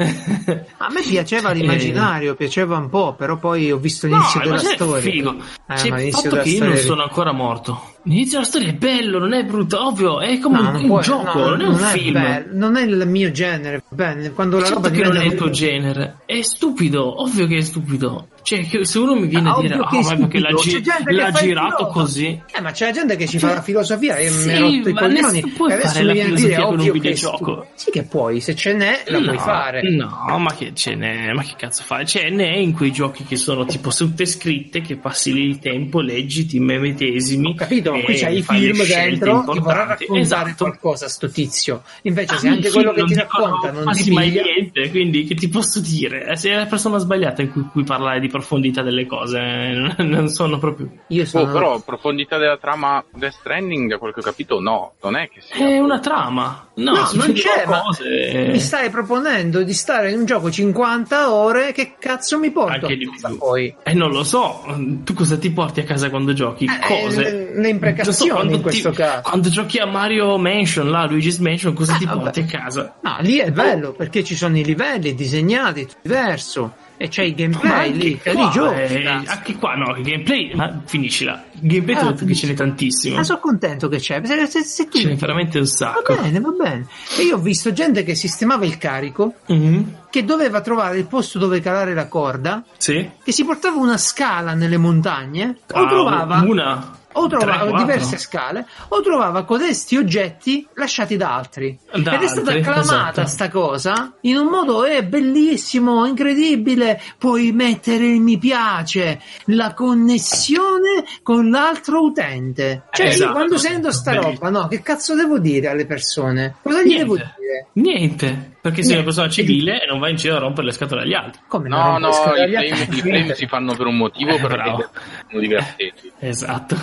A 0.77 0.89
me 0.91 1.01
piaceva 1.07 1.51
l'immaginario, 1.51 2.35
piaceva 2.35 2.77
un 2.77 2.89
po', 2.89 3.13
però 3.13 3.37
poi 3.37 3.71
ho 3.71 3.77
visto 3.77 4.07
No, 4.07 4.17
l'inizio 4.17 4.39
ma 4.39 4.45
della 4.45 4.57
storia. 4.59 5.01
figo. 5.11 5.35
Eh, 5.67 5.73
C'è 5.75 5.89
ma 5.89 6.01
il 6.01 6.11
fatto 6.11 6.35
che 6.37 6.49
io 6.49 6.63
non 6.65 6.77
sono 6.77 7.03
ancora 7.03 7.31
morto. 7.31 7.93
L'inizio 8.07 8.37
della 8.37 8.43
storia 8.49 8.67
è 8.69 8.73
bello, 8.73 9.17
non 9.17 9.33
è 9.33 9.43
brutto, 9.43 9.83
ovvio, 9.83 10.19
è 10.21 10.37
come 10.37 10.61
No, 10.61 10.67
un, 10.67 10.73
non 10.73 10.81
un 10.83 10.87
può- 10.87 10.99
gioco, 11.01 11.39
no, 11.39 11.49
non 11.55 11.61
è 11.61 11.65
un 11.67 11.75
film. 11.77 12.13
bello, 12.13 12.45
non 12.51 12.75
è 12.77 12.83
il 12.83 13.03
mio 13.07 13.31
genere, 13.31 13.83
bene. 13.89 14.31
Quando 14.31 14.57
la 14.59 14.65
Certo 14.65 14.81
roba 14.83 14.89
che 14.95 15.03
non 15.03 15.17
è 15.17 15.23
il 15.25 15.33
tuo 15.35 15.49
genere, 15.49 16.17
è 16.25 16.39
stupido, 16.43 17.21
ovvio 17.23 17.47
che 17.47 17.57
è 17.57 17.61
stupido. 17.61 18.27
Cioè, 18.45 18.63
che 18.67 18.85
se 18.85 18.99
uno 18.99 19.15
mi 19.15 19.25
viene 19.25 19.49
Ah, 19.49 19.55
a 19.55 19.61
dire, 19.61 19.73
ah, 19.73 19.87
che 19.89 19.97
è 19.97 20.03
ma 20.03 20.15
perché 20.17 20.39
l'ha, 20.39 20.51
gi- 20.51 20.81
che 20.81 21.11
l'ha 21.13 21.27
il 21.29 21.33
girato 21.33 21.87
così. 21.87 22.39
Eh, 22.55 22.61
ma 22.61 22.69
c'è 22.71 22.85
la 22.85 22.91
gente 22.91 23.15
che 23.15 23.27
ci 23.27 23.39
fa 23.39 23.55
la 23.55 23.61
filosofia 23.63 24.17
e 24.17 24.29
Sì, 24.29 24.51
ha 24.51 24.59
rotto 24.59 24.89
i 24.89 24.93
ma 24.93 24.99
coglioni. 25.01 25.41
puoi 25.57 25.71
e 25.71 25.73
adesso 25.73 25.87
fare 25.89 25.99
mi 26.01 26.05
la 26.05 26.13
viene 26.13 26.29
a 26.29 26.35
dire 26.35 26.47
filosofia 26.53 26.65
con 26.65 26.79
un 26.79 26.87
ovvio 26.89 27.01
che. 27.01 27.69
Sì 27.73 27.89
che 27.91 28.03
puoi, 28.03 28.41
se 28.41 28.55
ce 28.55 28.73
n'è 28.73 29.03
la 29.07 29.17
puoi 29.19 29.35
No, 29.35 29.39
fare. 29.39 29.81
No, 29.89 30.37
ma 30.37 30.53
che 30.53 30.71
ce 30.75 30.93
n'è? 30.93 31.33
Ma 31.33 31.41
che 31.41 31.53
cazzo 31.57 31.81
fai? 31.83 32.05
Ce 32.05 32.29
n'è 32.29 32.55
in 32.55 32.73
quei 32.73 32.91
giochi 32.91 33.23
che 33.23 33.35
sono 33.35 33.65
tipo 33.65 33.89
tutte 33.89 34.25
scritte, 34.27 34.81
che 34.81 34.95
passi 34.97 35.33
lì 35.33 35.45
il 35.47 35.57
tempo, 35.57 35.99
leggi, 36.01 36.45
ti 36.45 36.59
medesimi. 36.59 37.47
Ho 37.47 37.55
capito, 37.55 37.93
e 37.95 38.03
qui 38.03 38.13
c'hai 38.15 38.37
i 38.37 38.41
film 38.43 38.85
dentro 38.85 39.43
che 39.45 39.59
vorrà 39.59 39.85
raccontare 39.85 40.19
Esatto. 40.19 40.65
qualcosa 40.65 41.07
sto 41.09 41.29
tizio. 41.29 41.81
Invece 42.03 42.35
Ah, 42.35 42.37
se 42.37 42.47
anche 42.47 42.69
quello 42.69 42.93
che 42.93 43.03
ti 43.05 43.13
racconta 43.15 43.71
non 43.71 43.79
ti 43.79 43.83
quasi 43.85 44.11
mai 44.11 44.29
niente, 44.29 44.89
quindi 44.91 45.23
che 45.23 45.33
ti 45.33 45.47
posso 45.49 45.79
dire? 45.79 46.27
Eh, 46.27 46.35
Sei 46.35 46.53
la 46.53 46.65
persona 46.67 46.97
sbagliata 46.99 47.41
in 47.41 47.51
cui, 47.51 47.63
cui 47.71 47.83
parlare 47.83 48.19
di 48.19 48.27
profondità 48.37 48.81
delle 48.81 49.05
cose, 49.05 49.39
eh, 49.39 50.03
non 50.03 50.27
sono 50.29 50.57
proprio... 50.59 50.89
io 51.07 51.23
Oh, 51.23 51.25
sono 51.25 51.51
però 51.51 51.79
profondità 51.79 52.37
della 52.37 52.57
trama 52.57 53.03
Death 53.13 53.33
Stranding, 53.39 53.89
da 53.89 53.97
quel 53.97 54.13
che 54.13 54.19
ho 54.19 54.23
capito, 54.23 54.59
no, 54.59 54.93
non 55.01 55.15
è 55.15 55.29
che 55.29 55.41
sia. 55.41 55.65
È 55.67 55.79
una 55.79 55.99
trama. 55.99 56.67
No, 56.75 56.91
No, 56.91 57.09
non 57.13 57.31
c'è, 57.33 57.63
cose. 57.63 58.47
mi 58.51 58.59
stai 58.59 58.89
proponendo 58.89 59.63
di 59.63 59.73
stare 59.73 60.11
in 60.11 60.19
un 60.19 60.25
gioco 60.25 60.51
50 60.51 61.31
ore, 61.33 61.71
che 61.71 61.95
cazzo 61.97 62.37
mi 62.37 62.51
porto 62.51 62.73
Anche 62.73 62.93
a 62.93 62.97
di 62.97 63.09
casa 63.09 63.29
più. 63.29 63.37
poi? 63.37 63.73
Eh, 63.83 63.93
non 63.93 64.11
lo 64.11 64.23
so, 64.25 64.63
tu 65.03 65.13
cosa 65.13 65.37
ti 65.37 65.51
porti 65.51 65.79
a 65.79 65.83
casa 65.83 66.09
quando 66.09 66.33
giochi? 66.33 66.65
Eh, 66.65 66.79
Cose. 66.85 67.21
le- 67.23 67.59
le 67.61 67.69
imprecazioni 67.69 68.31
quando 68.31 68.55
in 68.55 68.61
questo 68.61 68.89
ti- 68.89 68.97
caso. 68.97 69.21
Quando 69.21 69.49
giochi 69.49 69.77
a 69.79 69.85
Mario 69.85 70.37
Mansion, 70.37 70.89
là, 70.89 71.05
Luigi's 71.05 71.37
Mansion, 71.37 71.73
cosa 71.73 71.95
Eh, 71.95 71.99
ti 71.99 72.05
vabbè. 72.05 72.19
porti 72.23 72.39
a 72.41 72.45
casa? 72.45 72.95
No, 73.01 73.15
lì 73.21 73.37
è 73.37 73.51
bello 73.51 73.93
perché 73.93 74.23
ci 74.25 74.35
sono 74.35 74.57
i 74.57 74.63
livelli 74.65 75.15
disegnati, 75.15 75.85
tutto 75.85 75.99
diverso. 76.01 76.73
E 76.97 77.09
c'è 77.09 77.23
il 77.23 77.35
gameplay 77.35 77.91
lì, 77.93 78.17
che 78.17 78.31
qua, 78.31 78.45
lì 78.45 78.51
giochi. 78.51 78.79
eh, 78.93 79.01
cazzo. 79.03 79.31
anche 79.31 79.55
qua 79.55 79.73
no, 79.75 79.95
il 79.97 80.03
gameplay, 80.03 80.53
ma 80.55 80.81
finiscila. 80.85 81.43
Il 81.59 81.67
gameplay 81.67 81.95
Ah, 81.97 82.13
che 82.13 82.33
ce 82.35 82.47
n'è 82.47 82.53
tantissimo. 82.53 83.15
Ma 83.17 83.23
sono 83.23 83.39
contento 83.39 83.87
che 83.89 83.97
c'è. 83.97 84.21
Se, 84.23 84.47
se- 84.47 84.63
se 84.63 84.87
tu- 84.87 84.97
Ce 84.99 85.07
n'è 85.07 85.15
veramente 85.15 85.57
un 85.57 85.65
Va 85.65 85.69
sacco. 85.69 86.15
bene, 86.15 86.39
va 86.39 86.49
bene. 86.51 86.85
E 87.17 87.23
io 87.23 87.35
ho 87.35 87.39
visto 87.39 87.73
gente 87.73 88.03
che 88.03 88.15
sistemava 88.15 88.65
il 88.65 88.77
carico, 88.77 89.33
Mhm. 89.47 90.03
che 90.09 90.23
doveva 90.23 90.61
trovare 90.61 90.97
il 90.97 91.05
posto 91.05 91.37
dove 91.37 91.59
calare 91.59 91.93
la 91.93 92.07
corda, 92.07 92.63
Sì. 92.77 93.09
che 93.23 93.31
si 93.33 93.43
portava 93.43 93.75
una 93.77 93.97
scala 93.97 94.53
nelle 94.53 94.77
montagne, 94.77 95.57
o 95.73 95.83
Ah, 95.83 95.87
trovava, 95.87 96.43
una. 96.47 96.97
O 97.15 97.27
trovava 97.27 97.77
diverse 97.77 98.17
scale, 98.17 98.65
o 98.89 99.01
trovava 99.01 99.43
codesti 99.43 99.97
oggetti 99.97 100.67
lasciati 100.75 101.17
da 101.17 101.35
altri. 101.35 101.77
Da 101.91 102.13
Ed 102.15 102.21
è 102.23 102.27
stata 102.27 102.51
altri, 102.51 102.59
acclamata 102.59 103.21
esatto. 103.21 103.27
sta 103.27 103.49
cosa 103.49 104.13
in 104.21 104.37
un 104.37 104.47
modo 104.47 104.83
è 104.85 105.03
bellissimo, 105.03 106.05
incredibile. 106.05 107.01
Puoi 107.17 107.51
mettere 107.51 108.05
il 108.05 108.21
mi 108.21 108.37
piace, 108.37 109.21
la 109.45 109.73
connessione 109.73 111.03
con 111.23 111.49
l'altro 111.49 112.03
utente. 112.03 112.83
Cioè, 112.91 113.07
Esatto. 113.07 113.23
io 113.29 113.31
quando 113.33 113.57
sento 113.57 113.91
sta 113.91 114.11
Bellissimo. 114.11 114.33
roba, 114.35 114.49
no, 114.59 114.67
che 114.67 114.81
cazzo 114.81 115.15
devo 115.15 115.39
dire 115.39 115.67
alle 115.69 115.85
persone? 115.85 116.55
Cosa 116.61 116.81
gli 116.83 116.97
devo 116.97 117.15
Niente. 117.15 117.35
dire? 117.37 117.67
Niente. 117.73 118.54
Perché 118.65 118.81
sei 118.81 118.93
una 118.95 119.03
Niente. 119.03 119.21
persona 119.21 119.29
civile 119.29 119.83
e 119.83 119.85
non 119.85 119.99
vai 119.99 120.09
in 120.09 120.15
giro 120.17 120.35
a 120.37 120.39
rompere 120.39 120.65
le 120.65 120.73
scatole 120.73 121.01
agli 121.03 121.13
altri. 121.13 121.39
Come 121.47 121.69
No, 121.69 121.99
non 121.99 122.01
no, 122.01 122.09
i 122.09 122.13
frame, 122.13 122.65
i 122.65 122.73
frame 122.73 123.35
si 123.35 123.45
fanno 123.45 123.75
per 123.75 123.85
un 123.85 123.95
motivo, 123.97 124.31
Eh, 124.31 124.39
perché 124.41 124.89
sono 125.29 125.39
divertenti. 125.39 126.11
Esatto. 126.17 126.75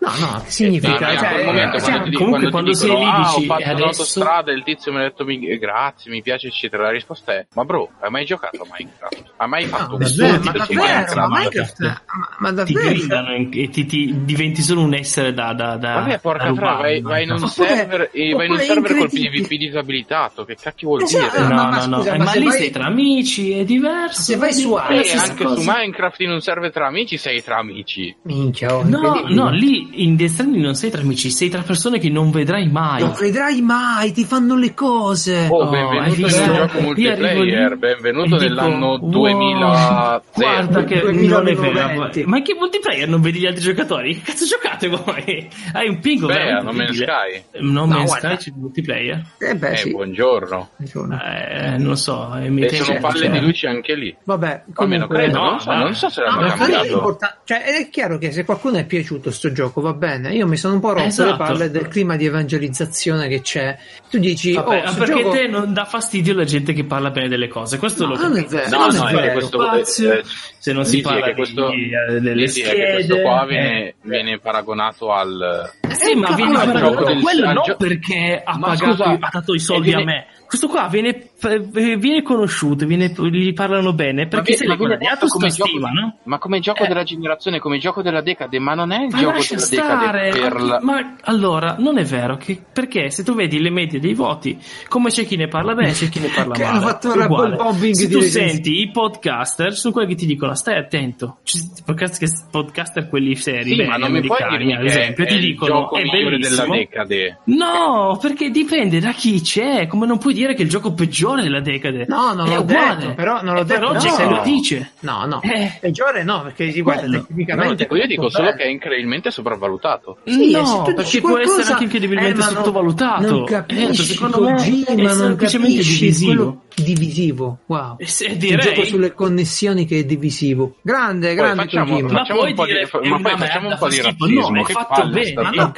No, 0.00 0.10
no, 0.16 0.40
che 0.44 0.50
significa? 0.50 1.10
In 1.12 1.18
Cioè, 1.18 1.44
momento 1.44 1.76
eh, 1.76 1.80
quando 1.80 2.04
ti, 2.04 2.12
comunque 2.12 2.20
quando 2.20 2.46
ti 2.46 2.50
quando 2.50 2.72
sei 2.74 2.88
dicono, 2.88 3.04
lì 3.04 3.10
ah, 3.10 3.18
dici, 3.26 3.36
ho 3.36 3.46
fatto 3.46 3.60
"E 3.60 3.64
adesso?" 3.64 3.76
un'autostrada 3.82 4.52
e 4.52 4.54
il 4.54 4.62
tizio 4.62 4.92
mi 4.92 4.98
ha 4.98 5.02
detto 5.02 5.24
mi- 5.24 5.46
eh, 5.48 5.58
grazie, 5.58 6.10
mi 6.12 6.22
piace 6.22 6.46
eccetera 6.46 6.84
la 6.84 6.90
risposta 6.90 7.32
è 7.34 7.46
ma 7.54 7.64
bro 7.64 7.90
hai 8.00 8.10
mai 8.10 8.24
giocato 8.24 8.62
a 8.62 8.66
Minecraft? 8.78 9.32
hai 9.38 9.48
mai 9.48 9.64
fatto 9.66 9.86
No, 9.88 9.92
un 9.94 9.98
davvero, 9.98 10.42
ma 10.44 10.52
davvero, 10.52 11.14
ma 11.14 11.28
Minecraft? 11.28 11.78
Minecraft, 11.80 11.80
ma, 11.80 12.28
ma 12.38 12.48
Ti 12.64 12.72
davvero? 12.72 12.88
gridano 12.94 13.34
in- 13.34 13.50
e 13.52 13.68
ti, 13.70 13.86
ti 13.86 14.24
diventi 14.24 14.62
solo 14.62 14.82
un 14.82 14.94
essere 14.94 15.34
da. 15.34 15.52
da, 15.52 15.76
da 15.76 15.92
Vabbè, 15.94 16.18
porca 16.20 16.54
fra, 16.54 16.74
vai, 16.74 17.00
vai 17.00 17.24
in 17.24 17.30
un 17.32 17.42
Oppure- 17.42 17.68
server 17.68 18.10
e 18.12 18.34
vai 18.34 18.46
in 18.46 18.52
un 18.52 18.58
server 18.60 18.96
col. 18.98 19.10
PvP 19.10 19.54
disabilitato, 19.56 20.44
che 20.44 20.54
cacchio 20.60 20.88
vuol 20.88 21.02
Esatto. 21.02 21.36
dire? 21.36 21.48
ma- 21.48 21.54
No, 21.54 21.70
ma 21.70 21.76
no, 21.78 21.86
no, 21.86 21.96
scusa, 21.98 22.14
eh, 22.14 22.18
ma 22.18 22.32
lì 22.34 22.44
vai- 22.44 22.56
sei 22.58 22.70
tra 22.70 22.84
amici, 22.86 23.50
è 23.52 23.64
diverso. 23.64 24.20
Se 24.22 24.36
vai 24.36 24.52
su 24.52 24.76
Eh, 24.76 25.10
anche 25.18 25.46
su 25.48 25.62
Minecraft 25.64 26.20
in 26.20 26.30
un 26.30 26.40
server 26.40 26.70
tra 26.70 26.86
amici 26.86 27.16
sei 27.16 27.42
tra 27.42 27.56
amici. 27.56 28.14
Minchia, 28.22 28.76
oh, 28.76 28.84
No, 28.84 29.24
no, 29.28 29.50
lì 29.50 29.87
in 29.92 30.16
Death 30.16 30.30
Stranding 30.32 30.62
non 30.64 30.74
sei 30.74 30.90
tra 30.90 31.00
amici, 31.00 31.30
sei 31.30 31.48
tra 31.48 31.62
persone 31.62 31.98
che 31.98 32.08
non 32.10 32.30
vedrai 32.30 32.68
mai. 32.70 33.00
Non 33.00 33.14
vedrai 33.18 33.60
mai, 33.60 34.12
ti 34.12 34.24
fanno 34.24 34.56
le 34.56 34.74
cose. 34.74 35.46
Oh, 35.50 35.56
Oh, 35.64 35.70
benvenuto 35.70 36.14
visto? 36.14 36.40
nel 36.46 36.54
gioco 36.56 36.76
Io 36.78 36.82
multiplayer, 36.84 37.70
lì 37.72 37.76
benvenuto 37.78 38.24
dico, 38.36 38.36
nell'anno 38.42 38.86
wow, 39.00 39.10
2000. 39.10 40.22
Guarda 40.34 40.84
che 40.84 41.00
2020. 41.00 41.26
non 41.28 41.48
è 41.48 41.54
vero. 41.54 42.26
Ma 42.26 42.42
che 42.42 42.54
multiplayer 42.54 43.08
non 43.08 43.20
vedi 43.20 43.40
gli 43.40 43.46
altri 43.46 43.62
giocatori? 43.62 44.14
Che 44.14 44.20
cazzo 44.22 44.44
giocate 44.46 44.88
voi? 44.88 45.48
Hai 45.72 45.88
un 45.88 45.98
pingo 46.00 46.26
Beh, 46.26 46.32
veramente 46.34 46.60
a 46.60 46.62
No 46.62 46.72
Man's 46.72 46.90
incredibile. 46.98 47.44
Sky. 47.50 47.62
No 47.64 47.72
No, 47.80 47.86
Man's 47.86 48.06
guarda. 48.06 48.28
Sky 48.28 48.36
c'è 48.42 48.48
il 48.50 48.54
multiplayer? 48.60 49.24
Eh 49.38 49.54
beh, 49.56 49.70
Eh, 49.72 49.76
sì. 49.76 49.90
buongiorno. 49.90 50.68
Eh, 50.78 51.76
non 51.78 51.82
lo 51.88 51.94
so. 51.96 52.34
eh, 52.36 52.48
mi 52.48 52.62
E 52.62 52.70
sono 52.76 52.98
palle 53.00 53.18
cioè- 53.18 53.30
di 53.30 53.40
luce 53.40 53.66
anche 53.66 53.94
lì. 53.94 54.16
Vabbè, 54.24 54.64
Almeno 54.74 55.06
comunque... 55.06 55.16
credo, 55.16 55.38
no, 55.38 55.50
non 55.50 55.60
so, 55.60 55.72
non 55.72 55.94
se 55.94 56.08
No, 56.22 56.26
l'hanno 56.40 56.46
è 56.52 56.56
cambiato. 56.56 56.86
importa- 56.86 57.38
cioè, 57.44 57.62
è 57.62 57.88
chiaro 57.90 58.18
che 58.18 58.30
se 58.32 58.44
qualcuno 58.44 58.76
è 58.78 58.84
piaciuto 58.86 59.30
sto 59.30 59.52
gioco 59.52 59.77
va 59.80 59.92
bene. 59.92 60.32
Io 60.34 60.46
mi 60.46 60.56
sono 60.56 60.74
un 60.74 60.80
po' 60.80 60.92
rotto 60.92 61.06
Esatto. 61.06 61.30
le 61.30 61.36
palle 61.36 61.70
del 61.70 61.88
clima 61.88 62.16
di 62.16 62.26
evangelizzazione 62.26 63.28
che 63.28 63.40
c'è. 63.40 63.76
Tu 64.10 64.18
dici, 64.18 64.52
Vabbè, 64.52 64.84
oh, 64.86 64.94
perché 64.94 65.22
gioco... 65.22 65.30
te 65.30 65.46
non 65.46 65.72
dà 65.72 65.84
fastidio 65.84 66.34
la 66.34 66.44
gente 66.44 66.72
che 66.72 66.84
parla 66.84 67.10
bene 67.10 67.28
delle 67.28 67.48
cose? 67.48 67.78
Questo 67.78 68.06
No, 68.06 68.14
lo 68.14 68.20
non 68.20 68.36
è 68.38 68.44
vero, 68.44 68.68
Se 68.68 68.70
No, 68.70 68.78
non 68.78 68.94
non 68.94 69.06
si 69.08 69.12
no, 69.14 69.20
è 69.20 69.32
questo, 69.32 69.62
spazio, 69.62 70.12
eh, 70.12 70.22
se 70.58 70.72
non 70.72 70.84
si 70.84 71.00
parla 71.00 71.26
che 71.26 71.34
questo, 71.34 71.68
di, 71.70 71.90
eh, 71.90 72.20
delle 72.20 72.46
che 72.46 72.62
questo 72.62 72.70
schede, 72.70 73.22
qua 73.22 73.42
eh. 73.42 73.46
viene, 73.46 73.94
viene 74.02 74.38
paragonato 74.38 75.12
al... 75.12 75.70
Sì, 75.90 76.14
ma 76.14 76.32
viene 76.32 76.52
paragonato 76.52 77.18
quello 77.20 77.52
non 77.52 77.74
perché 77.76 78.42
ha 78.44 78.56
Ma 78.58 78.68
pagato, 78.68 78.92
scusa, 78.92 79.04
ha 79.20 79.28
dato 79.32 79.54
i 79.54 79.58
soldi 79.60 79.88
viene- 79.88 80.02
a 80.02 80.04
me. 80.04 80.26
Questo 80.48 80.66
qua 80.68 80.88
viene, 80.88 81.28
eh, 81.42 81.96
viene 81.98 82.22
conosciuto, 82.22 82.86
viene, 82.86 83.12
gli 83.30 83.52
parlano 83.52 83.92
bene 83.92 84.26
perché 84.28 84.52
Ma 84.52 84.56
se 84.56 84.64
viene 84.64 84.76
guadagnato 84.78 85.26
come 85.26 85.50
sta 85.50 85.64
gioco- 85.64 85.68
stima, 85.76 85.90
no? 85.90 86.16
Ma 86.24 86.38
come 86.38 86.58
gioco 86.60 86.84
Eh. 86.84 86.88
della 86.88 87.02
generazione, 87.02 87.58
come 87.58 87.76
gioco 87.78 88.00
della 88.00 88.22
decade, 88.22 88.58
ma 88.58 88.72
non 88.72 88.90
è 88.90 89.02
il 89.02 89.10
Ma 89.10 89.18
gioco 89.18 89.32
della 89.46 89.60
stare, 89.60 90.30
decade 90.30 90.40
per 90.48 90.60
la... 90.62 90.78
ma 90.82 91.16
allora 91.24 91.76
non 91.78 91.98
è 91.98 92.04
vero 92.04 92.38
che, 92.38 92.58
perché 92.72 93.10
se 93.10 93.24
tu 93.24 93.34
vedi 93.34 93.60
le 93.60 93.68
medie 93.68 94.00
dei 94.00 94.14
voti, 94.14 94.58
come 94.88 95.10
c'è 95.10 95.26
chi 95.26 95.36
ne 95.36 95.48
parla 95.48 95.74
bene, 95.74 95.92
c'è 95.92 96.08
chi 96.08 96.18
ne 96.20 96.28
parla 96.34 96.54
male. 96.58 96.80
fatto 96.80 97.12
È 97.12 97.24
uguale. 97.24 97.56
bombing 97.56 97.92
Se 97.94 98.08
tu 98.08 98.20
senti 98.20 98.80
i 98.80 98.90
podcaster, 98.90 99.74
sono 99.74 99.92
quelli 99.92 100.08
che 100.08 100.14
ti 100.14 100.26
dicono 100.26 100.54
stai 100.54 100.78
attento. 100.78 101.40
Ci- 101.42 101.60
podcast- 101.84 102.18
che- 102.18 102.46
podcaster 102.50 103.06
quelli 103.10 103.34
seri, 103.36 103.68
Sì, 103.68 103.76
bene, 103.76 103.88
ma 103.90 103.96
non 103.98 104.12
mi 104.12 104.22
puoi 104.22 104.38
ad 104.40 104.84
esempio, 104.84 105.24
è 105.24 105.26
ti 105.26 105.34
il 105.34 105.40
dicono 105.40 105.80
gioco 105.80 105.96
è 105.96 106.02
migliore 106.04 106.38
della 106.38 106.64
bellissimo. 106.64 106.74
decade. 106.74 107.38
No, 107.44 108.18
perché 108.18 108.48
dipende 108.48 108.98
da 108.98 109.12
chi 109.12 109.42
c'è, 109.42 109.86
come 109.86 110.06
non 110.06 110.16
puoi 110.16 110.36
dire 110.38 110.54
che 110.54 110.60
è 110.60 110.64
il 110.64 110.70
gioco 110.70 110.92
peggiore 110.92 111.42
della 111.42 111.60
decade. 111.60 112.06
No, 112.08 112.32
non 112.34 112.46
è 112.48 112.54
l'ho 112.54 112.60
uguale. 112.62 112.96
detto, 112.96 113.14
però 113.14 113.42
non 113.42 113.54
l'ho 113.54 113.60
Eh, 113.62 113.64
però 113.64 113.92
detto, 113.92 114.04
c'è 114.04 114.10
no. 114.10 114.16
chi 114.28 114.34
lo 114.34 114.42
dice. 114.42 114.90
No, 115.00 115.24
no. 115.26 115.40
Eh. 115.42 115.78
Peggiore 115.80 116.22
no, 116.24 116.42
perché 116.42 116.70
si 116.72 116.80
guarda 116.82 117.02
Quello. 117.02 117.16
No, 117.18 117.24
tecnicamente... 117.26 117.68
no, 117.68 117.74
dico, 117.74 117.96
io 117.96 118.06
dico 118.06 118.28
solo 118.30 118.44
bello. 118.44 118.56
che 118.56 118.62
è 118.64 118.68
incredibilmente 118.68 119.30
sopravvalutato. 119.30 120.18
Sì, 120.24 120.52
e 120.52 120.60
no, 120.60 120.66
se 120.66 120.82
perché 120.84 121.02
dici 121.02 121.20
può 121.20 121.30
qualcosa- 121.30 121.56
essere 121.60 121.72
anche 121.72 121.84
incredibilmente 121.84 122.30
eh, 122.32 122.34
ma 122.36 122.44
non- 122.46 122.54
sottovalutato. 122.54 123.30
Non 123.30 123.44
capisci, 123.44 124.00
Eh, 124.02 124.04
secondo 124.04 124.40
me 124.42 124.56
è 124.56 124.94
non 124.94 125.08
semplicemente 125.16 125.82
divisivo. 125.82 126.62
divisivo. 126.74 127.58
Wow. 127.66 127.96
E 127.98 128.06
se- 128.06 128.26
Il 128.26 128.36
direi- 128.36 128.74
gioco 128.74 128.84
sulle 128.86 129.12
connessioni 129.12 129.84
che 129.86 129.98
è 130.00 130.04
divisivo. 130.04 130.76
Grande, 130.82 131.28
Poi 131.28 131.36
grande 131.36 131.62
facciamo- 131.62 131.90
Kojima. 131.90 132.12
Ma 132.12 132.18
Facciamo 132.18 132.42
un 132.42 132.54
po' 132.54 132.64
di- 132.66 132.72
dire 132.72 132.88
ma 133.08 133.20
poi 133.20 133.36
facciamo 133.38 133.68
un 133.68 133.76
po' 133.78 133.88
di 133.88 134.00
razzismo, 134.00 134.48
No, 134.50 134.60
è 134.60 134.64
che 134.64 134.72
fatto 134.72 135.08
bene, 135.08 135.32
ma 135.34 135.50
non. 135.50 135.72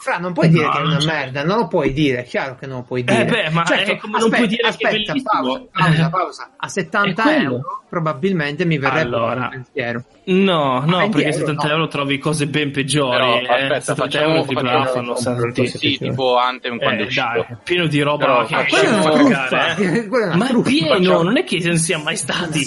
Fra, 0.00 0.18
non 0.18 0.32
puoi 0.32 0.48
dire 0.48 0.64
No, 0.64 0.70
che 0.70 0.78
è 0.78 0.82
una 0.82 0.98
merda, 1.04 1.44
non 1.44 1.56
lo 1.58 1.66
puoi 1.68 1.92
dire, 1.92 2.18
è 2.20 2.24
chiaro 2.24 2.56
che 2.56 2.66
non 2.66 2.78
lo 2.78 2.82
puoi 2.82 3.04
dire. 3.04 3.20
Eh 3.20 3.24
beh, 3.24 3.50
ma 3.50 3.64
Certo, 3.64 3.90
è 3.92 3.96
come 4.00 4.18
non 4.18 4.28
puoi 4.30 4.46
dire 4.46 4.62
che 4.62 4.68
aspetta, 4.68 4.90
bellissimo. 5.12 5.22
pausa, 5.22 5.66
pausa, 5.72 6.06
Eh. 6.06 6.10
pausa. 6.10 6.50
A 6.56 6.68
70 6.68 7.22
È 7.22 7.24
quello. 7.24 7.50
euro 7.54 7.82
probabilmente 7.90 8.64
mi 8.64 8.78
verrebbe 8.78 9.16
Allora. 9.16 9.42
un 9.44 9.48
pensiero. 9.50 10.04
No, 10.24 10.80
no, 10.86 10.98
20 10.98 11.10
perché 11.10 11.26
euro, 11.28 11.38
70 11.38 11.66
no. 11.66 11.72
euro 11.72 11.88
trovi 11.88 12.18
cose 12.18 12.46
ben 12.46 12.70
peggiori. 12.70 13.16
Però, 13.16 13.34
eh. 13.34 13.38
aspetta, 13.64 13.80
70 13.80 14.02
facciamo- 14.02 14.34
euro 14.34 14.46
ti 14.46 14.54
facciamo- 14.54 14.82
plafano, 14.82 15.16
santi. 15.16 15.66
Sì, 15.66 15.98
tipo 15.98 16.36
Anthem 16.36 16.78
quando 16.78 17.02
è 17.02 17.06
Eh, 17.06 17.12
dai, 17.14 17.46
pieno 17.64 17.86
di 17.86 18.00
roba 18.00 18.24
Però 18.24 18.44
che 18.46 18.54
una 18.54 18.62
Facciamo- 18.64 19.10
truffa. 19.12 19.74
eh. 19.76 20.06
Ma 20.36 20.46
pieno, 20.62 20.94
Facciamo- 20.94 21.22
non 21.22 21.36
è 21.36 21.44
che 21.44 21.58
non 21.64 21.76
sia 21.78 21.98
mai 21.98 22.16
stati. 22.16 22.60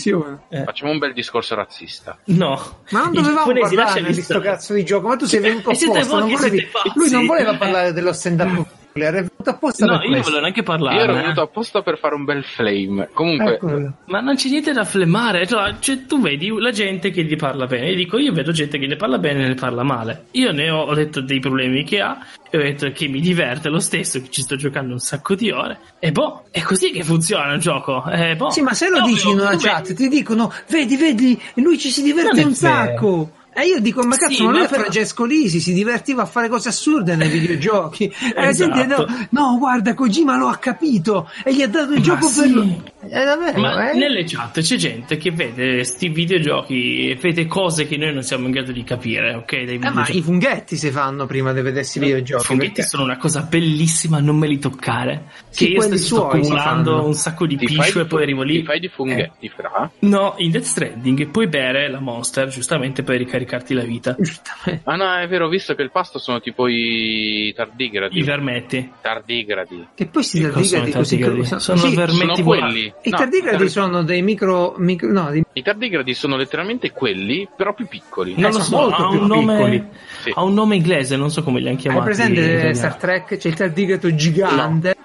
Eh, 0.50 0.64
Facciamo 0.66 0.92
un 0.92 0.98
bel 0.98 1.14
discorso 1.14 1.56
razzista. 1.56 2.18
No. 2.26 2.60
Ma 2.90 3.04
non 3.04 3.14
dovevamo 3.14 3.52
lasciali 3.54 4.08
di 4.08 4.14
sto 4.16 4.22
stare. 4.24 4.42
cazzo 4.44 4.74
di 4.74 4.84
gioco, 4.84 5.08
ma 5.08 5.16
tu 5.16 5.26
sei 5.26 5.40
venuto 5.40 5.70
E 5.70 5.76
siete 5.76 6.00
apposta, 6.00 6.18
non 6.20 6.28
che 6.30 6.36
volevi- 6.36 6.68
lui 6.96 7.10
non 7.10 7.26
voleva 7.26 7.52
Eh. 7.54 7.58
parlare 7.58 7.94
dello 7.94 8.12
stand 8.12 8.42
Era 8.96 9.12
venuto 9.12 9.50
apposta 9.50 9.86
No, 9.86 9.94
per 9.98 10.02
io 10.06 10.10
questo. 10.12 10.24
volevo 10.26 10.42
neanche 10.42 10.64
parlare. 10.64 10.96
Io 10.98 11.02
ero 11.04 11.14
venuto 11.14 11.42
apposta 11.42 11.82
per 11.82 11.98
fare 11.98 12.14
un 12.16 12.26
bel 12.26 12.44
flame. 12.44 13.10
Comunque, 13.14 13.56
Eccolo. 13.56 13.94
Ma 14.06 14.20
non 14.20 14.36
c'è 14.36 14.50
niente 14.50 14.72
da 14.72 14.86
flemmare, 14.86 15.48
cioè, 15.48 15.76
cioè, 15.80 16.06
tu 16.06 16.22
vedi 16.22 16.50
la 16.60 16.72
gente 16.72 17.10
che 17.10 17.24
gli 17.24 17.36
parla 17.36 17.66
bene, 17.66 17.90
io 17.90 17.96
dico 17.96 18.18
io 18.20 18.32
vedo 18.34 18.52
gente 18.52 18.78
che 18.78 18.86
ne 18.88 18.96
parla 18.96 19.18
bene 19.18 19.46
e 19.46 19.48
ne 19.48 19.56
parla 19.56 19.84
male. 19.84 20.26
Io 20.32 20.52
ne 20.52 20.70
ho, 20.70 20.82
ho 20.84 20.94
detto 20.94 21.22
dei 21.22 21.40
problemi 21.40 21.84
che 21.84 22.02
ha, 22.02 22.20
e 22.50 22.58
ho 22.58 22.62
detto 22.62 22.92
che 22.92 23.08
mi 23.08 23.20
diverte 23.20 23.70
lo 23.70 23.80
stesso, 23.80 24.22
che 24.22 24.30
ci 24.30 24.42
sto 24.42 24.56
giocando 24.56 24.94
un 24.94 25.00
sacco 25.00 25.34
di 25.36 25.50
ore, 25.50 25.80
e 26.00 26.12
boh, 26.12 26.44
è 26.52 26.62
così 26.62 26.92
che 26.92 27.04
funziona 27.04 27.54
il 27.54 27.60
gioco. 27.60 28.04
Eh, 28.10 28.36
boh. 28.36 28.52
Sì, 28.52 28.62
ma 28.62 28.74
se 28.74 28.90
lo 28.90 29.00
No, 29.00 29.06
dici 29.08 29.30
in 29.30 29.40
una 29.40 29.56
chat, 29.58 29.94
ti 29.94 30.08
dicono, 30.08 30.52
vedi, 30.70 30.96
vedi, 30.98 31.42
lui 31.56 31.80
ci 31.80 31.90
si 31.90 32.04
diverte 32.04 32.30
Non 32.30 32.40
è 32.40 32.44
un 32.44 32.54
vero. 32.60 32.74
sacco. 32.76 33.32
E 33.56 33.66
io 33.68 33.80
dico, 33.80 34.04
ma 34.04 34.16
cazzo, 34.16 34.34
Sì, 34.34 34.44
ma 34.44 34.50
lui 34.52 34.60
ma 34.60 34.66
è 34.66 34.68
Francesco 34.68 35.26
Lisi, 35.26 35.60
si 35.60 35.74
divertiva 35.74 36.24
a 36.24 36.26
fare 36.26 36.50
cose 36.50 36.70
assurde 36.70 37.16
nei 37.16 37.30
videogiochi. 37.30 38.06
E 38.06 38.42
la 38.42 38.52
gente, 38.52 38.84
Esatto. 38.84 39.06
no, 39.30 39.42
no, 39.52 39.58
guarda, 39.60 39.94
Kojima 39.94 40.38
lo 40.38 40.48
ha 40.48 40.58
capito 40.58 41.30
e 41.44 41.54
gli 41.54 41.62
ha 41.62 41.68
dato 41.68 41.94
il 41.94 42.02
gioco 42.02 42.26
sì. 42.28 42.42
per 42.42 42.50
lui. 42.50 42.82
È 43.08 43.24
davvero, 43.24 43.60
Ma 43.60 43.92
eh? 43.92 43.98
nelle 43.98 44.24
chat 44.24 44.62
c'è 44.62 44.76
gente 44.78 45.18
che 45.18 45.30
vede 45.32 45.84
sti 45.84 46.10
videogiochi, 46.10 47.14
vede 47.22 47.46
cose 47.48 47.86
che 47.88 47.98
noi 47.98 48.14
non 48.14 48.24
siamo 48.24 48.46
in 48.46 48.52
grado 48.52 48.72
di 48.72 48.84
capire, 48.84 49.34
ok? 49.36 49.64
Dei 49.64 49.80
Eh, 49.82 49.90
ma 49.90 50.06
i 50.10 50.22
funghetti 50.22 50.76
si 50.78 50.90
fanno 50.90 51.26
prima 51.26 51.54
di 51.54 51.62
vedersi 51.62 51.98
i 52.00 52.02
I 52.02 52.06
videogiochi. 52.06 52.44
funghetti 52.46 52.72
perché- 52.74 52.90
sono 52.90 53.04
una 53.04 53.18
cosa 53.18 53.42
bellissima, 53.42 54.20
non 54.20 54.38
me 54.38 54.48
li 54.48 54.58
toccare. 54.60 55.26
Sì, 55.50 55.66
che 55.68 55.72
io 55.74 55.82
sto 55.82 55.98
si 55.98 56.16
accumulando 56.16 57.06
un 57.06 57.14
sacco 57.14 57.46
di 57.46 57.56
piscio 57.58 58.00
e 58.02 58.06
poi 58.06 58.24
arrivo 58.24 58.42
lì. 58.44 58.60
ti 58.60 58.64
fai 58.66 58.80
di 58.80 58.88
funghetti, 58.88 59.50
fra. 59.50 59.92
No, 60.00 60.34
in 60.38 60.52
Death 60.52 60.64
Stranding 60.66 61.28
puoi 61.28 61.48
bere 61.48 61.90
la 61.90 62.00
Monster 62.00 62.48
giustamente 62.48 63.04
per 63.04 63.16
ricaricarti 63.44 63.74
la 63.74 63.84
vita. 63.84 64.16
Giustamente. 64.20 64.82
Ah 64.90 64.96
no, 64.96 65.16
è 65.16 65.28
vero, 65.28 65.46
ho 65.46 65.50
visto 65.50 65.76
che 65.76 65.82
il 65.82 65.92
pasto 65.92 66.18
sono 66.20 66.40
tipo 66.40 66.68
i 66.68 67.54
tardigradi. 67.56 68.18
I 68.18 68.24
vermetti. 68.24 68.92
tardigradi. 69.02 69.88
Che 69.94 70.06
poi 70.08 70.24
si 70.24 70.42
tardigradi 70.42 70.90
i 70.90 70.94
così. 70.94 71.18
tardigradi? 71.18 71.46
so- 71.48 71.60
Sono 71.60 71.78
sì, 71.78 71.96
vermetti 71.96 72.36
sono 72.36 72.44
quelli. 72.44 72.94
I 73.04 73.10
No, 73.10 73.18
tardigradi 73.18 73.56
i 73.56 73.60
tar- 73.60 73.70
sono 73.70 74.04
dei 74.04 74.22
micro, 74.22 74.76
micro 74.78 75.12
no, 75.12 75.32
di- 75.32 75.44
I 75.54 75.62
tardigradi 75.62 76.14
sono 76.14 76.36
letteralmente 76.38 76.92
quelli, 76.92 77.48
però 77.56 77.74
più 77.74 77.88
piccoli. 77.88 78.34
Non 78.38 78.52
lo 78.52 78.62
sono 78.62 78.64
so, 78.64 78.76
molto 78.78 79.04
ha 79.06 79.10
più 79.10 79.20
un, 79.22 79.28
nome. 79.28 79.90
Sì. 80.24 80.32
ha 80.34 80.44
un 80.44 80.54
nome 80.54 80.76
inglese, 80.76 81.16
non 81.18 81.30
so 81.30 81.44
come 81.44 81.60
li 81.60 81.68
hanno 81.68 81.76
Hai 81.76 81.82
chiamati. 81.82 82.00
in 82.10 82.16
presente. 82.16 82.74
Star 82.74 82.96
Trek? 82.96 83.38
C'è 83.38 83.48
il 83.50 83.56
tardigrado 83.56 84.16
gigante 84.16 84.96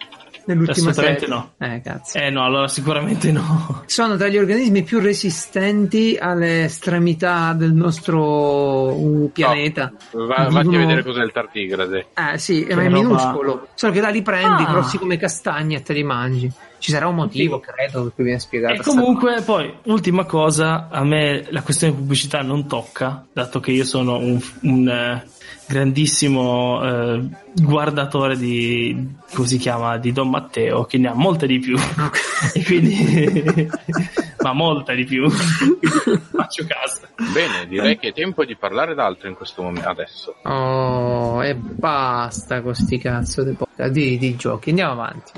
nell'ultima 0.49 0.91
Assolutamente 0.91 1.27
serie. 1.27 1.35
no. 1.35 1.53
Eh, 1.59 1.81
cazzo. 1.83 2.19
Eh 2.19 2.31
no, 2.31 2.45
allora 2.45 2.69
sicuramente 2.69 3.31
no. 3.33 3.83
Sono 3.87 4.17
tra 4.17 4.29
gli 4.29 4.37
organismi 4.39 4.83
più 4.83 4.99
resistenti 4.99 6.17
alle 6.21 6.65
estremità 6.65 7.53
del 7.53 7.73
nostro 7.73 8.93
uh, 8.93 9.31
pianeta. 9.33 9.93
Va, 10.13 10.49
vatti 10.51 10.75
a 10.75 10.79
vedere 10.79 11.03
cos'è 11.03 11.23
il 11.23 11.33
tardigrade. 11.33 12.07
Eh 12.15 12.39
sì, 12.39 12.65
ma 12.69 12.83
è 12.83 12.89
roba- 12.89 12.89
minuscolo. 12.91 13.69
Solo 13.75 13.93
che 13.93 14.01
là 14.01 14.09
li 14.09 14.23
prendi, 14.23 14.63
Ah. 14.65 14.71
grossi 14.73 14.99
come 14.99 15.17
castagne 15.17 15.77
e 15.77 15.83
te 15.83 15.93
li 15.93 16.03
mangi. 16.03 16.51
Ci 16.79 16.93
sarà 16.93 17.09
un 17.09 17.17
motivo, 17.17 17.59
credo, 17.59 18.05
per 18.05 18.13
cui 18.15 18.25
viene 18.25 18.39
spiegato. 18.39 18.75
E 18.75 18.85
comunque, 18.85 19.43
poi, 19.43 19.73
ultima 19.87 20.25
cosa, 20.25 20.89
a 20.91 21.03
me 21.05 21.45
la 21.51 21.63
questione 21.63 21.93
di 21.93 21.99
pubblicità 21.99 22.41
non 22.43 22.69
tocca, 22.69 23.27
dato 23.33 23.59
che 23.59 23.73
io 23.73 23.85
sono 23.85 24.17
un, 24.19 24.41
un, 24.63 24.89
eh, 24.89 25.27
grandissimo 25.69 26.83
eh, 26.83 27.29
guardatore 27.55 28.39
di, 28.39 29.17
come 29.35 29.47
si 29.47 29.59
chiama, 29.59 29.99
di 29.99 30.13
Don 30.13 30.31
Matteo, 30.31 30.85
che 30.85 30.97
ne 30.97 31.09
ha 31.09 31.15
molte 31.15 31.47
di 31.47 31.59
più. 31.59 31.77
e 32.55 32.65
quindi, 32.65 33.69
ma 34.43 34.53
molta 34.55 34.95
di 34.95 35.05
più. 35.05 35.29
Faccio 35.31 36.65
caso. 36.67 37.01
Bene, 37.33 37.67
direi 37.69 37.99
che 37.99 38.09
è 38.09 38.13
tempo 38.15 38.47
di 38.47 38.57
parlare 38.57 38.95
d'altro 38.95 39.29
in 39.29 39.35
questo 39.35 39.63
momento. 39.63 39.89
Adesso. 39.89 40.37
Oh, 40.45 41.45
e 41.45 41.55
basta 41.55 42.63
con 42.63 42.75
sti 42.75 42.99
cazzo 42.99 43.43
di, 43.43 43.53
po- 43.53 43.69
di, 43.91 44.17
di 44.17 44.37
giochi. 44.37 44.71
Andiamo 44.71 44.93
avanti. 44.93 45.33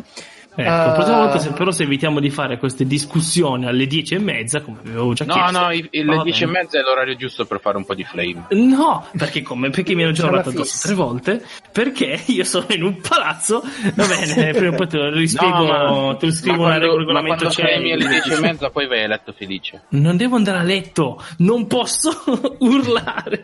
Ecco, 0.63 0.71
la 0.89 0.93
prossima 0.93 1.17
volta 1.19 1.39
se, 1.39 1.51
però 1.53 1.71
se 1.71 1.83
evitiamo 1.85 2.21
di 2.21 2.31
fare 2.31 2.59
queste 2.59 2.87
discussioni 2.87 3.67
alle 3.67 3.87
dieci 3.87 4.15
e 4.15 4.19
mezza, 4.19 4.61
come 4.61 4.79
avevo 4.85 5.13
già 5.13 5.25
No, 5.25 5.35
chiesto. 5.35 5.59
no, 5.61 5.71
i- 5.73 5.89
va 6.05 6.15
le 6.17 6.23
10 6.23 6.43
e 6.43 6.47
bene. 6.47 6.59
mezza 6.61 6.79
è 6.79 6.83
l'orario 6.83 7.17
giusto 7.17 7.45
per 7.47 7.61
fare 7.61 7.77
un 7.77 7.85
po' 7.85 7.95
di 7.95 8.05
flame. 8.05 8.47
No, 8.51 9.07
perché 9.17 9.43
come? 9.43 9.71
Perché 9.71 9.95
mi 9.95 10.03
hanno 10.03 10.13
già 10.13 10.23
C'è 10.25 10.29
la 10.31 10.39
urlato 10.39 10.51
addosso 10.51 10.79
tre 10.87 10.95
volte? 10.95 11.45
Perché 11.73 12.21
io 12.27 12.45
sono 12.45 12.67
in 12.71 12.83
un 12.83 13.01
palazzo. 13.01 13.63
Va 13.95 14.07
bene, 14.07 14.53
prima 14.55 14.75
o 14.75 14.77
poi 14.77 14.87
te 14.89 14.97
lo 14.99 15.11
rispiego, 15.11 15.57
No, 15.57 16.07
ma- 16.09 16.17
te 16.17 16.27
lo 16.27 16.33
scrivo 16.33 16.57
ma 16.57 16.63
una 16.67 16.77
quando, 16.79 16.87
ma 16.95 16.99
regolamento 16.99 17.45
quando 17.45 17.55
flami 17.55 17.93
alle 17.93 18.05
c'è. 18.05 18.11
10 18.11 18.33
e 18.33 18.41
mezza 18.41 18.71
poi 18.71 18.87
vai 18.87 19.03
a 19.05 19.07
letto 19.09 19.33
felice. 19.33 19.83
Non 19.91 20.17
devo 20.17 20.37
andare 20.37 20.59
a 20.59 20.63
letto, 20.63 21.23
non 21.39 21.67
posso 21.67 22.11
urlare. 22.61 23.43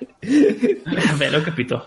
Vabbè, 0.85 1.31
l'ho 1.31 1.41
capito. 1.43 1.87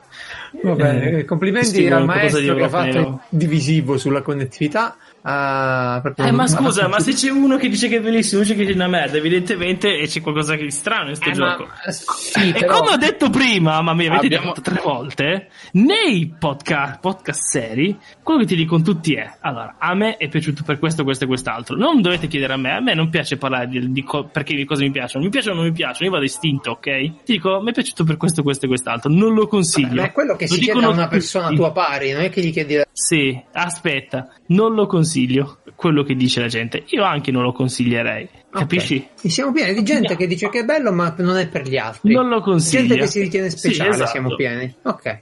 Va 0.64 0.74
bene, 0.74 1.04
Eh, 1.12 1.18
eh, 1.20 1.26
complimenti 1.26 1.68
scrivo 1.70 1.96
al 1.96 2.06
maestro 2.06 2.56
che 2.56 2.64
ha 2.64 2.70
fatto 2.70 3.22
divisivo 3.30 3.98
sulla 3.98 4.22
connettività. 4.22 4.96
Ah, 5.22 6.00
perché 6.02 6.24
Eh, 6.24 6.32
ma 6.32 6.48
scusa, 6.48 6.88
ma 6.88 7.00
se 7.00 7.14
c'è 7.14 7.30
uno 7.30 7.58
che 7.58 7.68
dice 7.70 7.88
che 7.88 7.98
è 7.98 8.02
bellissimo, 8.02 8.42
dice 8.42 8.56
che 8.56 8.66
è 8.66 8.74
una 8.74 8.88
merda, 8.88 9.18
evidentemente 9.18 9.98
e 9.98 10.08
c'è 10.08 10.22
qualcosa 10.22 10.56
di 10.56 10.72
strano 10.72 11.10
in 11.10 11.16
sto 11.16 11.30
Eh, 11.30 11.36
ma- 11.38 11.56
gioco. 11.58 11.68
eh, 11.86 11.92
sì, 11.92 12.50
E 12.50 12.54
però- 12.54 12.80
come 12.80 12.92
ho 12.94 12.98
detto 12.98 13.30
prima, 13.30 13.82
ma 13.82 13.94
mi 13.94 14.08
avete 14.08 14.26
Abbiamo- 14.28 14.48
detto 14.54 14.62
tre 14.62 14.82
volte, 14.84 15.50
nei 15.74 16.34
podcast, 16.40 17.00
podcast 17.00 17.42
seri, 17.42 17.98
quello 18.24 18.40
che 18.42 18.46
ti 18.48 18.56
dicono 18.56 18.82
tutti 18.82 19.14
è, 19.16 19.30
allora, 19.42 19.76
a 19.78 19.94
me 19.94 20.16
è 20.18 20.28
piaciuto 20.30 20.64
per 20.64 20.80
questo, 20.80 21.04
questo 21.04 21.26
e 21.26 21.28
quest'altro. 21.28 21.76
Non 21.76 22.02
dovete 22.02 22.28
chiedere 22.28 22.54
a 22.54 22.58
me, 22.58 22.72
a 22.76 22.80
me 22.80 22.94
non 22.94 23.10
piace 23.10 23.38
parlare 23.38 23.68
di, 23.68 23.92
di 23.92 24.04
co- 24.04 24.26
perché 24.32 24.56
di 24.56 24.66
cosa 24.66 24.84
mi 24.84 24.92
piacciono. 24.92 25.24
Mi 25.26 25.30
piacciono 25.30 25.56
o 25.56 25.60
non 25.60 25.68
mi 25.68 25.74
piacciono, 25.74 26.06
io 26.06 26.12
vado 26.12 26.24
istinto, 26.26 26.72
ok? 26.72 26.82
Ti 26.82 27.34
dico, 27.34 27.60
mi 27.62 27.70
è 27.72 27.74
piaciuto 27.74 28.04
per 28.04 28.18
questo, 28.18 28.42
questo 28.44 28.66
e 28.66 28.68
quest'altro. 28.70 29.12
Non 29.12 29.34
lo 29.34 29.48
consiglio. 29.48 30.02
Ma 30.02 30.08
è 30.08 30.12
quello 30.12 30.36
che 30.36 30.48
Lo 30.48 30.54
si 30.54 30.60
chiede 30.62 30.84
a 30.86 30.90
una 30.90 31.08
persona 31.08 31.46
tutti. 31.48 31.58
tua 31.58 31.72
pari, 31.72 32.12
non 32.12 32.22
è 32.22 32.30
che 32.30 32.42
gli 32.42 32.52
chiedi 32.52 32.82
Sì, 32.92 33.38
aspetta, 33.52 34.30
non 34.48 34.74
lo 34.74 34.86
consiglio, 34.86 35.08
quello 35.76 36.04
che 36.04 36.16
dice 36.16 36.40
la 36.42 36.48
gente. 36.48 36.84
Io 36.88 37.04
anche 37.04 37.32
non 37.32 37.44
lo 37.44 37.52
consiglierei, 37.52 38.28
capisci? 38.52 38.96
Ok. 39.16 39.26
E 39.26 39.30
siamo 39.30 39.52
pieni 39.52 39.74
di 39.74 39.84
gente 39.84 40.16
che 40.16 40.28
dice 40.28 40.50
che 40.50 40.60
è 40.60 40.64
bello, 40.66 40.92
ma 40.92 41.14
non 41.20 41.38
è 41.38 41.48
per 41.48 41.68
gli 41.68 41.78
altri. 41.78 42.14
Non 42.14 42.28
lo 42.30 42.42
consiglio. 42.42 42.88
Gente 42.88 42.98
che 43.02 43.08
si 43.08 43.20
ritiene 43.22 43.50
speciale, 43.50 43.90
Sì, 43.92 43.96
esatto. 43.96 44.12
siamo 44.12 44.36
pieni. 44.36 44.74
Ok. 44.84 45.20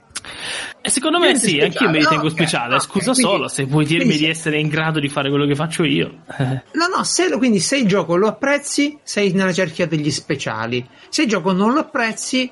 E 0.88 0.90
secondo 0.90 1.18
me 1.18 1.34
sì, 1.36 1.48
speciale. 1.50 1.64
anch'io 1.66 1.90
mi 1.90 1.98
ritengo 1.98 2.24
Ok, 2.26 2.30
speciale. 2.30 2.74
ok, 2.74 2.82
Scusa 2.82 3.12
quindi- 3.12 3.20
solo, 3.30 3.48
se 3.48 3.64
vuoi 3.64 3.84
dirmi 3.84 4.12
di 4.16 4.24
se- 4.24 4.28
essere 4.28 4.58
in 4.58 4.68
grado 4.68 4.98
di 5.00 5.08
fare 5.08 5.28
quello 5.28 5.46
che 5.46 5.54
faccio 5.54 5.84
io. 5.84 6.22
Eh. 6.38 6.44
No, 6.72 6.86
no, 6.94 7.04
se 7.04 7.28
lo- 7.28 7.38
quindi 7.38 7.60
se 7.60 7.76
il 7.76 7.86
gioco 7.86 8.16
lo 8.16 8.26
apprezzi, 8.28 8.98
sei 9.02 9.32
nella 9.32 9.52
cerchia 9.52 9.86
degli 9.86 10.10
speciali. 10.10 10.86
Se 11.08 11.22
il 11.22 11.28
gioco 11.28 11.52
non 11.52 11.72
lo 11.72 11.80
apprezzi, 11.80 12.50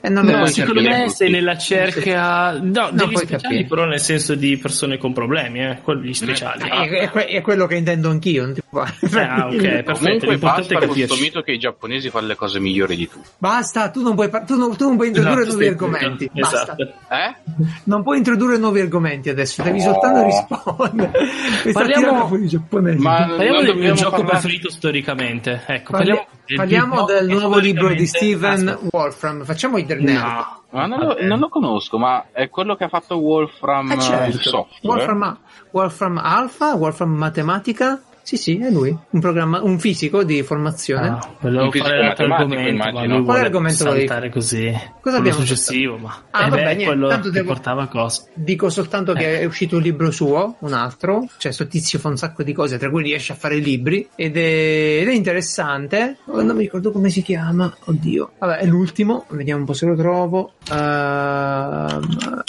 eh, 0.00 0.08
non 0.08 0.24
lo 0.24 0.30
No, 0.30 0.38
No, 0.38 0.46
secondo 0.46 0.80
me 0.82 1.04
tutti. 1.04 1.16
sei 1.16 1.30
nella 1.30 1.56
cerca 1.58 2.52
no, 2.52 2.90
degli 2.92 3.10
puoi 3.10 3.16
speciali, 3.16 3.40
capire. 3.42 3.64
però 3.66 3.84
nel 3.86 4.00
senso 4.00 4.34
di 4.34 4.56
persone 4.58 4.98
con 4.98 5.12
problemi, 5.12 5.60
eh, 5.64 5.80
quelli 5.82 6.14
speciali. 6.14 6.68
È, 6.68 6.88
è 6.88 7.10
que- 7.10 7.26
è 7.26 7.40
quello 7.42 7.66
che 7.66 7.74
intendo 7.76 8.10
anch'io. 8.10 8.44
Non 8.44 8.54
ti 8.54 8.60
preoccupare. 8.68 9.26
Ah, 9.28 9.46
ok, 9.46 9.56
perfetto. 9.82 9.92
Comunque 9.98 10.36
basta 10.38 10.74
è 10.74 10.78
con 10.78 10.88
questo 10.88 11.16
mito 11.16 11.40
che 11.42 11.52
i 11.52 11.58
giapponesi 11.58 12.10
fanno 12.10 12.26
le 12.28 12.34
cose 12.36 12.60
migliori 12.60 12.96
di 12.96 13.08
tu. 13.08 13.20
Basta, 13.38 13.90
tu 13.90 14.02
non 14.02 14.14
puoi, 14.14 14.28
par- 14.28 14.44
tu 14.44 14.56
non, 14.56 14.76
tu 14.76 14.84
non 14.86 14.96
puoi 14.96 15.08
introdurre 15.08 15.42
Esatto, 15.42 15.50
nuovi 15.56 15.64
sì, 15.64 15.70
argomenti. 15.70 16.30
Basta. 16.32 16.56
Esatto. 16.62 16.82
Eh? 16.82 17.77
Non 17.84 18.02
puoi 18.02 18.18
introdurre 18.18 18.58
nuovi 18.58 18.80
argomenti 18.80 19.28
adesso, 19.28 19.62
devi 19.62 19.80
soltanto 19.80 20.22
rispondere. 20.24 21.10
Parliamo- 21.72 22.02
tirando 22.06 22.26
fuori 22.26 22.44
i 22.44 22.48
giapponesi. 22.48 22.98
Ma- 22.98 23.26
Parliamo 23.26 23.60
del 23.62 23.76
mio 23.76 23.94
gioco 23.94 24.10
parlare- 24.10 24.30
preferito 24.40 24.70
storicamente. 24.70 25.62
Ecco, 25.66 25.92
Parli- 25.92 26.10
parliamo, 26.14 26.26
del 26.46 26.56
parliamo 26.56 27.04
del 27.04 27.30
e 27.30 27.32
nuovo 27.34 27.58
libro 27.58 27.94
di 27.94 28.06
Steven 28.06 28.68
Aspetta. 28.68 28.88
Wolfram. 28.90 29.44
Facciamo 29.44 29.78
i 29.78 29.84
nerd. 29.84 30.02
No. 30.08 30.56
Ma 30.70 30.84
non 30.86 30.98
lo, 30.98 31.16
non 31.20 31.38
lo 31.38 31.48
conosco, 31.48 31.96
ma 31.98 32.26
è 32.30 32.50
quello 32.50 32.76
che 32.76 32.84
ha 32.84 32.88
fatto 32.88 33.16
Wolfram 33.16 33.90
Eh, 33.92 34.00
certo. 34.00 34.38
Software. 34.38 34.98
Wolfram, 35.06 35.38
Wolfram 35.70 36.18
Alpha, 36.18 36.74
Wolfram 36.74 37.10
Matematica. 37.10 38.02
Sì, 38.28 38.36
sì, 38.36 38.58
è 38.58 38.68
lui, 38.68 38.94
un, 39.08 39.20
programma, 39.20 39.62
un 39.62 39.78
fisico 39.78 40.22
di 40.22 40.42
formazione. 40.42 41.08
Ah, 41.08 41.34
volevo 41.40 41.70
fare 41.70 41.98
l'altro 41.98 42.26
argomento, 42.26 42.62
ma 42.62 42.68
immagino. 42.90 43.00
lui 43.00 43.06
Quale 43.06 43.22
vuole 43.22 43.40
argomento 43.40 43.84
volevi 43.84 44.06
saltare 44.06 44.28
così. 44.30 44.80
Cosa 45.00 45.16
abbiamo 45.16 45.38
successivo, 45.38 45.96
ma 45.96 46.24
Ah, 46.32 46.44
eh 46.44 46.50
vabbè, 46.50 46.62
beh, 46.62 46.66
niente, 46.66 46.84
quello 46.84 47.08
tanto 47.08 47.30
che 47.30 47.38
devo- 47.38 47.52
portava 47.54 47.82
a 47.84 47.86
cosa. 47.88 48.24
Dico 48.34 48.68
soltanto 48.68 49.14
che 49.14 49.40
è 49.40 49.44
uscito 49.46 49.76
un 49.76 49.82
libro 49.82 50.10
suo, 50.10 50.56
un 50.58 50.74
altro, 50.74 51.26
cioè 51.38 51.52
sto 51.52 51.66
tizio 51.66 51.98
fa 51.98 52.08
un 52.08 52.18
sacco 52.18 52.42
di 52.42 52.52
cose, 52.52 52.76
tra 52.76 52.90
cui 52.90 53.02
riesce 53.02 53.32
a 53.32 53.34
fare 53.34 53.56
libri, 53.56 54.06
ed 54.14 54.36
è, 54.36 54.98
ed 55.00 55.08
è 55.08 55.12
interessante, 55.14 56.18
Oh, 56.26 56.42
non 56.42 56.54
mi 56.54 56.64
ricordo 56.64 56.92
come 56.92 57.08
si 57.08 57.22
chiama, 57.22 57.74
oddio. 57.86 58.32
Vabbè, 58.40 58.58
è 58.58 58.66
l'ultimo, 58.66 59.24
vediamo 59.30 59.60
un 59.60 59.66
po' 59.66 59.72
se 59.72 59.86
lo 59.86 59.96
trovo. 59.96 60.52
Ehm, 60.70 62.42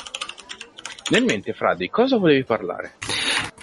Nel 1.12 1.24
mente, 1.24 1.54
Fra, 1.54 1.74
di 1.74 1.90
cosa 1.90 2.18
volevi 2.18 2.44
parlare? 2.44 2.92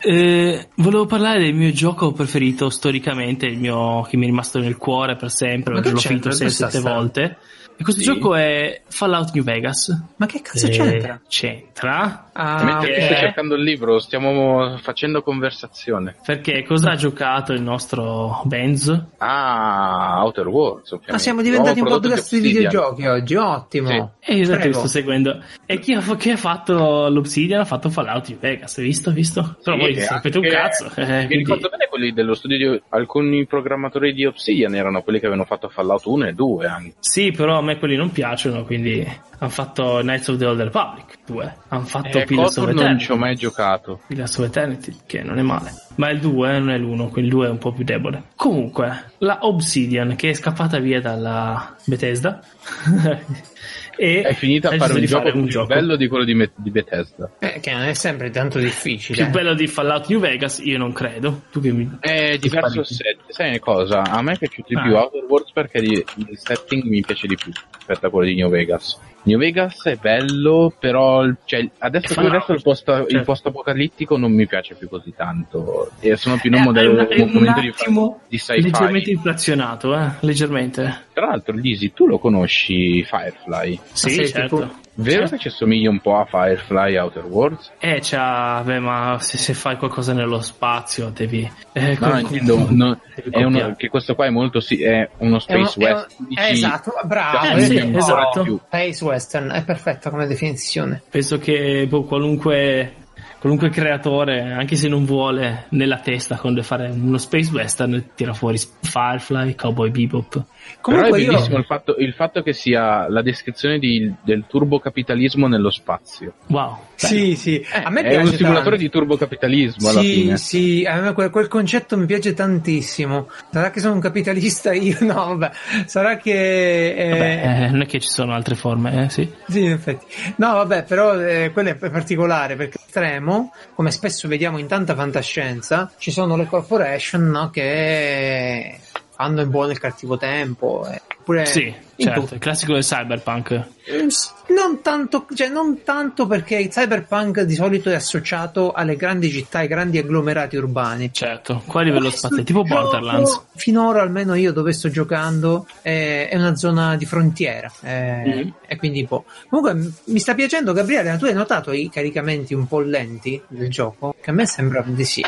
Eh, 0.01 0.69
volevo 0.77 1.07
parlare 1.07 1.41
del 1.41 1.55
mio 1.55 1.73
gioco 1.73 2.13
preferito 2.13 2.71
storicamente, 2.71 3.47
il 3.47 3.59
mio 3.59 4.03
che 4.03 4.17
mi 4.17 4.25
è 4.25 4.27
rimasto 4.27 4.59
nel 4.59 4.77
cuore 4.77 5.17
per 5.17 5.31
sempre, 5.31 5.75
l'ho 5.75 5.83
finito 5.83 6.29
c'entra? 6.29 6.31
6-7 6.33 6.37
Dove 6.37 6.51
sta 6.51 6.81
volte. 6.81 7.37
E 7.79 7.83
questo 7.83 8.01
Sì. 8.01 8.07
gioco 8.07 8.35
è 8.35 8.81
Fallout 8.89 9.33
New 9.35 9.45
Vegas. 9.45 10.15
Ma 10.17 10.27
che 10.27 10.41
cazzo 10.41 10.67
Eh, 10.67 10.71
c'entra? 10.71 11.21
C'entra. 11.29 12.31
Ah, 12.33 12.65
Mentre 12.65 12.97
ok. 12.97 13.03
sto 13.03 13.15
cercando 13.15 13.55
il 13.55 13.63
libro, 13.63 13.99
stiamo 13.99 14.77
facendo 14.79 15.23
conversazione. 15.23 16.17
Perché 16.25 16.65
cosa 16.65 16.93
ha 16.93 16.95
giocato 16.97 17.53
il 17.53 17.61
nostro 17.63 18.41
Benz? 18.45 18.89
Ah, 19.19 20.21
Outer 20.23 20.47
Worlds. 20.49 20.87
ovviamente. 20.93 21.13
Ma 21.13 21.19
siamo 21.19 21.43
diventati 21.43 21.81
un 21.81 21.87
podcast 21.87 22.31
di 22.31 22.39
Obsidian. 22.39 22.55
videogiochi 22.71 23.07
oggi, 23.07 23.35
ottimo. 23.35 23.89
Sì. 23.89 24.31
E 24.33 24.35
io 24.37 24.43
esatto, 24.43 24.59
Prego. 24.61 24.79
sto 24.79 24.89
seguendo. 24.89 25.43
E 25.67 25.79
chi 25.79 25.93
ha, 25.93 26.17
chi 26.17 26.31
ha 26.31 26.37
fatto 26.37 27.09
l'Obsidian 27.09 27.61
ha 27.61 27.65
fatto 27.65 27.91
Fallout 27.91 28.29
New 28.29 28.39
Vegas, 28.39 28.79
hai 28.79 28.85
visto? 28.85 29.11
Visto? 29.11 29.57
Però 29.63 29.77
Sì, 29.77 29.83
voi 29.83 29.95
sapete 30.01 30.39
un 30.39 30.49
cazzo. 30.49 30.85
eh, 30.97 31.05
Mi 31.07 31.17
quindi- 31.27 31.37
ricordo 31.37 31.69
bene 31.69 31.87
quelli 31.89 32.13
dello 32.13 32.35
studio 32.35 32.57
di 32.73 32.83
alcuni 32.91 33.47
programmatori 33.47 34.13
di 34.13 34.25
Obsidian 34.25 34.75
erano 34.75 35.03
quelli 35.03 35.19
che 35.21 35.27
avevano 35.27 35.47
fatto 35.47 35.69
Fallout 35.69 36.05
1 36.07 36.27
e 36.29 36.33
2 36.33 36.67
anche. 36.67 36.95
Sì, 37.01 37.31
però 37.31 37.61
me 37.67 37.79
quelli 37.79 37.97
non 37.97 38.11
piacciono, 38.11 38.65
quindi 38.65 39.07
hanno 39.39 39.51
fatto 39.51 39.99
Knights 40.01 40.29
of 40.29 40.39
the 40.39 40.47
Old 40.47 40.61
Republic 40.61 41.19
2. 41.27 41.57
Hanno 41.69 41.85
fatto 41.85 42.19
Eh, 42.19 42.25
Pillars 42.25 42.57
of 42.57 42.65
Kotor 42.65 42.69
non 42.75 42.79
Eternity. 42.85 43.05
ci 43.05 43.13
ho 43.13 43.17
mai 43.17 43.37
giocato. 43.37 44.01
Pillars 44.07 44.39
of 44.39 44.45
Eternity, 44.47 44.97
che 45.07 45.23
non 45.23 45.39
è 45.39 45.43
male. 45.43 45.73
Ma 45.97 46.09
il 46.11 46.21
2 46.21 46.59
non 46.59 46.71
è 46.71 46.79
l'1, 46.79 47.09
quel 47.11 47.29
2 47.29 47.47
è 47.47 47.51
un 47.51 47.59
po' 47.59 47.73
più 47.73 47.85
debole. 47.85 48.23
Comunque, 48.37 49.13
la 49.19 49.39
Obsidian 49.43 50.17
che 50.17 50.31
è 50.31 50.35
scappata 50.35 50.79
via 50.79 51.01
dalla 51.01 51.75
Bethesda 51.85 52.41
e 53.97 54.23
È 54.23 54.35
finita 54.35 54.69
a 54.71 54.77
fare 54.77 54.93
un 54.95 55.05
gioco 55.05 55.31
più 55.33 55.67
bello 55.67 55.97
di 55.97 56.07
quello 56.09 56.25
di, 56.25 56.35
Me- 56.35 56.51
di 56.57 56.71
Bethesda. 56.71 57.31
Eh, 57.39 57.61
che 57.61 57.73
non 57.73 57.83
è 57.83 57.95
sempre 57.95 58.31
tanto 58.31 58.59
difficile. 58.59 59.23
Più 59.25 59.33
bello 59.33 59.55
di 59.55 59.67
Fallout 59.67 60.09
New 60.09 60.21
Vegas, 60.21 60.61
io 60.63 60.79
non 60.79 60.93
credo. 60.93 61.43
Tu 61.51 61.61
che 61.61 61.73
mi... 61.73 61.91
È 62.01 62.37
diverso 62.39 62.83
Ti 62.83 62.95
set. 62.95 63.17
Sai 63.29 63.59
cosa? 63.59 64.03
A 64.03 64.23
me 64.23 64.33
è 64.33 64.39
piaciuto 64.39 64.69
di 64.69 64.75
Ah. 64.77 64.83
più 64.83 64.95
Outer 64.97 65.25
Worlds 65.29 65.53
perché 65.53 65.81
di- 65.81 66.05
il 66.17 66.39
setting 66.39 66.83
mi 66.85 67.01
piace 67.01 67.27
di 67.27 67.35
più 67.37 67.51
rispetto 67.77 68.07
a 68.07 68.11
quello 68.11 68.27
di 68.27 68.35
New 68.35 68.49
Vegas. 68.51 68.99
New 69.27 69.39
Vegas 69.39 69.83
è 69.83 69.97
bello, 69.97 70.73
però 70.79 71.29
cioè, 71.45 71.69
adesso, 71.79 72.15
Fallout. 72.15 72.35
adesso 72.35 72.53
il, 72.53 72.63
post, 72.63 72.87
il 72.89 73.07
Certo. 73.09 73.25
post-apocalittico 73.25 74.17
non 74.17 74.33
mi 74.33 74.47
piace 74.47 74.75
più 74.77 74.89
così 74.89 75.13
tanto. 75.17 75.91
E 75.99 76.17
sono 76.17 76.37
più 76.39 76.49
in 76.49 76.57
un 76.57 76.63
è 76.63 76.65
modello 76.65 76.93
un, 77.01 77.07
è 77.09 77.21
un 77.23 77.31
momento 77.33 77.61
di, 77.61 77.69
attimo 77.69 78.21
di 78.29 78.39
sci-fi. 78.39 78.63
leggermente 78.63 79.11
inflazionato, 79.11 79.99
eh? 79.99 80.09
Leggermente. 80.21 81.07
Tra 81.13 81.27
l'altro, 81.27 81.57
Lisi, 81.57 81.93
tu 81.93 82.07
lo 82.07 82.19
conosci 82.19 83.03
Firefly? 83.03 83.81
Sì, 83.93 84.11
sei 84.11 84.29
certo. 84.29 84.57
tipo- 84.59 84.75
Vero 84.99 85.21
Certo. 85.21 85.35
che 85.37 85.43
ci 85.43 85.49
assomiglia 85.49 85.91
un 85.91 86.01
po' 86.01 86.17
a 86.17 86.25
Firefly 86.25 86.97
Outer 86.97 87.25
Worlds? 87.27 87.73
Eh, 87.79 87.99
c'ha, 88.03 88.63
beh, 88.65 88.79
ma 88.79 89.19
se, 89.21 89.37
se 89.37 89.53
fai 89.53 89.77
qualcosa 89.77 90.15
nello 90.15 90.41
spazio 90.41 91.11
devi... 91.15 91.49
Eh, 91.73 91.99
No, 92.01 92.19
intendo, 92.19 92.67
no, 92.71 92.99
è 93.31 93.43
uno, 93.43 93.75
che 93.77 93.89
questo 93.91 94.15
qua 94.15 94.25
è 94.25 94.31
molto 94.31 94.61
sì, 94.61 94.83
è 94.83 95.09
uno 95.19 95.39
È 95.45 95.55
uno- 95.55 95.67
Space 95.67 95.79
è 95.81 95.91
un- 95.91 95.95
West. 95.97 96.17
dici- 96.27 96.41
esatto, 96.51 96.93
bravo. 97.05 97.39
già 97.47 97.53
Eh, 97.53 97.61
sì, 97.65 97.93
esatto. 97.95 98.61
Space 98.67 99.05
Western 99.05 99.51
è 99.51 99.63
perfetta 99.65 100.09
come 100.11 100.27
definizione. 100.27 101.03
Penso 101.11 101.39
che 101.39 101.87
boh, 101.87 102.05
qualunque, 102.05 102.95
qualunque 103.39 103.69
creatore, 103.69 104.41
anche 104.53 104.77
se 104.77 104.89
non 104.89 105.05
vuole, 105.05 105.67
nella 105.71 105.99
testa 105.99 106.37
quando 106.37 106.61
deve 106.63 106.67
fare 106.75 106.89
uno 106.89 107.19
space 107.19 107.51
western, 107.53 108.13
tira 108.15 108.33
fuori 108.33 108.59
Firefly, 108.81 109.55
Cowboy 109.55 109.91
Bebop. 109.91 110.43
Comunque 110.81 111.11
Però 111.11 111.21
è 111.23 111.25
io 111.25 111.33
bellissimo 111.33 111.59
il, 111.59 111.65
fatto, 111.65 111.97
il 111.99 112.13
fatto 112.13 112.43
che 112.43 112.53
sia 112.53 113.09
la 113.09 113.23
descrizione 113.23 113.79
di- 113.79 114.13
del 114.23 114.45
turbocapitalismo 114.47 115.47
nello 115.49 115.71
spazio. 115.71 116.35
Wow. 116.49 116.79
Sì, 116.95 117.37
sì, 117.37 117.65
a 117.71 117.91
me 117.91 118.01
è 118.01 118.09
piace 118.09 118.31
un 118.31 118.33
simulatore 118.37 118.71
tanto. 118.71 118.83
di 118.83 118.89
turbocapitalismo 118.91 119.89
alla 119.91 120.01
Sì, 120.01 120.13
fine. 120.13 120.37
sì, 120.39 120.85
a 120.89 121.01
me 121.01 121.13
quel, 121.13 121.29
quel 121.31 121.49
concetto 121.49 121.97
mi 121.99 122.07
piace 122.07 122.33
tantissimo. 122.33 123.29
Sarà 123.51 123.71
che 123.71 123.81
sono 123.81 123.95
un 123.95 124.01
capitalista 124.01 124.73
io? 124.75 124.97
No, 125.01 125.37
vabbè, 125.37 125.51
sarà 125.87 126.17
che... 126.17 126.95
eh, 126.95 127.09
Vabbè, 127.11 127.65
eh, 127.67 127.71
non 127.71 127.83
è 127.83 127.87
che 127.87 128.01
ci 128.01 128.09
sono 128.09 128.33
altre 128.33 128.55
forme, 128.55 129.05
eh, 129.05 129.09
sì. 129.11 129.31
Sì, 129.47 129.65
in 129.65 129.73
effetti. 129.73 130.07
No, 130.37 130.53
vabbè, 130.55 130.85
però 130.85 131.21
eh, 131.21 131.51
quello 131.53 131.69
è 131.71 131.75
particolare 131.77 132.57
perché 132.57 132.79
estremo, 132.79 133.53
come 133.75 133.91
spesso 133.91 134.27
vediamo 134.29 134.59
in 134.59 134.67
tanta 134.67 134.95
fantascienza, 134.95 135.93
ci 135.99 136.11
sono 136.11 136.37
le 136.37 136.47
corporation 136.47 137.29
no, 137.29 137.51
che 137.51 138.79
fanno 139.17 139.41
il 139.41 139.49
buono 139.49 139.71
e 139.71 139.73
il 139.73 139.79
cattivo 139.81 140.17
tempo. 140.19 140.87
eh, 140.89 141.01
Oppure 141.27 141.47
Sì, 141.47 141.75
certo, 141.97 142.21
tutto. 142.21 142.35
il 142.35 142.41
classico 142.41 142.73
del 142.75 142.85
cyberpunk. 142.85 143.53
Mm, 143.91 144.09
Non 144.55 144.81
tanto, 144.81 145.27
cioè 145.35 145.49
non 145.49 145.83
tanto 145.83 146.29
perché 146.29 146.55
il 146.57 146.69
cyberpunk 146.69 147.41
di 147.41 147.55
solito 147.57 147.91
è 147.91 147.95
associato 147.95 148.71
alle 148.71 148.95
grandi 148.95 149.29
città, 149.31 149.59
ai 149.59 149.67
grandi 149.67 149.99
agglomerati 149.99 150.57
urbani. 150.57 151.13
Certo, 151.13 151.63
qua 151.67 151.81
a 151.81 151.85
livello 151.85 152.03
Questo 152.11 152.29
spaziale, 152.29 152.45
tipo 152.45 152.63
Borderlands. 152.63 153.43
Finora, 153.57 154.03
almeno 154.03 154.35
io 154.35 154.53
dove 154.53 154.73
sto 154.73 154.89
giocando, 154.89 155.67
è, 155.83 156.29
è 156.31 156.37
una 156.37 156.55
zona 156.55 156.95
di 156.97 157.07
frontiera. 157.07 157.73
eh, 157.83 158.23
Mhm. 158.45 158.53
E 158.69 158.77
quindi 158.77 159.03
boh. 159.05 159.25
Comunque 159.49 159.93
mi 160.05 160.19
sta 160.21 160.35
piacendo, 160.35 160.73
Gabriele. 160.73 161.17
Tu 161.17 161.25
hai 161.25 161.35
notato 161.35 161.73
i 161.73 161.89
caricamenti 161.93 162.55
un 162.55 162.69
po' 162.69 162.79
lenti 162.81 163.41
del 163.49 163.69
gioco? 163.69 164.15
Che 164.21 164.31
a 164.31 164.33
me 164.33 164.47
sembra 164.47 164.85
di 164.87 165.05
sì. 165.05 165.25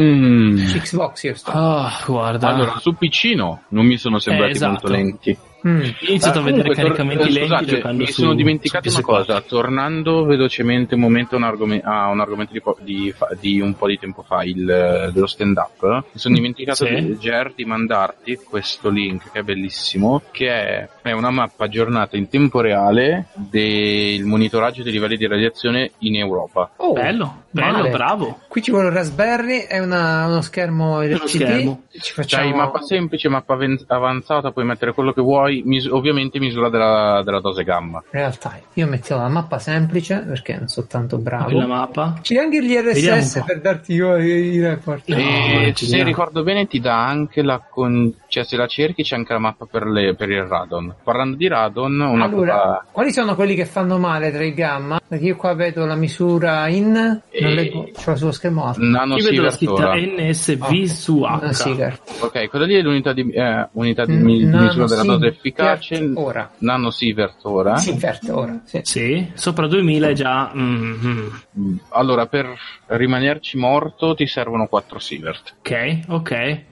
Mm. 0.00 0.56
Xbox 0.56 1.22
io 1.24 1.34
sto. 1.34 1.50
Ah, 1.52 2.02
guarda. 2.06 2.48
Allora, 2.48 2.78
su 2.78 2.94
PC 2.94 3.34
no, 3.34 3.62
non 3.68 3.86
mi 3.86 3.96
sono 3.96 4.18
sembrati 4.18 4.52
Eh, 4.52 4.54
esatto. 4.56 4.70
molto 4.72 4.88
lenti. 4.90 5.38
Mm. 5.66 5.80
Io 5.80 5.88
ho 5.88 6.10
iniziato 6.10 6.38
Ah, 6.38 6.42
a 6.42 6.44
vedere 6.44 6.74
comunque, 6.74 6.74
tor- 6.74 6.96
caricamenti 6.96 7.22
eh, 7.22 7.30
lenti 7.32 7.40
scusate, 7.48 7.64
giocando 7.66 7.98
mi 8.02 8.06
su 8.06 8.20
sono 8.20 8.34
dimenticato 8.34 8.88
una 8.90 8.98
PS4. 8.98 9.02
cosa, 9.02 9.40
tornando 9.40 10.24
velocemente 10.26 10.94
un 10.94 11.00
momento 11.00 11.34
a 11.36 11.38
un, 11.38 11.44
argome- 11.44 11.80
a 11.82 12.08
un 12.10 12.20
argomento 12.20 12.52
di, 12.52 12.60
po- 12.60 12.76
di 12.82 13.12
fa- 13.16 13.30
di 13.40 13.60
un 13.60 13.74
po' 13.74 13.86
di 13.86 13.98
tempo 13.98 14.22
fa, 14.22 14.42
il, 14.44 14.68
eh, 14.68 15.10
dello 15.12 15.26
stand 15.26 15.56
up, 15.56 15.82
mi 16.12 16.18
sono 16.18 16.34
dimenticato 16.34 16.84
Sì. 16.84 16.94
di, 16.94 17.16
Ger 17.18 17.52
di 17.56 17.64
mandarti 17.64 18.40
questo 18.46 18.90
link 18.90 19.30
che 19.32 19.38
è 19.38 19.42
bellissimo, 19.42 20.20
che 20.32 20.48
è, 20.48 20.88
è 21.10 21.12
una 21.12 21.30
mappa 21.30 21.64
aggiornata 21.64 22.16
in 22.16 22.28
tempo 22.28 22.60
reale 22.60 23.26
del 23.34 24.24
monitoraggio 24.24 24.82
dei 24.82 24.92
livelli 24.92 25.16
di 25.16 25.26
radiazione 25.26 25.92
in 25.98 26.16
Europa. 26.16 26.70
Oh, 26.76 26.92
Bello, 26.92 27.42
bello, 27.50 27.72
male. 27.78 27.90
bravo. 27.90 28.38
Qui 28.48 28.62
ci 28.62 28.70
vuole 28.70 28.88
il 28.88 28.94
Raspberry 28.94 29.66
e 29.68 29.80
una- 29.80 30.26
uno 30.26 30.40
schermo 30.40 31.02
LCD. 31.02 31.26
schermo. 31.26 31.82
Ci 31.90 31.98
C'hai 32.00 32.24
facciamo 32.24 32.56
mappa 32.56 32.80
semplice, 32.82 33.28
mappa 33.28 33.56
avanzata, 33.88 34.50
puoi 34.50 34.64
mettere 34.64 34.92
quello 34.92 35.12
che 35.12 35.20
vuoi, 35.20 35.62
mis- 35.64 35.86
ovviamente 35.86 36.38
misura 36.38 36.68
della, 36.70 37.22
della 37.24 37.40
dose 37.40 37.64
gamma. 37.64 38.02
real 38.10 38.36
time. 38.38 38.62
Io 38.74 38.86
mettevo 38.86 39.20
la 39.20 39.28
mappa 39.28 39.58
semplice 39.58 40.24
perché 40.26 40.56
non 40.56 40.68
sono 40.68 40.86
tanto 40.88 41.18
bravo. 41.18 41.50
La 41.58 41.66
mappa. 41.66 42.18
C'è 42.22 42.36
anche 42.38 42.64
gli 42.64 42.74
un 42.74 42.88
RSS 42.90 43.42
per 43.44 43.60
darti 43.60 43.92
io 43.92 44.16
i, 44.16 44.60
report. 44.60 45.08
No, 45.08 45.16
e 45.16 45.72
se 45.74 46.02
ricordo 46.02 46.42
bene 46.42 46.66
ti 46.66 46.80
dà 46.80 47.06
anche 47.06 47.42
la 47.42 47.60
con... 47.68 48.12
cioè 48.28 48.44
se 48.44 48.56
la 48.56 48.66
cerchi 48.66 49.02
c'è 49.02 49.16
anche 49.16 49.32
la 49.32 49.38
mappa 49.38 49.66
per, 49.66 49.86
le- 49.86 50.14
per 50.14 50.30
il 50.30 50.42
radon. 50.44 50.93
Parlando 51.02 51.36
di 51.36 51.48
radon, 51.48 52.00
una 52.00 52.24
allora, 52.24 52.52
cosa- 52.52 52.84
quali 52.92 53.12
sono 53.12 53.34
quelli 53.34 53.54
che 53.54 53.64
fanno 53.64 53.98
male 53.98 54.30
tra 54.32 54.44
i 54.44 54.54
gamma? 54.54 55.00
Perché 55.06 55.24
io 55.26 55.36
qua 55.36 55.54
vedo 55.54 55.84
la 55.84 55.94
misura 55.94 56.68
in, 56.68 56.92
non 56.92 57.20
E- 57.30 57.54
leggo, 57.54 57.88
ce 57.96 58.10
l'ho 58.10 58.16
sullo 58.16 58.32
schermo 58.32 58.64
alto. 58.66 58.80
Nano 58.82 59.16
Io 59.16 59.24
vedo 59.24 59.42
la 59.42 59.50
Sievert 59.50 59.92
scritta. 59.96 60.22
NSV 60.22 60.84
su 60.84 61.22
H. 61.22 61.98
Ok, 62.20 62.48
quella 62.48 62.64
lì 62.66 62.74
è 62.74 62.80
l'unità 62.82 63.12
di, 63.12 63.28
eh, 63.30 63.68
unità 63.72 64.04
di 64.04 64.16
misura 64.16 64.86
della 64.86 64.86
dose 64.86 64.96
Sievert 64.96 65.34
efficace. 65.36 66.10
ora. 66.14 66.50
Nano 66.58 66.90
Sievert 66.90 67.44
ora. 67.44 67.76
Sigart 67.76 68.28
ora, 68.30 68.60
sì. 68.64 68.80
Sì, 68.82 69.30
sopra 69.34 69.66
2000 69.66 70.08
è 70.08 70.12
già... 70.12 70.52
mm, 70.54 70.92
mm. 71.06 71.26
Mm, 71.60 71.76
Allora, 71.90 72.26
per 72.26 72.52
rimanerci 72.86 73.56
morto 73.56 74.14
ti 74.14 74.26
servono 74.26 74.66
4 74.66 74.98
Sievert. 74.98 75.54
Ok, 75.58 76.00
ok. 76.08 76.62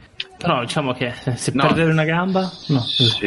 Però 0.42 0.60
diciamo 0.60 0.92
che 0.92 1.12
se 1.36 1.52
No. 1.54 1.62
perdere 1.66 1.90
una 1.92 2.04
gamba... 2.04 2.50
No. 2.68 2.80
Sì, 2.80 3.26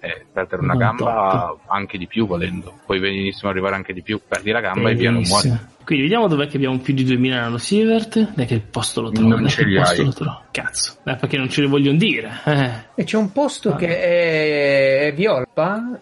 eh, 0.00 0.26
perdere 0.32 0.62
una 0.62 0.72
Non 0.72 0.78
gamba 0.78 1.56
anche 1.66 1.98
di 1.98 2.06
più 2.06 2.26
volendo. 2.26 2.74
Puoi 2.86 2.98
benissimo 3.00 3.50
arrivare 3.50 3.74
anche 3.74 3.92
di 3.92 4.02
più. 4.02 4.20
Perdi 4.26 4.50
la 4.50 4.60
gamba 4.60 4.90
e 4.90 4.94
via 4.94 5.10
non 5.10 5.20
Benissimo. 5.22 5.52
muori. 5.54 5.66
Quindi 5.88 6.04
vediamo 6.04 6.28
dov'è 6.28 6.46
che 6.48 6.56
abbiamo 6.56 6.78
più 6.78 6.92
di 6.92 7.02
2000 7.04 7.40
nanosievert. 7.40 8.32
Dai 8.34 8.44
che 8.46 8.54
il 8.54 8.60
posto 8.62 9.00
lo 9.00 9.10
trovo. 9.10 9.28
Non 9.28 9.40
dai 9.42 9.50
ce 9.50 9.64
li 9.64 9.76
posto 9.76 10.00
hai. 10.00 10.04
lo 10.06 10.12
trovo. 10.12 10.42
Cazzo. 10.50 10.92
Eh, 11.04 11.16
perché 11.16 11.36
non 11.38 11.48
ce 11.48 11.60
li 11.62 11.66
vogliono 11.66 11.96
dire. 11.96 12.30
Eh. 12.44 12.70
E 12.94 13.04
c'è 13.04 13.16
un 13.16 13.32
posto 13.32 13.72
Ah. 13.72 13.76
che 13.76 13.86
è, 14.00 15.06
è 15.08 15.14
viola 15.14 15.46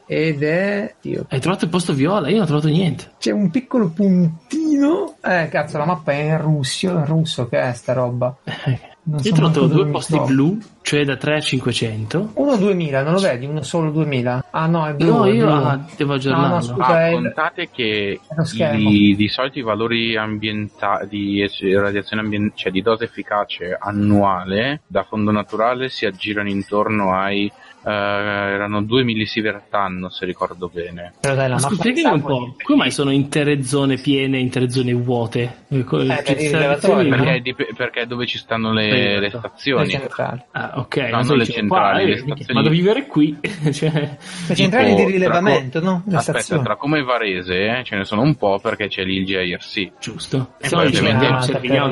ed 0.07 0.43
è... 0.43 0.95
Dio, 1.01 1.27
Hai 1.29 1.39
trovato 1.41 1.65
il 1.65 1.71
posto 1.71 1.93
viola? 1.93 2.27
Io 2.29 2.35
non 2.35 2.43
ho 2.43 2.47
trovato 2.47 2.69
niente. 2.69 3.13
c'è 3.19 3.31
un 3.31 3.49
piccolo 3.51 3.89
puntino. 3.91 5.17
Eh, 5.23 5.49
cazzo, 5.51 5.79
la 5.79 5.85
mappa 5.87 6.13
è 6.13 6.17
in 6.23 6.41
russo, 6.41 6.87
in 6.89 7.05
russo 7.05 7.49
che 7.49 7.61
è 7.61 7.73
sta 7.73 7.93
roba? 7.93 8.37
Non 9.09 9.21
Io 9.23 9.31
ho 9.31 9.35
trovato 9.35 9.67
due 9.69 9.87
posti 9.87 10.15
trovo. 10.15 10.27
blu, 10.27 10.59
cioè 10.83 11.05
da 11.05 11.17
3 11.17 11.37
a 11.37 11.41
500. 11.41 12.31
Uno 12.35 12.57
2000, 12.57 13.03
non 13.05 13.13
lo 13.13 13.21
vedi? 13.21 13.47
Uno 13.47 13.63
solo 13.63 13.91
2000? 13.93 14.47
Ah 14.51 14.67
no, 14.67 14.85
è 14.85 14.95
blu. 14.95 15.07
No, 15.19 15.25
è 15.27 15.31
io 15.31 15.47
blu. 15.47 15.55
ah, 15.55 15.87
devo 15.97 16.11
No, 16.11 16.17
aggiornarlo. 16.17 16.55
no, 16.57 16.61
scusa. 16.61 16.85
Ah, 16.87 17.01
è 17.07 17.09
il- 17.11 17.15
contate 17.15 17.69
che 17.71 18.21
è 18.21 18.35
lo 18.35 18.45
schermo. 18.45 18.91
i- 18.91 19.15
di 19.17 19.29
solito 19.29 19.59
i 19.61 19.63
valori 19.63 20.17
ambientali 20.17 21.09
di 21.09 21.49
radiazione 21.75 22.23
ambien- 22.23 22.51
cioè 22.57 22.73
di 22.73 22.83
dose 22.83 23.05
efficace 23.05 23.77
annuale 23.79 24.81
da 24.89 25.05
fondo 25.05 25.31
naturale 25.31 25.89
si 25.89 26.05
aggirano 26.05 26.49
intorno 26.49 27.13
ai 27.15 27.51
Eh, 27.87 27.91
erano 27.93 28.83
2 28.83 29.05
millisievert 29.05 29.73
anno, 29.73 30.09
se 30.09 30.25
ricordo 30.27 30.69
bene. 30.73 31.13
Però 31.21 31.37
dai, 31.37 31.49
la 31.49 31.55
Ma 31.55 31.61
spiegami 31.71 32.15
un 32.17 32.23
po', 32.23 32.57
come 32.65 32.79
mai 32.79 32.91
sono 32.91 33.13
intere 33.13 33.63
zone 33.63 33.97
piene 33.97 34.39
e 34.39 34.41
intere 34.41 34.69
zone 34.71 34.93
vuote? 34.93 35.59
Eh, 35.69 35.85
co- 35.85 35.99
per 35.99 36.07
no? 36.83 37.07
Perché, 37.09 37.41
dip- 37.43 37.75
perché 37.77 38.01
è 38.01 38.07
dove 38.07 38.27
ci 38.27 38.39
stanno 38.39 38.73
le, 38.73 38.89
le 38.91 39.21
Le 39.21 39.29
stazioni. 39.31 40.01
Ah, 40.51 40.73
ok, 40.77 40.97
No, 40.97 41.23
non 41.23 41.37
le 41.37 41.45
dicevo, 41.45 41.59
centrali, 41.61 41.69
qua, 41.69 41.93
le 41.93 42.13
eh, 42.13 42.17
stazioni- 42.19 42.53
Vado 42.55 42.67
a 42.69 42.71
vivere 42.71 43.07
qui. 43.07 43.39
cioè, 43.73 44.17
Le 44.49 44.55
centrali 44.57 44.89
Tipo, 44.97 45.07
di 45.07 45.13
rilevamento, 45.13 45.79
tra- 45.81 45.89
no? 45.89 46.03
Le 46.07 46.17
Aspetta, 46.17 46.39
stazioni. 46.41 46.65
tra 46.65 46.77
come 46.77 47.03
Varese 47.05 47.79
eh, 47.79 47.85
ce 47.85 47.95
ne 47.97 48.05
sono 48.05 48.23
un 48.23 48.35
po' 48.35 48.59
perché 48.59 48.89
c'è 48.89 49.05
l'Ilgia 49.05 49.41
IRC. 49.43 49.93
giusto. 50.01 50.55
E 50.59 50.69
no 50.73 50.79
poi 50.79 50.87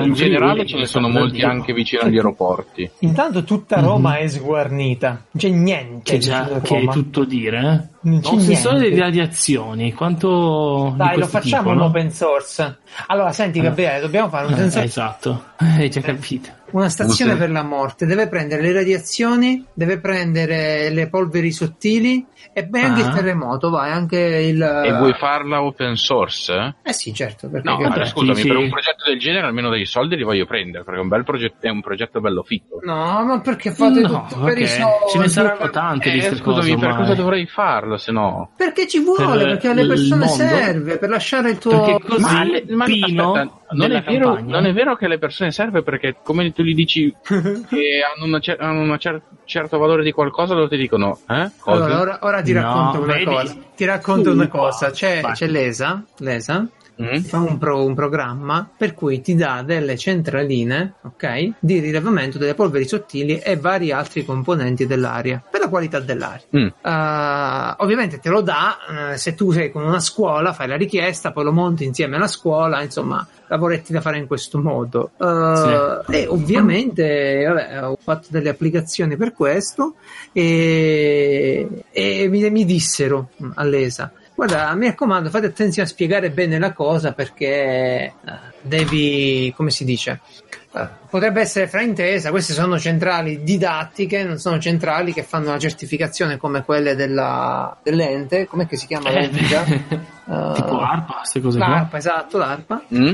in 0.04 0.12
generale 0.14 0.66
ce 0.66 0.76
ne 0.76 0.86
sono 0.86 1.08
molti 1.08 1.42
anche 1.42 1.72
vicino 1.72 2.02
agli 2.02 2.16
aeroporti. 2.16 2.90
Intanto 3.00 3.44
tutta. 3.44 3.80
Roma 3.80 4.16
è 4.18 4.26
sguarnita, 4.26 5.08
non 5.08 5.20
c'è 5.36 5.48
niente. 5.50 5.82
Che 6.02 6.18
già, 6.18 6.60
che 6.60 6.80
è 6.80 6.88
tutto 6.88 7.24
dire, 7.24 7.93
eh? 8.04 8.08
Non 8.08 8.20
Un 8.24 8.40
sensore 8.40 8.78
niente. 8.78 8.94
di 8.94 9.00
radiazioni, 9.00 9.92
quanto 9.92 10.90
di 10.92 10.96
Dai, 10.98 11.18
lo 11.18 11.26
facciamo 11.26 11.62
tipo, 11.62 11.72
in 11.72 11.78
no? 11.78 11.84
open 11.86 12.10
source. 12.10 12.78
Allora, 13.06 13.32
senti, 13.32 13.60
Gabriele, 13.60 14.00
dobbiamo 14.00 14.28
fare 14.28 14.46
un 14.46 14.52
Eh, 14.52 14.56
sensore. 14.56 14.84
esatto, 14.84 15.44
hai 15.56 15.88
già 15.90 16.00
capito. 16.00 16.48
Una 16.74 16.88
stazione 16.88 17.36
per 17.36 17.50
la 17.52 17.62
morte 17.62 18.04
deve 18.04 18.26
prendere 18.26 18.60
le 18.62 18.72
radiazioni, 18.72 19.64
deve 19.72 20.00
prendere 20.00 20.90
le 20.90 21.08
polveri 21.08 21.52
sottili 21.52 22.26
e 22.52 22.64
beh, 22.66 22.80
anche 22.80 23.02
Ah. 23.02 23.06
il 23.08 23.14
terremoto, 23.14 23.70
vai, 23.70 23.92
anche 23.92 24.18
il... 24.18 24.60
E 24.60 24.92
vuoi 24.96 25.12
farla 25.14 25.62
open 25.62 25.94
source? 25.94 26.52
eh? 26.52 26.74
Eh 26.82 26.92
sì, 26.92 27.14
certo, 27.14 27.48
perché... 27.48 27.68
No, 27.68 27.76
allora, 27.76 28.04
scusami, 28.04 28.40
sì, 28.40 28.48
per 28.48 28.56
un 28.56 28.68
progetto 28.70 29.04
del 29.08 29.20
genere 29.20 29.46
almeno 29.46 29.70
dei 29.70 29.86
soldi 29.86 30.16
li 30.16 30.24
voglio 30.24 30.46
prendere, 30.46 30.82
perché 30.82 30.98
è 30.98 31.02
un 31.02 31.08
bel 31.08 31.22
progetto, 31.22 31.56
è 31.60 31.70
un 31.70 31.80
progetto 31.80 32.20
bello 32.20 32.42
figo. 32.42 32.80
No, 32.82 33.24
ma 33.24 33.40
perché 33.40 33.70
fate 33.70 34.00
No, 34.00 34.26
tutto 34.28 34.42
per 34.42 34.58
i 34.58 34.66
soldi? 34.66 35.10
ce 35.12 35.18
ne 35.18 35.28
saranno 35.28 35.70
tante 35.70 36.10
di 36.10 36.16
Eh, 36.16 36.20
queste 36.26 36.36
scusami, 36.38 36.72
cose 36.74 36.86
per 36.86 36.96
cosa 36.96 37.14
dovrei 37.14 37.46
farlo 37.94 37.98
se 37.98 38.12
no? 38.12 38.50
Perché 38.56 38.86
ci 38.88 39.00
vuole, 39.00 39.38
Per 39.38 39.46
perché 39.48 39.68
alle 39.68 39.86
persone 39.86 40.26
mondo? 40.26 40.44
serve, 40.44 40.98
per 40.98 41.08
lasciare 41.08 41.50
il 41.50 41.58
tuo... 41.58 41.70
Perché 41.70 42.06
così 42.06 42.20
Ma 42.22 42.44
le- 42.44 42.64
ma 42.68 42.84
aspetta, 42.84 43.50
non, 43.70 43.92
è 43.92 44.02
vero, 44.02 44.40
non 44.42 44.66
è 44.66 44.72
vero 44.72 44.96
che 44.96 45.06
alle 45.06 45.18
persone 45.18 45.50
serve 45.50 45.82
perché 45.82 46.16
come 46.22 46.52
tu 46.52 46.62
gli 46.62 46.74
dici 46.74 47.14
che 47.24 48.00
hanno, 48.14 48.24
una 48.26 48.38
cer- 48.40 48.60
hanno 48.60 48.80
un 48.80 48.98
certo 49.44 49.78
valore 49.78 50.02
di 50.02 50.12
qualcosa, 50.12 50.54
loro 50.54 50.68
ti 50.68 50.76
dicono, 50.76 51.20
eh? 51.28 51.50
Allora, 51.64 52.00
ora, 52.00 52.18
ora 52.22 52.42
ti 52.42 52.52
No, 52.52 52.60
racconto 52.62 53.00
una 53.00 53.12
vedi? 53.14 53.24
cosa. 53.24 53.56
Ti 53.76 53.84
racconto 53.84 54.30
una 54.32 54.48
cosa. 54.48 54.90
C'è, 54.90 55.20
Vai. 55.20 55.32
c'è 55.32 55.46
l'ESA, 55.46 56.04
l'ESA 56.18 56.66
Mm? 57.02 57.16
fa 57.22 57.38
un, 57.38 57.58
pro- 57.58 57.84
un 57.84 57.94
programma 57.94 58.68
per 58.76 58.94
cui 58.94 59.20
ti 59.20 59.34
dà 59.34 59.62
delle 59.66 59.98
centraline, 59.98 60.94
ok, 61.02 61.54
di 61.58 61.80
rilevamento 61.80 62.38
delle 62.38 62.54
polveri 62.54 62.86
sottili 62.86 63.38
e 63.38 63.56
vari 63.56 63.90
altri 63.90 64.24
componenti 64.24 64.86
dell'aria 64.86 65.42
per 65.50 65.60
la 65.60 65.68
qualità 65.68 65.98
dell'aria. 65.98 66.44
Mm. 66.56 66.66
Uh, 66.82 67.74
ovviamente 67.82 68.20
te 68.20 68.28
lo 68.28 68.42
dà 68.42 69.12
eh, 69.12 69.16
se 69.16 69.34
tu 69.34 69.50
sei 69.50 69.72
con 69.72 69.82
una 69.82 69.98
scuola, 69.98 70.52
fai 70.52 70.68
la 70.68 70.76
richiesta, 70.76 71.32
poi 71.32 71.42
lo 71.44 71.52
monti 71.52 71.82
insieme 71.84 72.14
alla 72.14 72.28
scuola, 72.28 72.80
insomma, 72.80 73.26
lavoretti 73.48 73.92
da 73.92 74.00
fare 74.00 74.18
in 74.18 74.28
questo 74.28 74.60
modo. 74.60 75.10
Uh, 75.16 75.24
E 76.10 76.26
ovviamente 76.28 77.44
vabbè, 77.44 77.88
ho 77.88 77.98
fatto 78.00 78.28
delle 78.30 78.50
applicazioni 78.50 79.16
per 79.16 79.32
questo 79.32 79.96
e, 80.32 81.68
e 81.90 82.28
mi, 82.28 82.48
mi 82.50 82.64
dissero 82.64 83.30
all'ESA. 83.54 84.12
Guarda, 84.34 84.74
mi 84.74 84.86
raccomando, 84.86 85.30
fate 85.30 85.46
attenzione 85.46 85.86
a 85.88 85.90
spiegare 85.90 86.30
bene 86.30 86.58
la 86.58 86.72
cosa 86.72 87.12
perché 87.12 87.46
eh, 87.46 88.12
devi, 88.62 89.52
come 89.56 89.70
si 89.70 89.84
dice, 89.84 90.20
eh, 90.72 90.88
potrebbe 91.08 91.40
essere 91.40 91.68
fraintesa, 91.68 92.30
queste 92.30 92.52
sono 92.52 92.76
centrali 92.78 93.44
didattiche, 93.44 94.24
non 94.24 94.38
sono 94.38 94.58
centrali 94.58 95.12
che 95.12 95.22
fanno 95.22 95.50
la 95.52 95.58
certificazione 95.60 96.36
come 96.36 96.64
quelle 96.64 96.96
della, 96.96 97.76
dell'ente, 97.80 98.46
com'è 98.46 98.66
che 98.66 98.76
si 98.76 98.86
chiama 98.88 99.10
Eh, 99.10 99.20
l'entità? 99.20 99.62
beh, 99.62 99.72
Eh, 100.26 100.52
tipo 100.54 100.80
ARPA, 100.80 101.14
queste 101.18 101.40
cose 101.40 101.58
qua. 101.58 101.68
L'ARPA, 101.68 101.96
esatto, 101.98 102.38
l'ARPA. 102.38 102.82
Mm? 102.92 103.06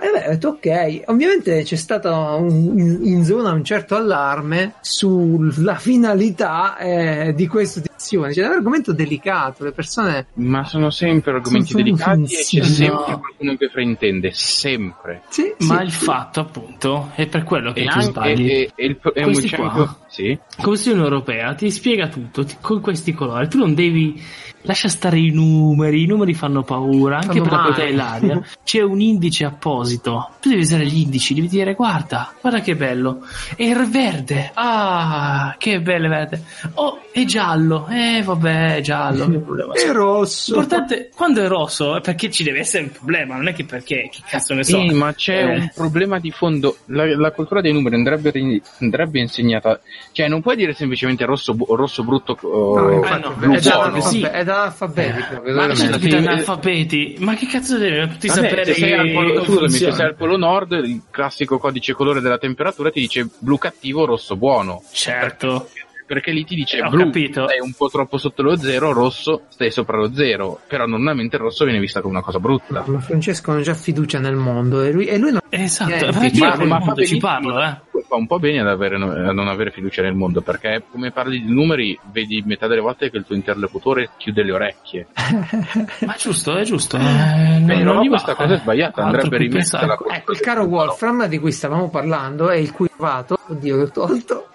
E 0.00 0.10
beh, 0.12 0.26
ho 0.26 0.30
detto 0.30 0.48
ok, 0.48 1.02
ovviamente 1.06 1.62
c'è 1.62 1.76
stato 1.76 2.10
un- 2.12 2.78
in, 2.78 3.00
in 3.04 3.24
zona 3.24 3.50
un 3.52 3.62
certo 3.64 3.94
allarme 3.96 4.74
sulla 4.80 5.74
finalità 5.76 6.76
eh, 6.78 7.32
di 7.34 7.46
questa 7.46 7.80
edizione, 7.98 8.32
cioè 8.32 8.44
è 8.44 8.46
un 8.48 8.52
argomento 8.54 8.92
delicato, 8.92 9.64
le 9.64 9.72
persone... 9.72 10.26
Ma 10.34 10.64
sono 10.64 10.90
sempre 10.90 11.32
argomenti 11.32 11.70
Sono 11.72 11.82
delicati 11.82 12.22
e 12.34 12.44
c'è 12.44 12.62
sempre 12.62 12.86
No. 13.10 13.18
qualcuno 13.20 13.56
che 13.56 13.68
fraintende, 13.68 14.30
sempre. 14.32 15.22
Sì, 15.28 15.52
Ma 15.60 15.78
sì. 15.78 15.82
il 15.84 15.90
fatto, 15.90 16.40
appunto, 16.40 17.10
è 17.14 17.26
per 17.26 17.42
quello 17.42 17.72
che 17.72 17.80
E 17.80 17.84
tu 17.84 17.90
anche 17.90 18.04
sbagli. 18.04 18.50
e- 18.50 18.72
e 18.74 18.86
il 18.86 18.98
è 18.98 19.18
un 19.24 19.24
Questi 19.32 19.46
esempio- 19.46 19.70
qua. 19.70 19.96
Sì. 20.08 20.38
Commissione 20.62 21.02
europea 21.02 21.54
ti 21.54 21.70
spiega 21.70 22.08
tutto 22.08 22.44
ti- 22.44 22.56
con 22.60 22.80
questi 22.80 23.12
colori. 23.12 23.48
Tu 23.48 23.58
non 23.58 23.74
devi. 23.74 24.22
Lascia 24.62 24.88
stare 24.88 25.18
i 25.18 25.30
numeri, 25.30 26.02
i 26.02 26.06
numeri 26.06 26.34
fanno 26.34 26.62
paura, 26.62 27.16
anche 27.18 27.38
Fanno 27.38 27.42
per 27.42 27.52
la 27.52 27.58
male. 27.58 27.72
qualità 27.74 27.90
dell'aria. 28.18 28.42
C'è 28.64 28.82
un 28.82 29.00
indice 29.00 29.44
apposito. 29.44 30.30
Tu 30.40 30.48
devi 30.48 30.62
usare 30.62 30.84
gli 30.86 30.98
indici, 31.00 31.32
devi 31.34 31.48
dire 31.48 31.74
guarda, 31.74 32.32
guarda 32.40 32.60
che 32.60 32.74
bello. 32.74 33.20
È 33.54 33.62
il 33.62 33.88
verde. 33.88 34.50
Ah, 34.54 35.54
che 35.58 35.80
bello 35.80 36.06
è 36.06 36.08
verde. 36.08 36.42
Oh, 36.74 37.00
è 37.12 37.24
giallo. 37.24 37.86
Eh, 37.90 38.22
vabbè, 38.22 38.76
è 38.76 38.80
giallo. 38.80 39.26
Problema 39.28 39.72
c'è? 39.72 39.88
È 39.88 39.92
rosso. 39.92 40.52
L'importante, 40.54 41.10
quando 41.14 41.42
è 41.42 41.46
rosso, 41.48 41.96
è 41.96 42.00
perché 42.00 42.30
ci 42.30 42.42
deve 42.44 42.60
essere 42.60 42.84
un 42.84 42.90
problema, 42.92 43.36
non 43.36 43.48
è 43.48 43.54
che 43.54 43.64
perché, 43.64 44.08
che 44.10 44.20
cazzo 44.28 44.54
ne 44.54 44.64
so. 44.64 44.78
Sì, 44.78 44.90
ma 44.90 45.12
c'è 45.14 45.44
Eh. 45.44 45.56
un 45.58 45.70
problema 45.74 46.18
di 46.18 46.30
fondo. 46.30 46.78
La, 46.86 47.04
la 47.16 47.30
cultura 47.32 47.60
dei 47.60 47.72
numeri 47.72 47.94
andrebbe, 47.96 48.32
andrebbe 48.80 49.20
insegnata. 49.20 49.80
Cioè, 50.12 50.28
non 50.28 50.40
puoi 50.42 50.56
dire 50.56 50.72
semplicemente 50.74 51.24
rosso, 51.24 51.56
rosso 51.68 52.02
brutto 52.04 52.36
o 52.42 52.78
No, 52.78 53.04
Eh, 53.04 53.18
no, 53.18 53.34
blu 53.36 53.52
è, 53.54 53.60
da 53.60 54.00
sì. 54.00 54.22
è 54.22 54.44
da 54.44 54.62
alfabeti 54.64 55.22
proprio, 55.30 55.54
Ma 55.54 55.66
da 55.66 55.72
eh, 55.74 56.16
analfabeti, 56.16 57.16
ma 57.20 57.34
che 57.34 57.46
cazzo 57.46 57.78
deve 57.78 58.08
tutti 58.08 58.26
Vabbè, 58.28 58.40
sapere 58.40 58.64
se 58.64 58.74
sei 58.74 58.92
al 58.94 59.12
polo, 59.12 59.44
scusami, 59.44 59.70
se 59.70 59.92
sei 59.92 60.06
al 60.06 60.14
polo 60.14 60.36
nord, 60.36 60.72
il 60.72 61.02
classico 61.10 61.58
codice 61.58 61.92
colore 61.92 62.20
della 62.20 62.38
temperatura 62.38 62.90
ti 62.90 63.00
dice 63.00 63.28
blu 63.38 63.58
cattivo, 63.58 64.04
rosso 64.04 64.36
buono. 64.36 64.82
Certo. 64.92 65.68
Perché 65.72 65.86
lì 66.32 66.44
ti 66.44 66.54
dice 66.54 66.78
Eh, 66.78 66.82
ho 66.82 66.90
blu, 66.90 67.04
capito. 67.04 67.44
stai 67.46 67.60
un 67.60 67.72
po' 67.72 67.88
troppo 67.88 68.18
sotto 68.18 68.42
lo 68.42 68.56
zero, 68.56 68.92
rosso, 68.92 69.42
stai 69.48 69.70
sopra 69.70 69.96
lo 69.96 70.12
zero. 70.12 70.60
Però 70.66 70.86
normalmente 70.86 71.36
il 71.36 71.42
rosso 71.42 71.64
viene 71.64 71.80
vista 71.80 72.00
come 72.00 72.14
una 72.14 72.22
cosa 72.22 72.38
brutta. 72.38 72.84
Ma 72.86 73.00
Francesco 73.00 73.50
non 73.50 73.60
ha 73.60 73.62
già 73.64 73.74
fiducia 73.74 74.18
nel 74.18 74.36
mondo 74.36 74.82
e 74.82 74.92
lui, 74.92 75.06
e 75.06 75.18
lui 75.18 75.32
non... 75.32 75.40
Esatto, 75.50 75.90
perché 75.90 76.26
io 76.36 76.44
ma- 76.44 76.56
ma 76.64 76.78
mondo 76.78 76.94
fa 76.94 77.04
ci 77.04 77.16
parlo, 77.18 77.60
eh. 77.62 77.86
Fa 78.08 78.16
un 78.16 78.26
po' 78.26 78.38
bene 78.38 78.60
ad 78.60 78.68
avere, 78.68 78.94
a 78.94 79.32
non 79.32 79.48
avere 79.48 79.70
fiducia 79.70 80.00
nel 80.00 80.14
mondo, 80.14 80.40
perché 80.40 80.82
come 80.90 81.10
parli 81.10 81.42
di 81.44 81.52
numeri, 81.52 81.98
vedi 82.10 82.42
metà 82.46 82.66
delle 82.66 82.80
volte 82.80 83.10
che 83.10 83.18
il 83.18 83.24
tuo 83.26 83.34
interlocutore 83.34 84.10
chiude 84.16 84.42
le 84.44 84.52
orecchie. 84.52 85.06
Ma 86.06 86.14
è 86.14 86.16
giusto, 86.16 86.56
è 86.56 86.62
giusto. 86.62 86.96
Eh, 86.96 87.00
non, 87.00 87.64
Però 87.66 87.92
non 87.94 88.08
questa 88.08 88.32
va, 88.32 88.36
cosa 88.36 88.54
è 88.54 88.56
eh. 88.56 88.60
sbagliata, 88.60 89.02
andrebbe 89.02 89.36
rimessa 89.36 89.84
la 89.84 89.98
Ecco, 90.10 90.32
il 90.32 90.40
caro 90.40 90.64
Wolfram 90.64 91.26
di 91.26 91.38
cui 91.38 91.52
stavamo 91.52 91.90
parlando 91.90 92.48
è 92.48 92.56
il 92.56 92.72
cui 92.72 92.88
trovato, 92.88 93.38
oddio 93.48 93.76
l'ho 93.76 93.90
tolto, 93.90 94.48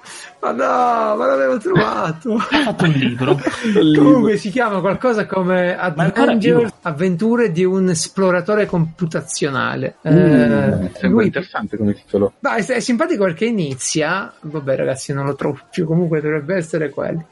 ma 0.44 0.52
no, 0.52 1.16
ma 1.16 1.26
l'avevo 1.26 1.58
trovato. 1.58 2.36
Ha 2.54 2.62
fatto 2.64 2.84
un 2.86 2.92
libro. 2.92 3.40
Comunque 3.96 4.38
si 4.38 4.50
chiama 4.50 4.80
qualcosa 4.82 5.26
come 5.26 5.78
Adventures, 5.78 6.74
avventure 6.82 7.52
di 7.52 7.64
un 7.64 7.90
esploratore 7.90 8.66
computazionale. 8.66 9.96
Mm, 10.08 10.12
Eh, 10.14 10.92
sembra 10.94 11.10
lui- 11.10 11.26
interessante 11.26 11.78
come 11.78 11.94
titolo. 11.94 12.34
Beh, 12.40 12.56
è, 12.56 12.66
è 12.66 12.80
simpatico 12.80 13.24
perché 13.24 13.46
inizia, 13.46 14.34
vabbè 14.42 14.76
ragazzi 14.76 15.14
non 15.14 15.26
lo 15.26 15.36
trovo 15.36 15.60
più, 15.72 15.86
comunque 15.86 16.22
dovrebbe 16.22 16.56
essere 16.56 16.90
quello. 16.90 17.26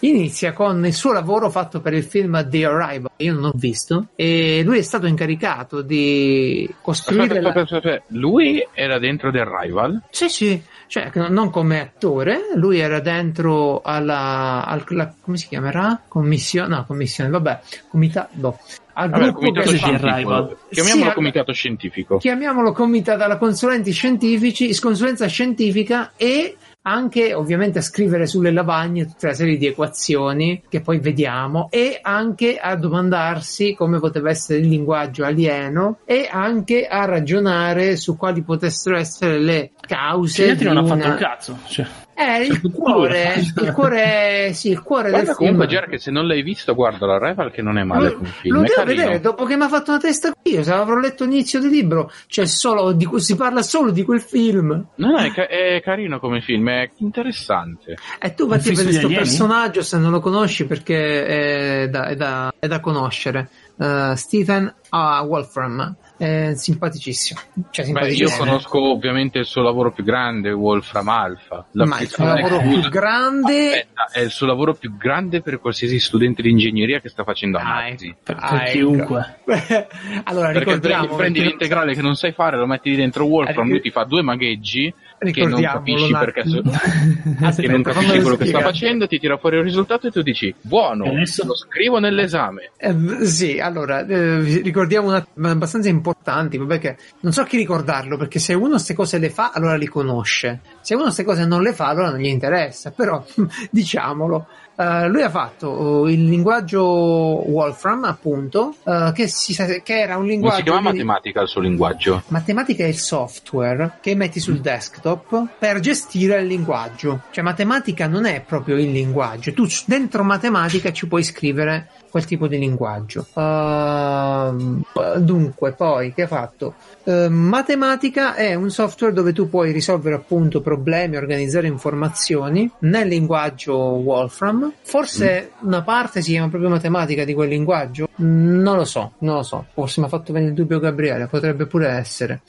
Inizia 0.00 0.52
con 0.52 0.84
il 0.84 0.94
suo 0.94 1.12
lavoro 1.12 1.50
fatto 1.50 1.80
per 1.80 1.94
il 1.94 2.04
film 2.04 2.48
The 2.48 2.64
Arrival, 2.66 3.10
io 3.16 3.32
non 3.34 3.44
ho 3.44 3.52
visto, 3.54 4.08
e 4.16 4.62
lui 4.64 4.78
è 4.78 4.82
stato 4.82 5.06
incaricato 5.06 5.82
di 5.82 6.68
costruire... 6.82 7.24
Aspetta, 7.38 7.40
la- 7.40 7.48
aspetta, 7.48 7.76
aspetta, 7.76 7.88
aspetta. 7.88 8.04
Lui 8.18 8.66
era 8.72 8.98
dentro 8.98 9.30
The 9.30 9.44
Rival. 9.44 10.02
Sì, 10.10 10.28
sì, 10.28 10.62
cioè 10.88 11.10
non- 11.28 11.50
come 11.50 11.80
attore, 11.80 12.50
lui 12.54 12.78
era 12.78 13.00
dentro 13.00 13.80
alla, 13.82 14.64
al, 14.64 14.84
la- 14.88 15.12
come 15.20 15.36
si 15.36 15.48
chiamerà? 15.48 16.02
Commissione, 16.08 16.68
no, 16.74 16.84
commissione, 16.86 17.30
vabbè, 17.30 17.60
comitato, 17.88 18.28
boh, 18.32 18.58
al 18.94 19.10
Vabbè, 19.10 19.32
comitato 19.32 19.70
che 19.70 19.76
scientifico. 19.76 20.56
Chiamiamolo 20.70 21.08
Sì, 21.08 21.14
comitato 21.14 21.52
scientifico. 21.52 22.18
chiamiamolo 22.18 22.72
comitato 22.72 23.22
alla 23.24 23.36
consulenti 23.38 23.92
scientifici, 23.92 24.78
consulenza 24.80 25.26
scientifica 25.26 26.12
e 26.16 26.56
anche 26.86 27.34
ovviamente 27.34 27.78
a 27.78 27.82
scrivere 27.82 28.26
sulle 28.26 28.52
lavagne 28.52 29.06
tutta 29.06 29.26
una 29.26 29.34
serie 29.34 29.56
di 29.56 29.66
equazioni 29.66 30.62
che 30.68 30.80
poi 30.80 31.00
vediamo 31.00 31.68
e 31.70 31.98
anche 32.00 32.58
a 32.58 32.76
domandarsi 32.76 33.74
come 33.74 33.98
poteva 33.98 34.30
essere 34.30 34.60
il 34.60 34.68
linguaggio 34.68 35.24
alieno 35.24 35.98
e 36.04 36.28
anche 36.30 36.86
a 36.86 37.04
ragionare 37.04 37.96
su 37.96 38.16
quali 38.16 38.42
potessero 38.42 38.96
essere 38.96 39.40
le 39.40 39.70
cause 39.80 40.54
di 40.54 40.64
non 40.64 40.76
ha 40.76 40.80
una- 40.82 40.94
fatto 40.96 41.08
un 41.08 41.16
cazzo. 41.16 41.58
Cioè. 41.66 41.86
Eh, 42.18 42.44
il 42.46 42.60
Cioè, 42.62 42.70
cuore, 42.72 43.34
il 43.60 43.72
cuore, 43.72 44.52
sì, 44.54 44.70
il 44.70 44.82
cuore 44.82 45.10
Guarda 45.10 45.26
del 45.26 45.36
comunque, 45.36 45.66
film. 45.66 45.74
Gerard, 45.76 45.92
che 45.92 45.98
se 45.98 46.10
non 46.10 46.26
l'hai 46.26 46.40
visto, 46.42 46.74
guarda 46.74 47.04
la 47.04 47.18
Reval 47.18 47.50
che 47.50 47.60
non 47.60 47.76
è 47.76 47.82
male 47.84 48.08
lo, 48.08 48.16
come 48.16 48.28
film. 48.28 48.54
lo 48.54 48.62
è 48.62 48.64
devo 48.64 48.74
carino. 48.82 49.02
vedere 49.02 49.20
dopo 49.20 49.44
che 49.44 49.56
mi 49.56 49.62
ha 49.64 49.68
fatto 49.68 49.90
una 49.90 50.00
testa 50.00 50.32
qui. 50.32 50.52
Io 50.54 50.62
se 50.62 50.72
avrò 50.72 50.96
letto 50.96 51.24
l'inizio 51.24 51.60
del 51.60 51.68
libro, 51.70 52.10
c'è 52.26 52.46
solo 52.46 52.92
di, 52.92 53.04
cui- 53.04 53.20
si 53.20 53.36
parla 53.36 53.60
solo 53.60 53.90
di 53.90 54.02
quel 54.02 54.22
film. 54.22 54.86
No, 54.94 55.10
no, 55.10 55.18
è, 55.18 55.30
ca- 55.30 55.46
è 55.46 55.82
carino 55.84 56.18
come 56.18 56.40
film, 56.40 56.70
è 56.70 56.90
interessante. 56.96 57.96
E 58.18 58.32
tu 58.34 58.46
vatti 58.46 58.68
a 58.68 58.72
vedere 58.72 58.84
questo 58.88 59.08
personaggio 59.08 59.82
se 59.82 59.98
non 59.98 60.10
lo 60.10 60.20
conosci 60.20 60.64
perché 60.64 61.82
è 61.82 61.88
da, 61.90 62.06
è 62.06 62.16
da- 62.16 62.52
è 62.58 62.66
da 62.66 62.80
conoscere. 62.80 63.50
Uh, 63.76 64.14
Stephen 64.14 64.74
A. 64.88 65.20
Wolfram 65.22 65.94
è 66.18 66.52
simpaticissimo. 66.54 67.40
Cioè, 67.40 67.62
Beh, 67.72 67.80
io 67.80 67.84
simpaticissimo. 67.84 68.44
conosco 68.44 68.80
ovviamente 68.90 69.38
il 69.38 69.44
suo 69.44 69.62
lavoro 69.62 69.92
più 69.92 70.02
grande, 70.04 70.50
Wolfram 70.52 71.08
Alpha. 71.08 71.66
Ma 71.72 72.00
il 72.00 72.08
suo 72.08 72.24
lavoro 72.24 72.60
più 72.60 72.80
grande. 72.88 73.66
Aspetta, 73.66 74.08
è 74.12 74.20
il 74.20 74.30
suo 74.30 74.46
lavoro 74.46 74.74
più 74.74 74.96
grande 74.96 75.42
per 75.42 75.60
qualsiasi 75.60 75.98
studente 76.00 76.42
di 76.42 76.50
ingegneria 76.50 77.00
che 77.00 77.08
sta 77.08 77.22
facendo 77.24 77.58
Ah, 77.58 77.62
analisi. 77.62 78.14
Per, 78.22 78.34
per 78.34 78.44
Ah, 78.44 78.62
ecco. 78.64 78.70
chiunque. 78.70 79.38
allora, 80.24 80.46
Perché 80.52 80.58
ricordiamo. 80.58 81.02
prendi, 81.06 81.16
prendi 81.16 81.42
l'integrale 81.42 81.94
che 81.94 82.02
non 82.02 82.14
sai 82.16 82.32
fare, 82.32 82.56
lo 82.56 82.66
metti 82.66 82.94
dentro 82.94 83.24
Wolfram, 83.26 83.66
Eh, 83.66 83.70
lui 83.70 83.80
ti 83.80 83.90
fa 83.90 84.04
due 84.04 84.22
magheggi 84.22 84.92
che 85.18 85.44
non 85.46 85.62
capisci 85.62 86.12
perché 86.12 86.44
so- 86.46 86.62
che 86.62 87.68
non 87.68 87.82
capisci 87.82 88.20
quello 88.20 88.36
che 88.36 88.46
sta 88.46 88.60
facendo, 88.60 89.06
ti 89.06 89.18
tira 89.18 89.36
fuori 89.38 89.56
il 89.56 89.62
risultato 89.62 90.06
e 90.06 90.10
tu 90.10 90.22
dici 90.22 90.54
buono, 90.60 91.04
adesso? 91.04 91.44
lo 91.46 91.54
scrivo 91.54 91.98
nell'esame. 91.98 92.72
Eh, 92.76 93.24
sì, 93.24 93.58
allora, 93.58 94.06
eh, 94.06 94.60
ricordiamo 94.62 95.08
una, 95.08 95.26
abbastanza 95.50 95.88
importanti, 95.88 96.58
vabbè 96.58 96.78
che 96.78 96.96
non 97.20 97.32
so 97.32 97.44
chi 97.44 97.56
ricordarlo, 97.56 98.16
perché 98.16 98.38
se 98.38 98.54
uno 98.54 98.70
queste 98.70 98.94
cose 98.94 99.18
le 99.18 99.30
fa, 99.30 99.52
allora 99.52 99.76
li 99.76 99.86
conosce. 99.86 100.60
Se 100.80 100.94
uno 100.94 101.04
queste 101.04 101.24
cose 101.24 101.46
non 101.46 101.62
le 101.62 101.72
fa, 101.72 101.88
allora 101.88 102.10
non 102.10 102.18
gli 102.18 102.26
interessa, 102.26 102.90
però 102.90 103.24
diciamolo. 103.70 104.46
Eh, 104.76 105.08
lui 105.08 105.22
ha 105.22 105.30
fatto 105.30 105.68
oh, 105.68 106.08
il 106.08 106.24
linguaggio 106.24 106.84
Wolfram, 106.84 108.04
appunto, 108.04 108.74
eh, 108.84 109.10
che, 109.14 109.26
si 109.26 109.54
che 109.82 109.98
era 109.98 110.16
un 110.16 110.20
Non 110.20 110.28
linguaggio... 110.28 110.56
si 110.56 110.62
chiama 110.64 110.80
matematica 110.80 111.40
il 111.40 111.48
suo 111.48 111.60
linguaggio. 111.62 112.22
Matematica 112.28 112.84
è 112.84 112.88
il 112.88 112.98
software 112.98 113.98
che 114.00 114.14
metti 114.14 114.38
sul 114.38 114.60
desktop 114.60 115.46
per 115.58 115.80
gestire 115.80 116.40
il 116.40 116.46
linguaggio. 116.46 117.22
Cioè, 117.30 117.42
matematica 117.42 118.06
non 118.06 118.26
è 118.26 118.42
proprio 118.42 118.76
il 118.76 118.92
linguaggio. 118.92 119.52
Tu 119.54 119.66
dentro 119.86 120.22
matematica 120.22 120.92
ci 120.92 121.08
puoi 121.08 121.22
scrivere 121.22 121.88
quel 122.16 122.24
tipo 122.24 122.46
di 122.46 122.58
linguaggio. 122.58 123.26
Ehm, 123.34 124.82
dunque, 125.18 125.72
poi, 125.72 126.14
che 126.14 126.22
ha 126.22 126.26
fatto? 126.26 126.74
Ehm, 127.04 127.32
matematica 127.32 128.34
è 128.34 128.54
un 128.54 128.70
software 128.70 129.12
dove 129.12 129.34
tu 129.34 129.48
puoi 129.50 129.70
risolvere 129.70 130.14
appunto 130.14 130.62
problemi, 130.62 131.16
organizzare 131.16 131.66
informazioni 131.66 132.70
nel 132.80 133.08
linguaggio 133.08 133.76
Wolfram. 133.76 134.65
Forse 134.82 135.52
una 135.60 135.82
parte 135.82 136.22
si 136.22 136.32
chiama 136.32 136.48
proprio 136.48 136.70
matematica 136.70 137.24
di 137.24 137.34
quel 137.34 137.48
linguaggio? 137.48 138.08
Non 138.16 138.76
lo 138.76 138.84
so, 138.84 139.12
non 139.18 139.36
lo 139.36 139.42
so. 139.42 139.66
Forse 139.72 140.00
mi 140.00 140.06
ha 140.06 140.08
fatto 140.08 140.32
venire 140.32 140.50
il 140.52 140.56
dubbio 140.56 140.78
Gabriele, 140.78 141.26
potrebbe 141.26 141.66
pure 141.66 141.88
essere. 141.88 142.40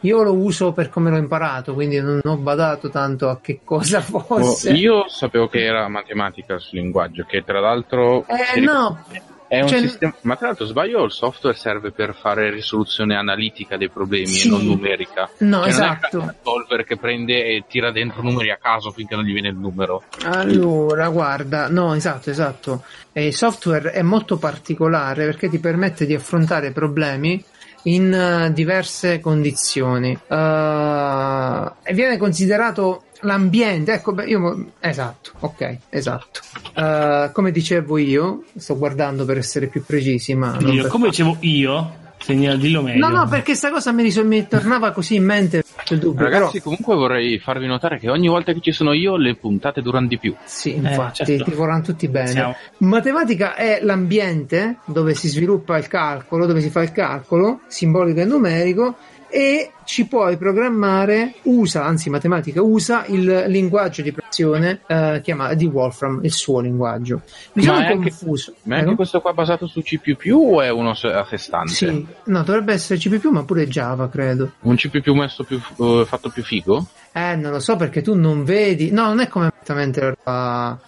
Io 0.00 0.22
lo 0.22 0.34
uso 0.34 0.72
per 0.72 0.90
come 0.90 1.08
l'ho 1.10 1.16
imparato, 1.16 1.72
quindi 1.72 1.98
non 2.00 2.20
ho 2.22 2.36
badato 2.36 2.90
tanto 2.90 3.30
a 3.30 3.38
che 3.40 3.60
cosa 3.64 4.00
fosse. 4.02 4.70
Oh, 4.70 4.74
io 4.74 5.08
sapevo 5.08 5.48
che 5.48 5.64
era 5.64 5.88
matematica 5.88 6.58
sul 6.58 6.78
linguaggio, 6.78 7.24
che 7.26 7.42
tra 7.42 7.58
l'altro 7.60 8.26
Eh, 8.26 8.60
no. 8.60 8.98
un 9.08 9.18
cioè- 9.66 9.80
sistema. 9.80 10.14
Ma 10.22 10.36
tra 10.36 10.46
l'altro 10.48 10.66
sbaglio, 10.66 11.04
il 11.04 11.10
software 11.12 11.56
serve 11.56 11.90
per 11.92 12.14
fare 12.14 12.50
risoluzione 12.50 13.16
analitica 13.16 13.76
dei 13.76 13.88
problemi 13.90 14.26
Sì. 14.26 14.48
e 14.48 14.50
non 14.50 14.64
numerica. 14.64 15.28
No, 15.38 15.60
Cioè, 15.60 15.68
esatto. 15.68 16.18
Non 16.18 16.28
è 16.28 16.30
un 16.30 16.34
solver 16.42 16.84
che 16.84 16.96
prende 16.96 17.44
e 17.44 17.64
tira 17.68 17.90
dentro 17.92 18.22
numeri 18.22 18.50
a 18.50 18.58
caso 18.60 18.90
finché 18.90 19.14
non 19.14 19.24
gli 19.24 19.32
viene 19.32 19.48
il 19.48 19.56
numero. 19.56 20.02
Allora, 20.24 21.08
guarda, 21.08 21.68
no, 21.68 21.94
esatto, 21.94 22.30
esatto. 22.30 22.84
Il 23.12 23.32
software 23.34 23.92
è 23.92 24.02
molto 24.02 24.38
particolare 24.38 25.24
perché 25.24 25.48
ti 25.48 25.58
permette 25.58 26.04
di 26.06 26.14
affrontare 26.14 26.72
problemi 26.72 27.42
in 27.84 28.12
eh, 28.12 28.52
diverse 28.52 29.20
condizioni 29.20 30.18
Eh, 30.26 31.72
e 31.82 31.94
viene 31.94 32.16
considerato 32.16 33.04
l'ambiente. 33.20 33.92
Ecco, 33.92 34.12
beh, 34.12 34.24
io 34.24 34.72
esatto, 34.80 35.32
ok, 35.40 35.78
esatto. 35.90 36.40
Eh, 36.74 37.30
come 37.32 37.50
dicevo 37.50 37.98
io, 37.98 38.44
sto 38.56 38.76
guardando 38.76 39.24
per 39.24 39.38
essere 39.38 39.66
più 39.68 39.84
precisi, 39.84 40.34
ma 40.34 40.56
Io, 40.60 40.86
come 40.88 41.08
dicevo 41.08 41.36
io, 41.40 42.02
segnalo, 42.24 42.56
dillo 42.56 42.82
meglio. 42.82 43.06
No, 43.06 43.14
no, 43.14 43.28
perché 43.28 43.54
sta 43.54 43.70
cosa 43.70 43.92
mi, 43.92 44.02
ris- 44.02 44.16
mi 44.22 44.46
tornava 44.48 44.92
così 44.92 45.16
in 45.16 45.24
mente 45.24 45.62
il 45.90 45.98
dubbio. 45.98 46.24
Ragazzi, 46.24 46.58
però- 46.58 46.64
comunque 46.64 46.94
vorrei 46.94 47.38
farvi 47.38 47.66
notare 47.66 47.98
che 47.98 48.08
ogni 48.08 48.28
volta 48.28 48.52
che 48.52 48.60
ci 48.60 48.72
sono 48.72 48.92
io, 48.92 49.16
le 49.16 49.36
puntate 49.36 49.82
durano 49.82 50.06
di 50.06 50.18
più. 50.18 50.34
sì, 50.44 50.74
infatti, 50.74 51.24
certo. 51.24 51.44
ti 51.44 51.50
vorranno 51.52 51.82
tutti 51.82 52.08
bene. 52.08 52.28
Siamo- 52.28 52.56
Matematica 52.78 53.54
è 53.54 53.80
l'ambiente 53.82 54.78
dove 54.86 55.14
si 55.14 55.28
sviluppa 55.28 55.76
il 55.76 55.86
calcolo, 55.88 56.46
dove 56.46 56.60
si 56.60 56.70
fa 56.70 56.82
il 56.82 56.92
calcolo 56.92 57.60
simbolico 57.66 58.20
e 58.20 58.24
numerico 58.24 58.96
e 59.36 59.72
ci 59.82 60.06
puoi 60.06 60.36
programmare, 60.36 61.34
usa, 61.42 61.84
anzi 61.84 62.08
matematica 62.08 62.62
usa 62.62 63.04
il 63.06 63.46
linguaggio 63.48 64.00
di 64.00 64.12
progressione 64.12 64.82
eh, 64.86 65.20
chiamato 65.24 65.56
di 65.56 65.66
Wolfram, 65.66 66.20
il 66.22 66.30
suo 66.30 66.60
linguaggio. 66.60 67.22
Mi 67.54 67.64
Ma 67.66 67.72
sono 67.74 67.78
è 67.84 67.90
anche- 67.90 68.10
confuso. 68.10 68.54
Ma 68.62 68.74
è 68.74 68.78
anche 68.78 68.86
Ecco. 68.90 68.96
questo 68.96 69.20
qua 69.20 69.32
basato 69.32 69.66
su 69.66 69.82
C 69.82 69.98
o 70.30 70.62
è 70.62 70.70
uno 70.70 70.90
a 70.90 70.94
sé 71.28 71.36
stante? 71.36 71.72
Sì, 71.72 72.06
no, 72.26 72.42
dovrebbe 72.44 72.74
essere 72.74 72.98
C++, 73.00 73.08
ma 73.30 73.42
pure 73.42 73.66
Java, 73.66 74.08
credo. 74.08 74.52
Un 74.60 74.76
C 74.76 74.88
messo 75.12 75.42
più, 75.42 75.60
eh, 75.80 76.04
fatto 76.06 76.28
più 76.30 76.44
figo? 76.44 76.86
Eh, 77.12 77.34
non 77.36 77.50
lo 77.52 77.60
so 77.60 77.74
perché 77.76 78.02
tu 78.02 78.14
non 78.14 78.44
vedi. 78.44 78.90
No, 78.92 79.06
non 79.06 79.18
è 79.20 79.28
come 79.28 79.50
esattamente 79.52 80.16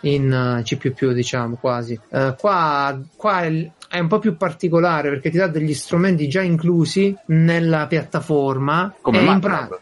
in 0.03 0.33
eh, 0.33 0.63
C, 0.63 1.13
diciamo 1.13 1.57
quasi. 1.61 1.99
Eh, 2.11 2.35
qua 2.39 2.97
qua 3.17 3.45
il- 3.45 3.71
è 3.89 3.99
un 3.99 4.09
po' 4.09 4.19
più 4.19 4.37
particolare 4.37 5.09
perché 5.11 5.31
ti 5.31 5.39
dà 5.39 5.49
degli 5.49 5.75
strumenti 5.75 6.29
già 6.29 6.43
inclusi 6.43 7.17
nella 7.27 7.87
piattaforma. 7.87 8.95
Come 9.01 9.19
E 9.19 9.21
in 9.21 9.27
MATLAB? 9.27 9.79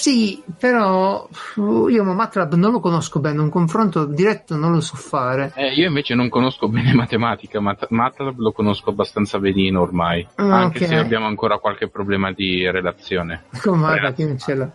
Sì, 0.00 0.40
però 0.56 1.28
uh, 1.56 1.88
io 1.88 2.04
ma 2.04 2.12
MATLAB 2.12 2.54
non 2.54 2.70
lo 2.70 2.78
conosco 2.78 3.18
bene, 3.18 3.40
un 3.40 3.50
confronto 3.50 4.04
diretto 4.04 4.54
non 4.54 4.70
lo 4.70 4.80
so 4.80 4.94
fare. 4.94 5.52
Eh, 5.56 5.72
io 5.72 5.88
invece 5.88 6.14
non 6.14 6.28
conosco 6.28 6.68
bene 6.70 6.94
matematica, 6.94 7.58
ma 7.58 7.76
MATLAB 7.88 8.38
lo 8.38 8.52
conosco 8.52 8.90
abbastanza 8.90 9.40
benino 9.40 9.80
ormai. 9.80 10.24
Ah, 10.36 10.54
anche 10.54 10.86
se 10.86 10.94
abbiamo 10.94 11.26
ancora 11.26 11.58
qualche 11.58 11.88
problema 11.88 12.30
di 12.30 12.70
relazione. 12.70 13.46
Ragazzi, 13.60 14.14
chi 14.14 14.24
non 14.24 14.38
ce 14.38 14.54
l'ha? 14.54 14.70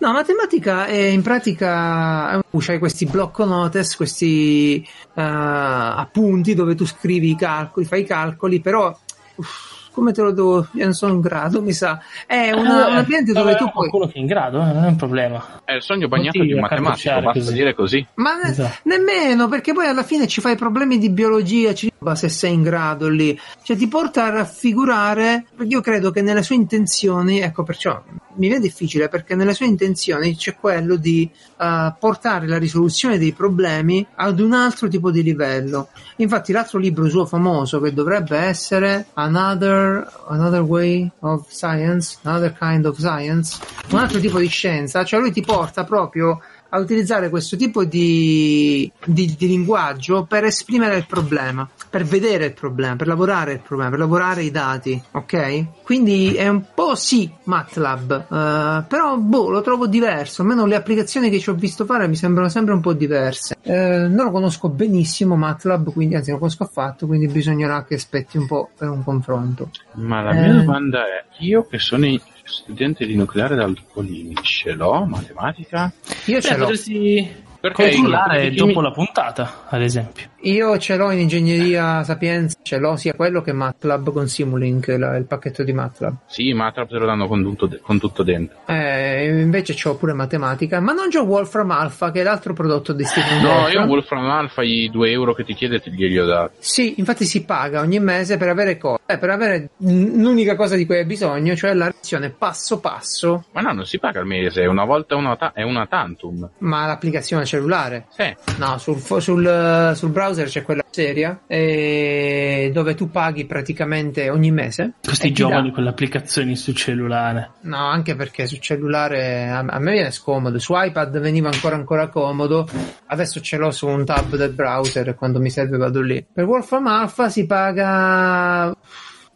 No, 0.00 0.12
matematica 0.12 0.84
è 0.84 1.06
in 1.06 1.22
pratica 1.22 2.36
uh, 2.36 2.58
c'hai 2.58 2.78
questi 2.78 3.06
block 3.06 3.38
notes, 3.38 3.96
questi 3.96 4.86
eh, 5.14 5.22
appunti 5.22 6.54
dove 6.54 6.74
tu 6.74 6.84
scrivi 6.84 7.30
i 7.30 7.36
calcoli, 7.36 7.86
fai 7.86 8.02
i 8.02 8.04
calcoli, 8.04 8.60
però 8.60 8.94
uff, 9.36 9.75
come 9.96 10.12
te 10.12 10.20
lo 10.20 10.30
devo, 10.30 10.66
io 10.72 10.84
non 10.84 10.92
sono 10.92 11.14
in 11.14 11.20
grado, 11.20 11.62
mi 11.62 11.72
sa. 11.72 11.98
È 12.26 12.52
una- 12.52 12.86
Eh, 12.86 12.90
un 12.90 12.96
ambiente 12.98 13.32
dove 13.32 13.56
tu 13.56 13.64
puoi 13.70 13.88
qualcuno 13.88 14.06
che 14.08 14.12
è 14.14 14.18
in 14.18 14.26
grado, 14.26 14.60
eh, 14.60 14.72
non 14.74 14.84
è 14.84 14.88
un 14.88 14.96
problema. 14.96 15.62
È 15.64 15.72
il 15.72 15.82
sogno 15.82 16.06
bagnato 16.06 16.36
Non 16.36 16.46
di 16.46 16.52
ti 16.52 16.58
un 16.58 16.66
matematico, 16.68 17.14
basta 17.22 17.32
così. 17.40 17.52
dire 17.54 17.74
così. 17.74 18.06
Ma 18.16 18.34
ne- 18.36 18.50
Esatto. 18.50 18.76
nemmeno, 18.82 19.48
perché 19.48 19.72
poi 19.72 19.86
alla 19.86 20.02
fine 20.02 20.26
ci 20.26 20.42
fai 20.42 20.54
problemi 20.54 20.98
di 20.98 21.08
biologia, 21.08 21.72
ci 21.72 21.90
se 22.14 22.28
sei 22.28 22.52
in 22.52 22.62
grado 22.62 23.08
lì. 23.08 23.36
Cioè 23.62 23.76
ti 23.76 23.88
porta 23.88 24.26
a 24.26 24.30
raffigurare, 24.30 25.46
perché 25.56 25.72
io 25.72 25.80
credo 25.80 26.10
che 26.10 26.20
nelle 26.22 26.42
sue 26.42 26.54
intenzioni, 26.56 27.40
ecco 27.40 27.62
perciò 27.62 28.00
mi 28.36 28.48
viene 28.48 28.60
difficile, 28.60 29.08
perché 29.08 29.34
nelle 29.34 29.54
sue 29.54 29.66
intenzioni 29.66 30.36
c'è 30.36 30.56
quello 30.56 30.96
di 30.96 31.30
eh, 31.58 31.94
portare 31.98 32.46
la 32.46 32.58
risoluzione 32.58 33.18
dei 33.18 33.32
problemi 33.32 34.06
ad 34.14 34.40
un 34.40 34.52
altro 34.52 34.88
tipo 34.88 35.10
di 35.10 35.22
livello. 35.22 35.88
Infatti 36.16 36.52
l'altro 36.52 36.78
libro 36.78 37.08
suo 37.08 37.26
famoso, 37.26 37.80
che 37.80 37.92
dovrebbe 37.92 38.36
essere 38.38 39.06
Another, 39.14 40.24
Another 40.28 40.62
Way 40.62 41.10
of 41.20 41.48
Science, 41.50 42.18
Another 42.22 42.56
Kind 42.58 42.86
of 42.86 42.98
Science, 42.98 43.58
un 43.90 43.98
altro 43.98 44.18
tipo 44.18 44.38
di 44.38 44.48
scienza, 44.48 45.04
cioè 45.04 45.20
lui 45.20 45.32
ti 45.32 45.42
porta 45.42 45.84
proprio 45.84 46.40
a 46.68 46.78
utilizzare 46.78 47.30
questo 47.30 47.56
tipo 47.56 47.84
di, 47.84 48.90
di- 49.04 49.34
di 49.38 49.46
linguaggio 49.46 50.24
per 50.24 50.44
esprimere 50.44 50.96
il 50.96 51.06
problema, 51.06 51.68
per 51.96 52.04
vedere 52.04 52.44
il 52.44 52.52
problema, 52.52 52.94
per 52.94 53.06
lavorare 53.06 53.52
il 53.54 53.60
problema, 53.60 53.88
per 53.90 53.98
lavorare 54.00 54.42
i 54.42 54.50
dati, 54.50 55.02
ok? 55.12 55.82
Quindi 55.82 56.34
è 56.34 56.46
un 56.46 56.62
po' 56.74 56.94
sì 56.94 57.32
MATLAB, 57.44 58.12
eh, 58.30 58.84
però 58.86 59.16
boh, 59.16 59.48
lo 59.48 59.62
trovo 59.62 59.86
diverso, 59.86 60.42
almeno 60.42 60.66
le 60.66 60.74
applicazioni 60.74 61.30
che 61.30 61.38
ci 61.38 61.48
ho 61.48 61.54
visto 61.54 61.86
fare 61.86 62.06
mi 62.06 62.14
sembrano 62.16 62.50
sempre 62.50 62.74
un 62.74 62.80
po' 62.80 62.92
diverse. 62.92 63.56
Eh, 63.62 64.06
non 64.08 64.26
lo 64.26 64.30
conosco 64.30 64.68
benissimo 64.68 65.36
MATLAB, 65.36 65.90
quindi 65.92 66.16
anzi 66.16 66.28
non 66.30 66.38
lo 66.38 66.44
conosco 66.44 66.64
affatto, 66.64 67.06
quindi 67.06 67.28
bisognerà 67.28 67.84
che 67.84 67.94
aspetti 67.94 68.36
un 68.36 68.46
po' 68.46 68.68
per 68.76 68.90
un 68.90 69.02
confronto. 69.02 69.70
Ma 69.94 70.20
la 70.20 70.32
mia 70.34 70.50
Eh. 70.50 70.52
domanda 70.52 70.98
è, 71.06 71.24
io 71.38 71.66
che 71.66 71.78
sono 71.78 72.04
in- 72.04 72.20
studente 72.44 73.06
di 73.06 73.16
nucleare 73.16 73.56
dal 73.56 73.74
Polini, 73.92 74.34
ce 74.42 74.72
l'ho 74.72 75.04
matematica? 75.06 75.90
Io 76.26 76.34
Beh, 76.36 76.42
ce 76.42 76.52
l'ho. 76.56 76.58
potresti 76.60 77.44
Perché 77.58 77.90
controllare 77.90 78.52
dopo 78.52 78.80
la 78.80 78.92
puntata, 78.92 79.64
ad 79.68 79.82
esempio. 79.82 80.28
Io 80.46 80.78
ce 80.78 80.94
l'ho 80.96 81.10
in 81.10 81.18
ingegneria 81.18 82.04
Sapienza, 82.04 82.56
ce 82.62 82.78
l'ho 82.78 82.94
sia 82.94 83.14
quello 83.14 83.42
che 83.42 83.52
MATLAB 83.52 84.12
con 84.12 84.28
Simulink, 84.28 84.86
la- 84.96 85.16
il 85.16 85.24
pacchetto 85.24 85.64
di 85.64 85.72
MATLAB. 85.72 86.14
Sì, 86.26 86.52
MATLAB 86.52 86.86
te 86.88 86.98
lo 86.98 87.06
danno 87.06 87.26
con 87.26 87.42
tutto, 87.42 87.66
de- 87.66 87.80
con 87.80 87.98
tutto 87.98 88.22
dentro. 88.22 88.58
Eh, 88.66 89.40
invece 89.40 89.74
c'ho 89.74 89.96
pure 89.96 90.12
matematica, 90.12 90.78
ma 90.78 90.92
non 90.92 91.08
c'ho 91.08 91.22
Wolfram 91.22 91.72
Alpha, 91.72 92.12
che 92.12 92.20
è 92.20 92.22
l'altro 92.22 92.52
prodotto 92.52 92.92
di 92.92 93.02
Stephen 93.02 93.42
No, 93.42 93.48
Wolfram. 93.48 93.72
io 93.72 93.88
Wolfram 93.90 94.30
Alpha 94.30 94.62
i 94.62 94.88
2 94.88 95.10
euro 95.10 95.34
che 95.34 95.42
ti 95.42 95.52
chiede 95.54 95.80
te 95.80 95.90
glieli 95.90 96.16
ho 96.16 96.26
dati. 96.26 96.54
Sì, 96.60 96.94
infatti 96.98 97.24
si 97.24 97.44
paga 97.44 97.80
ogni 97.80 97.98
mese 97.98 98.36
per 98.36 98.48
avere 98.48 98.78
cosa? 98.78 99.00
Eh, 99.04 99.18
per 99.18 99.30
avere 99.30 99.70
l'unica 99.78 100.54
cosa 100.54 100.76
di 100.76 100.86
cui 100.86 100.98
hai 100.98 101.06
bisogno, 101.06 101.56
cioè 101.56 101.74
la 101.74 101.86
lezione 101.86 102.30
passo 102.30 102.78
passo, 102.78 103.46
Ma 103.50 103.62
no, 103.62 103.72
non 103.72 103.84
si 103.84 103.98
paga 103.98 104.20
al 104.20 104.26
mese, 104.26 104.64
una 104.66 104.84
volta 104.84 105.16
una 105.16 105.34
ta- 105.34 105.50
è 105.52 105.62
una 105.62 105.86
tantum. 105.86 106.48
ma 106.58 106.86
l'applicazione 106.86 107.44
cellulare. 107.44 108.06
Sì. 108.10 108.32
No, 108.58 108.78
sul, 108.78 108.98
sul, 109.00 109.92
sul 109.96 110.10
browser 110.10 110.34
c'è 110.44 110.62
quella 110.62 110.84
seria 110.90 111.40
eh, 111.46 112.70
dove 112.72 112.94
tu 112.94 113.10
paghi 113.10 113.44
praticamente 113.46 114.30
ogni 114.30 114.50
mese. 114.50 114.94
Questi 115.02 115.28
ti 115.28 115.34
giovani 115.34 115.68
dà- 115.68 115.74
con 115.74 115.84
le 115.84 115.90
applicazioni 115.90 116.56
su 116.56 116.72
cellulare. 116.72 117.52
No, 117.62 117.88
anche 117.88 118.14
perché 118.14 118.46
su 118.46 118.56
cellulare 118.56 119.48
a, 119.48 119.58
a 119.58 119.78
me 119.78 119.92
viene 119.92 120.10
scomodo. 120.10 120.58
Su 120.58 120.74
iPad 120.76 121.18
veniva 121.18 121.50
ancora 121.50 121.76
ancora 121.76 122.08
comodo. 122.08 122.68
Adesso 123.06 123.40
ce 123.40 123.56
l'ho 123.56 123.70
su 123.70 123.86
un 123.86 124.04
tab 124.04 124.36
del 124.36 124.52
browser 124.52 125.08
e 125.08 125.14
quando 125.14 125.40
mi 125.40 125.50
serve 125.50 125.76
vado 125.76 126.00
lì. 126.00 126.24
Per 126.32 126.44
Wolfram 126.44 126.86
Alpha 126.86 127.28
si 127.28 127.46
paga 127.46 128.74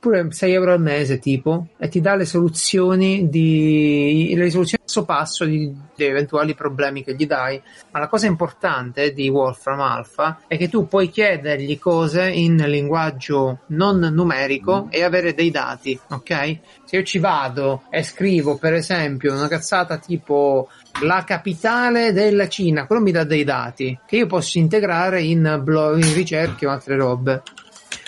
pure 0.01 0.33
6 0.33 0.53
euro 0.53 0.73
al 0.73 0.81
mese 0.81 1.19
tipo 1.19 1.69
e 1.79 1.89
ti 1.89 2.01
dà 2.01 2.17
le 2.17 2.25
soluzioni 2.25 3.29
di 3.29 4.33
le 4.35 4.45
risoluzioni 4.45 4.81
passo 4.91 5.05
passo 5.05 5.45
di, 5.45 5.73
di 5.95 6.05
eventuali 6.05 6.55
problemi 6.55 7.05
che 7.05 7.15
gli 7.15 7.27
dai. 7.27 7.63
Ma 7.93 8.01
la 8.01 8.09
cosa 8.09 8.27
importante 8.27 9.13
di 9.13 9.29
Wolfram 9.29 9.81
Alpha 9.81 10.41
è 10.49 10.57
che 10.57 10.69
tu 10.69 10.89
puoi 10.89 11.11
chiedergli 11.11 11.79
cose 11.79 12.29
in 12.29 12.57
linguaggio 12.57 13.61
non 13.69 13.99
numerico 13.99 14.89
e 14.91 15.05
avere 15.05 15.35
dei 15.35 15.51
dati 15.51 15.99
ok? 16.09 16.59
Se 16.85 16.97
io 16.97 17.03
ci 17.03 17.19
vado 17.19 17.83
e 17.91 18.03
scrivo 18.03 18.57
per 18.57 18.75
esempio 18.75 19.33
una 19.33 19.49
cazzata 19.49 19.99
tipo 19.99 20.69
la 21.03 21.23
capitale 21.25 22.13
della 22.13 22.49
Cina 22.49 22.87
quello 22.87 23.03
mi 23.03 23.13
dà 23.13 23.25
dei 23.25 23.45
dati 23.45 23.97
che 24.07 24.17
io 24.17 24.27
posso 24.27 24.59
integrare 24.59 25.23
in, 25.23 25.61
blo- 25.63 25.95
in 25.95 26.15
ricerche 26.15 26.67
o 26.67 26.71
altre 26.71 26.97
robe 26.97 27.43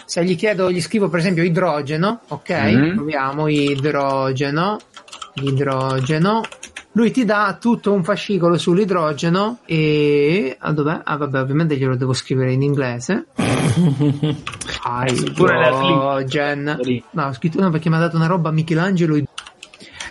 se 0.04 0.24
gli 0.24 0.36
chiedo, 0.36 0.70
gli 0.70 0.80
scrivo 0.80 1.08
per 1.08 1.20
esempio 1.20 1.42
idrogeno, 1.42 2.20
ok? 2.28 2.50
Mhm. 2.50 2.94
Proviamo 2.94 3.48
idrogeno, 3.48 4.78
idrogeno. 5.34 6.42
Lui 6.94 7.10
ti 7.10 7.24
dà 7.24 7.56
tutto 7.58 7.90
un 7.92 8.04
fascicolo 8.04 8.58
sull'idrogeno 8.58 9.60
e... 9.64 10.54
Ah, 10.58 10.72
dov'è? 10.72 11.00
Ah, 11.02 11.16
vabbè, 11.16 11.40
ovviamente 11.40 11.76
glielo 11.78 11.96
devo 11.96 12.12
scrivere 12.12 12.52
in 12.52 12.60
inglese. 12.60 13.28
Hydrogen. 14.84 16.78
No, 17.12 17.26
ho 17.26 17.32
scritto 17.32 17.60
no 17.60 17.70
perché 17.70 17.88
mi 17.88 17.96
ha 17.96 18.00
dato 18.00 18.16
una 18.16 18.26
roba 18.26 18.50
Michelangelo 18.50 19.16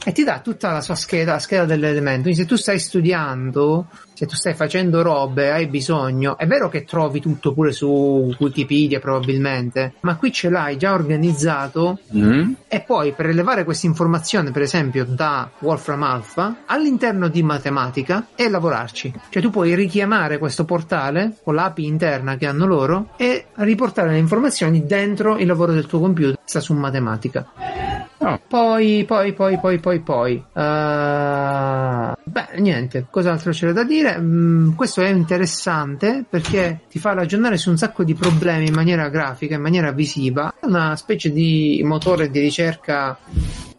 e 0.04 0.12
ti 0.12 0.24
dà 0.24 0.40
tutta 0.40 0.72
la 0.72 0.82
sua 0.82 0.96
scheda, 0.96 1.34
la 1.34 1.40
scheda 1.40 1.66
dell'elemento. 1.66 2.24
Quindi 2.24 2.40
se 2.40 2.48
tu 2.48 2.56
stai 2.56 2.80
studiando, 2.80 3.86
se 4.22 4.27
tu 4.27 4.35
stai 4.35 4.53
facendo 4.53 5.02
robe, 5.02 5.52
hai 5.52 5.65
bisogno, 5.65 6.38
è 6.38 6.45
vero 6.45 6.69
che 6.69 6.84
trovi 6.84 7.19
tutto 7.19 7.53
pure 7.53 7.72
su 7.72 8.31
Wikipedia 8.38 8.99
probabilmente, 8.99 9.93
ma 10.02 10.15
qui 10.15 10.31
ce 10.31 10.52
l'hai 10.52 10.77
già 10.77 10.93
organizzato 10.93 11.98
Mm? 12.15 12.53
e 12.68 12.81
poi 12.81 13.14
per 13.14 13.27
elevare 13.27 13.64
questa 13.64 13.88
informazione, 13.88 14.52
per 14.52 14.61
esempio, 14.61 15.06
da 15.06 15.49
Wolfram 15.60 16.03
Alpha 16.03 16.57
all'interno 16.65 17.30
di 17.30 17.41
matematica 17.41 18.27
e 18.35 18.49
lavorarci. 18.49 19.11
Cioè 19.30 19.41
tu 19.41 19.49
puoi 19.49 19.73
richiamare 19.73 20.38
questo 20.38 20.65
portale 20.65 21.38
con 21.43 21.56
l'API 21.56 21.85
interna 21.85 22.35
che 22.35 22.45
hanno 22.45 22.65
loro 22.65 23.14
e 23.18 23.45
riportare 23.56 24.11
le 24.11 24.18
informazioni 24.18 24.85
dentro 24.85 25.38
il 25.38 25.48
lavoro 25.48 25.73
del 25.73 25.88
tuo 25.88 25.99
computer, 25.99 26.38
sta 26.43 26.60
su 26.60 26.73
matematica. 26.73 28.11
Oh. 28.23 28.39
Poi, 28.48 29.03
poi, 29.06 29.34
poi, 29.34 29.60
poi, 29.60 29.80
poi, 29.80 29.99
poi. 29.99 30.34
eh, 30.53 32.11
beh, 32.23 32.48
niente, 32.57 33.07
cos'altro 33.10 33.52
c'era 33.52 33.73
da 33.73 33.84
dire? 33.84 34.15
Mm, 34.19 34.73
questo 34.73 35.02
è 35.02 35.10
interessante 35.10 36.23
perché 36.30 36.81
ti 36.88 36.99
fa 36.99 37.14
ragionare 37.14 37.57
su 37.57 37.72
un 37.72 37.77
sacco 37.77 38.03
di 38.03 38.14
problemi 38.14 38.68
in 38.68 38.76
maniera 38.76 39.10
grafica, 39.10 39.56
in 39.56 39.61
maniera 39.61 39.91
visiva. 39.91 40.53
È 40.60 40.68
una 40.68 40.95
specie 40.95 41.31
di 41.31 41.81
motore 41.84 42.30
di 42.30 42.39
ricerca 42.39 43.18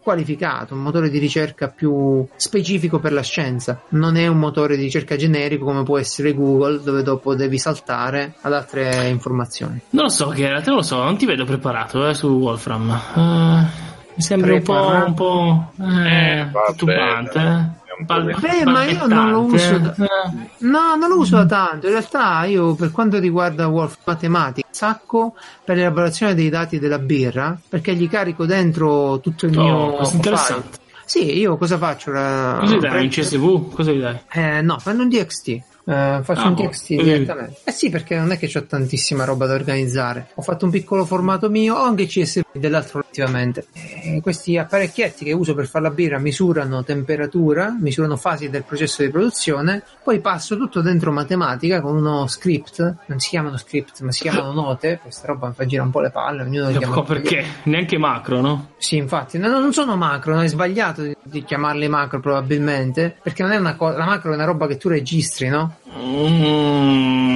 qualificato, 0.02 0.74
un 0.74 0.82
motore 0.82 1.08
di 1.08 1.18
ricerca 1.18 1.68
più 1.68 2.26
specifico 2.34 2.98
per 2.98 3.12
la 3.12 3.22
scienza. 3.22 3.82
Non 3.90 4.16
è 4.16 4.26
un 4.26 4.38
motore 4.38 4.76
di 4.76 4.82
ricerca 4.82 5.14
generico 5.14 5.64
come 5.64 5.84
può 5.84 5.98
essere 5.98 6.34
Google, 6.34 6.82
dove 6.82 7.04
dopo 7.04 7.36
devi 7.36 7.58
saltare 7.58 8.34
ad 8.40 8.52
altre 8.52 9.06
informazioni. 9.08 9.80
Non 9.90 10.04
lo 10.04 10.10
so, 10.10 10.32
Geralt, 10.34 10.66
non 10.66 10.76
lo 10.76 10.82
so, 10.82 11.00
non 11.02 11.16
ti 11.16 11.26
vedo 11.26 11.44
preparato 11.44 12.08
eh, 12.08 12.14
su 12.14 12.26
Wolfram. 12.26 12.90
Eh, 12.90 13.91
mi 14.14 14.22
sembra 14.22 14.54
un 14.54 14.62
po', 14.62 15.02
un 15.06 15.14
po' 15.14 15.72
eh, 15.80 16.40
Eh, 16.40 16.40
eh. 17.34 17.80
Bal- 18.06 18.34
Beh, 18.40 18.64
ma 18.64 18.84
io 18.84 19.06
non 19.06 19.30
lo 19.30 19.40
uso 19.42 19.78
da- 19.78 19.94
eh. 19.94 20.08
No, 20.58 20.96
non 20.96 21.08
lo 21.08 21.18
uso 21.18 21.36
da 21.36 21.46
tanto. 21.46 21.86
In 21.86 21.92
realtà, 21.92 22.44
io 22.44 22.74
per 22.74 22.90
quanto 22.90 23.18
riguarda 23.18 23.68
Wolf 23.68 23.98
Matematica, 24.04 24.66
sacco 24.70 25.34
per 25.64 25.76
l'elaborazione 25.76 26.34
dei 26.34 26.48
dati 26.48 26.78
della 26.80 26.98
birra, 26.98 27.56
perché 27.68 27.94
gli 27.94 28.08
carico 28.08 28.44
dentro 28.46 29.20
tutto 29.20 29.46
il 29.46 29.56
Oh, 29.56 29.62
mio 29.62 29.86
questo 29.92 30.04
file. 30.06 30.16
interessante. 30.16 30.78
Sì, 31.04 31.38
io 31.38 31.56
cosa 31.58 31.76
faccio? 31.78 32.10
La- 32.10 32.56
Cosa 32.60 32.74
gli 32.74 32.78
dai? 32.80 32.90
prendo- 32.90 33.02
Un 33.02 33.08
CSV? 33.10 33.74
Cosa 33.74 33.90
gli 33.92 34.00
dai? 34.00 34.18
Eh, 34.32 34.62
no, 34.62 34.78
prendo 34.82 35.02
un 35.02 35.08
DXT. 35.08 35.48
Eh, 35.84 36.20
faccio 36.22 36.40
Ah, 36.40 36.46
un 36.48 36.54
boh. 36.54 36.62
TXT 36.62 36.94
Così. 36.96 37.02
direttamente. 37.02 37.60
Eh 37.64 37.72
sì, 37.72 37.90
perché 37.90 38.16
non 38.16 38.30
è 38.32 38.38
che 38.38 38.50
ho 38.56 38.64
tantissima 38.64 39.24
roba 39.24 39.46
da 39.46 39.54
organizzare. 39.54 40.28
Ho 40.34 40.42
fatto 40.42 40.64
un 40.64 40.70
piccolo 40.70 41.04
formato 41.04 41.50
mio, 41.50 41.74
ho 41.74 41.82
anche 41.82 42.06
CSV 42.06 42.41
dell'altro 42.52 43.00
relativamente. 43.00 43.66
Eh, 43.72 44.20
questi 44.22 44.56
apparecchietti 44.56 45.24
che 45.24 45.32
uso 45.32 45.54
per 45.54 45.66
fare 45.66 45.84
la 45.84 45.90
birra 45.90 46.18
misurano 46.18 46.82
temperatura, 46.84 47.76
misurano 47.78 48.16
fasi 48.16 48.48
del 48.48 48.64
processo 48.64 49.02
di 49.02 49.10
produzione, 49.10 49.82
poi 50.02 50.20
passo 50.20 50.56
tutto 50.56 50.80
dentro 50.80 51.12
matematica 51.12 51.80
con 51.80 51.96
uno 51.96 52.26
script, 52.26 52.96
non 53.06 53.18
si 53.18 53.30
chiamano 53.30 53.56
script, 53.56 54.00
ma 54.00 54.12
si 54.12 54.22
chiamano 54.22 54.52
note. 54.52 54.98
Questa 55.02 55.26
roba 55.26 55.48
mi 55.48 55.54
fa 55.54 55.66
girare 55.66 55.86
un 55.86 55.92
po' 55.92 56.00
le 56.00 56.10
palle, 56.10 56.42
ognuno 56.42 56.68
le 56.68 56.78
chiama 56.78 57.02
perché? 57.02 57.44
Neanche 57.64 57.98
macro, 57.98 58.40
no? 58.40 58.70
sì, 58.82 58.96
infatti, 58.96 59.38
no, 59.38 59.48
no, 59.48 59.60
non 59.60 59.72
sono 59.72 59.96
macro, 59.96 60.34
no, 60.34 60.42
è 60.42 60.48
sbagliato 60.48 61.02
di, 61.02 61.16
di 61.22 61.44
chiamarle 61.44 61.86
macro 61.88 62.18
probabilmente, 62.18 63.16
perché 63.22 63.42
non 63.42 63.52
è 63.52 63.56
una 63.56 63.76
cosa, 63.76 63.96
la 63.96 64.04
macro 64.04 64.32
è 64.32 64.34
una 64.34 64.44
roba 64.44 64.66
che 64.66 64.76
tu 64.76 64.88
registri, 64.88 65.48
no? 65.48 65.76
Mm, 65.96 67.31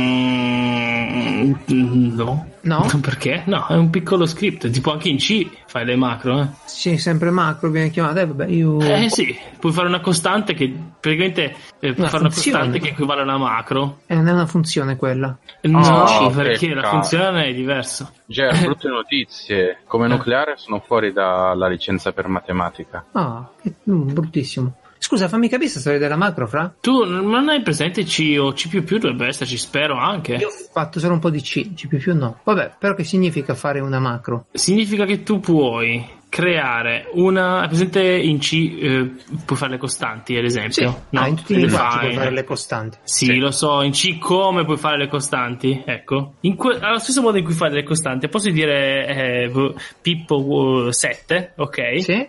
no. 1.68 2.46
No? 2.62 2.86
Perché? 3.00 3.42
No, 3.46 3.66
è 3.68 3.74
un 3.74 3.90
piccolo 3.90 4.26
script, 4.26 4.70
tipo 4.70 4.90
anche 4.92 5.08
in 5.08 5.18
C 5.18 5.48
fai 5.66 5.84
le 5.84 5.94
macro, 5.96 6.40
eh. 6.40 6.48
Sì, 6.64 6.98
sempre 6.98 7.30
macro 7.30 7.70
viene 7.70 7.90
chiamata, 7.90 8.20
eh, 8.22 8.26
vabbè, 8.26 8.46
io... 8.46 8.80
Eh 8.80 9.08
sì, 9.08 9.36
puoi 9.60 9.72
fare 9.72 9.86
una 9.86 10.00
costante 10.00 10.54
che 10.54 10.72
praticamente 11.00 11.42
eh, 11.78 11.92
puoi 11.92 11.94
Una 11.98 12.08
fare 12.08 12.22
una 12.24 12.30
funzione. 12.30 12.58
costante 12.58 12.78
che 12.80 12.88
equivale 12.92 13.20
a 13.20 13.24
una 13.24 13.38
macro. 13.38 13.98
Eh, 14.06 14.14
non 14.16 14.28
è 14.28 14.32
una 14.32 14.46
funzione 14.46 14.96
quella. 14.96 15.36
No, 15.62 15.80
Oh, 15.80 16.30
perché 16.30 16.74
la 16.74 16.88
funzione 16.88 17.46
è 17.46 17.54
diversa. 17.54 18.10
Già, 18.24 18.50
brutte 18.60 18.88
notizie. 18.88 19.78
Come 19.86 20.08
nucleare 20.08 20.54
sono 20.56 20.80
fuori 20.80 21.12
dalla 21.12 21.68
licenza 21.68 22.12
per 22.12 22.26
matematica. 22.28 23.04
Ah, 23.12 23.48
che, 23.62 23.74
mm, 23.88 24.12
bruttissimo. 24.12 24.74
Scusa, 24.98 25.28
fammi 25.28 25.46
capire 25.46 25.70
questa 25.70 25.80
storia 25.80 25.98
della 25.98 26.16
macro, 26.16 26.46
fra? 26.46 26.74
Tu 26.80 27.04
non 27.04 27.48
hai 27.48 27.62
presente 27.62 28.04
C 28.04 28.36
o 28.38 28.52
C++ 28.52 28.68
dovrebbe 28.68 29.26
esserci, 29.26 29.56
spero 29.56 29.96
anche. 29.96 30.34
Io 30.34 30.48
ho 30.48 30.70
fatto 30.72 30.98
solo 30.98 31.14
un 31.14 31.20
po' 31.20 31.30
di 31.30 31.40
C, 31.40 31.74
C++ 31.74 31.88
no. 32.12 32.40
Vabbè, 32.42 32.76
però 32.78 32.94
che 32.94 33.04
significa 33.04 33.54
fare 33.54 33.80
una 33.80 34.00
macro? 34.00 34.46
Significa 34.52 35.04
che 35.04 35.22
tu 35.22 35.40
puoi 35.40 36.16
creare 36.28 37.08
una. 37.12 37.64
È 37.64 37.68
presente 37.68 38.02
in 38.02 38.38
C 38.38 38.52
eh, 38.78 39.10
puoi 39.44 39.58
fare 39.58 39.72
le 39.72 39.78
costanti, 39.78 40.36
ad 40.36 40.44
esempio? 40.44 41.06
No? 41.10 41.20
ah, 41.20 41.28
in 41.28 41.36
tutti 41.36 41.54
i 41.54 41.56
linguaggi 41.56 41.98
puoi 41.98 42.14
fare 42.14 42.30
le 42.30 42.44
costanti. 42.44 42.98
Sì, 43.04 43.36
lo 43.38 43.50
so, 43.50 43.82
in 43.82 43.92
C 43.92 44.18
come 44.18 44.64
puoi 44.64 44.76
fare 44.76 44.98
le 44.98 45.08
costanti? 45.08 45.82
Ecco, 45.84 46.34
que- 46.56 46.78
allo 46.78 46.98
stesso 46.98 47.22
modo 47.22 47.38
in 47.38 47.44
cui 47.44 47.54
fai 47.54 47.70
le 47.70 47.84
costanti, 47.84 48.28
posso 48.28 48.50
dire 48.50 49.06
eh, 49.06 49.74
Pippo 50.02 50.90
7, 50.90 51.52
ok? 51.56 52.02
Sì. 52.02 52.28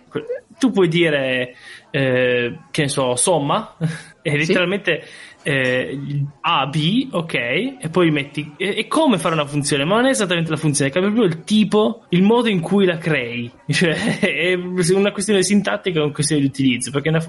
Tu 0.58 0.70
puoi 0.70 0.88
dire, 0.88 1.54
eh, 1.90 2.58
che 2.70 2.82
ne 2.82 2.88
so, 2.88 3.16
somma, 3.16 3.76
e 4.22 4.36
letteralmente 4.36 5.04
eh, 5.42 5.98
A, 6.40 6.66
B, 6.66 7.08
ok? 7.10 7.34
E 7.34 7.88
poi 7.90 8.10
metti. 8.10 8.52
E, 8.56 8.74
e 8.78 8.86
come 8.86 9.18
fare 9.18 9.34
una 9.34 9.46
funzione? 9.46 9.84
Ma 9.84 9.96
non 9.96 10.06
è 10.06 10.10
esattamente 10.10 10.50
la 10.50 10.56
funzione, 10.56 10.90
cambia 10.90 11.10
proprio 11.10 11.34
il 11.34 11.44
tipo, 11.44 12.04
il 12.10 12.22
modo 12.22 12.48
in 12.48 12.60
cui 12.60 12.84
la 12.84 12.98
crei. 12.98 13.50
Cioè, 13.66 14.18
è 14.18 14.54
una 14.54 15.12
questione 15.12 15.42
sintattica, 15.42 16.00
è 16.00 16.02
una 16.02 16.12
questione 16.12 16.42
di 16.42 16.48
utilizzo, 16.48 16.90
perché 16.90 17.08
una 17.10 17.24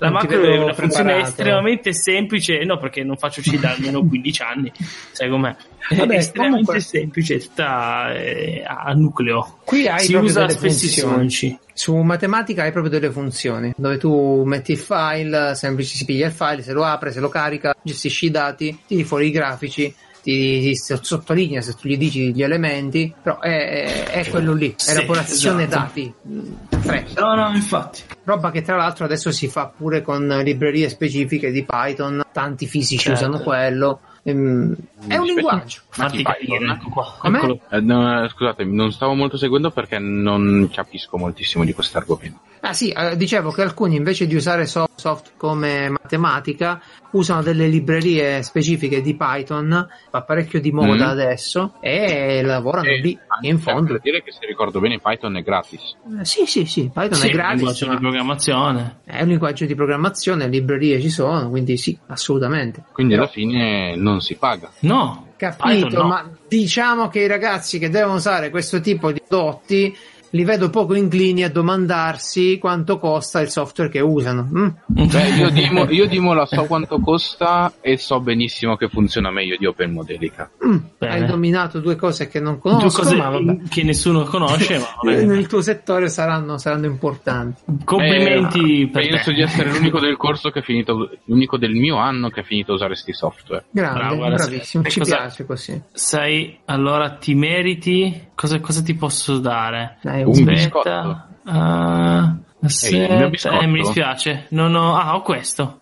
la 0.00 0.10
macro 0.10 0.42
è 0.42 0.56
una 0.56 0.72
funzione 0.74 1.04
preparato. 1.10 1.28
estremamente 1.28 1.92
semplice, 1.92 2.64
no, 2.64 2.78
perché 2.78 3.04
non 3.04 3.16
faccio 3.16 3.40
C 3.42 3.58
da 3.58 3.70
almeno 3.72 4.04
15 4.04 4.42
anni, 4.42 4.72
sai 5.12 5.28
com'è? 5.28 5.54
È 5.88 5.94
Vabbè, 5.94 6.14
estremamente 6.16 6.64
comunque- 6.66 6.80
semplice, 6.80 7.38
tutta 7.38 8.12
eh, 8.14 8.64
a 8.66 8.92
nucleo. 8.92 9.58
Qui 9.64 9.86
hai 9.86 10.00
si 10.00 10.12
proprio 10.12 10.30
usa 10.30 10.40
delle 10.40 10.52
spessissimo. 10.52 11.58
Su 11.72 11.96
matematica 11.96 12.62
hai 12.64 12.72
proprio 12.72 12.98
delle 12.98 13.12
funzioni 13.12 13.72
dove 13.76 13.96
tu 13.96 14.42
metti 14.44 14.72
il 14.72 14.78
file, 14.78 15.54
semplice 15.54 15.96
si 15.96 16.04
piglia 16.04 16.26
il 16.26 16.32
file, 16.32 16.62
se 16.62 16.72
lo 16.72 16.84
apre, 16.84 17.12
se 17.12 17.20
lo 17.20 17.28
carica, 17.28 17.74
gestisci 17.82 18.26
i 18.26 18.30
dati, 18.30 18.78
tiri 18.86 19.04
fuori 19.04 19.28
i 19.28 19.30
grafici 19.30 19.94
ti, 20.22 20.60
ti 20.60 20.74
sottolinea 20.74 21.60
se 21.60 21.74
tu 21.74 21.88
gli 21.88 21.96
dici 21.96 22.32
gli 22.32 22.42
elementi, 22.42 23.12
però 23.22 23.40
è, 23.40 23.48
è- 23.48 24.04
è 24.24 24.28
quello 24.30 24.52
lì, 24.52 24.74
Sì, 24.76 24.90
elaborazione 24.90 25.64
esatto. 25.64 25.82
dati. 25.86 26.14
mm, 26.28 26.52
fresca. 26.80 27.20
No, 27.24 27.34
no, 27.34 27.54
infatti. 27.54 28.02
Roba 28.24 28.50
che 28.50 28.62
tra 28.62 28.76
l'altro 28.76 29.04
adesso 29.04 29.30
si 29.32 29.48
fa 29.48 29.66
pure 29.74 30.02
con 30.02 30.26
librerie 30.44 30.88
specifiche 30.88 31.50
di 31.50 31.64
Python, 31.64 32.22
tanti 32.32 32.66
fisici 32.66 33.04
Certo. 33.04 33.24
usano 33.28 33.40
quello. 33.42 34.00
ehm, 34.22 34.74
è 35.08 35.16
un 35.16 35.24
linguaggio. 35.24 35.80
Fatti 35.88 36.22
Python? 36.22 36.78
capire, 37.22 37.38
ecco. 37.38 37.60
Eh, 37.70 37.80
no, 37.80 38.28
scusatemi, 38.28 38.74
non 38.74 38.92
stavo 38.92 39.14
molto 39.14 39.36
seguendo 39.38 39.70
perché 39.70 39.98
non 39.98 40.68
capisco 40.70 41.16
moltissimo 41.16 41.64
di 41.64 41.72
questo 41.72 41.96
argomento. 41.98 42.40
Ah 42.62 42.72
sì, 42.74 42.90
eh, 42.90 43.16
dicevo 43.16 43.50
che 43.50 43.62
alcuni 43.62 43.96
invece 43.96 44.26
di 44.26 44.34
usare 44.34 44.66
so- 44.66 44.86
soft 44.94 45.32
come 45.38 45.88
matematica 45.88 46.80
usano 47.12 47.42
delle 47.42 47.66
librerie 47.66 48.42
specifiche 48.42 49.00
di 49.00 49.16
Python, 49.16 49.88
va 50.10 50.22
parecchio 50.22 50.60
di 50.60 50.70
moda 50.70 51.06
Mm. 51.06 51.08
adesso, 51.10 51.74
e 51.80 52.42
lavorano 52.42 52.90
lì, 52.90 53.18
anche 53.26 53.46
in 53.48 53.60
per 53.60 53.72
fondo. 53.74 53.98
dire 54.02 54.22
che 54.22 54.30
se 54.30 54.46
ricordo 54.46 54.78
bene 54.78 54.98
Python 55.00 55.36
è 55.38 55.42
gratis. 55.42 55.96
Eh, 56.20 56.24
sì, 56.24 56.44
sì, 56.46 56.66
sì, 56.66 56.90
Python 56.92 57.14
Sì, 57.18 57.28
è 57.28 57.30
gratis, 57.30 57.54
linguaggio 57.56 57.86
ma 57.86 57.94
di 57.94 58.00
programmazione. 58.00 58.96
è 59.04 59.22
un 59.22 59.28
linguaggio 59.28 59.64
di 59.64 59.74
programmazione, 59.74 60.46
librerie 60.46 61.00
ci 61.00 61.08
sono, 61.10 61.48
quindi 61.48 61.76
sì, 61.78 61.98
assolutamente. 62.08 62.84
Quindi 62.92 63.14
Però- 63.14 63.24
alla 63.24 63.32
fine 63.32 63.96
non 63.96 64.20
si 64.20 64.34
paga. 64.36 64.70
No. 64.80 65.28
Capito, 65.40 66.02
no. 66.02 66.08
ma 66.08 66.30
diciamo 66.46 67.08
che 67.08 67.20
i 67.20 67.26
ragazzi 67.26 67.78
che 67.78 67.88
devono 67.88 68.16
usare 68.16 68.50
questo 68.50 68.78
tipo 68.82 69.10
di 69.10 69.22
prodotti 69.26 69.96
li 70.30 70.44
vedo 70.44 70.70
poco 70.70 70.94
inclini 70.94 71.42
a 71.42 71.50
domandarsi 71.50 72.58
quanto 72.58 72.98
costa 72.98 73.40
il 73.40 73.48
software 73.50 73.90
che 73.90 74.00
usano. 74.00 74.48
Mm? 74.56 74.68
Beh, 74.86 75.28
io 75.36 75.50
Dimo, 75.50 75.88
io 75.90 76.06
Dimo 76.06 76.32
la 76.32 76.46
so 76.46 76.64
quanto 76.66 76.98
costa 77.00 77.72
e 77.80 77.96
so 77.98 78.20
benissimo 78.20 78.76
che 78.76 78.88
funziona 78.88 79.30
meglio 79.30 79.56
di 79.58 79.66
OpenModelica. 79.66 80.50
Mm. 80.66 80.76
Bene. 80.98 81.12
Hai 81.14 81.26
dominato 81.26 81.80
due 81.80 81.96
cose 81.96 82.28
che 82.28 82.38
non 82.40 82.58
Due 82.62 82.70
conosco, 82.72 83.02
cose 83.02 83.16
ma 83.16 83.28
vabbè. 83.30 83.58
che 83.68 83.82
nessuno 83.82 84.22
conosce, 84.24 84.78
ma 84.78 84.86
vabbè. 85.02 85.24
nel 85.24 85.46
tuo 85.46 85.62
settore 85.62 86.08
saranno, 86.08 86.58
saranno 86.58 86.86
importanti. 86.86 87.62
Complimenti 87.84 88.82
Eh, 88.82 88.88
per 88.88 89.08
penso 89.08 89.30
te. 89.30 89.34
di 89.36 89.42
essere 89.42 89.70
l'unico 89.70 89.98
del 90.00 90.16
corso 90.16 90.50
che 90.50 90.60
ha 90.60 90.62
finito, 90.62 91.10
l'unico 91.24 91.56
del 91.58 91.72
mio 91.74 91.96
anno 91.96 92.28
che 92.30 92.40
ha 92.40 92.44
finito 92.44 92.72
a 92.72 92.74
usare 92.76 92.94
sti 92.94 93.12
software. 93.12 93.64
Grande, 93.70 93.98
Bravo, 94.16 94.34
bravissimo, 94.34 94.84
ci 94.84 94.98
cosa- 95.00 95.16
piace 95.16 95.44
così. 95.46 95.80
Sai, 95.92 96.58
allora 96.66 97.10
ti 97.10 97.34
meriti. 97.34 98.28
Cosa, 98.40 98.58
cosa 98.60 98.82
ti 98.82 98.94
posso 98.94 99.38
dare? 99.38 99.98
Dai, 100.02 100.22
Un 100.22 100.28
un- 100.34 100.44
biscotto. 100.44 101.22
Ah, 101.44 102.36
aspetta, 102.62 103.14
mio 103.16 103.28
biscotto? 103.28 103.60
eh, 103.60 103.66
mi 103.66 103.80
dispiace. 103.80 104.46
Non 104.50 104.74
ho. 104.74 104.96
Ah, 104.96 105.14
ho 105.14 105.20
questo. 105.20 105.80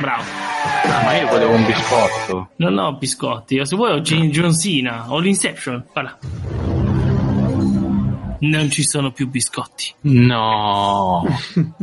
Bravo. 0.00 0.22
Ah, 0.84 1.02
ma 1.02 1.16
io 1.16 1.26
volevo 1.26 1.54
un 1.54 1.64
biscotto. 1.66 2.50
Non 2.56 2.78
ho 2.78 2.92
biscotti. 2.96 3.58
O 3.58 3.64
Se 3.64 3.74
vuoi 3.74 3.92
ho 3.92 4.00
Gin 4.00 4.30
John 4.30 4.52
Cena. 4.56 5.06
Ho 5.08 5.18
l'Inception. 5.18 5.84
Guarda. 5.92 6.18
Non 8.40 8.68
ci 8.70 8.82
sono 8.84 9.10
più 9.10 9.28
biscotti. 9.30 9.92
No. 10.02 11.24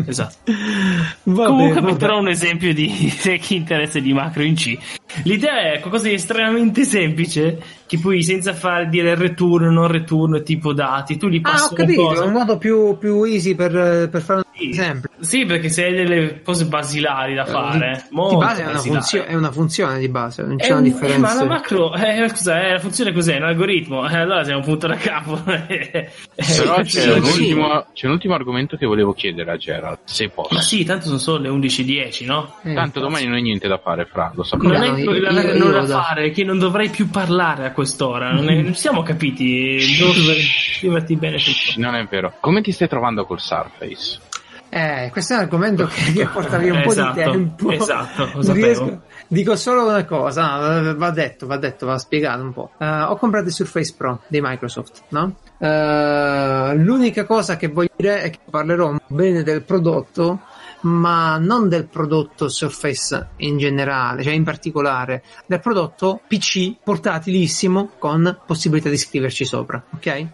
Esatto. 0.05 0.37
Vabbè, 1.23 1.47
Comunque 1.47 1.81
vabbè. 1.81 1.91
metterò 1.93 2.19
un 2.19 2.27
esempio 2.29 2.71
di 2.73 3.09
se 3.09 3.37
chi 3.39 3.55
interessa 3.55 3.99
di 3.99 4.13
macro 4.13 4.43
in 4.43 4.53
C. 4.55 4.77
L'idea 5.23 5.73
è 5.73 5.79
qualcosa 5.79 6.07
di 6.07 6.13
estremamente 6.13 6.83
semplice, 6.83 7.61
che 7.85 7.99
poi 7.99 8.23
senza 8.23 8.53
fare 8.53 8.87
dire 8.87 9.15
return, 9.15 9.73
non 9.73 9.87
return, 9.87 10.43
tipo 10.43 10.73
dati, 10.73 11.17
tu 11.17 11.27
Ah, 11.27 11.51
passi 11.51 11.73
ho 11.73 11.75
capito, 11.75 12.21
è 12.21 12.25
un 12.25 12.31
modo 12.31 12.57
più, 12.57 12.97
più 12.97 13.23
easy 13.23 13.55
per, 13.55 14.09
per 14.09 14.21
fare 14.21 14.43
esempio. 14.69 15.09
Sì, 15.19 15.45
perché 15.45 15.69
se 15.69 15.85
hai 15.85 15.93
delle 15.93 16.41
cose 16.41 16.65
basilari 16.65 17.33
da 17.35 17.45
fare, 17.45 18.05
di, 18.09 18.27
di 18.29 18.35
base 18.37 18.63
è 18.63 18.67
una, 18.67 18.79
funzio- 18.79 19.23
è 19.25 19.33
una 19.35 19.51
funzione 19.51 19.99
di 19.99 20.07
base, 20.07 20.41
non 20.43 20.53
È 20.57 20.63
c'è 20.63 20.71
una 20.71 20.79
un- 20.79 20.85
eh, 20.85 20.89
differenza. 20.89 21.19
ma 21.19 21.33
la 21.33 21.45
macro, 21.45 21.93
eh, 21.95 22.27
scusa, 22.29 22.61
eh, 22.65 22.71
la 22.73 22.79
funzione 22.79 23.13
cos'è? 23.13 23.37
Un 23.37 23.43
algoritmo? 23.43 24.07
Eh, 24.09 24.15
allora 24.17 24.43
siamo 24.43 24.59
un 24.59 24.65
punto 24.65 24.87
da 24.87 24.95
capo. 24.95 25.39
Però 25.45 26.75
Eh, 26.77 26.83
c'è, 26.83 26.85
sì, 26.85 27.09
un 27.09 27.23
sì. 27.23 27.41
ultimo, 27.41 27.85
c'è 27.93 28.05
un 28.07 28.13
ultimo 28.13 28.33
argomento 28.33 28.77
che 28.77 28.85
volevo 28.85 29.13
chiedere 29.13 29.51
a 29.51 29.57
Gerald, 29.57 29.99
se 30.05 30.29
posso. 30.29 30.53
Ma 30.55 30.61
sì, 30.61 30.83
tanto 30.83 31.05
sono 31.05 31.17
solo 31.17 31.37
le 31.43 31.49
11.10, 31.49 32.25
no? 32.25 32.55
Eh, 32.63 32.73
Tanto 32.73 32.99
domani 32.99 33.25
non 33.25 33.35
hai 33.35 33.41
niente 33.41 33.67
da 33.67 33.77
fare, 33.77 34.05
fra, 34.05 34.31
lo 34.33 34.33
Non 34.37 34.45
sappiamo. 34.45 34.73
No, 34.77 34.83
è 34.95 34.99
io- 34.99 35.11
non 35.31 35.55
io 35.55 35.71
da 35.71 35.85
fare, 36.03 36.25
è 36.25 36.31
che 36.31 36.43
non 36.43 36.57
dovrei 36.59 36.89
più 36.89 37.09
parlare 37.09 37.65
a 37.65 37.71
quest'ora. 37.71 38.31
Non, 38.31 38.49
è- 38.49 38.61
non 38.61 38.73
siamo 38.75 39.01
capiti. 39.03 39.79
Scriverti 39.79 41.15
bene 41.15 41.37
tutto. 41.37 41.73
Non 41.79 41.95
è 41.95 42.05
vero. 42.09 42.33
Come 42.39 42.61
ti 42.61 42.71
stai 42.71 42.87
trovando 42.87 43.25
col 43.25 43.39
Surface? 43.39 44.19
Eh, 44.73 45.09
questo 45.11 45.33
è 45.33 45.35
un 45.35 45.41
argomento 45.43 45.85
che 45.85 46.11
mi 46.15 46.25
porta 46.27 46.57
via 46.57 46.73
un 46.73 46.81
po' 46.81 46.91
Esatto, 46.91 47.13
di 47.19 47.23
tempo. 47.31 47.71
esatto, 47.71 48.29
Non 48.35 48.43
sapevo. 48.43 48.65
riesco- 48.65 49.01
Dico 49.27 49.55
solo 49.57 49.87
una 49.87 50.05
cosa, 50.05 50.79
no, 50.81 50.95
va 50.95 51.09
detto, 51.11 51.45
va 51.45 51.57
detto, 51.57 51.85
va 51.85 51.97
spiegato 51.97 52.41
un 52.41 52.53
po'. 52.53 52.71
Eh, 52.77 52.85
ho 52.85 53.15
comprato 53.17 53.47
il 53.47 53.53
Surface 53.53 53.93
Pro 53.97 54.21
di 54.27 54.39
Microsoft, 54.41 55.01
no? 55.09 55.35
Eh, 55.57 56.73
l'unica 56.75 57.25
cosa 57.25 57.57
che 57.57 57.67
voglio 57.67 57.91
dire 57.95 58.21
è 58.23 58.29
che 58.29 58.39
parlerò 58.49 58.95
bene 59.07 59.43
del 59.43 59.61
prodotto, 59.63 60.39
ma 60.81 61.37
non 61.37 61.69
del 61.69 61.85
prodotto 61.87 62.49
Surface 62.49 63.29
in 63.37 63.57
generale, 63.57 64.23
cioè 64.23 64.33
in 64.33 64.43
particolare, 64.43 65.23
del 65.45 65.59
prodotto 65.59 66.21
PC 66.27 66.75
portatilissimo 66.83 67.91
con 67.99 68.39
possibilità 68.45 68.89
di 68.89 68.97
scriverci 68.97 69.45
sopra, 69.45 69.83
ok? 69.93 70.27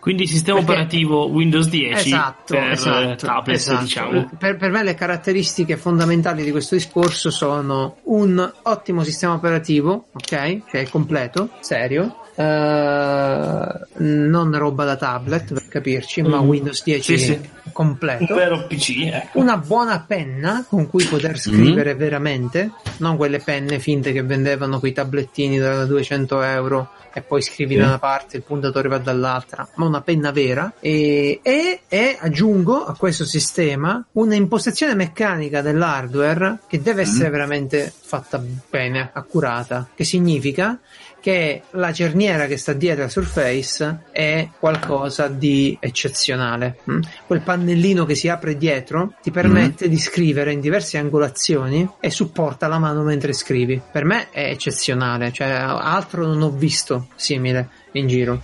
Quindi 0.00 0.26
sistema 0.26 0.58
Perché- 0.58 0.72
operativo 0.72 1.28
Windows 1.28 1.68
10 1.68 2.08
Esatto, 2.08 2.54
per 2.54 2.70
esatto, 2.70 3.10
eh, 3.10 3.16
tablet, 3.16 3.56
esatto. 3.56 3.82
diciamo. 3.82 4.30
Per, 4.38 4.56
per 4.56 4.70
me 4.70 4.82
le 4.82 4.94
caratteristiche 4.94 5.76
fondamentali 5.76 6.44
di 6.44 6.50
questo 6.50 6.74
discorso 6.74 7.30
sono 7.30 7.96
un 8.04 8.52
ottimo 8.62 9.02
sistema 9.02 9.34
operativo, 9.34 10.08
ok? 10.12 10.64
Che 10.64 10.80
è 10.80 10.88
completo, 10.88 11.50
serio. 11.60 12.18
Eh, 12.34 13.78
non 13.96 14.58
roba 14.58 14.84
da 14.84 14.96
tablet 14.96 15.52
per 15.52 15.68
capirci, 15.68 16.22
ma 16.22 16.40
Mm. 16.40 16.48
Windows 16.48 16.82
10 16.82 17.18
Sì, 17.18 17.24
sì. 17.24 17.32
Un 17.64 17.72
completo. 17.72 18.34
vero 18.34 18.66
PC, 18.66 18.90
ecco. 19.12 19.38
Una 19.38 19.56
buona 19.56 20.04
penna 20.06 20.64
con 20.68 20.88
cui 20.88 21.04
poter 21.04 21.38
scrivere 21.38 21.94
veramente, 21.94 22.70
non 22.98 23.16
quelle 23.16 23.38
penne 23.38 23.78
finte 23.78 24.12
che 24.12 24.22
vendevano 24.22 24.78
quei 24.78 24.92
tablettini 24.92 25.58
da 25.58 25.84
200 25.84 26.42
euro 26.42 26.90
e 27.12 27.22
poi 27.22 27.42
scrivi 27.42 27.74
Sì. 27.74 27.80
da 27.80 27.86
una 27.86 27.98
parte, 27.98 28.36
il 28.36 28.42
puntatore 28.42 28.88
va 28.88 28.98
dall'altra, 28.98 29.66
ma 29.76 29.86
una 29.86 30.00
penna 30.02 30.30
vera. 30.32 30.72
E, 30.80 31.38
e, 31.42 31.80
e 31.88 32.18
aggiungo 32.20 32.84
a 32.84 32.96
questo 32.96 33.24
sistema 33.24 34.04
una 34.12 34.34
impostazione 34.34 34.94
meccanica 34.94 35.60
dell'hardware 35.62 36.58
che 36.68 36.82
deve 36.82 37.02
essere 37.02 37.30
veramente 37.30 37.92
fatta 37.96 38.42
bene, 38.68 39.10
accurata, 39.12 39.88
che 39.94 40.02
significa 40.04 40.78
che 41.24 41.62
la 41.70 41.90
cerniera 41.90 42.44
che 42.44 42.58
sta 42.58 42.74
dietro 42.74 43.04
al 43.04 43.10
Surface 43.10 44.00
è 44.10 44.46
qualcosa 44.58 45.26
di 45.26 45.74
eccezionale. 45.80 46.80
mm? 46.90 47.00
Quel 47.26 47.40
pannellino 47.40 48.04
che 48.04 48.14
si 48.14 48.28
apre 48.28 48.58
dietro 48.58 49.14
ti 49.22 49.30
permette 49.30 49.88
di 49.88 49.96
scrivere 49.96 50.52
in 50.52 50.60
diverse 50.60 50.98
angolazioni 50.98 51.88
e 51.98 52.10
supporta 52.10 52.68
la 52.68 52.78
mano 52.78 53.02
mentre 53.04 53.32
scrivi. 53.32 53.80
Per 53.90 54.04
me 54.04 54.28
è 54.28 54.50
eccezionale, 54.50 55.32
cioè 55.32 55.48
altro 55.48 56.26
non 56.26 56.42
ho 56.42 56.50
visto 56.50 57.08
simile 57.14 57.70
in 57.92 58.06
giro. 58.06 58.42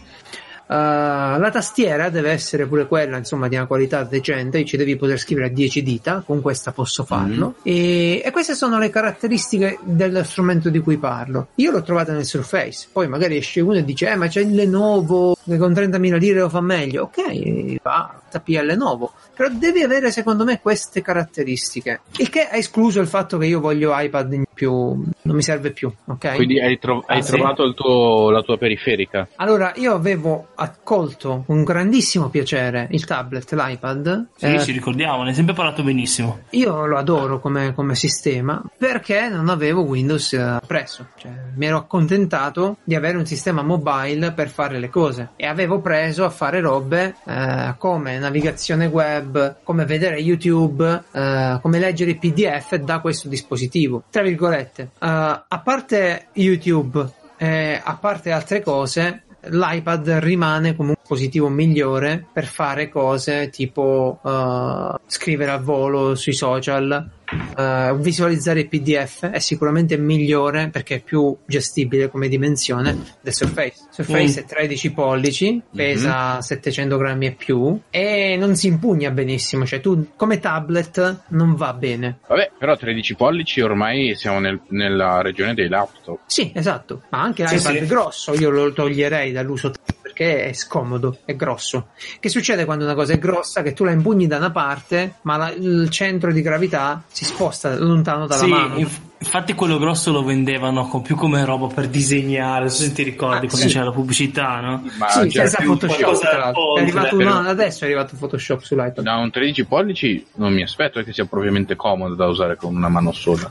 Uh, 0.71 1.37
la 1.41 1.51
tastiera 1.51 2.11
deve 2.11 2.31
essere 2.31 2.65
pure 2.65 2.87
quella, 2.87 3.17
insomma, 3.17 3.49
di 3.49 3.57
una 3.57 3.67
qualità 3.67 4.05
decente. 4.05 4.65
Ci 4.65 4.77
devi 4.77 4.95
poter 4.95 5.19
scrivere 5.19 5.49
a 5.49 5.51
10 5.51 5.83
dita, 5.83 6.23
con 6.25 6.41
questa 6.41 6.71
posso 6.71 7.05
farlo. 7.05 7.57
E, 7.65 8.23
e 8.25 8.31
queste 8.31 8.55
sono 8.55 8.79
le 8.79 8.89
caratteristiche 8.89 9.81
del 9.83 10.25
strumento 10.25 10.71
di 10.71 10.79
cui 10.79 10.97
parlo. 10.97 11.49
Io 11.57 11.73
l'ho 11.73 11.83
trovata 11.83 12.13
nel 12.13 12.25
Surface, 12.25 12.87
poi 12.93 13.09
magari 13.09 13.37
esce 13.37 13.61
uno 13.61 13.79
e 13.79 13.85
dice: 13.85 14.11
Eh, 14.11 14.15
ma 14.15 14.29
c'è 14.29 14.43
il 14.43 14.55
Lenovo 14.55 15.37
che 15.45 15.57
con 15.59 15.73
30.000 15.73 16.17
lire 16.19 16.41
lo 16.41 16.49
fa 16.49 16.61
meglio. 16.61 17.05
Ok, 17.05 17.77
va, 17.83 18.21
al 18.33 18.67
Lenovo. 18.67 19.13
Però 19.35 19.49
devi 19.53 19.83
avere, 19.83 20.11
secondo 20.11 20.45
me, 20.45 20.61
queste 20.61 21.03
caratteristiche. 21.03 22.01
Il 22.19 22.29
che 22.29 22.49
ha 22.49 22.57
escluso 22.57 23.01
il 23.01 23.07
fatto 23.07 23.39
che 23.39 23.47
io 23.47 23.61
voglio 23.61 23.93
iPad 23.99 24.33
in 24.33 24.45
più, 24.53 24.71
non 24.73 25.35
mi 25.37 25.43
serve 25.43 25.71
più, 25.73 25.91
ok? 26.07 26.35
Quindi 26.35 26.61
hai, 26.61 26.79
tro- 26.79 27.03
hai 27.07 27.19
Ah, 27.19 27.23
sì? 27.23 27.33
trovato 27.33 27.63
il 27.65 27.75
tuo- 27.75 28.31
la 28.31 28.43
tua 28.43 28.57
periferica? 28.59 29.27
Allora, 29.37 29.73
io 29.77 29.95
avevo 29.95 30.49
accolto 30.55 31.45
con 31.47 31.65
grandissimo 31.65 32.29
piacere 32.29 32.89
il 32.91 33.05
tablet, 33.05 33.51
l'iPad. 33.53 34.27
Sì, 34.37 34.47
Eh, 34.47 34.61
ci 34.61 34.73
ricordiamo, 34.73 35.23
ne 35.23 35.31
hai 35.31 35.35
sempre 35.35 35.55
parlato 35.55 35.83
benissimo. 35.83 36.41
io 36.51 36.87
lo 36.87 36.97
adoro 36.99 37.41
come, 37.41 37.73
come 37.75 37.95
sistema 37.95 38.63
perché 38.77 39.29
non 39.29 39.49
avevo 39.49 39.83
Windows 39.83 40.33
eh, 40.35 40.59
presso. 40.67 41.07
Cioè, 41.17 41.31
mi 41.57 41.67
ero 41.67 41.77
accontentato 41.79 42.77
di 42.85 42.95
avere 42.95 43.17
un 43.17 43.27
sistema 43.27 43.63
mobile 43.63 44.33
per 44.33 44.49
fare 44.51 44.79
le 44.79 44.89
cose 44.91 45.31
e 45.41 45.47
avevo 45.47 45.81
preso 45.81 46.27
a 46.27 46.29
fare 46.29 46.61
robe 46.61 47.15
eh, 47.25 47.75
come 47.79 48.19
navigazione 48.19 48.85
web, 48.85 49.57
come 49.63 49.87
vedere 49.87 50.21
YouTube, 50.21 51.05
eh, 51.11 51.59
come 51.63 51.79
leggere 51.79 52.11
i 52.11 52.19
PDF 52.19 52.75
da 52.75 53.01
questo 53.01 53.27
dispositivo. 53.27 54.03
Tra 54.11 54.21
virgolette, 54.21 54.83
eh, 54.83 54.89
a 55.01 55.61
parte 55.65 56.27
YouTube, 56.35 57.09
eh, 57.39 57.81
a 57.83 57.97
parte 57.97 58.33
altre 58.33 58.61
cose, 58.61 59.23
l'iPad 59.41 60.09
rimane 60.19 60.77
come 60.77 60.91
un 60.91 60.97
dispositivo 60.99 61.49
migliore 61.49 62.23
per 62.31 62.45
fare 62.45 62.91
cose 62.91 63.49
tipo 63.49 64.21
eh, 64.23 64.95
scrivere 65.07 65.53
al 65.53 65.63
volo 65.63 66.15
sui 66.17 66.35
social 66.35 67.09
eh, 67.57 67.95
visualizzare 67.99 68.61
il 68.61 68.69
PDF 68.69 69.27
è 69.31 69.39
sicuramente 69.39 69.97
migliore 69.97 70.69
perché 70.69 70.97
è 70.97 71.01
più 71.01 71.37
gestibile 71.47 72.09
come 72.09 72.29
dimensione 72.29 72.97
del 73.21 73.33
Surface. 73.35 73.75
Surface 73.91 74.41
Mm. 74.41 74.45
è 74.45 74.47
13 74.47 74.93
pollici, 74.93 75.63
pesa 75.75 76.41
700 76.41 76.97
grammi 76.97 77.27
e 77.27 77.33
più 77.33 77.79
e 77.91 78.37
non 78.39 78.57
si 78.57 78.67
impugna 78.69 79.11
benissimo, 79.11 79.65
cioè 79.67 79.81
tu 79.81 80.09
come 80.17 80.39
tablet 80.39 81.23
non 81.29 81.55
va 81.55 81.73
bene. 81.73 82.19
Vabbè, 82.27 82.53
però 82.59 82.77
13 82.77 83.15
pollici 83.15 83.61
ormai 83.61 84.15
siamo 84.17 84.39
nel- 84.41 84.61
nella 84.69 85.23
regione 85.23 85.55
dei 85.55 85.69
laptop. 85.69 86.21
Sì, 86.27 86.53
esatto, 86.55 87.03
ma 87.11 87.23
anche 87.23 87.47
Sì, 87.47 87.57
l'iPad 87.57 87.73
sì. 87.73 87.79
è 87.79 87.87
grosso, 87.87 88.35
io 88.35 88.51
lo 88.51 88.73
toglierei 88.73 89.33
dall'uso 89.33 89.73
perché 90.03 90.45
è 90.47 90.53
scomodo, 90.53 91.19
è 91.25 91.35
grosso. 91.37 91.89
Che 92.19 92.29
succede 92.29 92.65
quando 92.65 92.85
una 92.85 92.95
cosa 92.95 93.13
è 93.13 93.19
grossa? 93.19 93.63
Che 93.63 93.73
tu 93.73 93.85
la 93.85 93.93
impugni 93.93 94.27
da 94.27 94.37
una 94.39 94.51
parte, 94.51 95.15
ma 95.23 95.37
la- 95.37 95.53
il 95.53 95.89
centro 95.91 96.33
di 96.33 96.43
gravità 96.43 97.03
si 97.11 97.20
sposta 97.25 97.77
lontano 97.79 98.27
dalla 98.27 98.43
Sì, 98.43 98.49
mano. 98.49 98.77
inf- 98.77 99.01
infatti 99.19 99.55
quello 99.55 99.79
grosso 99.79 100.11
lo 100.13 100.23
vendevano 100.25 100.87
con- 100.89 101.03
più 101.03 101.15
come 101.17 101.45
roba 101.45 101.67
per 101.67 101.89
disegnare, 101.89 102.61
non 102.61 102.71
so 102.71 102.83
se 102.83 102.93
ti 102.93 103.03
ricordi 103.03 103.47
Ah, 103.47 103.49
quando 103.49 103.67
sì. 103.69 103.73
c'era 103.73 103.85
la 103.85 103.93
pubblicità, 103.93 104.61
no? 104.61 104.83
Ma 104.99 105.09
sì, 105.09 105.27
più- 105.29 105.77
Photoshop. 105.77 106.55
È 106.77 106.81
arrivato 106.81 107.17
però- 107.17 107.41
no, 107.43 107.49
adesso 107.49 107.85
è 107.85 107.87
arrivato 107.87 108.17
Photoshop 108.19 108.61
sull'iPad. 108.61 109.01
Da 109.03 109.17
un 109.17 109.31
13 109.31 109.65
pollici 109.65 110.25
non 110.37 110.53
mi 110.53 110.63
aspetto 110.63 111.03
che 111.03 111.13
sia 111.13 111.25
propriamente 111.27 111.77
comodo 111.77 112.15
da 112.15 112.27
usare 112.27 112.57
con 112.57 112.75
una 112.75 112.89
mano 112.89 113.13
sola. 113.13 113.51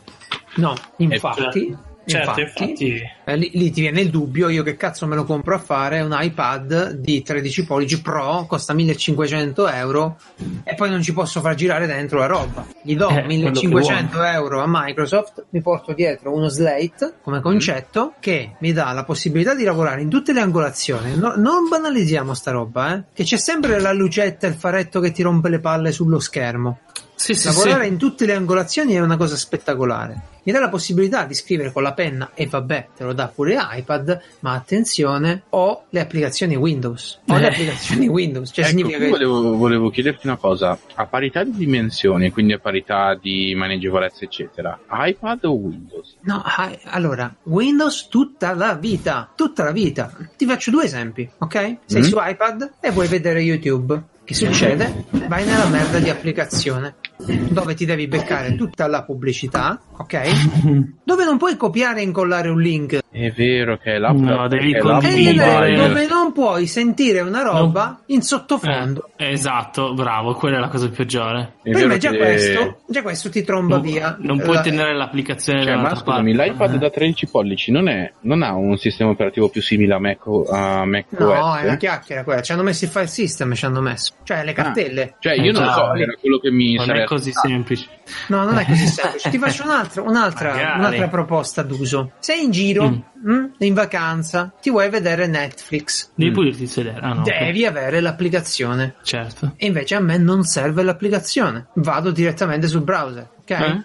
No, 0.55 0.73
infatti, 0.97 1.75
Certo, 2.09 2.39
infatti, 2.39 2.61
infatti. 2.87 3.01
eh, 3.25 3.35
lì, 3.35 3.51
lì 3.53 3.71
ti 3.71 3.81
viene 3.81 4.01
il 4.01 4.09
dubbio, 4.09 4.49
io 4.49 4.63
che 4.63 4.75
cazzo 4.75 5.05
me 5.07 5.15
lo 5.15 5.23
compro 5.23 5.55
a 5.55 5.59
fare 5.59 6.01
un 6.01 6.15
iPad 6.19 6.91
di 6.93 7.21
13 7.21 7.65
pollici 7.65 8.01
Pro, 8.01 8.45
costa 8.47 8.73
1500 8.73 9.67
euro 9.69 10.17
e 10.63 10.73
poi 10.75 10.89
non 10.89 11.01
ci 11.01 11.13
posso 11.13 11.39
far 11.41 11.55
girare 11.55 11.85
dentro 11.87 12.19
la 12.19 12.25
roba. 12.25 12.65
Gli 12.81 12.95
do 12.95 13.09
Eh, 13.09 13.11
quello 13.11 13.21
che 13.21 13.27
1500 13.27 14.23
euro 14.23 14.61
a 14.61 14.65
Microsoft, 14.67 15.45
mi 15.49 15.61
porto 15.61 15.93
dietro 15.93 16.33
uno 16.33 16.47
slate 16.47 17.15
come 17.21 17.41
concetto 17.41 18.13
che 18.19 18.53
mi 18.59 18.73
dà 18.73 18.91
la 18.91 19.03
possibilità 19.03 19.53
di 19.55 19.63
lavorare 19.63 20.01
in 20.01 20.09
tutte 20.09 20.33
le 20.33 20.41
angolazioni. 20.41 21.15
No- 21.15 21.35
non 21.35 21.67
banalizziamo 21.69 22.33
sta 22.33 22.51
roba, 22.51 22.95
eh, 22.95 23.03
che 23.13 23.23
c'è 23.23 23.37
sempre 23.37 23.79
la 23.79 23.91
lucetta 23.93 24.47
e 24.47 24.49
il 24.49 24.55
faretto 24.55 24.99
che 24.99 25.11
ti 25.11 25.21
rompe 25.21 25.49
le 25.49 25.59
palle 25.59 25.91
sullo 25.91 26.19
schermo. 26.19 26.79
Sì, 27.19 27.33
sì, 27.33 27.47
Lavorare 27.47 27.83
sì. 27.83 27.89
in 27.89 27.97
tutte 27.97 28.25
le 28.25 28.33
angolazioni 28.33 28.93
è 28.93 28.99
una 29.01 29.17
cosa 29.17 29.35
spettacolare. 29.35 30.21
Mi 30.43 30.53
dà 30.53 30.61
la 30.61 30.69
possibilità 30.69 31.25
di 31.25 31.33
scrivere 31.33 31.73
con 31.73 31.83
la 31.83 31.91
penna 31.91 32.31
e 32.33 32.47
vabbè, 32.47 32.87
te 32.95 33.03
lo 33.03 33.11
dà 33.11 33.27
pure 33.27 33.57
iPad, 33.59 34.21
ma 34.39 34.53
attenzione, 34.53 35.43
ho 35.49 35.83
le 35.89 35.99
applicazioni 35.99 36.55
Windows. 36.55 37.19
Ho 37.27 37.37
le 37.37 37.47
Eh. 37.47 37.49
applicazioni 37.49 38.07
Windows, 38.07 38.49
cioè 38.53 38.63
ecco, 38.63 38.69
significa 38.77 38.97
che 38.99 39.09
volevo, 39.09 39.57
volevo 39.57 39.89
chiederti 39.89 40.27
una 40.27 40.37
cosa. 40.37 40.79
A 40.95 41.05
parità 41.07 41.43
di 41.43 41.51
dimensioni, 41.51 42.31
quindi 42.31 42.53
a 42.53 42.59
parità 42.59 43.19
di 43.21 43.53
maneggevolezza, 43.53 44.23
eccetera, 44.23 44.79
iPad 44.89 45.43
o 45.43 45.51
Windows? 45.51 46.15
No, 46.21 46.41
ah, 46.43 46.71
allora, 46.85 47.35
Windows 47.43 48.07
tutta 48.07 48.53
la 48.55 48.75
vita, 48.75 49.29
tutta 49.35 49.65
la 49.65 49.71
vita. 49.71 50.09
Ti 50.37 50.45
faccio 50.45 50.71
due 50.71 50.85
esempi, 50.85 51.29
ok? 51.37 51.75
Sei 51.85 51.99
Mm. 52.01 52.05
su 52.05 52.15
iPad 52.17 52.71
e 52.79 52.91
vuoi 52.91 53.07
vedere 53.07 53.41
YouTube. 53.41 54.01
Che 54.29 54.35
succede? 54.35 55.05
Vai 55.27 55.43
nella 55.43 55.65
merda 55.69 55.97
di 55.97 56.07
applicazione 56.07 56.97
dove 57.17 57.73
ti 57.73 57.83
devi 57.83 58.07
beccare 58.07 58.53
tutta 58.55 58.85
la 58.85 59.03
pubblicità, 59.03 59.81
ok? 59.97 61.01
Dove 61.03 61.25
non 61.25 61.39
puoi 61.39 61.57
copiare 61.57 62.01
e 62.01 62.03
incollare 62.03 62.47
un 62.49 62.61
link 62.61 62.99
È 63.11 63.31
vero 63.31 63.77
che 63.77 63.93
è 63.93 63.97
l'app 63.97 64.15
No, 64.17 64.47
devi 64.47 64.71
e 64.73 64.79
condividere. 64.79 65.35
dove, 65.35 65.69
mobile. 65.71 65.87
dove 65.87 66.07
non 66.07 66.31
puoi 66.31 66.67
sentire 66.67 67.21
una 67.21 67.41
roba 67.41 68.01
in 68.07 68.21
sottofondo. 68.21 69.09
Eh, 69.15 69.31
esatto, 69.31 69.93
bravo, 69.95 70.35
quella 70.35 70.57
è 70.57 70.59
la 70.59 70.67
cosa 70.67 70.87
peggiore. 70.89 71.53
È 71.63 71.71
me 71.85 71.97
già, 71.97 72.11
che- 72.11 72.17
questo, 72.17 72.81
già 72.87 73.01
questo 73.01 73.29
ti 73.31 73.43
tromba 73.43 73.75
Non, 73.77 73.83
via. 73.83 74.15
non 74.19 74.37
puoi 74.39 74.55
La- 74.57 74.61
tenere 74.61 74.95
l'applicazione 74.95 75.63
Cioè, 75.63 75.75
ma 75.75 75.95
scusami, 75.95 76.35
parte. 76.35 76.51
l'iPad 76.51 76.75
da 76.75 76.89
13 76.91 77.27
pollici 77.27 77.71
non, 77.71 77.89
è, 77.89 78.11
non 78.21 78.43
ha 78.43 78.53
un 78.53 78.77
sistema 78.77 79.09
operativo 79.09 79.49
più 79.49 79.61
simile 79.63 79.95
a 79.95 79.99
Mac, 79.99 80.19
a 80.51 80.85
Mac 80.85 81.05
No, 81.17 81.31
OS? 81.31 81.61
è 81.61 81.63
una 81.65 81.77
chiacchiera 81.77 82.23
quella. 82.23 82.41
Ci 82.43 82.51
hanno 82.51 82.63
messo 82.63 82.85
il 82.85 82.91
file 82.91 83.07
system, 83.07 83.53
ci 83.55 83.65
hanno 83.65 83.81
messo. 83.81 84.13
Cioè, 84.23 84.43
le 84.45 84.53
cartelle. 84.53 85.15
Cioè, 85.19 85.33
io 85.33 85.51
non 85.51 85.63
Eh, 85.63 85.71
so, 85.73 85.93
era 85.95 86.13
quello 86.21 86.37
che 86.37 86.51
mi 86.51 86.75
Non 86.75 86.85
sarei 86.85 87.01
è 87.01 87.05
così 87.05 87.29
aspettato. 87.29 87.47
semplice. 87.47 87.87
No, 88.27 88.43
non 88.43 88.57
è 88.59 88.65
così 88.65 88.85
semplice. 88.87 89.29
Ti 89.31 89.37
faccio 89.39 89.63
un 89.63 89.71
altro- 89.71 90.03
un'altra, 90.03 90.51
Magari. 90.51 90.79
un'altra 90.79 91.07
proposta 91.07 91.63
d'uso. 91.63 92.11
Sei 92.19 92.43
in 92.43 92.51
giro, 92.51 92.89
Mm. 92.89 92.97
Mm, 93.27 93.45
in 93.59 93.73
vacanza, 93.73 94.53
ti 94.61 94.69
vuoi 94.69 94.89
vedere 94.89 95.27
Netflix. 95.27 96.09
Devi 96.15 96.29
Mm. 96.31 96.33
pure 96.33 96.45
dirti 96.47 96.63
il 96.63 96.69
sedere. 96.69 96.99
Ah, 97.01 97.13
no. 97.13 97.23
Devi 97.23 97.65
avere 97.65 97.99
l'applicazione. 97.99 98.95
Certo. 99.03 99.53
E 99.57 99.65
invece 99.65 99.95
a 99.95 99.99
me 99.99 100.17
non 100.17 100.43
serve 100.43 100.83
l'applicazione. 100.83 101.67
Vado 101.75 102.11
direttamente 102.11 102.67
sul 102.67 102.81
browser. 102.81 103.27
Ok? 103.41 103.49
Eh? 103.49 103.83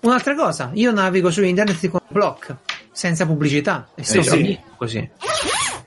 Un'altra 0.00 0.34
cosa, 0.34 0.70
io 0.74 0.92
navigo 0.92 1.30
su 1.30 1.42
internet 1.42 1.88
con 1.88 2.00
block, 2.08 2.54
senza 2.92 3.24
pubblicità. 3.26 3.88
E 3.94 4.04
sto 4.04 4.18
Eh, 4.18 4.22
sì. 4.22 4.58
così. 4.76 5.10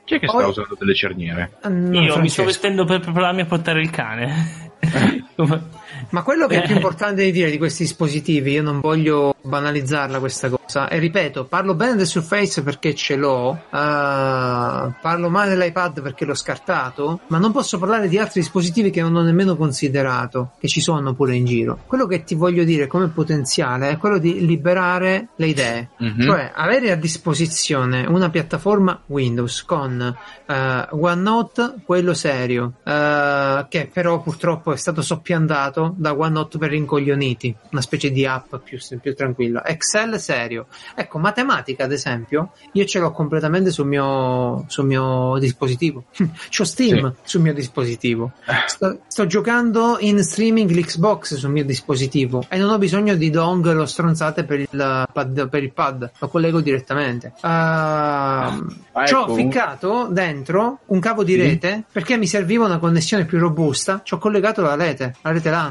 Chi 0.05 0.15
è 0.15 0.19
che 0.19 0.27
sta 0.27 0.47
usando 0.47 0.75
delle 0.79 0.95
cerniere? 0.95 1.51
Ah, 1.61 1.69
no, 1.69 1.93
Io 1.93 1.99
mi 2.01 2.05
Francesco. 2.07 2.29
sto 2.29 2.43
vestendo 2.45 2.85
per 2.85 3.01
prepararmi 3.01 3.41
a 3.41 3.45
portare 3.45 3.81
il 3.81 3.89
cane. 3.89 4.71
Ma 6.09 6.23
quello 6.23 6.47
che 6.47 6.57
è 6.61 6.65
più 6.65 6.73
Eh. 6.73 6.77
importante 6.77 7.23
di 7.23 7.31
dire 7.31 7.49
di 7.49 7.57
questi 7.57 7.83
dispositivi, 7.83 8.51
io 8.51 8.61
non 8.63 8.79
voglio 8.79 9.35
banalizzarla 9.41 10.19
questa 10.19 10.49
cosa, 10.49 10.87
e 10.89 10.99
ripeto, 10.99 11.45
parlo 11.45 11.73
bene 11.75 11.95
del 11.95 12.05
Surface 12.07 12.61
perché 12.63 12.93
ce 12.95 13.15
l'ho, 13.15 13.53
eh, 13.53 14.93
parlo 15.01 15.29
male 15.29 15.55
dell'iPad 15.55 16.01
perché 16.01 16.25
l'ho 16.25 16.33
scartato, 16.35 17.21
ma 17.27 17.37
non 17.37 17.51
posso 17.51 17.77
parlare 17.79 18.07
di 18.07 18.17
altri 18.17 18.41
dispositivi 18.41 18.89
che 18.89 19.01
non 19.01 19.15
ho 19.15 19.21
nemmeno 19.21 19.55
considerato, 19.55 20.51
che 20.59 20.67
ci 20.67 20.81
sono 20.81 21.13
pure 21.13 21.35
in 21.35 21.45
giro. 21.45 21.79
Quello 21.87 22.05
che 22.05 22.23
ti 22.23 22.35
voglio 22.35 22.63
dire 22.63 22.87
come 22.87 23.07
potenziale 23.07 23.89
è 23.89 23.97
quello 23.97 24.17
di 24.17 24.45
liberare 24.45 25.29
le 25.35 25.47
idee, 25.47 25.89
Mhm. 25.97 26.21
cioè 26.21 26.51
avere 26.53 26.91
a 26.91 26.95
disposizione 26.95 28.05
una 28.05 28.29
piattaforma 28.29 29.01
Windows 29.07 29.63
con 29.63 30.15
eh, 30.49 30.87
OneNote, 30.91 31.75
quello 31.85 32.13
serio, 32.13 32.73
eh, 32.85 33.65
che 33.69 33.89
però 33.91 34.21
purtroppo 34.21 34.71
è 34.73 34.77
stato 34.77 35.01
soppiantato 35.01 35.76
da 35.95 36.17
OneNote 36.17 36.57
per 36.57 36.69
rincoglioniti, 36.69 37.55
una 37.71 37.81
specie 37.81 38.11
di 38.11 38.25
app 38.25 38.55
più, 38.63 38.77
più 39.01 39.15
tranquilla. 39.15 39.65
Excel 39.65 40.19
serio. 40.19 40.67
Ecco, 40.95 41.19
matematica 41.19 41.83
ad 41.83 41.91
esempio, 41.91 42.51
io 42.73 42.85
ce 42.85 42.99
l'ho 42.99 43.11
completamente 43.11 43.71
sul 43.71 43.87
mio, 43.87 44.65
sul 44.67 44.85
mio 44.85 45.37
dispositivo. 45.39 46.05
C'ho 46.49 46.63
Steam 46.65 47.13
sul 47.23 47.41
mio 47.41 47.53
dispositivo. 47.53 48.31
Sto, 48.65 48.99
sto 49.07 49.25
giocando 49.27 49.97
in 49.99 50.23
streaming 50.23 50.69
l'Xbox 50.71 51.35
sul 51.35 51.51
mio 51.51 51.65
dispositivo 51.65 52.45
e 52.49 52.57
non 52.57 52.69
ho 52.69 52.77
bisogno 52.77 53.15
di 53.15 53.29
dongle 53.29 53.73
o 53.75 53.85
stronzate 53.85 54.43
per 54.43 54.59
il 54.59 54.67
pad, 55.11 55.49
per 55.49 55.63
il 55.63 55.71
pad. 55.73 56.11
lo 56.19 56.27
collego 56.27 56.61
direttamente. 56.61 57.33
Ci 57.39 59.13
ho 59.13 59.23
ecco. 59.23 59.33
ficcato 59.33 60.07
dentro 60.09 60.79
un 60.87 60.99
cavo 60.99 61.23
di 61.23 61.33
Sì. 61.33 61.41
rete 61.41 61.83
perché 61.91 62.17
mi 62.17 62.27
serviva 62.27 62.65
una 62.65 62.79
connessione 62.79 63.25
più 63.25 63.37
robusta. 63.39 64.01
Ci 64.03 64.13
ho 64.13 64.17
collegato 64.17 64.61
la 64.61 64.75
rete, 64.75 65.15
la 65.21 65.31
rete 65.31 65.49
LAN. 65.49 65.66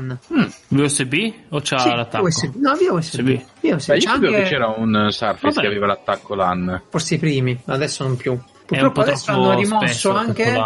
USB 0.69 1.15
o 1.51 1.61
c'ha 1.63 1.79
Sì, 1.79 1.89
l'attacco? 1.95 2.25
USB. 2.27 2.55
No, 2.57 2.75
via 2.75 2.93
USB. 2.93 3.19
USB. 3.21 3.41
Via 3.61 3.75
USB. 3.77 3.89
Beh, 3.93 3.99
io 3.99 4.11
anche 4.11 4.29
che 4.31 4.43
c'era 4.43 4.67
un 4.77 5.07
Surface 5.11 5.41
Vabbè. 5.49 5.61
che 5.61 5.67
aveva 5.67 5.87
l'attacco 5.87 6.35
LAN. 6.35 6.83
forse 6.89 7.15
i 7.15 7.19
primi, 7.19 7.59
adesso 7.67 8.03
non 8.05 8.17
più. 8.17 8.39
Purtroppo 8.67 8.95
po' 8.95 9.01
adesso 9.03 9.31
hanno 9.31 9.55
rimosso 9.55 10.13
anche 10.13 10.61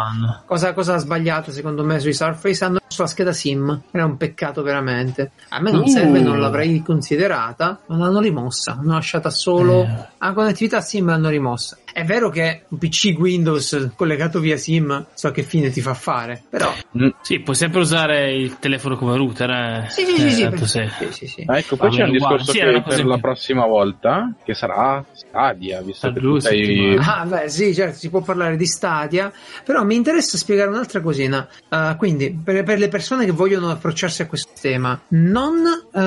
cosa, 0.46 0.72
cosa 0.72 0.94
ha 0.94 0.96
sbagliato 0.96 1.52
secondo 1.52 1.84
me 1.84 2.00
sui 2.00 2.14
Surface 2.14 2.64
hanno 2.64 2.78
messo 2.82 3.02
la 3.02 3.08
scheda 3.08 3.30
SIM 3.34 3.82
era 3.90 4.06
un 4.06 4.16
peccato 4.16 4.62
veramente 4.62 5.32
a 5.50 5.60
me 5.60 5.70
non 5.70 5.82
Uh. 5.82 5.86
serve 5.88 6.20
non 6.20 6.40
l'avrei 6.40 6.82
considerata 6.82 7.78
ma 7.88 7.98
l'hanno 7.98 8.20
rimossa 8.20 8.72
l'hanno 8.76 8.94
lasciata 8.94 9.28
solo 9.28 9.82
Eh. 9.82 10.06
la 10.18 10.32
connettività 10.32 10.80
SIM 10.80 11.08
l'hanno 11.08 11.28
rimossa 11.28 11.76
è 11.92 12.04
vero 12.04 12.28
che 12.30 12.62
un 12.68 12.78
PC 12.78 13.14
Windows 13.18 13.90
collegato 13.96 14.38
via 14.40 14.56
SIM 14.56 15.06
so 15.14 15.30
che 15.30 15.42
fine 15.42 15.70
ti 15.70 15.80
fa 15.80 15.94
fare 15.94 16.42
però 16.48 16.72
Mm. 16.96 17.08
Sì, 17.22 17.38
puoi 17.40 17.54
sempre 17.54 17.80
usare 17.80 18.32
il 18.34 18.58
telefono 18.58 18.96
come 18.96 19.16
router. 19.16 19.50
Eh. 19.50 19.84
sì 19.88 20.04
sì 20.04 20.16
sì, 20.16 20.26
Eh, 20.26 20.30
sì, 20.30 20.40
tanto 20.42 20.56
per- 20.58 20.68
se- 20.68 20.88
sì, 20.98 21.12
sì, 21.12 21.26
sì. 21.26 21.44
Ah, 21.46 21.58
ecco, 21.58 21.76
poi 21.76 21.88
Va 21.90 21.96
c'è 21.96 22.02
un 22.04 22.10
discorso 22.10 22.50
Sì, 22.52 22.58
per 22.58 22.98
in 22.98 23.06
la 23.06 23.12
più. 23.14 23.20
prossima 23.22 23.66
volta, 23.66 24.32
che 24.44 24.54
sarà 24.54 25.04
Stadia, 25.12 25.80
visto 25.82 26.06
Tra 26.10 26.12
che 26.12 26.20
tu 26.20 26.38
sei... 26.38 26.96
Ah, 26.98 27.24
beh, 27.26 27.48
sì, 27.48 27.72
certo, 27.74 27.96
si 27.98 28.08
può 28.10 28.20
parlare 28.22 28.56
di 28.56 28.66
Stadia, 28.66 29.32
però 29.64 29.84
mi 29.84 29.94
interessa 29.94 30.36
spiegare 30.36 30.68
un'altra 30.70 31.00
cosina. 31.00 31.46
Uh, 31.68 31.96
quindi, 31.96 32.32
per, 32.42 32.62
per 32.64 32.78
le 32.78 32.88
persone 32.88 33.24
che 33.24 33.32
vogliono 33.32 33.70
approcciarsi 33.70 34.22
a 34.22 34.26
questo 34.26 34.50
tema, 34.60 35.00
non 35.08 35.56
uh, 35.58 35.98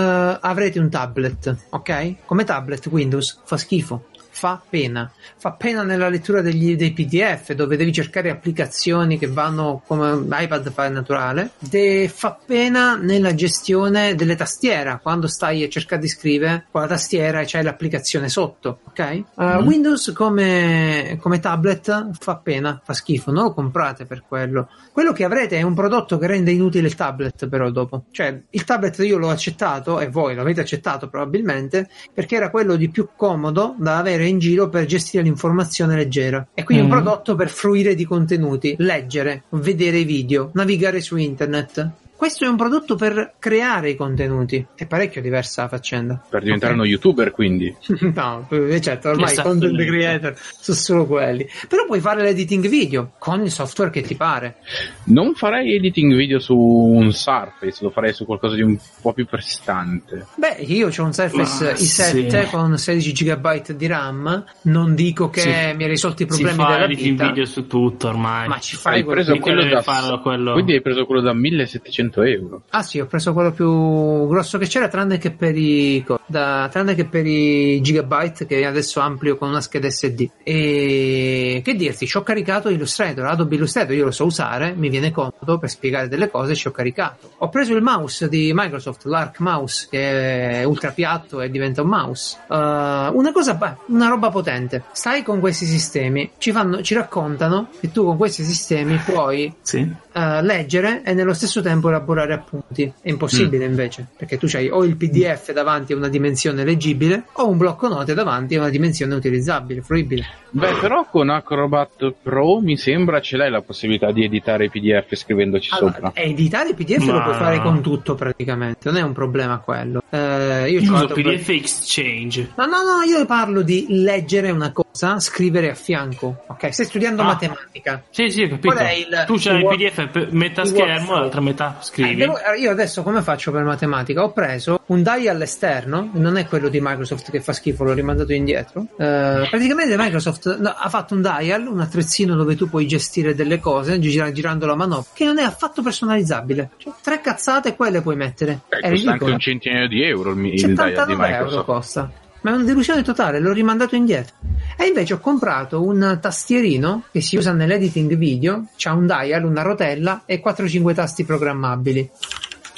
avrete 0.41 0.79
un 0.79 0.89
tablet, 0.89 1.55
ok? 1.69 2.15
Come 2.25 2.43
tablet 2.43 2.85
Windows 2.87 3.41
fa 3.45 3.55
schifo. 3.57 4.07
Fa 4.43 4.61
pena. 4.69 5.09
Fa 5.37 5.53
pena 5.53 5.83
nella 5.83 6.09
lettura 6.09 6.41
degli- 6.41 6.75
dei 6.75 6.91
PDF 6.91 7.53
dove 7.53 7.77
devi 7.77 7.93
cercare 7.93 8.29
applicazioni 8.29 9.17
che 9.17 9.27
vanno 9.27 9.81
come 9.87 10.15
l'iPad 10.15 10.69
fa 10.69 10.89
naturale. 10.89 11.51
De- 11.59 12.11
fa 12.13 12.37
pena 12.45 12.97
nella 12.97 13.33
gestione 13.35 14.15
delle 14.15 14.35
tastiere 14.35 14.99
quando 15.01 15.27
stai 15.27 15.63
a 15.63 15.69
cercare 15.69 16.01
di 16.01 16.09
scrivere 16.09 16.65
con 16.69 16.81
la 16.81 16.87
tastiera 16.87 17.39
e 17.39 17.45
c'hai 17.47 17.63
l'applicazione 17.63 18.27
sotto. 18.27 18.79
Ok? 18.87 19.23
Uh, 19.35 19.43
Windows 19.63 20.11
come, 20.13 21.17
come 21.21 21.39
tablet 21.39 22.09
fa 22.19 22.35
pena, 22.35 22.81
fa 22.83 22.91
schifo. 22.91 23.31
Non 23.31 23.45
lo 23.45 23.53
comprate 23.53 24.05
per 24.05 24.23
quello. 24.27 24.67
Quello 24.91 25.13
che 25.13 25.23
avrete 25.23 25.57
è 25.57 25.61
un 25.61 25.73
prodotto 25.73 26.17
che 26.17 26.27
rende 26.27 26.51
inutile 26.51 26.87
il 26.87 26.95
tablet, 26.95 27.47
però 27.47 27.69
dopo. 27.69 28.03
Cioè, 28.11 28.41
il 28.49 28.63
tablet 28.65 28.97
io 28.99 29.17
l'ho 29.17 29.29
accettato 29.29 30.01
e 30.01 30.09
voi 30.09 30.35
l'avete 30.35 30.59
accettato 30.59 31.07
probabilmente 31.07 31.89
perché 32.13 32.35
era 32.35 32.49
quello 32.49 32.75
di 32.75 32.89
più 32.89 33.07
comodo 33.15 33.75
da 33.77 33.97
avere 33.97 34.31
in 34.32 34.32
giro 34.39 34.69
per 34.69 34.85
gestire 34.85 35.23
l'informazione 35.23 35.95
leggera. 35.95 36.47
E 36.53 36.63
quindi 36.63 36.83
un 36.83 36.89
Mm. 36.89 36.93
prodotto 36.93 37.35
per 37.35 37.49
fruire 37.49 37.95
di 37.95 38.05
contenuti, 38.05 38.75
leggere, 38.79 39.43
vedere 39.49 39.99
i 39.99 40.03
video, 40.03 40.51
navigare 40.53 41.01
su 41.01 41.15
internet. 41.17 41.89
Questo 42.15 42.45
è 42.45 42.47
un 42.47 42.55
prodotto 42.55 42.95
per 42.95 43.33
creare 43.37 43.89
i 43.89 43.95
contenuti. 43.95 44.65
È 44.75 44.85
parecchio 44.87 45.21
diversa 45.21 45.63
la 45.63 45.67
faccenda. 45.67 46.23
Per 46.29 46.41
diventare 46.41 46.71
Ok? 46.73 46.79
uno 46.79 46.87
youtuber, 46.87 47.31
quindi. 47.31 47.75
No, 48.13 48.47
eh, 48.49 48.79
certo, 48.79 49.09
ormai 49.09 49.33
i 49.33 49.37
content 49.41 49.75
creator 49.85 50.35
sono 50.37 50.77
solo 50.77 51.05
quelli. 51.05 51.45
Però 51.67 51.85
puoi 51.85 51.99
fare 51.99 52.21
l'editing 52.21 52.67
video 52.69 53.13
con 53.17 53.41
il 53.41 53.51
software 53.51 53.89
che 53.91 54.01
ti 54.01 54.15
pare. 54.15 54.57
Non 55.05 55.33
farei 55.33 55.75
editing 55.75 56.15
video 56.15 56.39
su 56.39 56.55
un 56.57 57.11
Surface, 57.11 57.79
lo 57.83 57.89
farei 57.89 58.13
su 58.13 58.25
qualcosa 58.25 58.55
di 58.55 58.61
un 58.61 58.77
po' 59.01 59.11
più 59.13 59.25
prestante. 59.25 60.27
Beh, 60.35 60.57
io 60.65 60.87
ho 60.95 61.03
un 61.03 61.13
Surface 61.13 61.63
Ma 61.65 61.71
i7 61.71 62.43
sì. 62.45 62.49
con 62.51 62.77
16 62.77 63.11
GB 63.25 63.71
di 63.71 63.87
RAM. 63.87 64.45
Non 64.63 64.95
dico 64.95 65.29
che 65.29 65.41
Si- 65.41 65.75
mi 65.75 65.83
ha 65.83 65.87
risolto 65.87 66.23
i 66.23 66.27
Si 66.29 66.41
problemi 66.41 66.63
fa 66.63 66.71
della 66.71 66.85
editing 66.85 67.11
vita. 67.11 67.27
video 67.27 67.45
su 67.45 67.67
tutto 67.67 68.07
ormai. 68.07 68.47
Ma 68.47 68.59
ci 68.59 68.75
fai 68.77 68.95
Hai 68.99 69.03
preso 69.05 69.35
quello 69.39 69.61
quello 69.61 69.75
da, 69.75 69.81
farlo, 69.81 70.21
quello- 70.21 70.53
Quindi 70.53 70.73
hai 70.73 70.81
preso 70.81 71.05
quello 71.05 71.21
da 71.21 71.33
1700 71.33 72.12
euro. 72.21 72.63
Ah 72.69 72.83
sì, 72.83 72.99
ho 72.99 73.05
preso 73.05 73.33
quello 73.33 73.51
più 73.51 74.27
grosso 74.27 74.57
che 74.57 74.67
c'era, 74.67 74.87
tranne 74.87 75.17
che 75.17 75.31
per 75.31 75.55
i, 75.57 76.05
da- 76.25 76.67
tranne 76.71 76.95
che 76.95 77.05
per 77.05 77.25
i 77.25 77.81
gigabyte 77.81 78.45
che 78.45 78.65
adesso 78.65 78.99
amplio 78.99 79.37
con 79.37 79.49
una 79.49 79.61
scheda 79.61 79.89
SD. 79.89 80.29
E 80.43 81.61
che 81.63 81.75
dirti, 81.75 82.05
ci 82.05 82.17
ho 82.17 82.23
caricato 82.23 82.69
Illustrator, 82.69 83.25
Adobe 83.25 83.55
Illustrator, 83.55 83.95
io 83.95 84.05
lo 84.05 84.11
so 84.11 84.25
usare, 84.25 84.73
mi 84.73 84.89
viene 84.89 85.11
comodo 85.11 85.57
per 85.59 85.69
spiegare 85.69 86.07
delle 86.07 86.29
cose, 86.29 86.55
ci 86.55 86.67
ho 86.67 86.71
caricato. 86.71 87.31
Ho 87.37 87.49
preso 87.49 87.73
il 87.73 87.81
mouse 87.81 88.29
di 88.29 88.51
Microsoft, 88.53 89.05
l'Arc 89.05 89.39
Mouse, 89.39 89.87
che 89.89 90.59
è 90.59 90.63
ultra 90.63 90.91
piatto 90.91 91.41
e 91.41 91.49
diventa 91.49 91.81
un 91.81 91.89
mouse. 91.89 92.37
Uh, 92.47 92.55
una 92.55 93.31
cosa, 93.31 93.55
beh, 93.55 93.75
una 93.87 94.07
roba 94.07 94.29
potente. 94.29 94.83
Stai 94.91 95.23
con 95.23 95.39
questi 95.39 95.65
sistemi, 95.65 96.31
ci, 96.37 96.51
fanno, 96.51 96.81
ci 96.81 96.93
raccontano 96.93 97.69
che 97.79 97.91
tu 97.91 98.03
con 98.03 98.17
questi 98.17 98.43
sistemi 98.43 98.97
puoi 98.97 99.53
Sì. 99.61 99.89
Eh, 100.13 100.41
leggere 100.41 101.01
e 101.03 101.13
nello 101.13 101.33
stesso 101.33 101.61
tempo 101.61 101.89
elaborare 101.89 102.33
appunti. 102.33 102.91
È 103.01 103.09
impossibile 103.09 103.65
invece, 103.65 104.07
perché 104.15 104.37
tu 104.37 104.47
hai 104.53 104.69
o 104.69 104.83
il 104.83 104.95
PDF 104.95 105.51
davanti 105.51 105.93
a 105.93 105.95
una 105.95 106.07
dimensione 106.07 106.63
leggibile 106.63 107.25
o 107.33 107.49
un 107.49 107.57
blocco 107.57 107.87
note 107.87 108.13
davanti 108.13 108.55
a 108.55 108.59
una 108.59 108.69
dimensione 108.69 109.15
utilizzabile, 109.15 109.81
fruibile. 109.81 110.25
Beh, 110.51 110.75
però 110.79 111.07
con 111.09 111.29
Acrobat 111.29 112.13
Pro 112.21 112.59
mi 112.59 112.77
sembra 112.77 113.19
ce 113.21 113.37
l'hai 113.37 113.49
la 113.49 113.61
possibilità 113.61 114.11
di 114.11 114.23
editare 114.23 114.65
i 114.65 114.69
PDF 114.69 115.15
scrivendoci 115.15 115.69
Allora, 115.73 115.93
sopra. 115.93 116.11
e 116.13 116.29
editare 116.29 116.69
il 116.69 116.75
PDF 116.75 117.05
lo 117.07 117.13
Ma- 117.13 117.23
puoi 117.23 117.35
fare 117.35 117.59
con 117.61 117.81
tutto 117.81 118.13
praticamente, 118.13 118.89
non 118.89 118.97
è 118.97 119.01
un 119.01 119.13
problema 119.13 119.57
quello. 119.57 120.03
Eh, 120.09 120.69
io 120.69 120.81
Uso 120.81 121.07
PDF 121.07 121.49
Exchange. 121.49 122.51
No, 122.55 122.65
no, 122.65 122.77
no, 122.83 123.01
io 123.07 123.25
parlo 123.25 123.63
di 123.63 123.85
leggere 123.89 124.51
una 124.51 124.71
cosa, 124.71 124.82
scrivere 125.19 125.71
a 125.71 125.73
fianco. 125.73 126.43
Ok, 126.47 126.71
stai 126.71 126.85
studiando 126.85 127.23
Ah. 127.23 127.25
matematica. 127.25 128.03
Sì, 128.11 128.29
sì, 128.29 128.47
capito. 128.47 128.73
Qual 128.73 128.77
è 128.85 128.91
il- 128.91 129.23
tu 129.25 129.35
c'hai 129.39 129.57
il 129.61 129.65
PDF 129.67 130.07
per 130.09 130.27
metà 130.31 130.63
schermo, 130.65 131.15
l'altra 131.17 131.41
metà 131.41 131.77
Eh, 131.79 131.83
scrivi. 131.83 132.15
devo- 132.15 132.37
eh, 132.37 132.59
io 132.59 132.69
adesso 132.69 133.01
come 133.01 133.21
faccio 133.23 133.51
per 133.51 133.63
matematica? 133.63 134.21
Ho 134.23 134.31
preso 134.31 134.81
un 134.87 135.01
dial 135.01 135.41
esterno, 135.41 136.09
non 136.13 136.37
è 136.37 136.45
quello 136.45 136.69
di 136.69 136.79
Microsoft 136.79 137.31
che 137.31 137.41
fa 137.41 137.53
schifo, 137.53 137.83
l'ho 137.83 137.93
rimandato 137.93 138.33
indietro. 138.33 138.81
Eh, 138.97 139.47
praticamente 139.49 139.95
Microsoft 139.97 140.59
no, 140.59 140.69
ha 140.69 140.89
fatto 140.89 141.15
un 141.15 141.21
dial, 141.21 141.65
un 141.65 141.79
attrezzino 141.79 142.35
dove 142.35 142.55
tu 142.55 142.69
puoi 142.69 142.85
gestire 142.87 143.33
delle 143.33 143.59
cose 143.59 143.99
gira- 143.99 144.31
girando 144.31 144.67
la 144.67 144.75
manovra, 144.75 145.09
che 145.13 145.25
non 145.25 145.39
è 145.39 145.43
affatto 145.43 145.81
personalizzabile. 145.81 146.69
Cioè, 146.77 146.93
tre 147.01 147.19
cazzate 147.19 147.75
quelle 147.75 148.01
puoi 148.01 148.15
mettere. 148.15 148.61
Eh, 148.69 148.77
è 148.77 148.79
costa 148.81 148.87
anche 148.87 148.89
ridicolo. 149.09 149.33
un 149.33 149.39
centinaio 149.39 149.87
di 149.87 150.03
euro 150.03 150.31
il, 150.33 150.37
il 150.45 150.51
dial 150.51 150.53
di 150.53 150.59
79 150.59 151.27
euro 151.27 151.27
Microsoft. 151.45 151.65
costa. 151.65 152.11
Ma 152.43 152.51
è 152.51 152.53
una 152.53 152.63
delusione 152.63 153.01
totale, 153.03 153.39
l'ho 153.39 153.51
rimandato 153.51 153.95
indietro. 153.95 154.35
E 154.77 154.87
invece 154.87 155.13
ho 155.13 155.19
comprato 155.19 155.81
un 155.81 156.17
tastierino 156.21 157.03
che 157.11 157.21
si 157.21 157.37
usa 157.37 157.53
nell'editing 157.53 158.15
video, 158.15 158.67
c'ha 158.75 158.93
un 158.93 159.05
dial, 159.05 159.45
una 159.45 159.61
rotella 159.61 160.23
e 160.25 160.41
4-5 160.43 160.93
tasti 160.93 161.23
programmabili. 161.23 162.09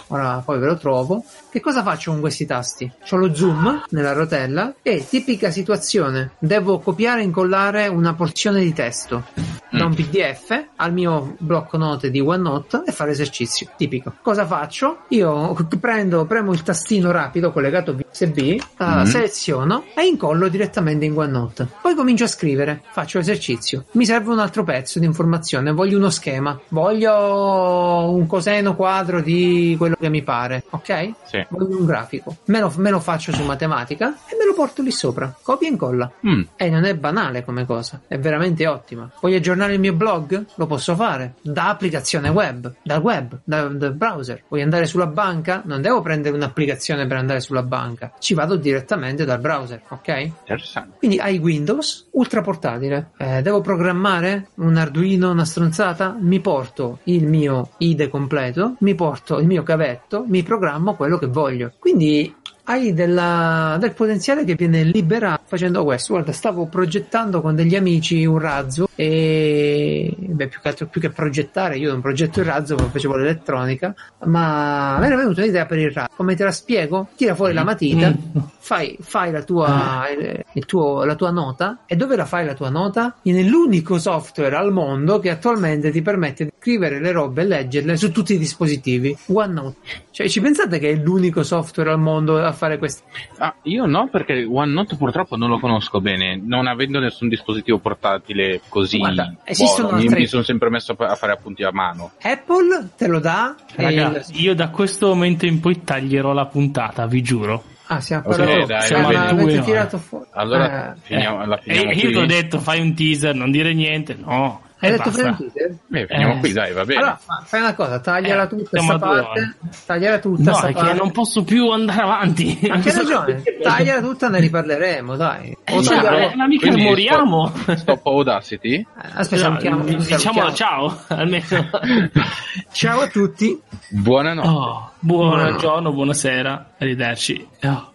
Ora 0.07 0.41
poi 0.45 0.59
ve 0.59 0.65
lo 0.67 0.77
trovo. 0.77 1.25
Che 1.55 1.61
cosa 1.61 1.83
faccio 1.83 2.11
con 2.11 2.19
questi 2.19 2.45
tasti? 2.45 2.91
C'ho 3.09 3.15
lo 3.15 3.33
zoom 3.33 3.85
nella 3.91 4.11
rotella 4.11 4.73
e 4.81 5.07
tipica 5.07 5.51
situazione, 5.51 6.31
devo 6.37 6.79
copiare 6.79 7.21
e 7.21 7.23
incollare 7.23 7.87
una 7.87 8.13
porzione 8.13 8.59
di 8.59 8.73
testo 8.73 9.23
da 9.71 9.85
un 9.85 9.93
PDF 9.93 10.67
al 10.75 10.91
mio 10.93 11.35
blocco 11.37 11.77
note 11.77 12.09
di 12.09 12.19
OneNote 12.19 12.83
e 12.85 12.91
fare 12.91 13.11
esercizio. 13.11 13.69
Tipico. 13.77 14.13
Cosa 14.21 14.45
faccio? 14.45 15.03
Io 15.09 15.55
prendo, 15.79 16.25
premo 16.25 16.51
il 16.51 16.61
tastino 16.61 17.11
rapido 17.11 17.53
collegato 17.53 17.95
USB, 18.11 18.37
eh, 18.37 18.59
Mhm. 18.77 19.03
seleziono 19.05 19.85
e 19.95 20.05
incollo 20.05 20.49
direttamente 20.49 21.05
in 21.05 21.17
OneNote. 21.17 21.67
Poi 21.81 21.95
comincio 21.95 22.25
a 22.25 22.27
scrivere, 22.27 22.81
faccio 22.91 23.17
esercizio. 23.19 23.85
Mi 23.91 24.05
serve 24.05 24.31
un 24.31 24.39
altro 24.39 24.65
pezzo 24.65 24.99
di 24.99 25.05
informazione, 25.05 25.71
voglio 25.71 25.97
uno 25.97 26.09
schema, 26.09 26.57
voglio 26.69 28.09
un 28.11 28.27
coseno 28.27 28.75
quadro 28.75 29.21
di 29.21 29.75
quello 29.77 29.95
che 29.97 30.09
mi 30.09 30.21
pare, 30.23 30.63
ok? 30.69 31.11
Sì. 31.25 31.44
Voglio 31.49 31.77
un 31.77 31.85
grafico. 31.85 32.35
Me 32.45 32.59
lo, 32.59 32.71
me 32.77 32.89
lo 32.89 32.99
faccio 32.99 33.31
su 33.31 33.43
matematica 33.43 34.15
e 34.27 34.35
me 34.37 34.45
lo 34.45 34.53
porto 34.53 34.81
lì 34.81 34.91
sopra. 34.91 35.33
Copia 35.41 35.67
e 35.67 35.71
incolla. 35.71 36.11
Mm. 36.25 36.41
E 36.55 36.69
non 36.69 36.85
è 36.85 36.95
banale 36.95 37.43
come 37.43 37.65
cosa, 37.65 38.01
è 38.07 38.17
veramente 38.17 38.65
ottima. 38.67 39.09
Voglio 39.19 39.37
aggiornare 39.37 39.73
il 39.73 39.79
mio 39.79 39.93
blog? 39.93 40.45
Lo 40.55 40.65
posso 40.65 40.95
fare 40.95 41.35
da 41.41 41.69
applicazione 41.69 42.29
web, 42.29 42.73
dal 42.81 43.01
web, 43.01 43.39
da- 43.43 43.67
dal 43.67 43.93
browser. 43.93 44.43
Voglio 44.47 44.63
andare 44.63 44.85
sulla 44.85 45.07
banca? 45.07 45.61
Non 45.65 45.81
devo 45.81 46.01
prendere 46.01 46.35
un'applicazione 46.35 47.05
per 47.07 47.17
andare 47.17 47.39
sulla 47.39 47.63
banca, 47.63 48.13
ci 48.19 48.33
vado 48.33 48.55
direttamente 48.55 49.25
dal 49.25 49.39
browser, 49.39 49.81
ok? 49.87 50.07
Interessante. 50.39 50.97
Quindi 50.97 51.19
hai 51.19 51.37
Windows 51.37 52.07
ultra 52.11 52.41
portatile. 52.41 53.11
Eh, 53.17 53.41
devo 53.41 53.61
programmare 53.61 54.49
un 54.55 54.75
Arduino, 54.77 55.31
una 55.31 55.45
stronzata? 55.45 56.15
Mi 56.19 56.39
porto 56.39 56.99
il 57.03 57.27
mio 57.27 57.71
IDE 57.77 58.09
completo, 58.09 58.75
mi 58.79 58.95
porto 58.95 59.39
il 59.39 59.47
mio 59.47 59.63
cavetto, 59.63 60.23
mi 60.27 60.43
programmo 60.43 60.95
quello 60.95 61.17
che 61.17 61.27
voglio. 61.35 61.73
Quindi 61.77 62.33
hai 62.67 62.93
della- 62.93 63.77
del 63.79 63.93
potenziale 63.93 64.45
che 64.45 64.55
viene 64.55 64.83
liberato 64.83 65.43
facendo 65.45 65.83
questo. 65.83 66.13
Guarda, 66.13 66.31
stavo 66.31 66.65
progettando 66.67 67.41
con 67.41 67.53
degli 67.55 67.75
amici 67.75 68.25
un 68.25 68.39
razzo 68.39 68.84
e 68.95 70.13
beh, 70.17 70.47
più 70.47 70.59
che 70.61 70.67
altro 70.67 70.87
più 70.87 71.01
che 71.01 71.09
progettare, 71.09 71.77
io 71.77 71.91
non 71.91 72.01
progetto 72.01 72.39
il 72.39 72.45
razzo, 72.45 72.75
ma 72.75 72.89
facevo 72.89 73.15
l'elettronica, 73.15 73.93
ma 74.25 74.97
mi 74.99 75.05
era 75.05 75.15
venuta 75.17 75.41
un'idea 75.41 75.65
per 75.65 75.79
il 75.79 75.91
razzo. 75.91 76.13
Come 76.15 76.35
te 76.35 76.43
la 76.43 76.51
spiego? 76.51 77.09
Tira 77.15 77.35
fuori 77.35 77.53
la 77.53 77.63
matita, 77.63 78.13
fai, 78.59 78.97
fai 79.01 79.31
la 79.31 79.43
tua 79.43 80.07
eh, 80.07 80.45
il 80.53 80.65
tuo- 80.65 81.03
la 81.03 81.15
tua 81.15 81.31
nota 81.31 81.83
e 81.85 81.95
dove 81.95 82.15
la 82.15 82.25
fai 82.25 82.45
la 82.45 82.53
tua 82.53 82.69
nota? 82.69 83.15
Nell'unico 83.23 83.99
software 83.99 84.55
al 84.55 84.71
mondo 84.71 85.19
che 85.19 85.29
attualmente 85.29 85.91
ti 85.91 86.01
permette 86.01 86.45
di 86.45 86.51
scrivere 86.57 86.99
le 86.99 87.11
robe 87.11 87.41
e 87.41 87.45
leggerle 87.45 87.97
su 87.97 88.11
tutti 88.11 88.33
i 88.33 88.37
dispositivi. 88.37 89.15
OneNote. 89.27 89.75
Cioè, 90.11 90.29
ci 90.29 90.39
pensate 90.39 90.79
che 90.79 90.91
è 90.91 90.95
l'unico 90.95 91.43
software 91.43 91.91
al 91.91 91.99
mondo 91.99 92.41
a 92.41 92.51
fare 92.53 92.77
questo? 92.77 93.03
Ah, 93.37 93.53
io 93.63 93.85
no, 93.85 94.07
perché 94.09 94.47
OneNote 94.49 94.95
purtroppo 94.95 95.35
non 95.35 95.49
lo 95.49 95.59
conosco 95.59 95.99
bene, 95.99 96.39
non 96.41 96.67
avendo 96.67 96.99
nessun 96.99 97.27
dispositivo 97.27 97.79
portatile 97.79 98.61
così 98.69 98.84
Guarda, 98.97 99.33
esistono 99.43 99.87
buono. 99.87 99.97
Mi, 99.97 100.03
altri- 100.07 100.21
mi 100.21 100.27
sono 100.27 100.43
sempre 100.43 100.69
messo 100.69 100.95
a 100.97 101.15
fare 101.15 101.33
appunti 101.33 101.63
a 101.63 101.71
mano. 101.71 102.11
Apple 102.21 102.89
te 102.97 103.07
lo 103.07 103.19
dà 103.19 103.55
e 103.75 103.83
Raga, 103.83 104.07
il- 104.19 104.25
io 104.41 104.55
da 104.55 104.69
questo 104.69 105.07
momento 105.07 105.45
in 105.45 105.59
poi 105.59 105.83
taglierò 105.83 106.33
la 106.33 106.45
puntata, 106.45 107.05
vi 107.07 107.21
giuro. 107.21 107.63
Ah, 107.87 108.01
siamo 108.01 108.23
Ok, 108.27 108.35
parlato. 108.37 108.65
dai, 108.65 108.81
Siamo- 108.81 109.07
avete 109.09 109.35
Due, 109.35 109.59
tirato 109.61 109.97
fuori. 109.99 110.25
Allora 110.31 110.93
Eh, 110.93 110.97
finiamo, 111.03 111.43
Eh, 111.43 111.45
la 111.45 111.57
finiamo 111.57 111.89
e 111.91 111.93
qui. 111.93 112.03
io 112.03 112.09
ti 112.11 112.17
ho 112.17 112.25
detto 112.25 112.59
fai 112.59 112.81
un 112.81 112.95
teaser, 112.95 113.35
non 113.35 113.51
dire 113.51 113.73
niente, 113.75 114.15
no. 114.19 114.61
Hai 114.79 114.89
e 114.89 114.91
detto 114.97 115.09
teaser? 115.09 115.75
Beh, 115.87 116.05
finiamo 116.07 116.33
Eh, 116.35 116.39
qui, 116.39 116.51
dai, 116.53 116.73
va 116.73 116.83
bene. 116.85 116.99
Allora, 116.99 117.15
fa- 117.23 117.41
fai 117.45 117.59
una 117.61 117.73
cosa, 117.73 117.99
tagliala 117.99 118.43
Eh, 118.43 118.47
tutta 118.47 118.69
siamo 118.71 118.85
sta 118.85 118.93
a 118.93 118.97
due 119.13 119.21
parte. 119.23 119.55
Tagliala 119.85 120.19
tutta 120.19 120.51
No, 120.51 120.57
che 120.59 120.71
parte. 120.73 120.93
non 120.93 121.11
posso 121.11 121.43
più 121.43 121.69
andare 121.69 122.01
avanti. 122.01 122.59
Ma 122.67 122.79
che 122.79 122.91
ragione? 122.93 123.43
Tagliala 123.61 124.01
tutta, 124.01 124.29
ne 124.29 124.39
riparleremo, 124.39 125.15
dai. 125.15 125.57
Eh, 125.63 125.73
O 125.75 125.81
cioè, 125.83 126.01
tagliamo- 126.01 126.35
ma 126.35 126.47
mica 126.47 126.71
moriamo. 126.75 127.47
Stop, 127.55 127.75
stop 127.77 128.05
Audacity? 128.07 128.73
Eh, 128.75 128.85
Aspetta. 129.13 129.49
No, 129.49 129.57
diciamolo 129.83 130.51
salutiamo. 130.51 130.53
ciao, 130.53 130.99
almeno. 131.07 131.45
Ciao 132.71 132.99
a 133.01 133.07
tutti. 133.07 133.59
Buonanotte. 133.89 134.47
Oh, 134.47 134.91
buon 134.99 135.57
giorno, 135.57 135.91
buonasera, 135.93 136.71
arrivederci. 136.77 137.47
Oh. 137.63 137.93